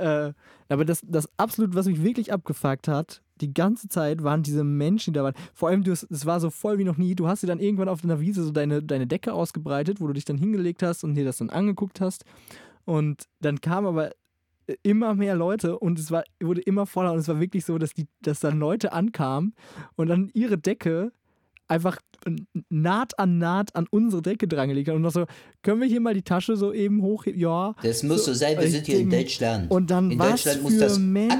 Ja. 0.00 0.26
Äh, 0.28 0.32
aber 0.72 0.84
das, 0.84 1.00
das 1.06 1.28
absolut, 1.36 1.74
was 1.74 1.86
mich 1.86 2.02
wirklich 2.02 2.32
abgefuckt 2.32 2.88
hat, 2.88 3.22
die 3.40 3.52
ganze 3.52 3.88
Zeit 3.88 4.22
waren 4.22 4.42
diese 4.42 4.64
Menschen, 4.64 5.12
die 5.12 5.18
da 5.18 5.24
waren. 5.24 5.34
Vor 5.52 5.68
allem, 5.68 5.82
es 5.82 6.26
war 6.26 6.40
so 6.40 6.50
voll 6.50 6.78
wie 6.78 6.84
noch 6.84 6.96
nie. 6.96 7.14
Du 7.14 7.26
hast 7.26 7.42
dir 7.42 7.48
dann 7.48 7.58
irgendwann 7.58 7.88
auf 7.88 8.04
einer 8.04 8.20
Wiese 8.20 8.44
so 8.44 8.52
deine, 8.52 8.82
deine 8.82 9.06
Decke 9.06 9.32
ausgebreitet, 9.32 10.00
wo 10.00 10.06
du 10.06 10.12
dich 10.12 10.24
dann 10.24 10.38
hingelegt 10.38 10.82
hast 10.82 11.02
und 11.02 11.14
dir 11.14 11.24
das 11.24 11.38
dann 11.38 11.50
angeguckt 11.50 12.00
hast. 12.00 12.24
Und 12.84 13.24
dann 13.40 13.60
kamen 13.60 13.86
aber 13.86 14.10
immer 14.82 15.14
mehr 15.14 15.34
Leute 15.34 15.78
und 15.78 15.98
es 15.98 16.10
war, 16.10 16.24
wurde 16.40 16.60
immer 16.60 16.86
voller 16.86 17.12
und 17.12 17.18
es 17.18 17.28
war 17.28 17.40
wirklich 17.40 17.64
so, 17.64 17.78
dass, 17.78 17.94
die, 17.94 18.06
dass 18.20 18.40
dann 18.40 18.58
Leute 18.58 18.92
ankamen 18.92 19.54
und 19.96 20.08
dann 20.08 20.30
ihre 20.34 20.58
Decke 20.58 21.12
einfach 21.72 21.98
Naht 22.68 23.18
an 23.18 23.38
Naht 23.38 23.74
an 23.74 23.86
unsere 23.90 24.22
Decke 24.22 24.46
drangelegt 24.46 24.88
haben 24.88 24.96
und 24.96 25.02
noch 25.02 25.10
so, 25.10 25.24
können 25.62 25.80
wir 25.80 25.88
hier 25.88 26.00
mal 26.00 26.14
die 26.14 26.22
Tasche 26.22 26.56
so 26.56 26.72
eben 26.72 27.02
hoch, 27.02 27.26
ja. 27.26 27.74
Das 27.82 28.04
muss 28.04 28.24
so 28.24 28.32
sein, 28.32 28.56
wir 28.58 28.68
sind 28.70 28.86
hier 28.86 29.00
in. 29.00 29.10
Deutschland. 29.10 29.68
Und 29.70 29.90
dann 29.90 30.10
in 30.12 30.18
was 30.20 30.30
Deutschland 30.44 30.62
muss 30.62 30.72
für 30.74 30.78
das 30.78 30.98
Menschen. 31.00 31.38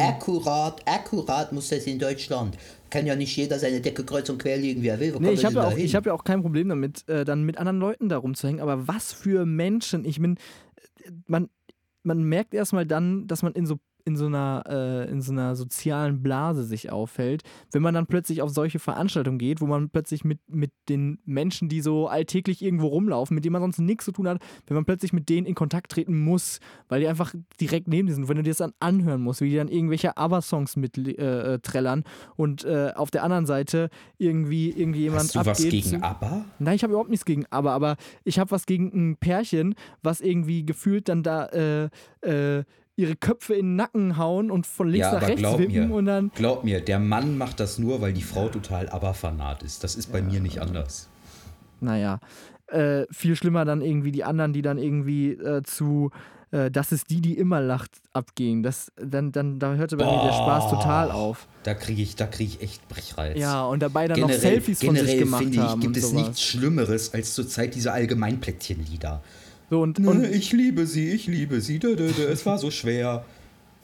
akkurat, 0.00 0.82
akkurat 0.86 1.52
muss 1.52 1.68
das 1.68 1.84
in 1.86 1.98
Deutschland. 1.98 2.56
Kann 2.90 3.06
ja 3.06 3.16
nicht 3.16 3.36
jeder 3.36 3.58
seine 3.58 3.80
Decke 3.80 4.04
kreuz 4.04 4.28
und 4.30 4.38
quer 4.38 4.56
legen, 4.56 4.82
wie 4.82 4.88
er 4.88 5.00
will. 5.00 5.14
Wo 5.14 5.18
Nee, 5.18 5.32
ich 5.32 5.44
habe 5.44 5.56
ja, 5.56 5.66
auch- 5.66 5.76
ich 5.76 5.94
hab 5.96 6.06
ja 6.06 6.12
auch 6.12 6.22
kein 6.22 6.42
Problem 6.42 6.68
damit, 6.68 7.08
äh, 7.08 7.24
dann 7.24 7.42
mit 7.42 7.58
anderen 7.58 7.80
Leuten 7.80 8.08
da 8.08 8.18
rumzuhängen, 8.18 8.60
aber 8.60 8.86
was 8.86 9.12
für 9.12 9.44
Menschen. 9.44 10.04
Ich 10.04 10.20
bin, 10.20 10.36
man, 11.26 11.48
man 12.04 12.22
merkt 12.22 12.54
erstmal 12.54 12.86
dann, 12.86 13.26
dass 13.26 13.42
man 13.42 13.52
in 13.54 13.66
so 13.66 13.78
in 14.04 14.16
so 14.16 14.26
einer 14.26 14.64
äh, 14.68 15.10
in 15.10 15.22
so 15.22 15.32
einer 15.32 15.56
sozialen 15.56 16.22
Blase 16.22 16.64
sich 16.64 16.92
aufhält, 16.92 17.42
wenn 17.72 17.82
man 17.82 17.94
dann 17.94 18.06
plötzlich 18.06 18.42
auf 18.42 18.50
solche 18.50 18.78
Veranstaltungen 18.78 19.38
geht, 19.38 19.60
wo 19.60 19.66
man 19.66 19.88
plötzlich 19.88 20.24
mit, 20.24 20.40
mit 20.48 20.72
den 20.88 21.18
Menschen, 21.24 21.68
die 21.68 21.80
so 21.80 22.06
alltäglich 22.08 22.62
irgendwo 22.62 22.88
rumlaufen, 22.88 23.34
mit 23.34 23.44
denen 23.44 23.54
man 23.54 23.62
sonst 23.62 23.78
nichts 23.78 24.04
zu 24.04 24.12
tun 24.12 24.28
hat, 24.28 24.42
wenn 24.66 24.74
man 24.74 24.84
plötzlich 24.84 25.12
mit 25.12 25.28
denen 25.28 25.46
in 25.46 25.54
Kontakt 25.54 25.90
treten 25.90 26.22
muss, 26.22 26.60
weil 26.88 27.00
die 27.00 27.08
einfach 27.08 27.34
direkt 27.60 27.88
neben 27.88 28.06
dir 28.06 28.14
sind, 28.14 28.28
wenn 28.28 28.36
du 28.36 28.42
dir 28.42 28.50
das 28.50 28.58
dann 28.58 28.72
anhören 28.78 29.22
musst, 29.22 29.40
wie 29.40 29.50
die 29.50 29.56
dann 29.56 29.68
irgendwelche 29.68 30.16
ABBA-Songs 30.16 30.76
mit 30.76 30.98
äh, 30.98 31.54
äh, 31.54 31.58
trällern 31.60 32.04
und 32.36 32.64
äh, 32.64 32.92
auf 32.94 33.10
der 33.10 33.24
anderen 33.24 33.46
Seite 33.46 33.88
irgendwie 34.18 34.70
irgendwie 34.70 35.00
jemand 35.00 35.24
Hast 35.24 35.34
du 35.34 35.38
abgeht 35.40 35.84
was 35.84 35.90
gegen 35.90 36.02
ABBA? 36.02 36.44
Nein, 36.58 36.76
ich 36.76 36.82
habe 36.82 36.92
überhaupt 36.92 37.10
nichts 37.10 37.24
gegen 37.24 37.46
aber, 37.50 37.72
aber 37.72 37.96
ich 38.24 38.38
habe 38.38 38.50
was 38.50 38.66
gegen 38.66 38.88
ein 38.92 39.16
Pärchen, 39.16 39.74
was 40.02 40.20
irgendwie 40.20 40.66
gefühlt 40.66 41.08
dann 41.08 41.22
da 41.22 41.46
äh, 41.46 41.88
äh, 42.20 42.64
ihre 42.96 43.16
Köpfe 43.16 43.54
in 43.54 43.66
den 43.66 43.76
Nacken 43.76 44.16
hauen 44.18 44.50
und 44.50 44.66
von 44.66 44.88
links 44.88 45.06
Ja, 45.06 45.12
nach 45.12 45.18
aber 45.18 45.26
rechts 45.28 45.40
glaub 45.40 45.58
wippen 45.58 45.88
mir. 45.88 45.94
und 45.94 46.06
dann. 46.06 46.30
Glaub 46.34 46.64
mir, 46.64 46.80
der 46.80 46.98
Mann 46.98 47.36
macht 47.38 47.60
das 47.60 47.78
nur, 47.78 48.00
weil 48.00 48.12
die 48.12 48.22
Frau 48.22 48.48
total 48.48 48.88
ABBA-Fanat 48.88 49.62
ist. 49.62 49.82
Das 49.84 49.96
ist 49.96 50.12
bei 50.12 50.22
mir 50.22 50.40
nicht 50.40 50.60
anders. 50.60 51.08
Naja. 51.80 52.20
Äh, 52.68 53.04
viel 53.10 53.36
schlimmer 53.36 53.64
dann 53.64 53.82
irgendwie 53.82 54.10
die 54.12 54.24
anderen, 54.24 54.52
die 54.52 54.62
dann 54.62 54.78
irgendwie 54.78 55.32
äh, 55.32 55.62
zu 55.64 56.10
äh, 56.50 56.70
Das 56.70 56.92
ist 56.92 57.10
die, 57.10 57.20
die 57.20 57.36
immer 57.36 57.60
lacht, 57.60 57.90
abgehen. 58.14 58.62
Das, 58.62 58.90
dann, 58.96 59.32
dann, 59.32 59.58
da 59.58 59.74
hörte 59.74 59.96
bei 59.98 60.04
mir 60.06 60.22
der 60.22 60.32
Spaß 60.32 60.70
total 60.70 61.10
auf. 61.10 61.46
Da 61.64 61.74
kriege 61.74 62.00
ich, 62.00 62.16
da 62.16 62.26
krieg 62.26 62.48
ich 62.48 62.62
echt 62.62 62.88
Brechreiz. 62.88 63.38
Ja, 63.38 63.64
und 63.66 63.82
dabei 63.82 64.08
dann 64.08 64.18
noch 64.20 64.28
generell, 64.28 64.50
Selfies 64.52 64.82
von 64.82 64.94
sich 64.94 65.02
generell 65.04 65.24
gemacht 65.24 65.42
finde 65.42 65.56
ich, 65.56 65.62
haben. 65.62 65.80
gibt 65.80 65.96
und 65.96 66.02
es 66.02 66.10
sowas. 66.10 66.22
nichts 66.26 66.42
Schlimmeres 66.42 67.12
als 67.12 67.34
zurzeit 67.34 67.74
diese 67.74 67.92
Allgemeinplättchenlieder. 67.92 69.20
So, 69.74 69.82
und, 69.82 69.98
Und 69.98 70.06
und 70.06 70.24
ich 70.24 70.52
liebe 70.52 70.86
sie, 70.86 71.10
ich 71.10 71.26
liebe 71.26 71.60
sie, 71.60 71.80
dö, 71.80 71.96
dö, 71.96 72.12
dö, 72.12 72.28
es 72.28 72.46
war 72.46 72.58
so 72.58 72.70
schwer. 72.70 73.24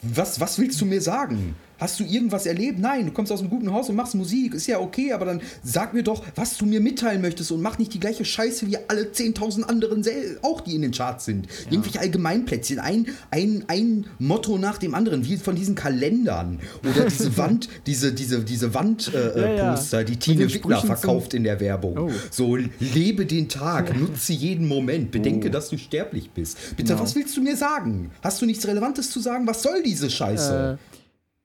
Was, 0.03 0.39
was 0.39 0.57
willst 0.61 0.81
du 0.81 0.87
mir 0.87 1.01
sagen? 1.01 1.57
Hast 1.81 1.99
du 1.99 2.05
irgendwas 2.05 2.47
erlebt? 2.47 2.79
Nein, 2.79 3.07
du 3.07 3.13
kommst 3.13 3.33
aus 3.33 3.41
einem 3.41 3.51
guten 3.51 3.73
Haus 3.73 3.89
und 3.89 3.97
machst 3.97 4.15
Musik, 4.15 4.55
ist 4.55 4.67
ja 4.67 4.79
okay, 4.79 5.13
aber 5.13 5.25
dann 5.25 5.41
sag 5.65 5.95
mir 5.95 6.03
doch, 6.03 6.23
was 6.37 6.57
du 6.59 6.67
mir 6.67 6.81
mitteilen 6.81 7.23
möchtest 7.23 7.51
und 7.53 7.63
mach 7.63 7.79
nicht 7.79 7.95
die 7.95 8.01
gleiche 8.01 8.25
Scheiße 8.25 8.67
wie 8.67 8.77
alle 8.89 9.05
10.000 9.05 9.63
anderen 9.63 10.05
auch, 10.43 10.61
die 10.61 10.75
in 10.75 10.83
den 10.83 10.93
Charts 10.93 11.25
sind. 11.25 11.49
Irgendwelche 11.71 12.01
Allgemeinplätzchen, 12.01 12.79
ein, 12.79 13.07
ein, 13.31 13.65
ein 13.69 14.07
Motto 14.19 14.59
nach 14.59 14.79
dem 14.79 14.95
anderen, 14.95 15.25
wie 15.27 15.37
von 15.37 15.57
diesen 15.57 15.75
Kalendern 15.75 16.61
oder 16.89 17.07
diese 17.09 17.37
Wand, 17.39 17.69
diese, 17.87 18.13
diese, 18.13 18.41
diese 18.41 18.75
Wandposter, 18.75 19.37
äh, 19.37 19.57
Ja, 19.57 19.75
ja. 19.75 20.03
Die 20.05 20.17
Tine 20.17 20.53
Wittler 20.53 20.81
verkauft 20.81 21.35
in 21.35 21.45
der 21.45 21.61
Werbung. 21.61 21.97
Oh. 21.99 22.11
So, 22.31 22.57
lebe 22.79 23.27
den 23.27 23.49
Tag, 23.49 23.97
nutze 23.99 24.33
jeden 24.33 24.69
Moment, 24.69 25.11
bedenke, 25.11 25.51
dass 25.51 25.71
du 25.71 25.79
sterblich 25.79 26.31
bist. 26.31 26.59
Bitte, 26.77 26.93
Genau. 26.93 27.03
was 27.03 27.15
willst 27.15 27.37
du 27.37 27.43
mir 27.43 27.57
sagen? 27.57 28.11
Hast 28.23 28.43
du 28.43 28.47
nichts 28.47 28.67
Relevantes 28.67 29.11
zu 29.11 29.21
sagen? 29.21 29.47
Was 29.47 29.63
soll 29.63 29.83
diese 29.83 30.11
Scheiße? 30.11 30.79
äh, 30.79 31.00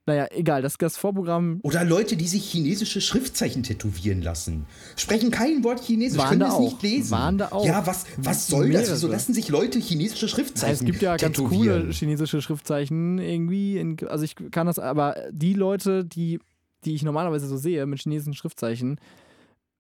naja, 0.08 0.28
egal, 0.32 0.62
das, 0.62 0.78
das 0.78 0.98
Vorprogramm 0.98 1.60
Oder 1.64 1.84
Leute, 1.84 2.16
die 2.16 2.28
sich 2.28 2.46
chinesische 2.46 3.02
Schriftzeichen 3.02 3.64
tätowieren 3.64 4.22
lassen. 4.22 4.66
Sprechen 4.96 5.32
kein 5.32 5.64
Wort 5.64 5.84
Chinesisch, 5.84 6.20
Waren 6.20 6.30
können 6.30 6.42
es 6.44 6.54
auch. 6.54 6.60
nicht 6.60 6.82
lesen. 6.84 7.12
Waren 7.12 7.38
da 7.40 7.48
auch. 7.52 7.66
Ja, 7.66 7.88
was, 7.88 8.06
was 8.18 8.48
soll 8.48 8.72
das? 8.72 8.92
Wieso 8.92 9.08
lassen 9.08 9.34
sich 9.34 9.50
Leute 9.50 9.80
chinesische 9.80 10.28
Schriftzeichen 10.28 10.68
Ja, 10.68 10.74
es 10.74 10.86
gibt 10.86 11.02
ja 11.02 11.18
ganz 11.18 11.36
tätowieren? 11.38 11.82
coole 11.84 11.92
chinesische 11.94 12.42
Schriftzeichen 12.42 13.18
irgendwie. 13.18 13.78
In, 13.78 13.98
also 14.08 14.24
ich 14.24 14.36
kann 14.52 14.68
das, 14.68 14.78
aber 14.80 15.16
die 15.32 15.54
Leute, 15.54 16.06
die, 16.06 16.40
die 16.84 16.94
ich 16.94 17.04
normalerweise 17.04 17.48
so 17.48 17.58
sehe 17.58 17.86
mit 17.88 18.00
chinesischen 18.02 18.34
Schriftzeichen, 18.36 19.00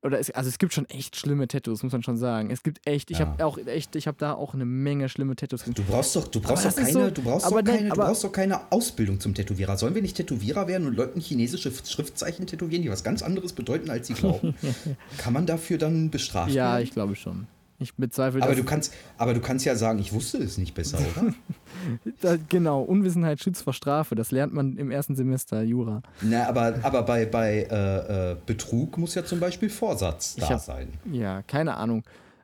oder 0.05 0.19
es, 0.19 0.29
also 0.31 0.47
es 0.49 0.57
gibt 0.59 0.73
schon 0.73 0.87
echt 0.89 1.15
schlimme 1.15 1.47
Tattoos, 1.47 1.83
muss 1.83 1.91
man 1.91 2.03
schon 2.03 2.15
sagen. 2.17 2.49
Es 2.51 2.63
gibt 2.63 2.87
echt, 2.87 3.11
ich 3.11 3.19
Ja. 3.19 3.27
habe 3.27 3.43
auch 3.45 3.57
echt, 3.57 3.95
ich 3.95 4.07
habe 4.07 4.17
da 4.19 4.33
auch 4.33 4.53
eine 4.53 4.65
Menge 4.65 5.09
schlimme 5.09 5.35
Tattoos. 5.35 5.61
gesehen. 5.61 5.73
Du 5.73 5.83
brauchst 5.83 6.15
doch, 6.15 6.27
du 6.27 6.39
brauchst 6.39 6.65
doch 6.65 6.75
keine, 6.75 6.91
so- 6.91 7.09
du 7.09 7.21
brauchst 7.23 7.45
doch 7.47 7.51
nein, 7.55 7.65
keine, 7.65 7.87
du 7.87 7.91
aber- 7.93 8.05
brauchst 8.05 8.23
doch 8.23 8.31
keine 8.31 8.71
Ausbildung 8.71 9.19
zum 9.19 9.33
Tätowierer. 9.33 9.77
Sollen 9.77 9.95
wir 9.95 10.01
nicht 10.01 10.15
Tätowierer 10.17 10.67
werden 10.67 10.87
und 10.87 10.95
Leuten 10.95 11.19
chinesische 11.19 11.71
Schriftzeichen 11.71 12.45
tätowieren, 12.47 12.83
die 12.83 12.89
was 12.89 13.03
ganz 13.03 13.21
anderes 13.21 13.53
bedeuten, 13.53 13.89
als 13.89 14.07
sie 14.07 14.13
glauben? 14.13 14.53
Kann 15.17 15.33
man 15.33 15.45
dafür 15.45 15.77
dann 15.77 16.09
bestraft 16.11 16.51
Ja, 16.53 16.73
werden? 16.73 16.83
ich 16.83 16.91
glaube 16.91 17.15
schon. 17.15 17.47
Ich 17.77 17.93
bezweifle 17.95 18.41
aber 18.41 18.51
das. 18.51 18.59
du 18.59 18.65
kannst, 18.65 18.93
aber 19.17 19.33
du 19.33 19.41
kannst 19.41 19.65
ja 19.65 19.75
sagen, 19.75 19.99
ich 19.99 20.13
wusste 20.13 20.37
es 20.37 20.57
nicht 20.57 20.73
besser, 20.73 20.97
oder? 20.97 21.33
da, 22.21 22.37
genau, 22.47 22.81
Unwissenheit 22.81 23.41
schützt 23.43 23.63
vor 23.63 23.73
Strafe. 23.73 24.15
Das 24.15 24.31
lernt 24.31 24.53
man 24.53 24.77
im 24.77 24.91
ersten 24.91 25.15
Semester 25.15 25.61
Jura. 25.61 26.01
Na, 26.21 26.47
aber, 26.47 26.75
aber 26.83 27.03
bei, 27.03 27.25
bei 27.25 27.67
äh, 27.69 28.31
äh, 28.31 28.35
Betrug 28.45 28.97
muss 28.97 29.13
ja 29.15 29.25
zum 29.25 29.39
Beispiel 29.41 29.69
Vorsatz 29.69 30.35
da 30.37 30.49
hab- 30.49 30.61
sein. 30.61 30.87
Ja, 31.11 31.41
keine 31.41 31.75
Ahnung. 31.75 32.03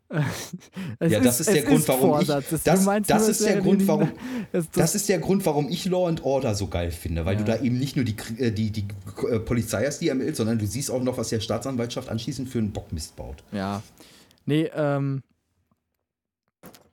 Ja, 0.99 1.21
das 1.21 1.39
ist 1.39 1.49
der 1.53 1.61
Grund, 1.63 1.87
warum 1.87 2.09
Vorsatz. 2.09 2.51
ich. 2.51 2.63
Das, 2.63 2.83
meinst 2.83 3.09
das 3.09 3.29
ist 3.29 3.45
der 3.45 3.61
Grund, 3.61 3.87
warum. 3.87 4.11
Das 4.73 4.93
ist 4.93 5.07
der 5.07 5.19
Grund, 5.19 5.45
warum 5.45 5.69
ich 5.69 5.85
Law 5.85 6.07
and 6.09 6.25
Order 6.25 6.53
so 6.53 6.67
geil 6.67 6.91
finde, 6.91 7.23
weil 7.25 7.35
Ja. 7.35 7.39
du 7.39 7.45
da 7.45 7.61
eben 7.61 7.79
nicht 7.79 7.95
nur 7.95 8.03
die, 8.03 8.15
äh, 8.37 8.51
die, 8.51 8.71
die 8.71 8.85
äh, 9.29 9.39
Polizei 9.39 9.85
hast, 9.85 9.99
die 9.99 10.09
ermittelt, 10.09 10.35
sondern 10.35 10.59
du 10.59 10.67
siehst 10.67 10.91
auch 10.91 11.01
noch, 11.01 11.17
was 11.17 11.29
der 11.29 11.39
Staatsanwaltschaft 11.39 12.09
anschließend 12.09 12.49
für 12.49 12.57
einen 12.59 12.71
Bockmist 12.73 13.15
baut. 13.15 13.41
Ja. 13.53 13.81
Nee, 14.45 14.69
ähm. 14.75 15.23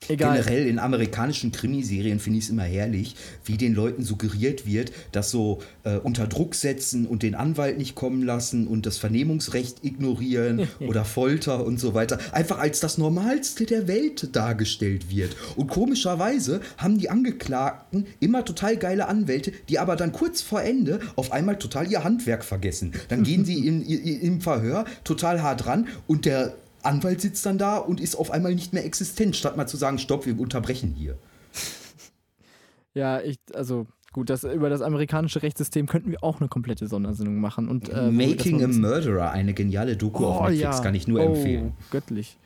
Egal. 0.09 0.39
Generell 0.39 0.67
in 0.67 0.79
amerikanischen 0.79 1.53
Krimiserien 1.53 2.19
finde 2.19 2.39
ich 2.39 2.47
es 2.47 2.51
immer 2.51 2.63
herrlich, 2.63 3.15
wie 3.45 3.59
den 3.59 3.75
Leuten 3.75 4.03
suggeriert 4.03 4.65
wird, 4.65 4.93
dass 5.13 5.31
so 5.31 5.61
äh, 5.85 5.97
unter 5.97 6.27
Druck 6.27 6.55
setzen 6.55 7.07
und 7.07 7.23
den 7.23 7.35
Anwalt 7.35 7.77
nicht 7.77 7.95
kommen 7.95 8.23
lassen 8.23 8.67
und 8.67 8.87
das 8.87 8.97
Vernehmungsrecht 8.97 9.85
ignorieren 9.85 10.69
oder 10.81 11.05
Folter 11.05 11.67
und 11.67 11.79
so 11.79 11.93
weiter 11.93 12.19
einfach 12.33 12.59
als 12.59 12.81
das 12.81 12.97
Normalste 12.97 13.67
der 13.67 13.87
Welt 13.87 14.35
dargestellt 14.35 15.11
wird. 15.11 15.37
Und 15.57 15.67
komischerweise 15.67 16.61
haben 16.79 16.99
die 16.99 17.11
Angeklagten 17.11 18.07
immer 18.21 18.45
total 18.45 18.77
geile 18.79 19.09
Anwälte, 19.09 19.53
die 19.69 19.79
aber 19.79 19.97
dann 19.97 20.13
kurz 20.13 20.41
vor 20.41 20.63
Ende 20.63 21.01
auf 21.17 21.33
einmal 21.33 21.59
total 21.59 21.91
ihr 21.91 22.03
Handwerk 22.03 22.45
vergessen. 22.45 22.95
Dann 23.09 23.25
gehen 23.25 23.45
sie 23.45 23.67
im, 23.67 23.83
im 23.83 24.41
Verhör 24.41 24.87
total 25.05 25.43
hart 25.43 25.67
ran 25.67 25.89
und 26.07 26.25
der 26.25 26.55
Anwalt 26.83 27.21
sitzt 27.21 27.45
dann 27.47 27.59
da 27.59 27.79
und 27.79 28.01
ist 28.01 28.15
auf 28.17 28.31
einmal 28.31 28.55
nicht 28.55 28.73
mehr 28.73 28.85
existent, 28.85 29.37
statt 29.37 29.57
mal 29.57 29.67
zu 29.67 29.77
sagen, 29.77 29.99
stopp, 29.99 30.27
wir 30.27 30.39
unterbrechen 30.39 30.95
hier. 30.97 31.19
Ja, 32.95 33.21
ich, 33.21 33.39
also 33.55 33.87
gut, 34.13 34.29
das, 34.29 34.43
über 34.43 34.71
das 34.71 34.81
amerikanische 34.81 35.43
Rechtssystem 35.43 35.87
könnten 35.87 36.11
wir 36.11 36.25
auch 36.25 36.41
eine 36.41 36.49
komplette 36.49 36.89
Sondersendung 36.89 37.39
machen. 37.39 37.69
Und, 37.69 37.91
äh, 37.91 38.11
Making 38.11 38.65
a 38.65 38.67
Murderer, 38.67 39.31
eine 39.31 39.55
geniale 39.55 39.97
Doku 39.97 40.25
auf 40.25 40.41
Oh, 40.41 40.45
Netflix, 40.49 40.79
ja. 40.79 40.83
kann 40.83 40.95
ich 40.97 41.07
nur 41.07 41.21
oh, 41.21 41.25
empfehlen. 41.27 41.75
Göttlich. 41.93 42.39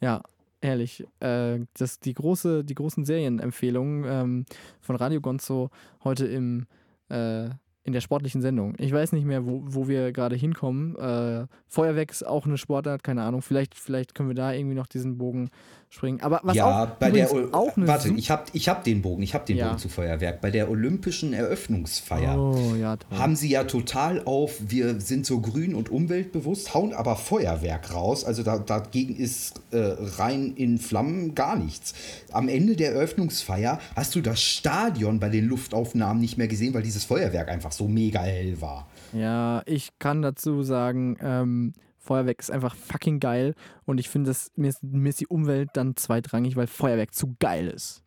Ja, 0.00 0.22
ehrlich. 0.60 1.06
Äh, 1.20 1.60
das, 1.78 2.00
die, 2.00 2.14
große, 2.14 2.64
die 2.64 2.74
großen 2.74 3.04
Serienempfehlungen 3.04 4.04
ähm, 4.08 4.44
von 4.80 4.96
Radio 4.96 5.20
Gonzo 5.20 5.70
heute 6.02 6.26
im, 6.26 6.66
äh, 7.08 7.50
in 7.82 7.92
der 7.92 8.00
sportlichen 8.00 8.42
Sendung. 8.42 8.74
Ich 8.78 8.92
weiß 8.92 9.12
nicht 9.12 9.24
mehr, 9.24 9.46
wo, 9.46 9.62
wo 9.64 9.88
wir 9.88 10.12
gerade 10.12 10.36
hinkommen. 10.36 10.96
Äh, 10.96 11.46
Feuerwerk 11.66 12.10
ist 12.10 12.26
auch 12.26 12.44
eine 12.46 12.58
Sportart, 12.58 13.02
keine 13.02 13.22
Ahnung. 13.22 13.42
Vielleicht, 13.42 13.74
vielleicht 13.74 14.14
können 14.14 14.28
wir 14.28 14.34
da 14.34 14.52
irgendwie 14.52 14.76
noch 14.76 14.86
diesen 14.86 15.16
Bogen 15.16 15.50
springen. 15.92 16.20
Aber 16.22 16.40
was 16.44 16.54
ja, 16.56 16.84
auch, 16.84 16.86
bei 16.90 17.10
der 17.10 17.32
O- 17.32 17.48
auch 17.52 17.72
Warte, 17.74 18.10
ich 18.14 18.30
habe 18.30 18.44
ich 18.52 18.68
hab 18.68 18.84
den 18.84 19.02
Bogen, 19.02 19.22
ich 19.22 19.34
habe 19.34 19.44
den 19.44 19.56
Ja. 19.56 19.66
Bogen 19.66 19.78
zu 19.78 19.88
Feuerwerk. 19.88 20.40
Bei 20.40 20.50
der 20.52 20.70
Olympischen 20.70 21.32
Eröffnungsfeier 21.32 22.38
Oh, 22.38 22.74
ja, 22.76 22.96
haben 23.10 23.34
sie 23.34 23.50
ja 23.50 23.64
total 23.64 24.22
auf, 24.24 24.54
wir 24.60 25.00
sind 25.00 25.26
so 25.26 25.40
grün 25.40 25.74
und 25.74 25.90
umweltbewusst, 25.90 26.74
hauen 26.74 26.92
aber 26.94 27.16
Feuerwerk 27.16 27.92
raus. 27.92 28.24
Also 28.24 28.44
da, 28.44 28.58
dagegen 28.58 29.16
ist 29.16 29.60
äh, 29.72 29.78
rein 30.16 30.52
in 30.54 30.78
Flammen 30.78 31.34
gar 31.34 31.56
nichts. 31.56 31.92
Am 32.30 32.48
Ende 32.48 32.76
der 32.76 32.92
Eröffnungsfeier 32.92 33.80
hast 33.96 34.14
du 34.14 34.20
das 34.20 34.40
Stadion 34.40 35.18
bei 35.18 35.28
den 35.28 35.46
Luftaufnahmen 35.48 36.20
nicht 36.20 36.38
mehr 36.38 36.48
gesehen, 36.48 36.72
weil 36.72 36.82
dieses 36.82 37.04
Feuerwerk 37.04 37.48
einfach 37.48 37.72
so 37.72 37.88
mega 37.88 38.20
hell 38.20 38.60
war. 38.60 38.86
Ja, 39.12 39.62
ich 39.66 39.90
kann 39.98 40.22
dazu 40.22 40.62
sagen, 40.62 41.16
ähm, 41.20 41.72
Feuerwerk 42.00 42.40
ist 42.40 42.50
einfach 42.50 42.74
fucking 42.74 43.20
geil 43.20 43.54
und 43.84 43.98
ich 43.98 44.08
finde, 44.08 44.34
mir 44.56 44.68
ist, 44.68 44.82
mir 44.82 45.08
ist 45.10 45.20
die 45.20 45.26
Umwelt 45.26 45.70
dann 45.74 45.96
zweitrangig, 45.96 46.56
weil 46.56 46.66
Feuerwerk 46.66 47.14
zu 47.14 47.36
geil 47.38 47.68
ist. 47.68 48.02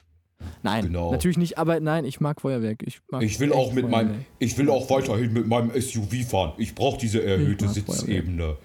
Nein, 0.61 0.85
Genau. 0.87 1.11
natürlich 1.11 1.37
nicht, 1.37 1.57
aber 1.57 1.79
nein, 1.79 2.03
ich 2.03 2.19
mag 2.19 2.41
Feuerwerk. 2.41 2.83
Ich, 2.85 2.99
mag 3.09 3.23
Ich 3.23 3.39
will 3.39 3.53
auch 3.53 3.71
mit 3.71 3.89
meinem, 3.89 4.07
Feuerwerk. 4.09 4.25
ich 4.39 4.57
will 4.57 4.69
auch 4.69 4.89
weiterhin 4.89 5.31
mit 5.31 5.47
meinem 5.47 5.71
SUV 5.79 6.25
fahren. 6.29 6.53
Ich 6.57 6.75
brauche 6.75 6.97
diese 6.99 7.23
erhöhte 7.23 7.69
Sitzebene. 7.69 8.57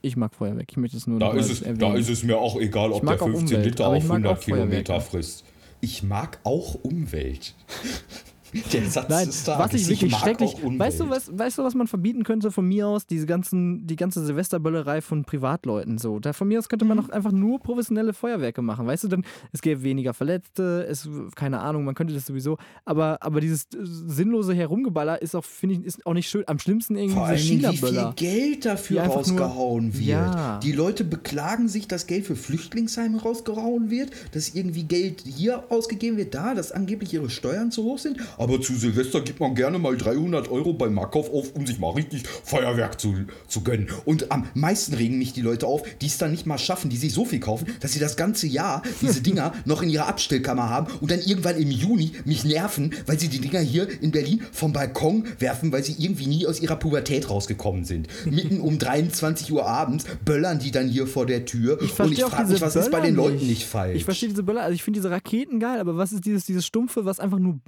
Ich 0.00 0.16
mag 0.16 0.34
Feuerwerk, 0.34 0.66
ich 0.68 0.76
möchte 0.78 0.96
es 0.96 1.06
nur 1.06 1.20
Da 1.20 1.28
noch 1.28 1.34
ist, 1.34 1.48
es, 1.50 1.60
da 1.60 1.66
erwähnen. 1.66 1.96
ist 1.96 2.08
es 2.08 2.24
mir 2.24 2.38
auch 2.38 2.56
egal, 2.58 2.90
ob 2.90 3.02
der 3.06 3.14
auch 3.14 3.18
15 3.26 3.44
Umwelt, 3.58 3.64
Liter 3.66 3.86
auf 3.86 3.96
ich 3.98 4.04
mag 4.04 4.16
100 4.16 4.32
auch 4.38 4.42
Feuerwerk. 4.42 4.68
Kilometer 4.68 5.00
frisst. 5.00 5.44
Ich 5.80 6.02
mag 6.02 6.40
auch 6.42 6.74
Umwelt. 6.82 7.54
Der 8.72 8.84
Satz 8.90 9.08
Nein, 9.08 9.26
des 9.26 9.44
Tages. 9.44 9.64
was 9.64 9.74
ich 9.80 9.88
wirklich 9.88 10.14
schrecklich. 10.16 10.54
Weißt 10.62 11.00
du, 11.00 11.08
was, 11.10 11.30
weißt 11.36 11.58
du, 11.58 11.64
was 11.64 11.74
man 11.74 11.86
verbieten 11.86 12.22
könnte 12.24 12.50
von 12.50 12.66
mir 12.66 12.86
aus? 12.88 13.06
Diese 13.06 13.26
ganzen, 13.26 13.86
die 13.86 13.96
ganze 13.96 14.24
Silvesterböllerei 14.24 15.00
von 15.00 15.24
Privatleuten 15.24 15.98
so. 15.98 16.18
Da 16.18 16.32
von 16.32 16.48
mir 16.48 16.58
aus 16.58 16.68
könnte 16.68 16.84
man 16.84 16.96
doch 16.98 17.08
einfach 17.08 17.32
nur 17.32 17.60
professionelle 17.60 18.12
Feuerwerke 18.12 18.62
machen. 18.62 18.86
Weißt 18.86 19.04
du, 19.04 19.08
dann 19.08 19.24
es 19.52 19.62
gäbe 19.62 19.82
weniger 19.82 20.14
Verletzte, 20.14 20.86
es 20.88 21.08
keine 21.34 21.60
Ahnung, 21.60 21.84
man 21.84 21.94
könnte 21.94 22.14
das 22.14 22.26
sowieso. 22.26 22.58
Aber, 22.84 23.18
aber 23.22 23.40
dieses 23.40 23.64
äh, 23.64 23.78
sinnlose 23.82 24.54
Herumgeballer 24.54 25.20
ist 25.22 25.34
auch, 25.34 25.44
finde 25.44 25.76
ich, 25.76 25.84
ist 25.84 26.06
auch 26.06 26.14
nicht 26.14 26.28
schön. 26.28 26.44
Am 26.46 26.58
schlimmsten 26.58 26.96
irgendwie 26.96 27.16
Vor 27.16 27.32
diese 27.32 27.72
wie 27.72 27.76
viel. 27.76 28.12
Geld 28.16 28.64
dafür 28.66 29.02
einfach 29.02 29.26
nur- 29.26 29.40
rausgehauen 29.40 29.94
wird. 29.94 30.02
Ja. 30.06 30.58
Die 30.62 30.72
Leute 30.72 31.04
beklagen 31.04 31.68
sich, 31.68 31.88
dass 31.88 32.06
Geld 32.06 32.26
für 32.26 32.36
Flüchtlingsheime 32.36 33.20
rausgehauen 33.20 33.90
wird, 33.90 34.10
dass 34.32 34.54
irgendwie 34.54 34.84
Geld 34.84 35.22
hier 35.26 35.64
ausgegeben 35.70 36.16
wird, 36.16 36.34
da, 36.34 36.54
dass 36.54 36.72
angeblich 36.72 37.12
ihre 37.14 37.30
Steuern 37.30 37.70
zu 37.70 37.84
hoch 37.84 37.98
sind. 37.98 38.18
Aber 38.42 38.60
zu 38.60 38.74
Silvester 38.74 39.20
gibt 39.20 39.38
man 39.38 39.54
gerne 39.54 39.78
mal 39.78 39.96
300 39.96 40.50
Euro 40.50 40.72
beim 40.72 40.94
Marktkauf 40.94 41.32
auf, 41.32 41.54
um 41.54 41.64
sich 41.64 41.78
mal 41.78 41.90
richtig 41.90 42.24
Feuerwerk 42.42 43.00
zu, 43.00 43.14
zu 43.46 43.62
gönnen. 43.62 43.88
Und 44.04 44.32
am 44.32 44.48
meisten 44.54 44.94
regen 44.94 45.16
mich 45.16 45.32
die 45.32 45.42
Leute 45.42 45.68
auf, 45.68 45.82
die 46.00 46.06
es 46.06 46.18
dann 46.18 46.32
nicht 46.32 46.44
mal 46.44 46.58
schaffen, 46.58 46.90
die 46.90 46.96
sich 46.96 47.12
so 47.12 47.24
viel 47.24 47.38
kaufen, 47.38 47.68
dass 47.78 47.92
sie 47.92 48.00
das 48.00 48.16
ganze 48.16 48.48
Jahr 48.48 48.82
diese 49.00 49.20
Dinger 49.22 49.52
noch 49.64 49.82
in 49.82 49.90
ihrer 49.90 50.08
Abstellkammer 50.08 50.68
haben 50.68 50.92
und 51.00 51.12
dann 51.12 51.20
irgendwann 51.20 51.56
im 51.56 51.70
Juni 51.70 52.14
mich 52.24 52.42
nerven, 52.42 52.92
weil 53.06 53.20
sie 53.20 53.28
die 53.28 53.38
Dinger 53.38 53.60
hier 53.60 53.86
in 54.02 54.10
Berlin 54.10 54.42
vom 54.50 54.72
Balkon 54.72 55.24
werfen, 55.38 55.70
weil 55.70 55.84
sie 55.84 55.94
irgendwie 55.96 56.26
nie 56.26 56.44
aus 56.44 56.60
ihrer 56.60 56.74
Pubertät 56.74 57.30
rausgekommen 57.30 57.84
sind. 57.84 58.08
Mitten 58.24 58.60
um 58.60 58.76
23 58.76 59.52
Uhr 59.52 59.66
abends 59.66 60.04
böllern 60.24 60.58
die 60.58 60.72
dann 60.72 60.88
hier 60.88 61.06
vor 61.06 61.26
der 61.26 61.44
Tür 61.44 61.78
und 61.80 61.86
ich 61.86 61.92
verstehe 61.92 62.26
auch 62.26 62.30
frage 62.30 62.52
mich, 62.52 62.60
was 62.60 62.74
ist 62.74 62.90
bei 62.90 63.00
den 63.00 63.14
Böller 63.14 63.30
Leuten 63.30 63.46
nicht 63.46 63.64
falsch? 63.64 63.96
Ich 63.98 64.04
verstehe 64.04 64.30
diese 64.30 64.42
Böller, 64.42 64.62
also 64.62 64.74
ich 64.74 64.82
finde 64.82 64.98
diese 64.98 65.12
Raketen 65.12 65.60
geil, 65.60 65.78
aber 65.78 65.96
was 65.96 66.12
ist 66.12 66.24
dieses, 66.24 66.44
dieses 66.44 66.66
Stumpfe, 66.66 67.04
was 67.04 67.20
einfach 67.20 67.38
nur 67.38 67.60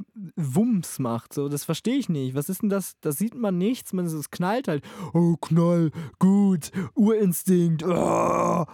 Wumms 0.64 0.98
macht? 0.98 1.34
So, 1.34 1.48
das 1.48 1.64
verstehe 1.64 1.96
ich 1.96 2.08
nicht. 2.08 2.34
Was 2.34 2.48
ist 2.48 2.62
denn 2.62 2.70
das? 2.70 2.94
Da 3.00 3.12
sieht 3.12 3.34
man 3.34 3.58
nichts, 3.58 3.92
man 3.92 4.06
es 4.06 4.30
knallt 4.30 4.68
halt. 4.68 4.82
Oh, 5.12 5.36
Knall, 5.36 5.90
gut, 6.18 6.70
Urinstinkt. 6.94 7.82
Oh. 7.84 8.64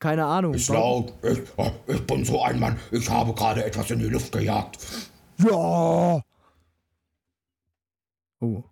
Keine 0.00 0.24
Ahnung. 0.24 0.54
Ist 0.54 0.68
laut. 0.68 1.12
Ich, 1.22 1.38
äh, 1.56 1.72
ich 1.88 2.06
bin 2.06 2.24
so 2.24 2.42
ein 2.42 2.58
Mann. 2.58 2.76
Ich 2.92 3.08
habe 3.10 3.32
gerade 3.34 3.64
etwas 3.64 3.90
in 3.90 3.98
die 3.98 4.08
Luft 4.08 4.32
gejagt. 4.32 4.78
Ja. 5.38 6.22
Oh, 8.40 8.62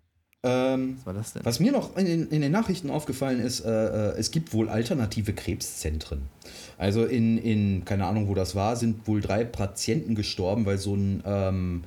ähm, 0.43 0.97
was 0.97 1.05
war 1.05 1.13
das 1.13 1.33
denn? 1.33 1.45
Was 1.45 1.59
mir 1.59 1.71
noch 1.71 1.97
in 1.97 2.05
den, 2.05 2.27
in 2.29 2.41
den 2.41 2.51
Nachrichten 2.51 2.89
aufgefallen 2.89 3.39
ist, 3.39 3.61
äh, 3.61 3.69
äh, 3.69 4.17
es 4.17 4.31
gibt 4.31 4.53
wohl 4.53 4.69
alternative 4.69 5.33
Krebszentren. 5.33 6.21
Also 6.77 7.05
in, 7.05 7.37
in, 7.37 7.85
keine 7.85 8.05
Ahnung, 8.05 8.27
wo 8.27 8.35
das 8.35 8.55
war, 8.55 8.75
sind 8.75 9.07
wohl 9.07 9.19
drei 9.19 9.43
Patienten 9.43 10.15
gestorben, 10.15 10.65
weil 10.65 10.77
so 10.77 10.95
ein 10.95 11.23
ähm, 11.25 11.83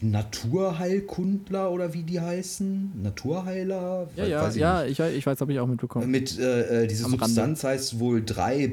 Naturheilkundler 0.00 1.70
oder 1.70 1.92
wie 1.94 2.02
die 2.02 2.20
heißen, 2.20 2.92
Naturheiler, 3.02 4.08
Ja, 4.16 4.24
ja, 4.26 4.48
ich 4.48 4.54
ja, 4.56 4.84
ich, 4.84 4.98
weiß- 5.00 5.10
ich 5.12 5.26
weiß, 5.26 5.40
habe 5.40 5.52
ich 5.52 5.58
auch 5.60 5.66
mitbekommen. 5.66 6.10
Mit 6.10 6.38
äh, 6.38 6.84
äh, 6.84 6.86
diese 6.86 7.04
Am 7.04 7.12
Rande. 7.14 7.26
Substanz 7.26 7.64
heißt 7.64 7.98
wohl 8.00 8.22
3 8.24 8.68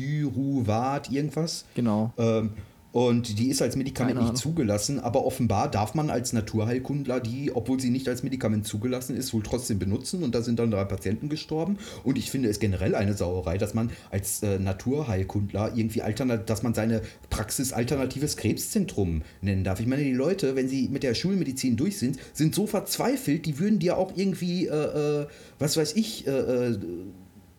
Bromopyruvat 0.00 1.10
irgendwas. 1.10 1.64
Genau. 1.74 2.12
Ähm, 2.18 2.50
und 2.92 3.38
die 3.38 3.48
ist 3.48 3.62
als 3.62 3.76
Medikament 3.76 4.20
nicht 4.20 4.36
zugelassen, 4.36 4.98
aber 4.98 5.24
offenbar 5.24 5.70
darf 5.70 5.94
man 5.94 6.10
als 6.10 6.32
Naturheilkundler 6.32 7.20
die, 7.20 7.54
obwohl 7.54 7.78
sie 7.78 7.90
nicht 7.90 8.08
als 8.08 8.24
Medikament 8.24 8.66
zugelassen 8.66 9.16
ist, 9.16 9.32
wohl 9.32 9.44
trotzdem 9.44 9.78
benutzen. 9.78 10.24
Und 10.24 10.34
da 10.34 10.42
sind 10.42 10.58
dann 10.58 10.72
drei 10.72 10.84
Patienten 10.84 11.28
gestorben. 11.28 11.78
Und 12.02 12.18
ich 12.18 12.30
finde 12.30 12.48
es 12.48 12.58
generell 12.58 12.96
eine 12.96 13.14
Sauerei, 13.14 13.58
dass 13.58 13.74
man 13.74 13.90
als 14.10 14.42
äh, 14.42 14.58
Naturheilkundler 14.58 15.72
irgendwie 15.76 16.02
alternat 16.02 16.50
dass 16.50 16.62
man 16.62 16.74
seine 16.74 17.02
Praxis 17.28 17.72
alternatives 17.72 18.36
Krebszentrum 18.36 19.22
nennen 19.40 19.62
darf. 19.62 19.78
Ich 19.78 19.86
meine, 19.86 20.02
die 20.02 20.12
Leute, 20.12 20.56
wenn 20.56 20.68
sie 20.68 20.88
mit 20.88 21.04
der 21.04 21.14
Schulmedizin 21.14 21.76
durch 21.76 21.98
sind, 21.98 22.18
sind 22.32 22.54
so 22.54 22.66
verzweifelt, 22.66 23.46
die 23.46 23.58
würden 23.60 23.78
dir 23.78 23.98
auch 23.98 24.16
irgendwie, 24.16 24.66
äh, 24.66 25.22
äh, 25.22 25.26
was 25.58 25.76
weiß 25.76 25.94
ich, 25.94 26.26
äh, 26.26 26.30
äh, 26.30 26.78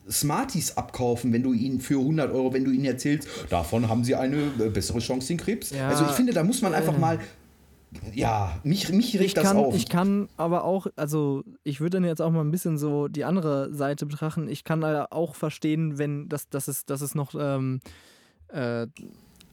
Smarties 0.10 0.78
abkaufen, 0.78 1.32
wenn 1.34 1.44
du 1.44 1.53
ihnen 1.53 1.80
für 1.80 1.99
100 1.99 2.32
Euro, 2.32 2.53
wenn 2.53 2.65
du 2.65 2.72
ihnen 2.72 2.86
erzählst, 2.86 3.28
davon 3.49 3.88
haben 3.88 4.03
sie 4.03 4.15
eine 4.15 4.38
äh, 4.60 4.69
bessere 4.69 4.99
Chance, 4.99 5.28
den 5.28 5.38
Krebs. 5.38 5.72
Ja, 5.72 5.90
also 5.90 6.06
ich 6.06 6.11
finde, 6.11 6.34
da 6.34 6.44
muss 6.44 6.61
man 6.61 6.73
einfach 6.73 6.95
äh. 6.95 6.99
mal, 6.99 7.19
ja, 8.14 8.60
mich, 8.64 8.90
mich 8.90 9.14
regt 9.15 9.26
Ich 9.26 9.34
das 9.34 9.44
kann, 9.44 9.57
auf. 9.57 9.76
ich 9.76 9.90
kann 9.90 10.30
aber 10.38 10.64
auch, 10.64 10.88
also 10.95 11.44
ich 11.64 11.82
würde 11.82 11.98
dann 11.98 12.06
jetzt 12.06 12.22
auch 12.22 12.32
mal 12.32 12.41
ein 12.41 12.52
bisschen 12.52 12.78
so 12.78 13.07
die 13.07 13.26
andere 13.26 13.73
Seite 13.73 14.06
betrachten. 14.06 14.48
Ich 14.48 14.64
kann 14.64 14.80
leider 14.80 15.11
auch 15.11 15.36
verstehen, 15.36 15.98
wenn 15.98 16.30
das, 16.30 16.49
dass, 16.49 16.68
es, 16.68 16.86
dass 16.86 17.02
es 17.02 17.15
noch 17.15 17.36
ähm, 17.38 17.82
äh, 18.48 18.88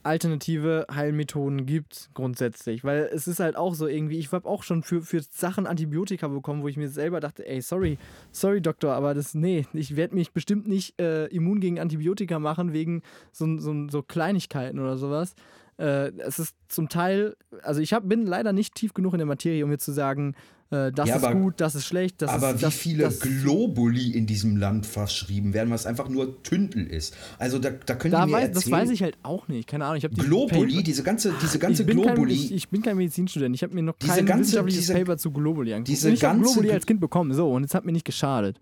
alternative 0.09 0.87
Heilmethoden 0.91 1.67
gibt, 1.67 2.09
grundsätzlich. 2.15 2.83
Weil 2.83 3.09
es 3.13 3.27
ist 3.27 3.39
halt 3.39 3.55
auch 3.55 3.75
so 3.75 3.85
irgendwie, 3.85 4.17
ich 4.17 4.31
habe 4.31 4.49
auch 4.49 4.63
schon 4.63 4.81
für, 4.81 5.03
für 5.03 5.21
Sachen 5.21 5.67
Antibiotika 5.67 6.27
bekommen, 6.27 6.63
wo 6.63 6.67
ich 6.67 6.77
mir 6.77 6.89
selber 6.89 7.19
dachte, 7.19 7.47
ey, 7.47 7.61
sorry, 7.61 7.99
sorry 8.31 8.59
Doktor, 8.59 8.93
aber 8.95 9.13
das, 9.13 9.35
nee, 9.35 9.67
ich 9.71 9.95
werde 9.95 10.15
mich 10.15 10.31
bestimmt 10.31 10.67
nicht 10.67 10.99
äh, 10.99 11.27
immun 11.27 11.59
gegen 11.59 11.79
Antibiotika 11.79 12.39
machen, 12.39 12.73
wegen 12.73 13.03
so, 13.31 13.59
so, 13.59 13.87
so 13.87 14.01
Kleinigkeiten 14.01 14.79
oder 14.79 14.97
sowas. 14.97 15.35
Äh, 15.77 16.11
es 16.17 16.39
ist 16.39 16.55
zum 16.67 16.89
Teil, 16.89 17.35
also 17.61 17.79
ich 17.79 17.93
hab, 17.93 18.09
bin 18.09 18.25
leider 18.25 18.51
nicht 18.51 18.73
tief 18.73 18.95
genug 18.95 19.13
in 19.13 19.19
der 19.19 19.27
Materie, 19.27 19.63
um 19.63 19.69
mir 19.69 19.77
zu 19.77 19.91
sagen, 19.91 20.33
äh, 20.71 20.91
das 20.91 21.09
Ja, 21.09 21.15
ist 21.17 21.23
aber- 21.23 21.35
gut, 21.39 21.55
das 21.57 21.73
ist 21.75 21.85
schlecht, 21.85 22.21
das 22.21 22.29
Aber 22.29 22.51
ist 22.51 22.57
wie 22.57 22.61
das, 22.61 22.73
viele 22.75 23.03
das, 23.05 23.19
Globuli 23.19 24.11
in 24.11 24.25
diesem 24.27 24.55
Land 24.57 24.85
verschrieben 24.85 25.53
werden, 25.53 25.69
was 25.71 25.85
einfach 25.85 26.09
nur 26.09 26.41
Tündel 26.43 26.85
ist. 26.87 27.15
Also 27.39 27.57
da, 27.59 27.71
da 27.71 27.95
können 27.95 28.11
da 28.11 28.25
die 28.25 28.31
mir 28.31 28.37
weiß, 28.37 28.43
erzählen, 28.49 28.53
das 28.53 28.71
weiß 28.71 28.89
ich 28.91 29.01
halt 29.03 29.17
auch 29.23 29.47
nicht. 29.47 29.67
Keine 29.67 29.85
Ahnung, 29.85 29.97
ich 29.97 30.03
habe 30.03 30.13
die 30.15 30.21
Globuli, 30.21 30.71
Paper- 30.73 30.83
diese 30.83 31.03
ganze, 31.03 31.33
diese 31.41 31.57
ganze 31.59 31.81
ich 31.83 31.87
bin 31.87 32.01
Kein, 32.03 32.13
Globuli, 32.15 32.33
ich, 32.33 32.51
ich 32.53 32.69
bin 32.69 32.81
kein 32.81 32.97
Medizinstudent. 32.97 33.55
Ich 33.55 33.63
habe 33.63 33.73
mir 33.73 33.81
noch 33.81 33.95
Diese 34.01 34.13
kein 34.13 34.25
ganze- 34.25 34.43
wissenschaftliches 34.43 34.81
diese- 34.87 34.93
Paper 34.93 35.17
zu 35.17 35.31
Globuli 35.31 35.73
angeguckt. 35.73 35.87
diese 35.89 36.07
Und 36.09 36.13
ich 36.13 36.23
habe 36.23 36.39
Globuli 36.39 36.69
Gl- 36.69 36.73
als 36.73 36.85
Kind 36.85 36.99
bekommen, 36.99 37.33
so, 37.33 37.51
und 37.51 37.63
es 37.63 37.73
hat 37.73 37.85
mir 37.85 37.91
nicht 37.91 38.05
geschadet. 38.05 38.59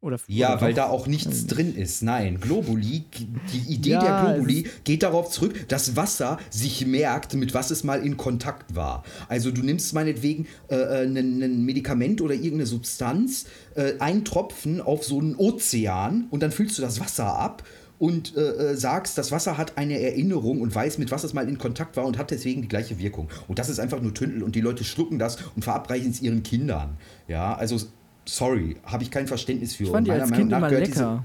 Oder, 0.00 0.18
Ja, 0.28 0.52
oder 0.52 0.60
weil 0.60 0.74
da 0.74 0.86
auch 0.86 1.08
nichts 1.08 1.46
drin 1.46 1.74
ist. 1.74 2.02
Nein, 2.02 2.38
Globuli, 2.38 3.04
die 3.52 3.72
Idee 3.72 3.90
Ja, 3.90 4.00
der 4.00 4.34
Globuli 4.34 4.68
geht 4.84 5.02
darauf 5.02 5.30
zurück, 5.30 5.66
dass 5.68 5.96
Wasser 5.96 6.38
sich 6.50 6.86
merkt, 6.86 7.34
mit 7.34 7.52
was 7.52 7.72
es 7.72 7.82
mal 7.82 8.04
in 8.04 8.16
Kontakt 8.16 8.76
war. 8.76 9.02
Also 9.28 9.50
du 9.50 9.62
nimmst 9.62 9.94
meinetwegen 9.94 10.46
äh, 10.70 10.76
äh, 10.76 11.04
ein 11.04 11.42
ein 11.42 11.64
Medikament 11.64 12.20
oder 12.20 12.34
irgendeine 12.34 12.66
Substanz, 12.66 13.46
äh, 13.74 13.98
einen 13.98 14.24
Tropfen 14.24 14.80
auf 14.80 15.02
so 15.02 15.18
einen 15.18 15.34
Ozean 15.34 16.28
und 16.30 16.44
dann 16.44 16.52
füllst 16.52 16.78
du 16.78 16.82
das 16.82 17.00
Wasser 17.00 17.36
ab 17.36 17.64
und 17.98 18.36
äh, 18.36 18.40
äh, 18.40 18.76
sagst, 18.76 19.18
das 19.18 19.32
Wasser 19.32 19.58
hat 19.58 19.76
eine 19.76 20.00
Erinnerung 20.00 20.60
und 20.60 20.72
weiß, 20.72 20.98
mit 20.98 21.10
was 21.10 21.24
es 21.24 21.34
mal 21.34 21.48
in 21.48 21.58
Kontakt 21.58 21.96
war 21.96 22.06
und 22.06 22.18
hat 22.18 22.30
deswegen 22.30 22.62
die 22.62 22.68
gleiche 22.68 22.98
Wirkung. 22.98 23.28
Und 23.48 23.58
das 23.58 23.68
ist 23.68 23.80
einfach 23.80 24.00
nur 24.00 24.14
Tündel 24.14 24.44
und 24.44 24.54
die 24.54 24.60
Leute 24.60 24.84
schlucken 24.84 25.18
das 25.18 25.38
und 25.56 25.64
verabreichen 25.64 26.10
es 26.10 26.22
ihren 26.22 26.44
Kindern. 26.44 26.96
Ja, 27.26 27.56
also 27.56 27.78
sorry, 28.28 28.76
habe 28.84 29.02
ich 29.02 29.10
kein 29.10 29.26
Verständnis 29.26 29.74
für. 29.74 29.84
Ich 29.84 29.90
fand 29.90 30.06
die 30.06 30.12
als 30.12 30.30
Kind 30.30 30.52
immer 30.52 30.70
lecker. 30.70 31.24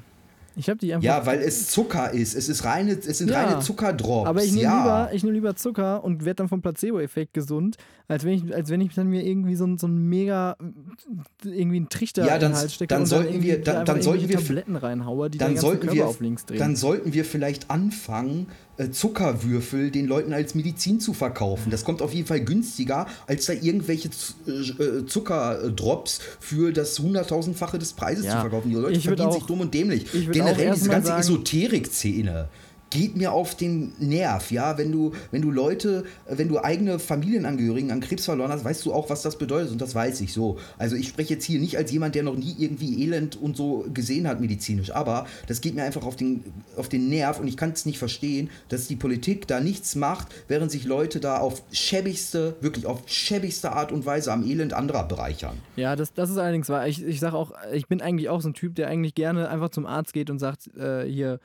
Ich 0.55 0.69
habe 0.69 0.77
die 0.77 0.93
einfach. 0.93 1.03
ja, 1.03 1.25
weil 1.25 1.39
es 1.39 1.69
Zucker 1.69 2.11
ist. 2.11 2.35
Es 2.35 2.47
ist 2.47 2.63
reine, 2.63 2.91
es 2.91 3.17
sind 3.17 3.31
Ja, 3.31 3.43
reine 3.43 3.59
Zuckerdrops. 3.59 4.29
Aber 4.29 4.43
ich 4.43 4.51
nehme 4.51 4.63
ja. 4.63 4.77
lieber, 4.77 5.09
ich 5.13 5.23
nehm 5.23 5.33
lieber 5.33 5.55
Zucker 5.55 6.03
und 6.03 6.25
werde 6.25 6.35
dann 6.35 6.47
vom 6.47 6.61
Placebo-Effekt 6.61 7.33
gesund, 7.33 7.77
als 8.07 8.23
wenn 8.25 8.33
ich, 8.33 8.53
als 8.55 8.69
wenn 8.69 8.81
ich 8.81 8.93
dann 8.93 9.07
mir 9.07 9.23
irgendwie 9.25 9.55
so, 9.55 9.65
ein- 9.65 9.77
so 9.77 9.87
ein 9.87 10.09
mega 10.09 10.55
irgendwie 11.43 11.77
einen 11.77 11.89
Trichter 11.89 12.25
Ja, 12.25 12.37
dann- 12.37 12.55
stecke 12.69 12.87
dann 12.87 13.01
und 13.01 13.07
sollten 13.07 13.29
irgendwie 13.33 13.47
wir- 13.47 13.61
dann- 13.61 13.85
dann 13.85 14.01
sollten 14.01 14.27
wir- 14.29 14.35
Tabletten 14.37 14.75
reinhaue, 14.75 15.29
die 15.29 15.37
dann 15.37 15.53
den 15.55 15.61
ganzen 15.61 15.79
Körper 15.79 15.95
wir, 15.95 16.07
auf 16.07 16.19
links 16.19 16.45
drehen. 16.45 16.59
dann 16.59 16.75
sollten 16.75 17.13
wir 17.13 17.23
vielleicht 17.25 17.69
anfangen, 17.71 18.47
äh, 18.77 18.89
Zuckerwürfel 18.89 19.89
den 19.91 20.07
Leuten 20.07 20.33
als 20.33 20.53
Medizin 20.55 20.99
zu 20.99 21.13
verkaufen. 21.13 21.69
Das 21.71 21.83
kommt 21.85 22.01
auf 22.01 22.13
jeden 22.13 22.27
Fall 22.27 22.41
günstiger, 22.41 23.07
als 23.27 23.45
da 23.45 23.53
irgendwelche 23.53 24.09
äh, 24.47 24.51
äh, 24.51 25.05
Zuckerdrops 25.05 26.19
für 26.39 26.73
das 26.73 26.97
hunderttausendfache 26.99 27.79
des 27.79 27.93
Preises 27.93 28.25
Ja, 28.25 28.33
zu 28.35 28.39
verkaufen. 28.41 28.69
Die 28.69 28.75
Leute 28.75 28.97
ich 28.97 29.05
verdienen 29.05 29.29
auch- 29.29 29.33
sich 29.35 29.43
dumm 29.43 29.61
und 29.61 29.73
dämlich. 29.73 30.05
Generell 30.31 30.73
diese 30.73 30.89
ganze 30.89 31.13
Esoterik-Szene 31.13 32.49
geht 32.93 33.17
mir 33.17 33.31
auf 33.33 33.55
den 33.55 33.91
Nerv, 33.97 34.51
ja, 34.51 34.77
wenn 34.77 34.91
du, 34.91 35.13
wenn 35.31 35.41
du 35.41 35.49
Leute, 35.49 36.05
äh, 36.27 36.37
wenn 36.37 36.47
du 36.47 36.63
eigene 36.63 36.99
Familienangehörigen 36.99 37.91
an 37.91 38.01
Krebs 38.01 38.25
verloren 38.25 38.51
hast, 38.51 38.63
weißt 38.63 38.85
du 38.85 38.93
auch, 38.93 39.09
was 39.09 39.23
das 39.23 39.37
bedeutet 39.37 39.71
und 39.71 39.81
das 39.81 39.95
weiß 39.95 40.21
ich 40.21 40.31
so. 40.31 40.59
Also 40.77 40.95
ich 40.95 41.07
spreche 41.07 41.33
jetzt 41.33 41.43
hier 41.43 41.59
nicht 41.59 41.75
als 41.75 41.91
jemand, 41.91 42.13
der 42.13 42.21
noch 42.21 42.35
nie 42.35 42.55
irgendwie 42.57 43.03
Elend 43.03 43.35
und 43.35 43.57
so 43.57 43.85
gesehen 43.91 44.27
hat 44.27 44.39
medizinisch, 44.39 44.91
aber 44.91 45.25
das 45.47 45.59
geht 45.59 45.73
mir 45.73 45.83
einfach 45.83 46.05
auf 46.05 46.15
den, 46.15 46.43
auf 46.77 46.87
den 46.87 47.09
Nerv 47.09 47.39
und 47.39 47.47
ich 47.47 47.57
kann 47.57 47.71
es 47.71 47.87
nicht 47.87 47.97
verstehen, 47.97 48.51
dass 48.69 48.87
die 48.87 48.95
Politik 48.95 49.47
da 49.47 49.59
nichts 49.59 49.95
macht, 49.95 50.27
während 50.47 50.71
sich 50.71 50.85
Leute 50.85 51.19
da 51.19 51.39
auf 51.39 51.63
schäbigste, 51.71 52.55
wirklich 52.61 52.85
auf 52.85 53.01
schäbigste 53.07 53.71
Art 53.71 53.91
und 53.91 54.05
Weise 54.05 54.31
am 54.31 54.45
Elend 54.45 54.73
anderer 54.73 55.07
bereichern. 55.07 55.57
Ja, 55.77 55.95
das, 55.95 56.13
das 56.13 56.29
ist 56.29 56.37
allerdings 56.37 56.69
wahr. 56.69 56.87
Ich, 56.87 57.03
ich 57.03 57.19
sage 57.19 57.35
auch, 57.35 57.53
ich 57.71 57.87
bin 57.87 58.01
eigentlich 58.01 58.29
auch 58.29 58.41
so 58.41 58.49
ein 58.49 58.53
Typ, 58.53 58.75
der 58.75 58.87
eigentlich 58.87 59.15
gerne 59.15 59.49
einfach 59.49 59.69
zum 59.69 59.87
Arzt 59.87 60.13
geht 60.13 60.29
und 60.29 60.37
sagt, 60.37 60.67
äh, 60.77 61.05
hier, 61.05 61.39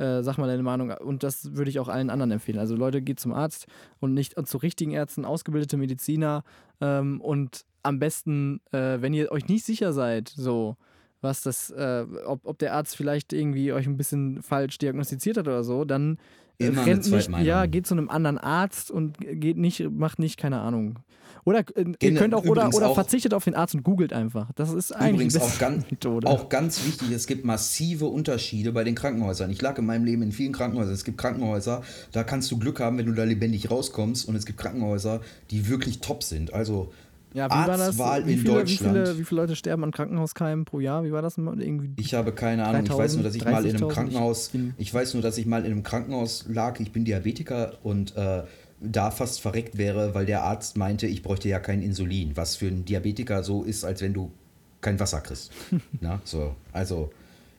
äh, 0.00 0.22
sag 0.22 0.38
mal 0.38 0.46
deine 0.46 0.62
Meinung. 0.62 0.90
Und 0.90 1.22
das 1.22 1.54
würde 1.54 1.70
ich 1.70 1.78
auch 1.78 1.88
allen 1.88 2.10
anderen 2.10 2.32
empfehlen. 2.32 2.58
Also 2.58 2.74
Leute, 2.74 3.02
geht 3.02 3.20
zum 3.20 3.32
Arzt 3.32 3.66
und 4.00 4.14
nicht 4.14 4.34
zu 4.46 4.58
richtigen 4.58 4.92
Ärzten, 4.92 5.24
ausgebildete 5.24 5.76
Mediziner 5.76 6.42
ähm, 6.80 7.20
und 7.20 7.64
am 7.82 7.98
besten, 7.98 8.60
äh, 8.72 9.00
wenn 9.00 9.14
ihr 9.14 9.30
euch 9.32 9.48
nicht 9.48 9.64
sicher 9.64 9.92
seid, 9.92 10.28
so 10.28 10.76
was 11.22 11.42
das, 11.42 11.70
äh, 11.70 12.06
ob, 12.24 12.46
ob 12.46 12.58
der 12.58 12.74
Arzt 12.74 12.96
vielleicht 12.96 13.32
irgendwie 13.32 13.72
euch 13.72 13.86
ein 13.86 13.96
bisschen 13.96 14.42
falsch 14.42 14.78
diagnostiziert 14.78 15.36
hat 15.36 15.46
oder 15.46 15.64
so, 15.64 15.84
dann 15.84 16.18
äh, 16.58 16.68
Immer 16.68 16.86
rennt 16.86 17.10
nicht, 17.10 17.28
ja, 17.40 17.66
geht 17.66 17.86
zu 17.86 17.94
einem 17.94 18.08
anderen 18.08 18.38
Arzt 18.38 18.90
und 18.90 19.18
geht 19.18 19.56
nicht, 19.56 19.90
macht 19.90 20.18
nicht, 20.18 20.38
keine 20.38 20.60
Ahnung. 20.60 20.98
Oder 21.44 21.60
äh, 21.74 21.84
ihr 22.00 22.14
könnt 22.14 22.34
auch, 22.34 22.44
oder, 22.44 22.68
oder 22.74 22.88
auch- 22.88 22.94
verzichtet 22.94 23.34
auf 23.34 23.44
den 23.44 23.54
Arzt 23.54 23.74
und 23.74 23.82
googelt 23.82 24.12
einfach. 24.12 24.50
Das 24.54 24.72
ist 24.72 24.92
eigentlich 24.92 25.32
Übrigens 25.32 25.36
auch 25.38 25.58
ganz, 25.58 25.90
Methode. 25.90 26.26
auch 26.28 26.48
ganz 26.48 26.84
wichtig, 26.86 27.10
es 27.12 27.26
gibt 27.26 27.44
massive 27.44 28.06
Unterschiede 28.06 28.72
bei 28.72 28.84
den 28.84 28.94
Krankenhäusern. 28.94 29.50
Ich 29.50 29.60
lag 29.62 29.78
in 29.78 29.86
meinem 29.86 30.04
Leben 30.04 30.22
in 30.22 30.32
vielen 30.32 30.52
Krankenhäusern. 30.52 30.94
Es 30.94 31.04
gibt 31.04 31.18
Krankenhäuser, 31.18 31.82
da 32.12 32.24
kannst 32.24 32.50
du 32.50 32.58
Glück 32.58 32.80
haben, 32.80 32.98
wenn 32.98 33.06
du 33.06 33.12
da 33.12 33.24
lebendig 33.24 33.70
rauskommst. 33.70 34.28
Und 34.28 34.34
es 34.36 34.46
gibt 34.46 34.58
Krankenhäuser, 34.58 35.20
die 35.50 35.68
wirklich 35.68 36.00
top 36.00 36.22
sind. 36.22 36.52
Also 36.52 36.92
ja, 37.32 37.46
wie 37.46 37.50
war 37.50 37.66
das? 37.66 37.80
Arztwahl 37.80 38.26
Wie 38.26 38.32
in 38.32 38.38
viele, 38.40 38.54
Deutschland. 38.54 38.94
Wie 38.94 38.98
viele, 39.04 39.18
wie 39.18 39.24
viele 39.24 39.40
Leute 39.42 39.56
sterben 39.56 39.84
an 39.84 39.92
Krankenhauskeimen 39.92 40.64
pro 40.64 40.80
Jahr? 40.80 41.04
Wie 41.04 41.12
war 41.12 41.22
das? 41.22 41.38
Irgendwie 41.38 41.90
Ich 41.96 42.14
habe 42.14 42.32
keine 42.32 42.66
Ahnung. 42.66 42.84
Ich 42.84 42.96
weiß 42.96 43.14
nur, 43.14 43.22
dass 43.22 43.34
ich 43.34 43.44
mal 43.44 43.64
in 43.64 43.76
einem 43.76 43.84
30.000, 43.84 43.92
Krankenhaus, 43.92 44.50
ich 44.52 44.60
ich 44.78 44.94
weiß 44.94 45.14
nur, 45.14 45.22
dass 45.22 45.38
ich 45.38 45.46
mal 45.46 45.64
in 45.64 45.72
einem 45.72 45.82
Krankenhaus 45.82 46.46
lag. 46.48 46.80
Ich 46.80 46.92
bin 46.92 47.04
Diabetiker 47.04 47.74
und 47.82 48.16
äh, 48.16 48.42
da 48.80 49.10
fast 49.10 49.40
verreckt 49.40 49.78
wäre, 49.78 50.14
weil 50.14 50.26
der 50.26 50.42
Arzt 50.42 50.76
meinte, 50.76 51.06
ich 51.06 51.22
bräuchte 51.22 51.48
ja 51.48 51.60
kein 51.60 51.82
Insulin, 51.82 52.36
was 52.36 52.56
für 52.56 52.66
einen 52.66 52.84
Diabetiker 52.84 53.42
so 53.42 53.62
ist, 53.62 53.84
als 53.84 54.00
wenn 54.00 54.14
du 54.14 54.32
kein 54.80 54.98
Wasser 54.98 55.20
kriegst. 55.20 55.52
Na, 56.00 56.20
so, 56.24 56.56
also 56.72 57.10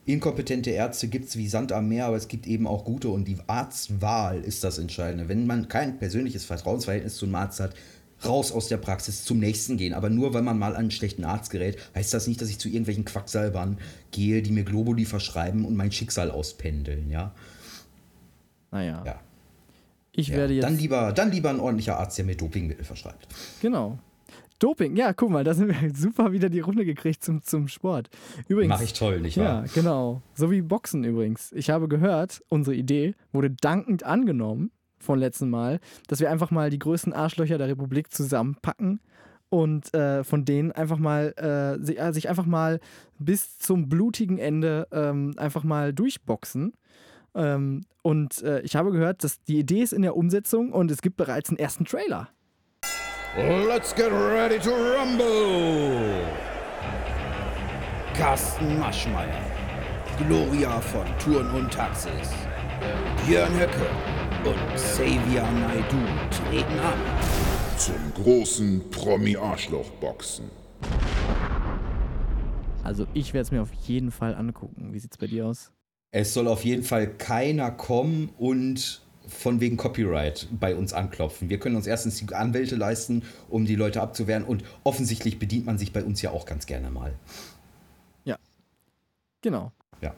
inkompetente 0.04 0.70
Ärzte 0.70 1.06
gibt 1.06 1.28
es 1.28 1.36
wie 1.36 1.48
Sand 1.48 1.70
am 1.70 1.88
Meer, 1.88 2.06
aber 2.06 2.16
es 2.16 2.26
gibt 2.26 2.46
eben 2.46 2.66
auch 2.66 2.84
gute 2.84 3.08
und 3.08 3.26
die 3.28 3.38
Arztwahl 3.46 4.40
ist 4.40 4.64
das 4.64 4.78
Entscheidende. 4.78 5.28
Wenn 5.28 5.46
man 5.46 5.68
kein 5.68 5.98
persönliches 5.98 6.44
Vertrauensverhältnis 6.44 7.16
zum 7.16 7.34
Arzt 7.34 7.60
hat, 7.60 7.74
raus 8.24 8.52
aus 8.52 8.68
der 8.68 8.76
Praxis 8.76 9.24
zum 9.24 9.38
nächsten 9.38 9.76
gehen. 9.76 9.94
Aber 9.94 10.10
nur 10.10 10.34
weil 10.34 10.42
man 10.42 10.58
mal 10.58 10.72
an 10.72 10.76
einen 10.76 10.90
schlechten 10.90 11.24
Arzt 11.24 11.50
gerät, 11.50 11.78
heißt 11.94 12.14
das 12.14 12.26
nicht, 12.26 12.40
dass 12.40 12.50
ich 12.50 12.58
zu 12.58 12.68
irgendwelchen 12.68 13.04
Quacksalbern 13.04 13.78
gehe, 14.10 14.42
die 14.42 14.52
mir 14.52 14.64
Globuli 14.64 15.04
verschreiben 15.04 15.64
und 15.64 15.76
mein 15.76 15.92
Schicksal 15.92 16.30
auspendeln, 16.30 17.10
ja. 17.10 17.34
Naja. 18.70 19.02
Ja. 19.04 19.20
Ich 20.14 20.28
ja. 20.28 20.36
werde 20.36 20.54
jetzt. 20.54 20.64
Dann 20.64 20.76
lieber, 20.76 21.12
dann 21.12 21.30
lieber 21.30 21.50
ein 21.50 21.60
ordentlicher 21.60 21.98
Arzt, 21.98 22.18
der 22.18 22.24
mir 22.24 22.36
Dopingmittel 22.36 22.84
verschreibt. 22.84 23.26
Genau. 23.60 23.98
Doping, 24.58 24.94
ja, 24.94 25.12
guck 25.12 25.30
mal, 25.30 25.42
da 25.42 25.54
sind 25.54 25.68
wir 25.68 25.90
super 25.94 26.30
wieder 26.30 26.48
die 26.48 26.60
Runde 26.60 26.84
gekriegt 26.84 27.24
zum, 27.24 27.42
zum 27.42 27.66
Sport. 27.66 28.10
Übrigens. 28.46 28.68
Mache 28.68 28.84
ich 28.84 28.92
toll, 28.92 29.20
nicht 29.20 29.36
Ja, 29.36 29.44
wahr? 29.44 29.64
genau. 29.74 30.22
So 30.34 30.50
wie 30.52 30.62
Boxen 30.62 31.02
übrigens. 31.02 31.50
Ich 31.52 31.68
habe 31.70 31.88
gehört, 31.88 32.42
unsere 32.48 32.76
Idee 32.76 33.14
wurde 33.32 33.50
dankend 33.50 34.04
angenommen 34.04 34.70
von 34.98 35.18
letzten 35.18 35.50
Mal, 35.50 35.80
dass 36.06 36.20
wir 36.20 36.30
einfach 36.30 36.52
mal 36.52 36.70
die 36.70 36.78
größten 36.78 37.12
Arschlöcher 37.12 37.58
der 37.58 37.66
Republik 37.66 38.12
zusammenpacken 38.12 39.00
und 39.48 39.92
äh, 39.94 40.22
von 40.22 40.44
denen 40.44 40.70
einfach 40.70 40.98
mal 40.98 41.32
äh, 41.36 41.84
sich, 41.84 41.98
äh, 41.98 42.12
sich 42.12 42.28
einfach 42.28 42.46
mal 42.46 42.78
bis 43.18 43.58
zum 43.58 43.88
blutigen 43.88 44.38
Ende 44.38 44.86
ähm, 44.92 45.34
einfach 45.38 45.64
mal 45.64 45.92
durchboxen. 45.92 46.72
Ähm, 47.34 47.84
und 48.02 48.42
äh, 48.42 48.60
ich 48.60 48.76
habe 48.76 48.92
gehört, 48.92 49.24
dass 49.24 49.42
die 49.42 49.58
Idee 49.58 49.82
ist 49.82 49.92
in 49.92 50.02
der 50.02 50.16
Umsetzung 50.16 50.72
und 50.72 50.90
es 50.90 51.02
gibt 51.02 51.16
bereits 51.16 51.50
einen 51.50 51.58
ersten 51.58 51.84
Trailer. 51.84 52.28
Let's 53.36 53.94
get 53.94 54.12
ready 54.12 54.58
to 54.58 54.70
rumble! 54.70 56.26
Carsten 58.14 58.78
Maschmeyer, 58.78 59.40
Gloria 60.18 60.80
von 60.80 61.06
Touren 61.18 61.50
und 61.52 61.72
Taxis, 61.72 62.30
Björn 63.26 63.58
Höcke 63.58 63.86
und 64.44 64.74
Xavier 64.74 65.42
Naidu 65.50 65.96
treten 66.30 66.78
an. 66.80 66.98
Zum 67.78 68.22
großen 68.22 68.90
Promi-Arschloch-Boxen. 68.90 70.50
Also 72.84 73.06
ich 73.14 73.32
werde 73.32 73.42
es 73.42 73.50
mir 73.50 73.62
auf 73.62 73.72
jeden 73.72 74.10
Fall 74.10 74.34
angucken. 74.34 74.92
Wie 74.92 74.98
sieht's 74.98 75.16
bei 75.16 75.26
dir 75.26 75.46
aus? 75.46 75.72
Es 76.12 76.34
soll 76.34 76.46
auf 76.46 76.64
jeden 76.64 76.84
Fall 76.84 77.08
keiner 77.08 77.70
kommen 77.70 78.30
und 78.38 79.00
von 79.26 79.60
wegen 79.60 79.76
Copyright 79.76 80.46
bei 80.52 80.76
uns 80.76 80.92
anklopfen. 80.92 81.48
Wir 81.48 81.58
können 81.58 81.74
uns 81.74 81.86
erstens 81.86 82.16
die 82.18 82.34
Anwälte 82.34 82.76
leisten, 82.76 83.22
um 83.48 83.64
die 83.64 83.76
Leute 83.76 84.00
abzuwehren 84.02 84.44
und 84.44 84.62
offensichtlich 84.84 85.38
bedient 85.38 85.66
man 85.66 85.78
sich 85.78 85.92
bei 85.92 86.04
uns 86.04 86.22
ja 86.22 86.30
auch 86.30 86.46
ganz 86.46 86.66
gerne 86.66 86.90
mal. 86.90 87.14
Genau. 89.42 89.72
Ja. 90.00 90.14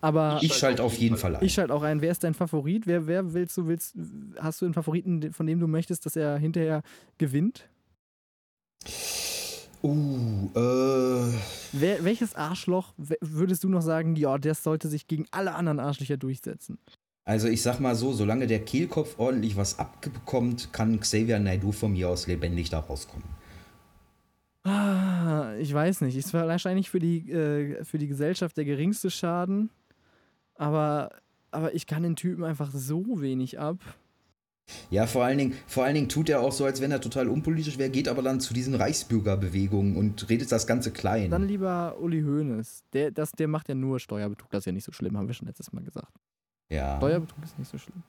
Aber 0.00 0.38
Ich 0.42 0.54
schalte 0.54 0.84
auf 0.84 0.94
jeden 0.96 1.16
Fall 1.16 1.34
ein. 1.34 1.44
ich 1.44 1.54
schalte 1.54 1.74
auch 1.74 1.82
ein. 1.82 2.00
Wer 2.00 2.12
ist 2.12 2.22
dein 2.22 2.34
Favorit? 2.34 2.86
Wer, 2.86 3.06
wer 3.06 3.32
willst 3.32 3.56
du, 3.56 3.66
willst, 3.66 3.96
hast 4.38 4.60
du 4.60 4.66
einen 4.66 4.74
Favoriten, 4.74 5.32
von 5.32 5.46
dem 5.46 5.58
du 5.58 5.66
möchtest, 5.66 6.06
dass 6.06 6.14
er 6.14 6.38
hinterher 6.38 6.82
gewinnt? 7.16 7.68
Uh, 9.82 10.48
äh, 10.54 11.32
Wer, 11.72 12.04
welches 12.04 12.34
Arschloch 12.34 12.92
würdest 13.20 13.64
du 13.64 13.68
noch 13.68 13.82
sagen, 13.82 14.16
ja, 14.16 14.36
das 14.38 14.62
sollte 14.62 14.88
sich 14.88 15.06
gegen 15.06 15.26
alle 15.30 15.54
anderen 15.54 15.78
Arschlöcher 15.78 16.16
durchsetzen? 16.16 16.78
also 17.28 17.46
ich 17.46 17.60
sag 17.60 17.78
mal 17.78 17.94
so, 17.94 18.14
solange 18.14 18.46
der 18.46 18.64
Kehlkopf 18.64 19.18
ordentlich 19.18 19.54
was 19.54 19.78
abbekommt, 19.78 20.72
kann 20.72 20.98
Xavier 20.98 21.38
Naidoo 21.38 21.72
von 21.72 21.92
mir 21.92 22.08
aus 22.08 22.26
lebendig 22.26 22.70
da 22.70 22.78
rauskommen. 22.78 23.28
Ah, 24.64 25.52
ich 25.58 25.72
weiß 25.72 26.00
nicht. 26.00 26.16
Ist 26.16 26.32
wahrscheinlich 26.32 26.88
für 26.88 27.00
die, 27.00 27.30
äh, 27.30 27.84
für 27.84 27.98
die 27.98 28.08
Gesellschaft 28.08 28.56
der 28.56 28.64
geringste 28.64 29.10
Schaden, 29.10 29.68
aber, 30.54 31.10
aber 31.50 31.74
ich 31.74 31.86
kann 31.86 32.02
den 32.02 32.16
Typen 32.16 32.44
einfach 32.44 32.70
so 32.72 33.20
wenig 33.20 33.58
ab. 33.58 33.76
Ja, 34.90 35.06
vor 35.06 35.24
allen, 35.24 35.38
Dingen, 35.38 35.54
vor 35.66 35.84
allen 35.84 35.94
Dingen 35.94 36.08
tut 36.08 36.28
er 36.28 36.40
auch 36.40 36.52
so, 36.52 36.64
als 36.64 36.80
wenn 36.80 36.90
er 36.90 37.00
total 37.00 37.28
unpolitisch 37.28 37.78
wäre, 37.78 37.90
geht 37.90 38.08
aber 38.08 38.22
dann 38.22 38.40
zu 38.40 38.54
diesen 38.54 38.74
Reichsbürgerbewegungen 38.74 39.96
und 39.96 40.28
redet 40.28 40.50
das 40.52 40.66
Ganze 40.66 40.90
klein. 40.90 41.30
Dann 41.30 41.46
lieber 41.46 41.96
Uli 42.00 42.22
Hoeneß. 42.22 42.84
Der, 42.92 43.10
das, 43.10 43.32
der 43.32 43.48
macht 43.48 43.68
ja 43.68 43.74
nur 43.74 44.00
Steuerbetrug. 44.00 44.50
Das 44.50 44.60
ist 44.60 44.66
ja 44.66 44.72
nicht 44.72 44.84
so 44.84 44.92
schlimm, 44.92 45.16
haben 45.16 45.26
wir 45.26 45.34
schon 45.34 45.46
letztes 45.48 45.72
Mal 45.72 45.82
gesagt. 45.82 46.12
ja. 46.68 46.96
Steuerbetrug 46.98 47.42
ist 47.44 47.58
nicht 47.58 47.70
so 47.70 47.78
schlimm. 47.78 48.02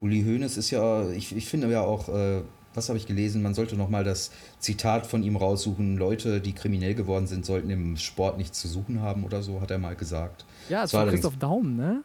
Uli 0.00 0.22
Hoeneß 0.22 0.56
ist 0.56 0.70
ja, 0.70 1.08
ich, 1.10 1.34
ich 1.34 1.46
finde 1.46 1.70
ja 1.70 1.80
auch, 1.80 2.08
äh, 2.08 2.42
was 2.74 2.88
habe 2.88 2.98
ich 2.98 3.06
gelesen, 3.06 3.42
man 3.42 3.54
sollte 3.54 3.76
nochmal 3.76 4.04
das 4.04 4.30
Zitat 4.58 5.06
von 5.06 5.22
ihm 5.22 5.36
raussuchen, 5.36 5.96
Leute, 5.96 6.40
die 6.40 6.52
kriminell 6.52 6.94
geworden 6.94 7.26
sind, 7.26 7.46
sollten 7.46 7.70
im 7.70 7.96
Sport 7.96 8.36
nichts 8.36 8.60
zu 8.60 8.68
suchen 8.68 9.00
haben 9.00 9.24
oder 9.24 9.42
so, 9.42 9.60
hat 9.60 9.70
er 9.70 9.78
mal 9.78 9.96
gesagt. 9.96 10.44
Ja, 10.68 10.84
es 10.84 10.90
Das 10.90 11.00
war 11.00 11.08
Christoph 11.08 11.38
Daum, 11.38 11.76
ne? 11.76 12.02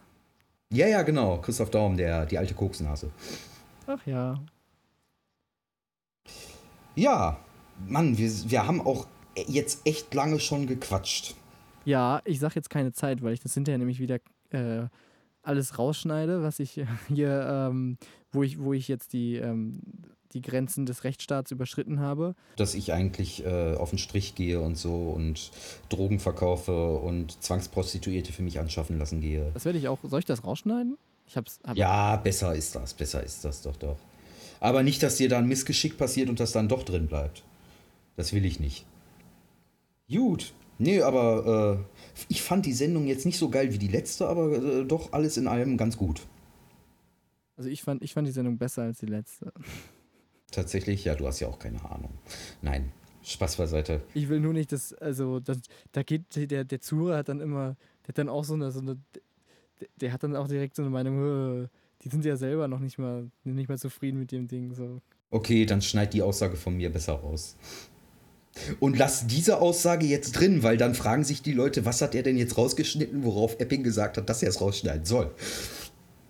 Ja, 0.72 0.88
ja, 0.88 1.02
genau, 1.02 1.38
Christoph 1.40 1.70
Daum, 1.70 1.98
der, 1.98 2.26
die 2.26 2.38
alte 2.38 2.54
Koksnase. 2.54 3.12
Ach 3.94 4.08
ja. 4.08 4.36
Ja, 6.96 7.38
Mann, 7.88 8.18
wir, 8.18 8.30
wir 8.46 8.66
haben 8.66 8.80
auch 8.80 9.08
jetzt 9.48 9.86
echt 9.86 10.14
lange 10.14 10.40
schon 10.40 10.66
gequatscht. 10.66 11.36
Ja, 11.84 12.22
ich 12.24 12.40
sag 12.40 12.56
jetzt 12.56 12.70
keine 12.70 12.94
Zeit, 12.94 13.22
weil 13.22 13.34
ich 13.34 13.42
das 13.42 13.54
hinterher 13.54 13.78
nämlich 13.78 14.00
wieder 14.00 14.20
äh, 14.52 14.88
alles 15.44 15.78
rausschneide, 15.78 16.42
was 16.42 16.60
ich 16.60 16.82
hier, 17.10 17.70
ähm, 17.70 17.98
wo 18.32 18.44
ich, 18.44 18.62
wo 18.62 18.72
ich 18.72 18.88
jetzt 18.88 19.12
die, 19.12 19.36
ähm, 19.36 19.82
die 20.32 20.42
Grenzen 20.42 20.86
des 20.86 21.04
Rechtsstaats 21.04 21.52
überschritten 21.52 22.00
habe. 22.00 22.36
Dass 22.56 22.76
ich 22.76 22.94
eigentlich 22.94 23.46
äh, 23.46 23.76
auf 23.76 23.90
den 23.90 24.00
Strich 24.00 24.36
gehe 24.36 24.62
und 24.62 24.78
so 24.78 25.10
und 25.10 25.52
Drogen 25.90 26.20
verkaufe 26.20 26.96
und 26.98 27.44
Zwangsprostituierte 27.44 28.32
für 28.32 28.42
mich 28.42 28.60
anschaffen 28.60 28.98
lassen 28.98 29.20
gehe. 29.20 29.52
Das 29.54 29.66
werde 29.66 29.80
ich 29.80 29.90
auch. 29.90 30.00
Soll 30.04 30.20
ich 30.20 30.26
das 30.26 30.46
rausschneiden? 30.46 30.98
Ich 31.32 31.38
hab's. 31.38 31.62
Hab, 31.64 31.78
Ja, 31.78 32.18
besser 32.18 32.54
ist 32.54 32.76
das, 32.76 32.94
besser 32.94 33.24
ist 33.24 33.46
das 33.46 33.62
doch 33.62 33.78
doch. 33.78 33.96
Aber 34.60 34.84
nicht, 34.84 35.02
dass 35.02 35.16
dir 35.16 35.30
da 35.30 35.38
ein 35.38 35.48
Missgeschick 35.48 35.98
passiert 35.98 36.28
und 36.28 36.42
das 36.42 36.52
dann 36.52 36.68
doch 36.68 36.84
drin 36.84 37.08
bleibt. 37.08 37.46
Das 38.18 38.34
will 38.34 38.44
ich 38.44 38.60
nicht. 38.60 38.86
Gut. 40.12 40.54
Nee, 40.78 41.02
aber 41.02 41.80
äh, 41.80 42.24
ich 42.28 42.42
fand 42.42 42.66
die 42.66 42.74
Sendung 42.74 43.08
jetzt 43.08 43.26
nicht 43.26 43.38
so 43.38 43.50
geil 43.50 43.72
wie 43.72 43.78
die 43.78 43.88
letzte, 43.88 44.28
aber 44.28 44.52
äh, 44.52 44.84
doch 44.84 45.14
alles 45.14 45.38
in 45.38 45.48
allem 45.48 45.78
ganz 45.78 45.96
gut. 45.96 46.28
Also 47.56 47.70
ich 47.70 47.82
fand, 47.82 48.04
ich 48.04 48.14
fand 48.14 48.28
die 48.28 48.34
Sendung 48.34 48.58
besser 48.58 48.84
als 48.84 49.00
die 49.00 49.06
letzte. 49.06 49.54
Tatsächlich, 50.52 51.06
ja, 51.06 51.16
du 51.16 51.28
hast 51.28 51.40
ja 51.40 51.48
auch 51.48 51.60
keine 51.60 51.90
Ahnung. 51.90 52.12
Nein, 52.62 52.92
Spaß 53.24 53.56
beiseite. 53.56 54.02
Ich 54.14 54.28
will 54.28 54.42
nur 54.42 54.52
nicht, 54.52 54.74
dass, 54.74 54.94
also, 54.96 55.40
das, 55.40 55.60
da 55.94 56.04
geht 56.04 56.24
der, 56.36 56.66
der 56.66 56.82
Zuhörer 56.82 57.18
hat 57.20 57.30
dann 57.30 57.40
immer, 57.40 57.78
der 58.04 58.10
hat 58.10 58.18
dann 58.18 58.28
auch 58.28 58.44
so 58.44 58.56
eine, 58.56 58.72
so 58.72 58.82
eine, 58.82 58.98
der, 59.82 59.88
der 60.00 60.14
hat 60.14 60.24
dann 60.24 60.36
auch 60.36 60.48
direkt 60.48 60.76
so 60.76 60.82
eine 60.84 60.92
Meinung, 60.92 61.64
"Äh, 61.64 61.68
die 62.04 62.10
sind 62.10 62.26
ja 62.26 62.36
selber 62.36 62.68
noch 62.68 62.80
nicht 62.80 62.98
mal, 62.98 63.30
nicht 63.44 63.70
mal 63.70 63.78
zufrieden 63.78 64.20
mit 64.20 64.32
dem 64.32 64.48
Ding. 64.48 64.74
So. 64.74 65.02
Okay, 65.30 65.66
dann 65.66 65.82
schneid 65.82 66.14
die 66.14 66.22
Aussage 66.22 66.56
von 66.56 66.76
mir 66.76 66.92
besser 66.92 67.14
raus. 67.14 67.56
Und 68.80 68.98
lass 68.98 69.28
diese 69.28 69.62
Aussage 69.62 70.06
jetzt 70.06 70.34
drin, 70.34 70.62
weil 70.62 70.76
dann 70.78 70.94
fragen 70.94 71.24
sich 71.24 71.42
die 71.42 71.54
Leute, 71.54 71.86
was 71.86 72.02
hat 72.02 72.16
er 72.16 72.24
denn 72.24 72.38
jetzt 72.38 72.58
rausgeschnitten, 72.58 73.24
worauf 73.24 73.60
Epping 73.60 73.82
gesagt 73.82 74.18
hat, 74.18 74.30
dass 74.30 74.44
er 74.44 74.50
es 74.50 74.60
rausschneiden 74.60 75.06
soll. 75.06 75.34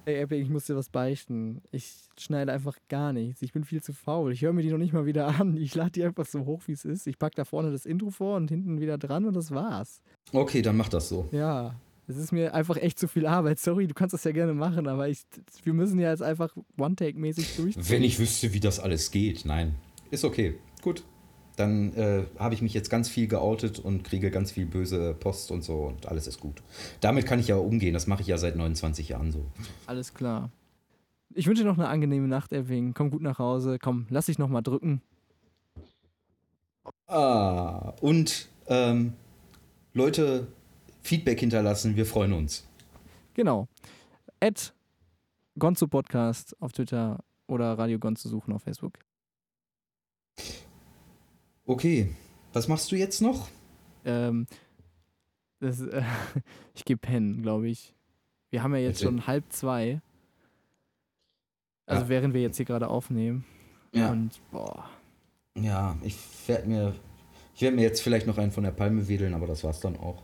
Ey, 0.06 0.22
Epic, 0.22 0.42
ich 0.42 0.50
muss 0.50 0.66
dir 0.66 0.76
was 0.76 0.90
beichten. 0.90 1.62
Ich 1.72 1.94
schneide 2.20 2.52
einfach 2.52 2.76
gar 2.90 3.14
nichts. 3.14 3.42
Ich 3.42 3.54
bin 3.54 3.64
viel 3.64 3.82
zu 3.82 3.94
faul. 3.94 4.34
Ich 4.34 4.42
höre 4.42 4.54
mir 4.54 4.62
die 4.62 4.72
noch 4.72 4.78
nicht 4.78 4.94
mal 4.94 5.06
wieder 5.06 5.28
an. 5.28 5.58
Ich 5.58 5.74
lade 5.74 5.92
die 5.92 6.04
einfach 6.04 6.26
so 6.26 6.46
hoch, 6.46 6.62
wie 6.68 6.74
es 6.74 6.86
ist. 6.86 7.08
Ich 7.08 7.18
packe 7.18 7.36
da 7.36 7.46
vorne 7.46 7.72
das 7.72 7.86
Intro 7.86 8.10
vor 8.12 8.36
und 8.38 8.50
hinten 8.50 8.80
wieder 8.80 8.98
dran 8.98 9.26
und 9.26 9.36
das 9.36 9.52
war's. 9.52 10.02
Okay, 10.32 10.62
dann 10.62 10.78
mach 10.78 10.90
das 10.90 11.10
so. 11.10 11.28
Ja, 11.32 11.76
es 12.12 12.18
ist 12.18 12.32
mir 12.32 12.54
einfach 12.54 12.78
echt 12.78 13.00
zu 13.00 13.08
viel 13.08 13.26
Arbeit. 13.26 13.60
Sorry, 13.60 13.88
du 13.88 13.94
kannst 13.94 14.14
das 14.14 14.24
ja 14.24 14.32
gerne 14.32 14.54
machen, 14.54 14.88
aber 14.88 15.10
ich, 15.10 15.24
wir 15.64 15.74
müssen 15.74 16.00
ja 16.00 16.12
jetzt 16.12 16.22
einfach 16.22 16.56
One-Take-mäßig 16.78 17.56
durchziehen. 17.56 17.90
Wenn 17.90 18.04
ich 18.04 18.20
wüsste, 18.20 18.54
wie 18.54 18.60
das 18.60 18.80
alles 18.80 19.12
geht. 19.12 19.46
Nein. 19.46 19.76
Ist 20.12 20.26
okay. 20.26 20.56
Gut. 20.82 21.04
Dann 21.56 21.94
äh, 21.94 22.24
habe 22.40 22.54
ich 22.54 22.62
mich 22.62 22.74
jetzt 22.74 22.90
ganz 22.90 23.10
viel 23.10 23.28
geoutet 23.28 23.80
und 23.80 24.04
kriege 24.04 24.32
ganz 24.32 24.52
viel 24.52 24.66
böse 24.66 25.14
Post 25.14 25.52
und 25.52 25.64
so 25.64 25.84
und 25.84 26.08
alles 26.08 26.28
ist 26.28 26.40
gut. 26.40 26.62
Damit 27.02 27.26
kann 27.26 27.40
ich 27.40 27.48
ja 27.48 27.58
umgehen. 27.58 27.94
Das 27.94 28.08
mache 28.08 28.22
ich 28.22 28.28
ja 28.28 28.38
seit 28.38 28.56
29 28.56 29.10
Jahren 29.10 29.32
so. 29.32 29.46
Alles 29.86 30.14
klar. 30.14 30.50
Ich 31.34 31.48
wünsche 31.48 31.64
dir 31.64 31.70
noch 31.70 31.78
eine 31.78 31.88
angenehme 31.88 32.28
Nacht, 32.28 32.52
Erwing. 32.52 32.94
Komm 32.94 33.12
gut 33.12 33.22
nach 33.22 33.40
Hause. 33.40 33.80
Komm, 33.80 34.06
lass 34.10 34.26
dich 34.26 34.38
noch 34.38 34.50
mal 34.50 34.62
drücken. 34.62 35.02
Ah, 37.08 37.94
und 38.02 38.50
ähm, 38.68 39.14
Leute, 39.94 40.48
Feedback 41.02 41.40
hinterlassen. 41.40 41.96
Wir 41.96 42.06
freuen 42.06 42.34
uns. 42.34 42.68
Genau. 43.34 43.68
At 44.40 44.74
Gonzo 45.58 45.88
Podcast 45.88 46.56
auf 46.62 46.72
Twitter 46.72 47.20
oder 47.48 47.78
Radio 47.78 48.00
Gonzo 48.00 48.30
suchen 48.30 48.54
auf 48.54 48.64
Facebook. 48.64 48.94
Okay. 51.66 52.14
Was 52.54 52.68
machst 52.68 52.92
du 52.92 52.96
jetzt 52.96 53.22
noch? 53.22 53.48
Ähm, 54.06 54.46
das, 55.60 55.80
äh, 55.82 56.04
ich 56.76 56.86
gehe 56.86 56.98
pennen, 56.98 57.42
glaube 57.42 57.70
ich. 57.70 57.94
Wir 58.50 58.64
haben 58.64 58.74
ja 58.76 58.82
jetzt 58.82 59.00
Bitte? 59.00 59.12
schon 59.12 59.28
halb 59.28 59.46
zwei. 59.52 60.02
Also 61.86 62.04
Ja. 62.04 62.10
während 62.10 62.34
wir 62.34 62.42
jetzt 62.42 62.58
hier 62.58 62.66
gerade 62.66 62.88
aufnehmen. 62.90 63.46
Ja. 63.94 64.12
Und 64.12 64.40
boah. 64.52 64.90
Ja, 65.56 65.98
ich 66.02 66.16
werde 66.48 66.68
mir, 66.68 66.96
ich 67.56 67.62
werde 67.62 67.76
mir 67.76 67.84
jetzt 67.84 68.02
vielleicht 68.02 68.28
noch 68.28 68.38
einen 68.38 68.52
von 68.52 68.64
der 68.64 68.72
Palme 68.72 69.08
wedeln, 69.08 69.34
aber 69.34 69.48
das 69.48 69.64
war's 69.64 69.80
dann 69.82 69.98
auch. 69.98 70.24